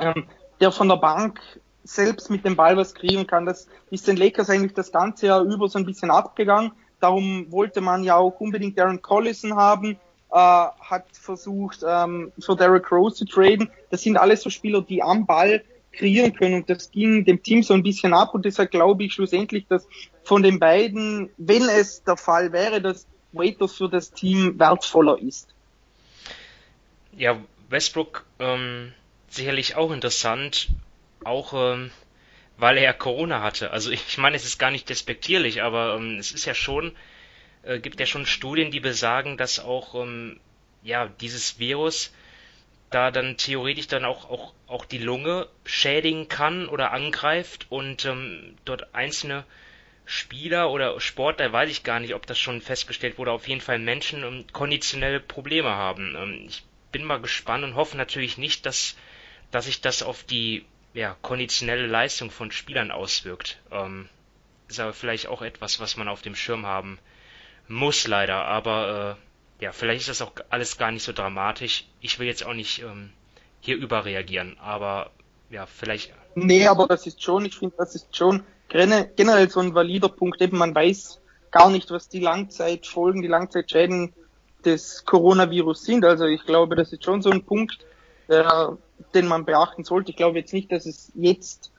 ähm, 0.00 0.26
der 0.60 0.72
von 0.72 0.88
der 0.88 0.96
Bank 0.96 1.40
selbst 1.84 2.30
mit 2.30 2.44
dem 2.44 2.56
Ball 2.56 2.76
was 2.76 2.94
kriegen 2.94 3.28
kann. 3.28 3.46
Das 3.46 3.68
ist 3.90 4.08
den 4.08 4.16
Lakers 4.16 4.50
eigentlich 4.50 4.74
das 4.74 4.90
ganze 4.90 5.26
Jahr 5.26 5.42
über 5.42 5.68
so 5.68 5.78
ein 5.78 5.86
bisschen 5.86 6.10
abgegangen. 6.10 6.72
Darum 6.98 7.52
wollte 7.52 7.80
man 7.80 8.02
ja 8.02 8.16
auch 8.16 8.40
unbedingt 8.40 8.76
Darren 8.76 9.02
Collison 9.02 9.54
haben 9.54 10.00
äh, 10.34 10.36
hat 10.36 11.06
versucht, 11.12 11.84
ähm, 11.86 12.32
für 12.40 12.56
Derrick 12.56 12.90
Rose 12.90 13.14
zu 13.14 13.24
traden. 13.24 13.70
Das 13.90 14.02
sind 14.02 14.16
alles 14.16 14.42
so 14.42 14.50
Spieler, 14.50 14.82
die 14.82 15.00
am 15.00 15.26
Ball 15.26 15.62
kreieren 15.92 16.34
können 16.34 16.56
und 16.56 16.68
das 16.68 16.90
ging 16.90 17.24
dem 17.24 17.40
Team 17.40 17.62
so 17.62 17.72
ein 17.72 17.84
bisschen 17.84 18.12
ab 18.12 18.34
und 18.34 18.44
deshalb 18.44 18.72
glaube 18.72 19.04
ich 19.04 19.12
schlussendlich, 19.12 19.66
dass 19.68 19.86
von 20.24 20.42
den 20.42 20.58
beiden, 20.58 21.30
wenn 21.36 21.68
es 21.68 22.02
der 22.02 22.16
Fall 22.16 22.52
wäre, 22.52 22.82
dass 22.82 23.06
Waiters 23.32 23.76
für 23.76 23.88
das 23.88 24.10
Team 24.10 24.58
wertvoller 24.58 25.20
ist. 25.20 25.54
Ja, 27.16 27.38
Westbrook 27.68 28.24
ähm, 28.40 28.92
sicherlich 29.28 29.76
auch 29.76 29.92
interessant, 29.92 30.70
auch 31.22 31.52
ähm, 31.54 31.92
weil 32.58 32.76
er 32.78 32.92
Corona 32.92 33.40
hatte. 33.40 33.70
Also 33.70 33.92
ich 33.92 34.18
meine, 34.18 34.34
es 34.34 34.44
ist 34.44 34.58
gar 34.58 34.72
nicht 34.72 34.88
despektierlich, 34.88 35.62
aber 35.62 35.94
ähm, 35.94 36.18
es 36.18 36.32
ist 36.32 36.44
ja 36.44 36.54
schon 36.54 36.90
äh, 37.66 37.78
gibt 37.78 38.00
ja 38.00 38.06
schon 38.06 38.26
Studien, 38.26 38.70
die 38.70 38.80
besagen, 38.80 39.36
dass 39.36 39.58
auch 39.58 39.94
ähm, 39.94 40.40
ja 40.82 41.08
dieses 41.20 41.58
Virus 41.58 42.12
da 42.90 43.10
dann 43.10 43.36
theoretisch 43.36 43.88
dann 43.88 44.04
auch, 44.04 44.30
auch, 44.30 44.52
auch 44.68 44.84
die 44.84 44.98
Lunge 44.98 45.48
schädigen 45.64 46.28
kann 46.28 46.68
oder 46.68 46.92
angreift 46.92 47.66
und 47.70 48.04
ähm, 48.04 48.56
dort 48.64 48.94
einzelne 48.94 49.44
Spieler 50.06 50.70
oder 50.70 51.00
Sportler, 51.00 51.52
weiß 51.52 51.70
ich 51.70 51.82
gar 51.82 51.98
nicht, 51.98 52.14
ob 52.14 52.26
das 52.26 52.38
schon 52.38 52.60
festgestellt 52.60 53.18
wurde, 53.18 53.32
auf 53.32 53.48
jeden 53.48 53.60
Fall 53.60 53.78
Menschen 53.78 54.22
ähm, 54.22 54.44
konditionelle 54.52 55.18
Probleme 55.18 55.70
haben. 55.70 56.14
Ähm, 56.16 56.44
ich 56.46 56.62
bin 56.92 57.04
mal 57.04 57.20
gespannt 57.20 57.64
und 57.64 57.74
hoffe 57.74 57.96
natürlich 57.96 58.38
nicht, 58.38 58.64
dass, 58.66 58.96
dass 59.50 59.64
sich 59.64 59.80
das 59.80 60.02
auf 60.02 60.22
die 60.22 60.64
ja, 60.92 61.16
konditionelle 61.22 61.86
Leistung 61.86 62.30
von 62.30 62.52
Spielern 62.52 62.92
auswirkt. 62.92 63.58
Ähm, 63.72 64.08
ist 64.68 64.78
aber 64.78 64.92
vielleicht 64.92 65.26
auch 65.26 65.42
etwas, 65.42 65.80
was 65.80 65.96
man 65.96 66.06
auf 66.06 66.22
dem 66.22 66.36
Schirm 66.36 66.66
haben 66.66 66.98
muss 67.68 68.06
leider, 68.06 68.44
aber 68.44 69.16
äh, 69.60 69.64
ja, 69.64 69.72
vielleicht 69.72 70.02
ist 70.02 70.20
das 70.20 70.22
auch 70.22 70.32
alles 70.50 70.76
gar 70.76 70.90
nicht 70.90 71.02
so 71.02 71.12
dramatisch. 71.12 71.86
Ich 72.00 72.18
will 72.18 72.26
jetzt 72.26 72.44
auch 72.44 72.54
nicht 72.54 72.82
ähm, 72.82 73.10
hier 73.60 73.76
überreagieren, 73.76 74.56
aber 74.60 75.10
ja, 75.50 75.66
vielleicht. 75.66 76.12
Nee, 76.34 76.66
aber 76.66 76.86
das 76.86 77.06
ist 77.06 77.22
schon, 77.22 77.44
ich 77.44 77.56
finde, 77.56 77.76
das 77.78 77.94
ist 77.94 78.14
schon 78.16 78.42
generell 78.68 79.48
so 79.48 79.60
ein 79.60 79.74
valider 79.74 80.08
Punkt. 80.08 80.40
Eben, 80.40 80.58
man 80.58 80.74
weiß 80.74 81.20
gar 81.50 81.70
nicht, 81.70 81.90
was 81.90 82.08
die 82.08 82.20
Langzeitfolgen, 82.20 83.22
die 83.22 83.28
Langzeitschäden 83.28 84.12
des 84.64 85.04
Coronavirus 85.04 85.84
sind. 85.84 86.04
Also 86.04 86.24
ich 86.24 86.44
glaube, 86.44 86.74
das 86.74 86.92
ist 86.92 87.04
schon 87.04 87.22
so 87.22 87.30
ein 87.30 87.44
Punkt, 87.44 87.78
der, 88.28 88.76
den 89.14 89.26
man 89.26 89.44
beachten 89.44 89.84
sollte. 89.84 90.10
Ich 90.10 90.16
glaube 90.16 90.38
jetzt 90.38 90.52
nicht, 90.52 90.72
dass 90.72 90.86
es 90.86 91.12
jetzt 91.14 91.70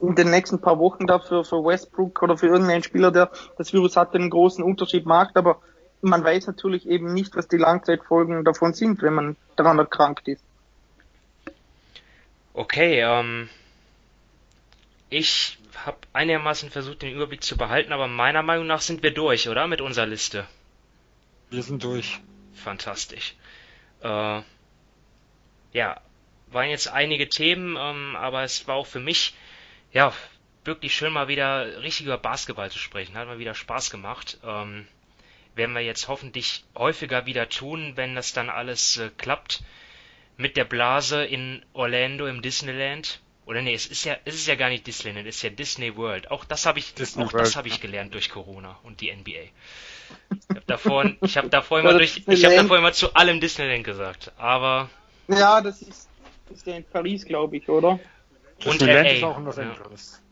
in 0.00 0.14
den 0.14 0.30
nächsten 0.30 0.60
paar 0.60 0.78
Wochen 0.78 1.06
dafür 1.06 1.44
für 1.44 1.64
Westbrook 1.64 2.22
oder 2.22 2.36
für 2.36 2.46
irgendeinen 2.46 2.82
Spieler, 2.82 3.10
der 3.10 3.30
das 3.56 3.72
Virus 3.72 3.96
hat, 3.96 4.14
einen 4.14 4.30
großen 4.30 4.62
Unterschied 4.62 5.06
macht, 5.06 5.36
aber 5.36 5.60
man 6.02 6.22
weiß 6.22 6.46
natürlich 6.46 6.86
eben 6.86 7.14
nicht, 7.14 7.34
was 7.36 7.48
die 7.48 7.56
Langzeitfolgen 7.56 8.44
davon 8.44 8.74
sind, 8.74 9.02
wenn 9.02 9.14
man 9.14 9.36
daran 9.56 9.78
erkrankt 9.78 10.28
ist. 10.28 10.44
Okay, 12.52 13.00
ähm, 13.00 13.48
Ich 15.08 15.58
habe 15.84 15.98
einigermaßen 16.12 16.70
versucht, 16.70 17.02
den 17.02 17.14
Überblick 17.14 17.42
zu 17.42 17.56
behalten, 17.56 17.92
aber 17.92 18.08
meiner 18.08 18.42
Meinung 18.42 18.66
nach 18.66 18.80
sind 18.80 19.02
wir 19.02 19.12
durch, 19.14 19.48
oder? 19.48 19.66
Mit 19.66 19.80
unserer 19.80 20.06
Liste. 20.06 20.46
Wir 21.50 21.62
sind 21.62 21.84
durch. 21.84 22.20
Fantastisch. 22.54 23.36
Äh, 24.02 24.42
ja, 25.72 26.00
waren 26.48 26.70
jetzt 26.70 26.88
einige 26.88 27.28
Themen, 27.28 27.76
ähm, 27.78 28.16
aber 28.16 28.42
es 28.42 28.66
war 28.66 28.76
auch 28.76 28.86
für 28.86 29.00
mich, 29.00 29.34
ja, 29.92 30.12
wirklich 30.64 30.94
schön 30.94 31.12
mal 31.12 31.28
wieder 31.28 31.82
richtig 31.82 32.06
über 32.06 32.18
Basketball 32.18 32.70
zu 32.70 32.78
sprechen. 32.78 33.16
Hat 33.16 33.26
mal 33.26 33.38
wieder 33.38 33.54
Spaß 33.54 33.90
gemacht. 33.90 34.38
Ähm, 34.44 34.86
werden 35.54 35.74
wir 35.74 35.80
jetzt 35.80 36.08
hoffentlich 36.08 36.64
häufiger 36.76 37.26
wieder 37.26 37.48
tun, 37.48 37.92
wenn 37.96 38.14
das 38.14 38.32
dann 38.32 38.50
alles 38.50 38.98
äh, 38.98 39.10
klappt 39.16 39.62
mit 40.36 40.56
der 40.56 40.64
Blase 40.64 41.24
in 41.24 41.64
Orlando 41.72 42.26
im 42.26 42.42
Disneyland. 42.42 43.20
Oder 43.46 43.62
nee, 43.62 43.74
es 43.74 43.86
ist 43.86 44.04
ja, 44.04 44.16
es 44.24 44.34
ist 44.34 44.48
ja 44.48 44.56
gar 44.56 44.68
nicht 44.68 44.86
Disneyland, 44.86 45.26
es 45.26 45.36
ist 45.36 45.42
ja 45.42 45.50
Disney 45.50 45.96
World. 45.96 46.30
Auch 46.30 46.44
das 46.44 46.66
habe 46.66 46.80
ich, 46.80 46.94
Disney 46.94 47.24
auch 47.24 47.32
World, 47.32 47.46
das 47.46 47.56
habe 47.56 47.68
ich 47.68 47.80
gelernt 47.80 48.12
durch 48.12 48.28
Corona 48.28 48.76
und 48.82 49.00
die 49.00 49.14
NBA. 49.14 49.30
Ich 50.30 50.56
habe 50.56 50.62
davor, 50.66 51.12
ich 51.22 51.36
habe 51.36 51.48
davor 51.48 51.80
immer 51.80 51.94
durch, 51.94 52.22
ich 52.26 52.44
habe 52.44 52.56
davor 52.56 52.78
immer 52.78 52.92
zu 52.92 53.14
allem 53.14 53.40
Disneyland 53.40 53.84
gesagt. 53.84 54.32
Aber 54.36 54.90
Ja, 55.28 55.60
das 55.60 55.80
ist, 55.80 56.08
ist 56.50 56.66
ja 56.66 56.76
in 56.76 56.84
Paris, 56.84 57.24
glaube 57.24 57.56
ich, 57.56 57.68
oder? 57.68 58.00
Und 58.64 58.80
LA. 58.80 59.02
ist 59.02 59.22
auch 59.22 59.38
in 59.38 59.44
Los 59.44 59.56
ja. 59.56 59.62
Angeles. 59.62 60.22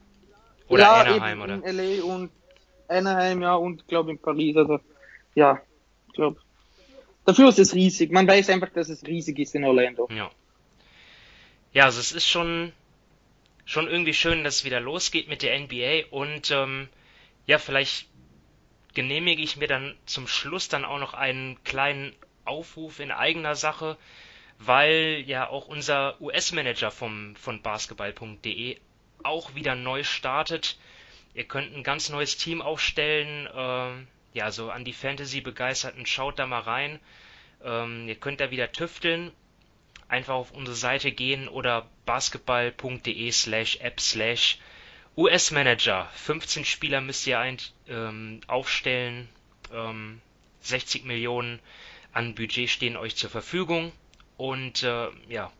Oder 0.68 0.82
ja, 0.82 0.92
Anaheim, 1.00 1.42
eben 1.42 1.42
oder? 1.42 1.68
in 1.68 1.76
LA 1.76 2.04
und 2.04 2.30
Anaheim, 2.88 3.42
ja, 3.42 3.54
und 3.54 3.86
glaube 3.88 4.10
in 4.10 4.18
Paris, 4.18 4.56
also, 4.56 4.80
ja, 5.34 5.60
ich 6.08 6.14
glaube. 6.14 6.40
Dafür 7.26 7.48
ist 7.48 7.58
es 7.58 7.74
riesig. 7.74 8.12
Man 8.12 8.28
weiß 8.28 8.50
einfach, 8.50 8.68
dass 8.70 8.88
es 8.88 9.06
riesig 9.06 9.38
ist 9.38 9.54
in 9.54 9.64
Orlando. 9.64 10.08
Ja. 10.10 10.30
Ja, 11.72 11.84
also 11.86 11.98
es 11.98 12.12
ist 12.12 12.28
schon, 12.28 12.72
schon 13.64 13.88
irgendwie 13.88 14.14
schön, 14.14 14.44
dass 14.44 14.56
es 14.56 14.64
wieder 14.64 14.80
losgeht 14.80 15.28
mit 15.28 15.42
der 15.42 15.58
NBA 15.58 16.08
und 16.10 16.50
ähm, 16.50 16.88
ja, 17.46 17.58
vielleicht 17.58 18.08
genehmige 18.94 19.42
ich 19.42 19.56
mir 19.56 19.66
dann 19.66 19.96
zum 20.06 20.28
Schluss 20.28 20.68
dann 20.68 20.84
auch 20.84 21.00
noch 21.00 21.14
einen 21.14 21.62
kleinen 21.64 22.14
Aufruf 22.44 23.00
in 23.00 23.10
eigener 23.10 23.56
Sache, 23.56 23.96
weil 24.58 25.24
ja 25.26 25.48
auch 25.48 25.66
unser 25.66 26.20
US-Manager 26.20 26.90
von 26.90 27.36
basketball.de 27.62 28.78
auch 29.22 29.54
wieder 29.54 29.74
neu 29.74 30.04
startet. 30.04 30.78
Ihr 31.34 31.44
könnt 31.44 31.74
ein 31.74 31.82
ganz 31.82 32.08
neues 32.08 32.36
Team 32.36 32.62
aufstellen. 32.62 33.48
ähm, 33.54 34.06
ja, 34.32 34.50
so 34.50 34.70
an 34.70 34.84
die 34.84 34.92
Fantasy-Begeisterten 34.92 36.06
schaut 36.06 36.38
da 36.38 36.46
mal 36.46 36.60
rein. 36.60 37.00
Ähm, 37.64 38.08
ihr 38.08 38.16
könnt 38.16 38.40
da 38.40 38.50
wieder 38.50 38.72
tüfteln 38.72 39.32
einfach 40.08 40.34
auf 40.34 40.52
unsere 40.52 40.76
Seite 40.76 41.12
gehen 41.12 41.48
oder 41.48 41.88
basketball.de 42.06 43.32
slash 43.32 43.76
app 43.80 44.00
slash 44.00 44.58
US-Manager. 45.16 46.08
15 46.14 46.64
Spieler 46.64 47.00
müsst 47.00 47.26
ihr 47.26 47.38
ein, 47.38 47.58
ähm, 47.88 48.40
aufstellen. 48.46 49.28
Ähm, 49.72 50.20
60 50.60 51.04
Millionen 51.04 51.60
an 52.12 52.34
Budget 52.34 52.70
stehen 52.70 52.96
euch 52.96 53.16
zur 53.16 53.30
Verfügung. 53.30 53.92
Und 54.36 54.82
äh, 54.82 55.08
ja, 55.28 55.50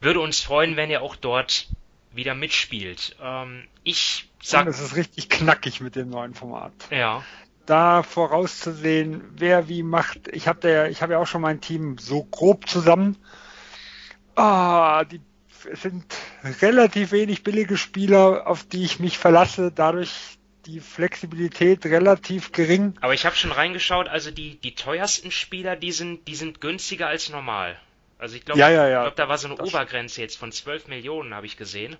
würde 0.00 0.20
uns 0.20 0.40
freuen, 0.40 0.76
wenn 0.76 0.90
ihr 0.90 1.02
auch 1.02 1.16
dort 1.16 1.68
wieder 2.12 2.34
mitspielt. 2.34 3.16
Ähm, 3.22 3.64
ich 3.84 4.28
Und 4.40 4.46
sag, 4.46 4.66
es 4.66 4.80
ist 4.80 4.96
richtig 4.96 5.28
knackig 5.28 5.80
mit 5.80 5.96
dem 5.96 6.10
neuen 6.10 6.34
Format. 6.34 6.72
ja, 6.90 7.24
Da 7.66 8.02
vorauszusehen, 8.02 9.22
wer 9.36 9.68
wie 9.68 9.82
macht. 9.82 10.28
Ich 10.28 10.48
habe 10.48 10.70
ja, 10.70 10.86
ich 10.86 11.02
habe 11.02 11.14
ja 11.14 11.18
auch 11.18 11.26
schon 11.26 11.42
mein 11.42 11.60
Team 11.60 11.98
so 11.98 12.24
grob 12.24 12.68
zusammen. 12.68 13.16
Ah, 14.34 15.04
die 15.04 15.20
es 15.70 15.82
sind 15.82 16.04
relativ 16.60 17.12
wenig 17.12 17.44
billige 17.44 17.76
Spieler, 17.76 18.46
auf 18.46 18.64
die 18.64 18.84
ich 18.84 18.98
mich 19.00 19.18
verlasse. 19.18 19.70
Dadurch 19.72 20.38
die 20.66 20.80
Flexibilität 20.80 21.84
relativ 21.86 22.52
gering. 22.52 22.94
aber 23.00 23.14
ich 23.14 23.26
habe 23.26 23.34
schon 23.36 23.52
reingeschaut, 23.52 24.08
also 24.08 24.30
die, 24.30 24.56
die 24.56 24.74
teuersten 24.74 25.30
Spieler, 25.30 25.76
die 25.76 25.92
sind, 25.92 26.28
die 26.28 26.34
sind 26.34 26.60
günstiger 26.60 27.08
als 27.08 27.28
normal. 27.30 27.78
Also 28.18 28.36
ich 28.36 28.44
glaube, 28.44 28.60
Ja, 28.60 28.68
ja, 28.70 28.86
ja. 28.88 29.00
ich 29.00 29.04
glaub, 29.06 29.16
da 29.16 29.28
war 29.28 29.38
so 29.38 29.48
eine 29.48 29.56
Das- 29.56 29.68
Obergrenze 29.68 30.20
jetzt 30.20 30.36
von 30.38 30.52
12 30.52 30.86
Millionen, 30.88 31.34
habe 31.34 31.46
ich 31.46 31.56
gesehen. 31.56 31.96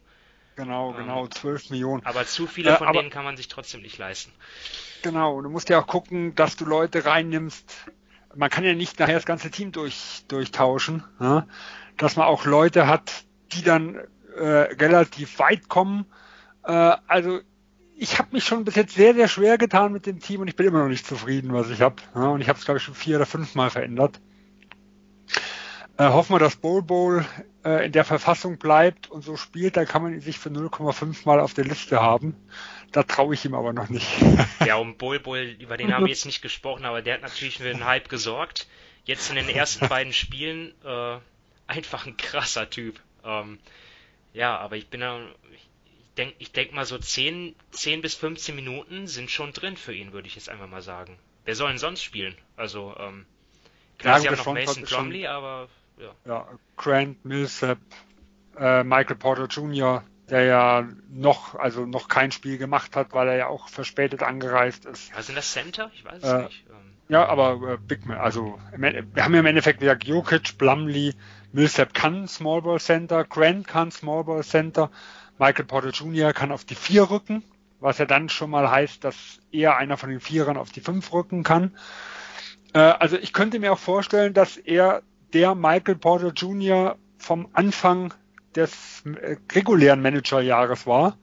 Genau, 0.54 0.90
Ähm, 0.90 0.96
genau, 0.98 1.26
12 1.26 1.70
Millionen. 1.70 2.04
Aber 2.06 2.24
zu 2.26 2.46
viele 2.46 2.72
Äh, 2.72 2.76
von 2.76 2.86
aber- 2.88 2.98
denen 3.00 3.10
kann 3.10 3.24
man 3.24 3.36
sich 3.36 3.48
trotzdem 3.48 3.82
nicht 3.82 3.98
leisten. 3.98 4.32
Genau, 5.02 5.40
du 5.40 5.48
musst 5.48 5.68
ja 5.68 5.80
auch 5.80 5.86
gucken, 5.86 6.34
dass 6.36 6.56
du 6.56 6.64
Leute 6.64 7.04
reinnimmst. 7.04 7.86
Man 8.34 8.48
kann 8.50 8.62
ja 8.64 8.74
nicht 8.74 8.98
nachher 9.00 9.14
das 9.16 9.26
ganze 9.26 9.50
Team 9.50 9.72
durch, 9.72 10.22
durchtauschen, 10.28 11.02
ja? 11.20 11.46
dass 11.96 12.16
man 12.16 12.26
auch 12.26 12.44
Leute 12.44 12.86
hat, 12.86 13.24
die 13.52 13.62
dann 13.62 13.96
äh, 14.36 14.40
relativ 14.44 15.38
weit 15.40 15.68
kommen. 15.68 16.06
Äh, 16.64 16.70
also 17.08 17.40
ich 17.96 18.18
habe 18.18 18.30
mich 18.32 18.44
schon 18.44 18.64
bis 18.64 18.74
jetzt 18.74 18.94
sehr, 18.94 19.14
sehr 19.14 19.28
schwer 19.28 19.58
getan 19.58 19.92
mit 19.92 20.06
dem 20.06 20.20
Team 20.20 20.40
und 20.40 20.48
ich 20.48 20.56
bin 20.56 20.66
immer 20.66 20.80
noch 20.80 20.88
nicht 20.88 21.06
zufrieden, 21.06 21.52
was 21.52 21.70
ich 21.70 21.80
habe. 21.80 21.96
Ja? 22.14 22.28
Und 22.28 22.40
ich 22.40 22.48
habe 22.48 22.58
es, 22.58 22.64
glaube 22.64 22.78
ich, 22.78 22.84
schon 22.84 22.94
vier 22.94 23.16
oder 23.16 23.26
fünf 23.26 23.54
Mal 23.54 23.70
verändert. 23.70 24.20
Äh, 25.98 26.08
hoffen 26.08 26.34
wir, 26.34 26.38
dass 26.38 26.56
Bowl 26.56 26.82
Bowl 26.82 27.24
äh, 27.64 27.86
in 27.86 27.92
der 27.92 28.04
Verfassung 28.04 28.58
bleibt 28.58 29.10
und 29.10 29.22
so 29.22 29.36
spielt, 29.36 29.76
dann 29.76 29.86
kann 29.86 30.02
man 30.02 30.14
ihn 30.14 30.20
sich 30.20 30.38
für 30.38 30.48
0,5 30.48 31.26
Mal 31.26 31.38
auf 31.38 31.54
der 31.54 31.64
Liste 31.64 32.00
haben. 32.00 32.34
Da 32.92 33.02
traue 33.02 33.34
ich 33.34 33.44
ihm 33.44 33.54
aber 33.54 33.72
noch 33.72 33.88
nicht. 33.88 34.08
Ja, 34.66 34.76
um 34.76 34.96
Bull 34.96 35.18
Bull, 35.18 35.56
über 35.58 35.76
den 35.76 35.92
haben 35.92 36.04
wir 36.04 36.10
jetzt 36.10 36.24
nicht 36.24 36.40
gesprochen, 36.40 36.84
aber 36.84 37.02
der 37.02 37.14
hat 37.14 37.22
natürlich 37.22 37.58
für 37.58 37.68
einen 37.68 37.84
Hype 37.84 38.08
gesorgt. 38.08 38.68
Jetzt 39.04 39.28
in 39.30 39.36
den 39.36 39.48
ersten 39.48 39.88
beiden 39.88 40.12
Spielen 40.12 40.72
äh, 40.84 41.18
einfach 41.66 42.06
ein 42.06 42.16
krasser 42.16 42.70
Typ. 42.70 43.00
Ähm, 43.24 43.58
ja, 44.32 44.56
aber 44.56 44.76
ich 44.76 44.88
bin 44.88 45.00
da, 45.00 45.18
ich 45.52 45.68
denke 46.16 46.34
ich 46.38 46.52
denk 46.52 46.72
mal 46.72 46.84
so 46.84 46.98
10, 46.98 47.54
10 47.70 48.02
bis 48.02 48.14
15 48.14 48.54
Minuten 48.54 49.06
sind 49.06 49.30
schon 49.30 49.52
drin 49.52 49.76
für 49.76 49.94
ihn, 49.94 50.12
würde 50.12 50.28
ich 50.28 50.34
jetzt 50.36 50.48
einfach 50.48 50.68
mal 50.68 50.82
sagen. 50.82 51.18
Wer 51.44 51.54
soll 51.54 51.68
denn 51.70 51.78
sonst 51.78 52.02
spielen? 52.02 52.36
Also, 52.56 52.94
ähm, 52.98 53.26
klar, 53.98 54.16
Ja, 54.16 54.20
sie 54.20 54.28
haben 54.28 54.36
noch 54.36 54.54
Mason 54.54 54.84
Bromley, 54.84 55.26
aber 55.26 55.68
ja. 55.98 56.14
ja, 56.26 56.48
Grant, 56.76 57.24
Millsap, 57.24 57.78
äh, 58.58 58.84
Michael 58.84 59.16
Porter 59.16 59.46
Jr., 59.46 60.04
der 60.28 60.44
ja 60.44 60.88
noch, 61.10 61.56
also 61.56 61.84
noch 61.84 62.08
kein 62.08 62.30
Spiel 62.32 62.56
gemacht 62.56 62.96
hat, 62.96 63.12
weil 63.12 63.28
er 63.28 63.36
ja 63.36 63.46
auch 63.48 63.68
verspätet 63.68 64.22
angereist 64.22 64.84
ist. 64.86 65.10
ja. 65.10 65.22
Sind 65.22 65.36
das 65.36 65.52
Center? 65.52 65.90
Ich 65.94 66.04
weiß 66.04 66.22
es 66.22 66.30
Äh, 66.30 66.42
nicht. 66.44 66.64
Ähm, 66.70 66.94
Ja, 67.08 67.26
aber 67.26 67.72
äh, 67.72 67.76
Big 67.76 68.06
Man, 68.06 68.18
also 68.18 68.58
wir 68.76 69.04
haben 69.24 69.34
ja 69.34 69.40
im 69.40 69.46
Endeffekt 69.46 69.80
gesagt, 69.80 70.04
Jokic, 70.04 70.56
Blumley, 70.56 71.14
Millsap 71.52 71.92
kann 71.92 72.28
Small 72.28 72.62
Ball 72.62 72.80
Center, 72.80 73.24
Grant 73.24 73.66
kann 73.66 73.90
Small 73.90 74.24
Ball 74.24 74.42
Center, 74.44 74.90
Michael 75.38 75.64
Porter 75.64 75.90
Jr. 75.90 76.32
kann 76.32 76.52
auf 76.52 76.64
die 76.64 76.74
vier 76.74 77.10
rücken, 77.10 77.42
was 77.80 77.98
ja 77.98 78.06
dann 78.06 78.28
schon 78.28 78.50
mal 78.50 78.70
heißt, 78.70 79.02
dass 79.04 79.40
er 79.50 79.76
einer 79.76 79.96
von 79.96 80.10
den 80.10 80.20
Vierern 80.20 80.56
auf 80.56 80.70
die 80.70 80.80
fünf 80.80 81.12
rücken 81.12 81.42
kann. 81.42 81.76
Äh, 82.74 82.78
also 82.78 83.16
ich 83.16 83.32
könnte 83.32 83.58
mir 83.58 83.72
auch 83.72 83.78
vorstellen, 83.78 84.34
dass 84.34 84.56
er 84.56 85.02
der 85.32 85.54
Michael 85.54 85.96
Porter 85.96 86.32
Jr. 86.32 86.96
vom 87.18 87.48
Anfang 87.52 88.14
des 88.54 89.02
äh, 89.06 89.36
regulären 89.52 90.02
Managerjahres 90.02 90.86
war, 90.86 91.16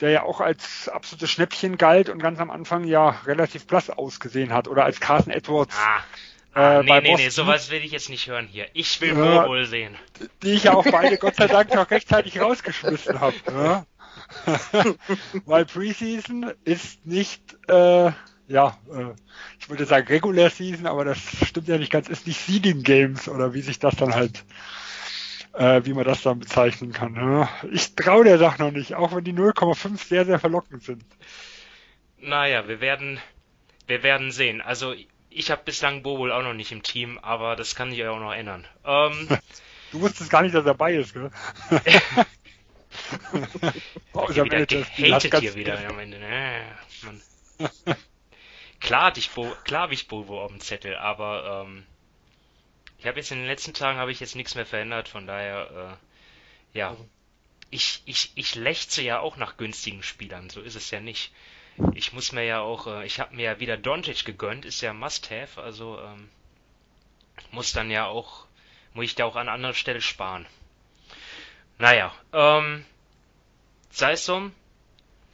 der 0.00 0.10
ja 0.10 0.22
auch 0.22 0.40
als 0.40 0.88
absolutes 0.88 1.30
Schnäppchen 1.30 1.78
galt 1.78 2.08
und 2.08 2.18
ganz 2.18 2.40
am 2.40 2.50
Anfang 2.50 2.84
ja 2.84 3.10
relativ 3.26 3.66
blass 3.66 3.90
ausgesehen 3.90 4.52
hat 4.52 4.68
oder 4.68 4.84
als 4.84 5.00
Carson 5.00 5.32
Edwards, 5.32 5.76
ah, 5.78 6.02
ah 6.56 6.80
äh, 6.80 6.82
nee, 6.82 6.88
bei 6.88 7.00
nee, 7.00 7.08
nee, 7.16 7.24
Boston. 7.26 7.30
sowas 7.30 7.70
will 7.70 7.84
ich 7.84 7.92
jetzt 7.92 8.08
nicht 8.10 8.26
hören 8.28 8.46
hier. 8.50 8.66
Ich 8.72 9.00
will 9.00 9.16
Ja. 9.16 9.46
Bull 9.46 9.64
sehen. 9.66 9.96
die 10.42 10.52
ich 10.52 10.64
ja 10.64 10.74
auch 10.74 10.84
beide 10.90 11.16
Gott 11.18 11.36
sei 11.36 11.46
Dank 11.46 11.74
noch 11.74 11.90
rechtzeitig 11.90 12.40
rausgeschmissen 12.40 13.20
habe. 13.20 13.36
Ja? 13.48 13.86
Weil 15.44 15.64
Preseason 15.66 16.52
ist 16.64 17.06
nicht, 17.06 17.42
äh, 17.68 18.10
ja, 18.48 18.78
äh, 18.92 19.14
ich 19.60 19.68
würde 19.68 19.84
sagen 19.86 20.06
Regular 20.08 20.50
Season, 20.50 20.86
aber 20.86 21.04
das 21.04 21.18
stimmt 21.46 21.68
ja 21.68 21.78
nicht 21.78 21.92
ganz, 21.92 22.08
ist 22.08 22.26
nicht 22.26 22.40
Seeding 22.40 22.82
Games 22.82 23.28
oder 23.28 23.54
wie 23.54 23.60
sich 23.60 23.78
das 23.78 23.94
dann 23.96 24.14
halt, 24.14 24.44
äh, 25.52 25.82
wie 25.84 25.92
man 25.94 26.04
das 26.04 26.22
dann 26.22 26.38
bezeichnen 26.38 26.92
kann. 26.92 27.14
Ja? 27.14 27.48
Ich 27.70 27.94
traue 27.94 28.24
der 28.24 28.38
Sache 28.38 28.62
noch 28.62 28.72
nicht, 28.72 28.94
auch 28.94 29.14
wenn 29.14 29.24
die 29.24 29.32
0,5 29.34 29.98
sehr, 30.04 30.24
sehr 30.24 30.38
verlockend 30.40 30.82
sind. 30.82 31.04
Naja, 32.18 32.66
wir 32.66 32.80
werden, 32.80 33.20
wir 33.86 34.02
werden 34.02 34.30
sehen. 34.32 34.60
Also 34.60 34.94
ich 35.36 35.50
habe 35.50 35.62
bislang 35.64 36.02
Bobol 36.02 36.32
auch 36.32 36.42
noch 36.42 36.54
nicht 36.54 36.72
im 36.72 36.82
Team, 36.82 37.18
aber 37.18 37.56
das 37.56 37.74
kann 37.74 37.90
sich 37.90 37.98
ja 37.98 38.10
auch 38.10 38.18
noch 38.18 38.32
ändern. 38.32 38.66
Ähm, 38.84 39.28
Du 39.92 40.00
wusstest 40.00 40.30
gar 40.30 40.42
nicht, 40.42 40.52
dass 40.52 40.64
er 40.64 40.72
dabei 40.74 40.94
ist, 40.94 41.14
gell? 41.14 41.30
oh, 44.12 44.26
unser 44.26 44.44
wieder 44.44 44.66
gehatet 44.66 45.38
hier 45.38 45.54
wieder 45.54 45.88
am 45.88 46.00
Ende. 46.00 46.18
Mann. 47.02 47.22
Klar 48.80 49.04
hatte 49.04 49.20
ich 49.20 49.30
Bo, 49.30 49.54
klar 49.64 49.82
habe 49.82 49.94
ich 49.94 50.08
Bobo 50.08 50.42
auf 50.42 50.50
dem 50.50 50.60
Zettel, 50.60 50.96
aber 50.96 51.64
ähm, 51.66 51.86
ich 52.98 53.06
habe 53.06 53.18
jetzt 53.18 53.30
in 53.30 53.38
den 53.38 53.46
letzten 53.46 53.74
Tagen 53.74 53.98
habe 53.98 54.10
ich 54.10 54.18
jetzt 54.20 54.34
nichts 54.34 54.56
mehr 54.56 54.66
verändert, 54.66 55.08
von 55.08 55.26
daher 55.26 55.98
äh, 56.74 56.78
ja. 56.78 56.96
Ich, 57.70 58.02
ich, 58.06 58.32
ich 58.34 58.54
lechze 58.54 59.02
ja 59.02 59.20
auch 59.20 59.36
nach 59.36 59.56
günstigen 59.56 60.02
Spielern, 60.02 60.50
so 60.50 60.60
ist 60.60 60.74
es 60.74 60.90
ja 60.90 61.00
nicht. 61.00 61.32
Ich 61.94 62.12
muss 62.12 62.32
mir 62.32 62.44
ja 62.44 62.60
auch, 62.60 62.86
äh, 62.86 63.06
ich 63.06 63.20
habe 63.20 63.34
mir 63.34 63.44
ja 63.44 63.60
wieder 63.60 63.76
Doncic 63.76 64.24
gegönnt, 64.24 64.64
ist 64.64 64.80
ja 64.80 64.92
Must-Have, 64.92 65.62
also 65.62 65.98
ähm, 66.00 66.28
muss 67.50 67.72
dann 67.72 67.90
ja 67.90 68.06
auch, 68.06 68.46
muss 68.94 69.06
ich 69.06 69.14
da 69.14 69.24
auch 69.24 69.36
an 69.36 69.48
anderer 69.48 69.74
Stelle 69.74 70.00
sparen. 70.00 70.46
Naja, 71.78 72.14
ähm, 72.32 72.84
sei 73.90 74.12
es 74.12 74.24
so. 74.24 74.50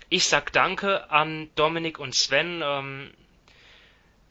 Ich 0.09 0.27
sag 0.27 0.53
Danke 0.53 1.11
an 1.11 1.49
Dominik 1.55 1.99
und 1.99 2.15
Sven. 2.15 2.61
Ähm, 2.63 3.15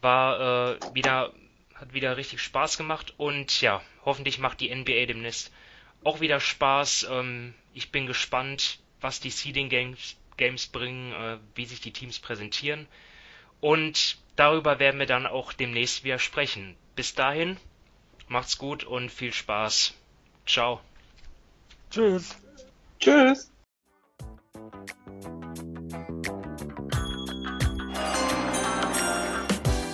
war 0.01 0.39
äh, 0.71 0.79
wieder, 0.93 1.31
hat 1.75 1.93
wieder 1.93 2.17
richtig 2.17 2.41
Spaß 2.41 2.77
gemacht 2.77 3.13
und 3.17 3.61
ja, 3.61 3.81
hoffentlich 4.03 4.39
macht 4.39 4.59
die 4.59 4.73
NBA 4.73 5.05
demnächst 5.05 5.51
auch 6.03 6.19
wieder 6.19 6.39
Spaß. 6.39 7.07
Ähm, 7.09 7.53
ich 7.73 7.91
bin 7.91 8.07
gespannt, 8.07 8.79
was 8.99 9.19
die 9.19 9.29
Seeding 9.29 9.69
Games, 9.69 10.17
Games 10.37 10.67
bringen, 10.67 11.13
äh, 11.13 11.37
wie 11.55 11.65
sich 11.65 11.81
die 11.81 11.93
Teams 11.93 12.19
präsentieren. 12.19 12.87
Und 13.59 14.17
darüber 14.35 14.79
werden 14.79 14.99
wir 14.99 15.05
dann 15.05 15.27
auch 15.27 15.53
demnächst 15.53 16.03
wieder 16.03 16.19
sprechen. 16.19 16.75
Bis 16.95 17.13
dahin, 17.13 17.57
macht's 18.27 18.57
gut 18.57 18.83
und 18.83 19.11
viel 19.11 19.33
Spaß. 19.33 19.93
Ciao. 20.45 20.81
Tschüss. 21.91 22.35
Tschüss. 22.99 23.51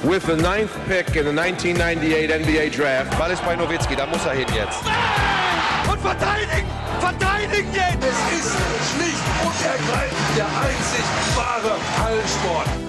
With 0.03 0.26
the 0.26 0.38
ninth 0.38 0.72
pick 0.88 1.18
in 1.18 1.26
the 1.26 1.34
1998 1.34 2.31
NBA 2.31 2.69
Draft, 2.69 3.18
Ball 3.18 3.31
ist 3.31 3.43
bei 3.43 3.57
Nowitzki, 3.57 3.93
da 3.95 4.05
muss 4.05 4.26
er 4.26 4.35
hin 4.35 4.47
jetzt. 4.55 4.80
Und 5.91 5.99
verteidigen! 5.99 6.65
Verteidigen 7.01 7.73
jetzt! 7.73 8.05
Es 8.05 8.39
ist 8.39 8.55
schlicht 8.93 9.18
und 9.76 10.38
der 10.38 10.45
einzig 10.45 11.03
wahre 11.35 11.77
Hallensport. 12.02 12.86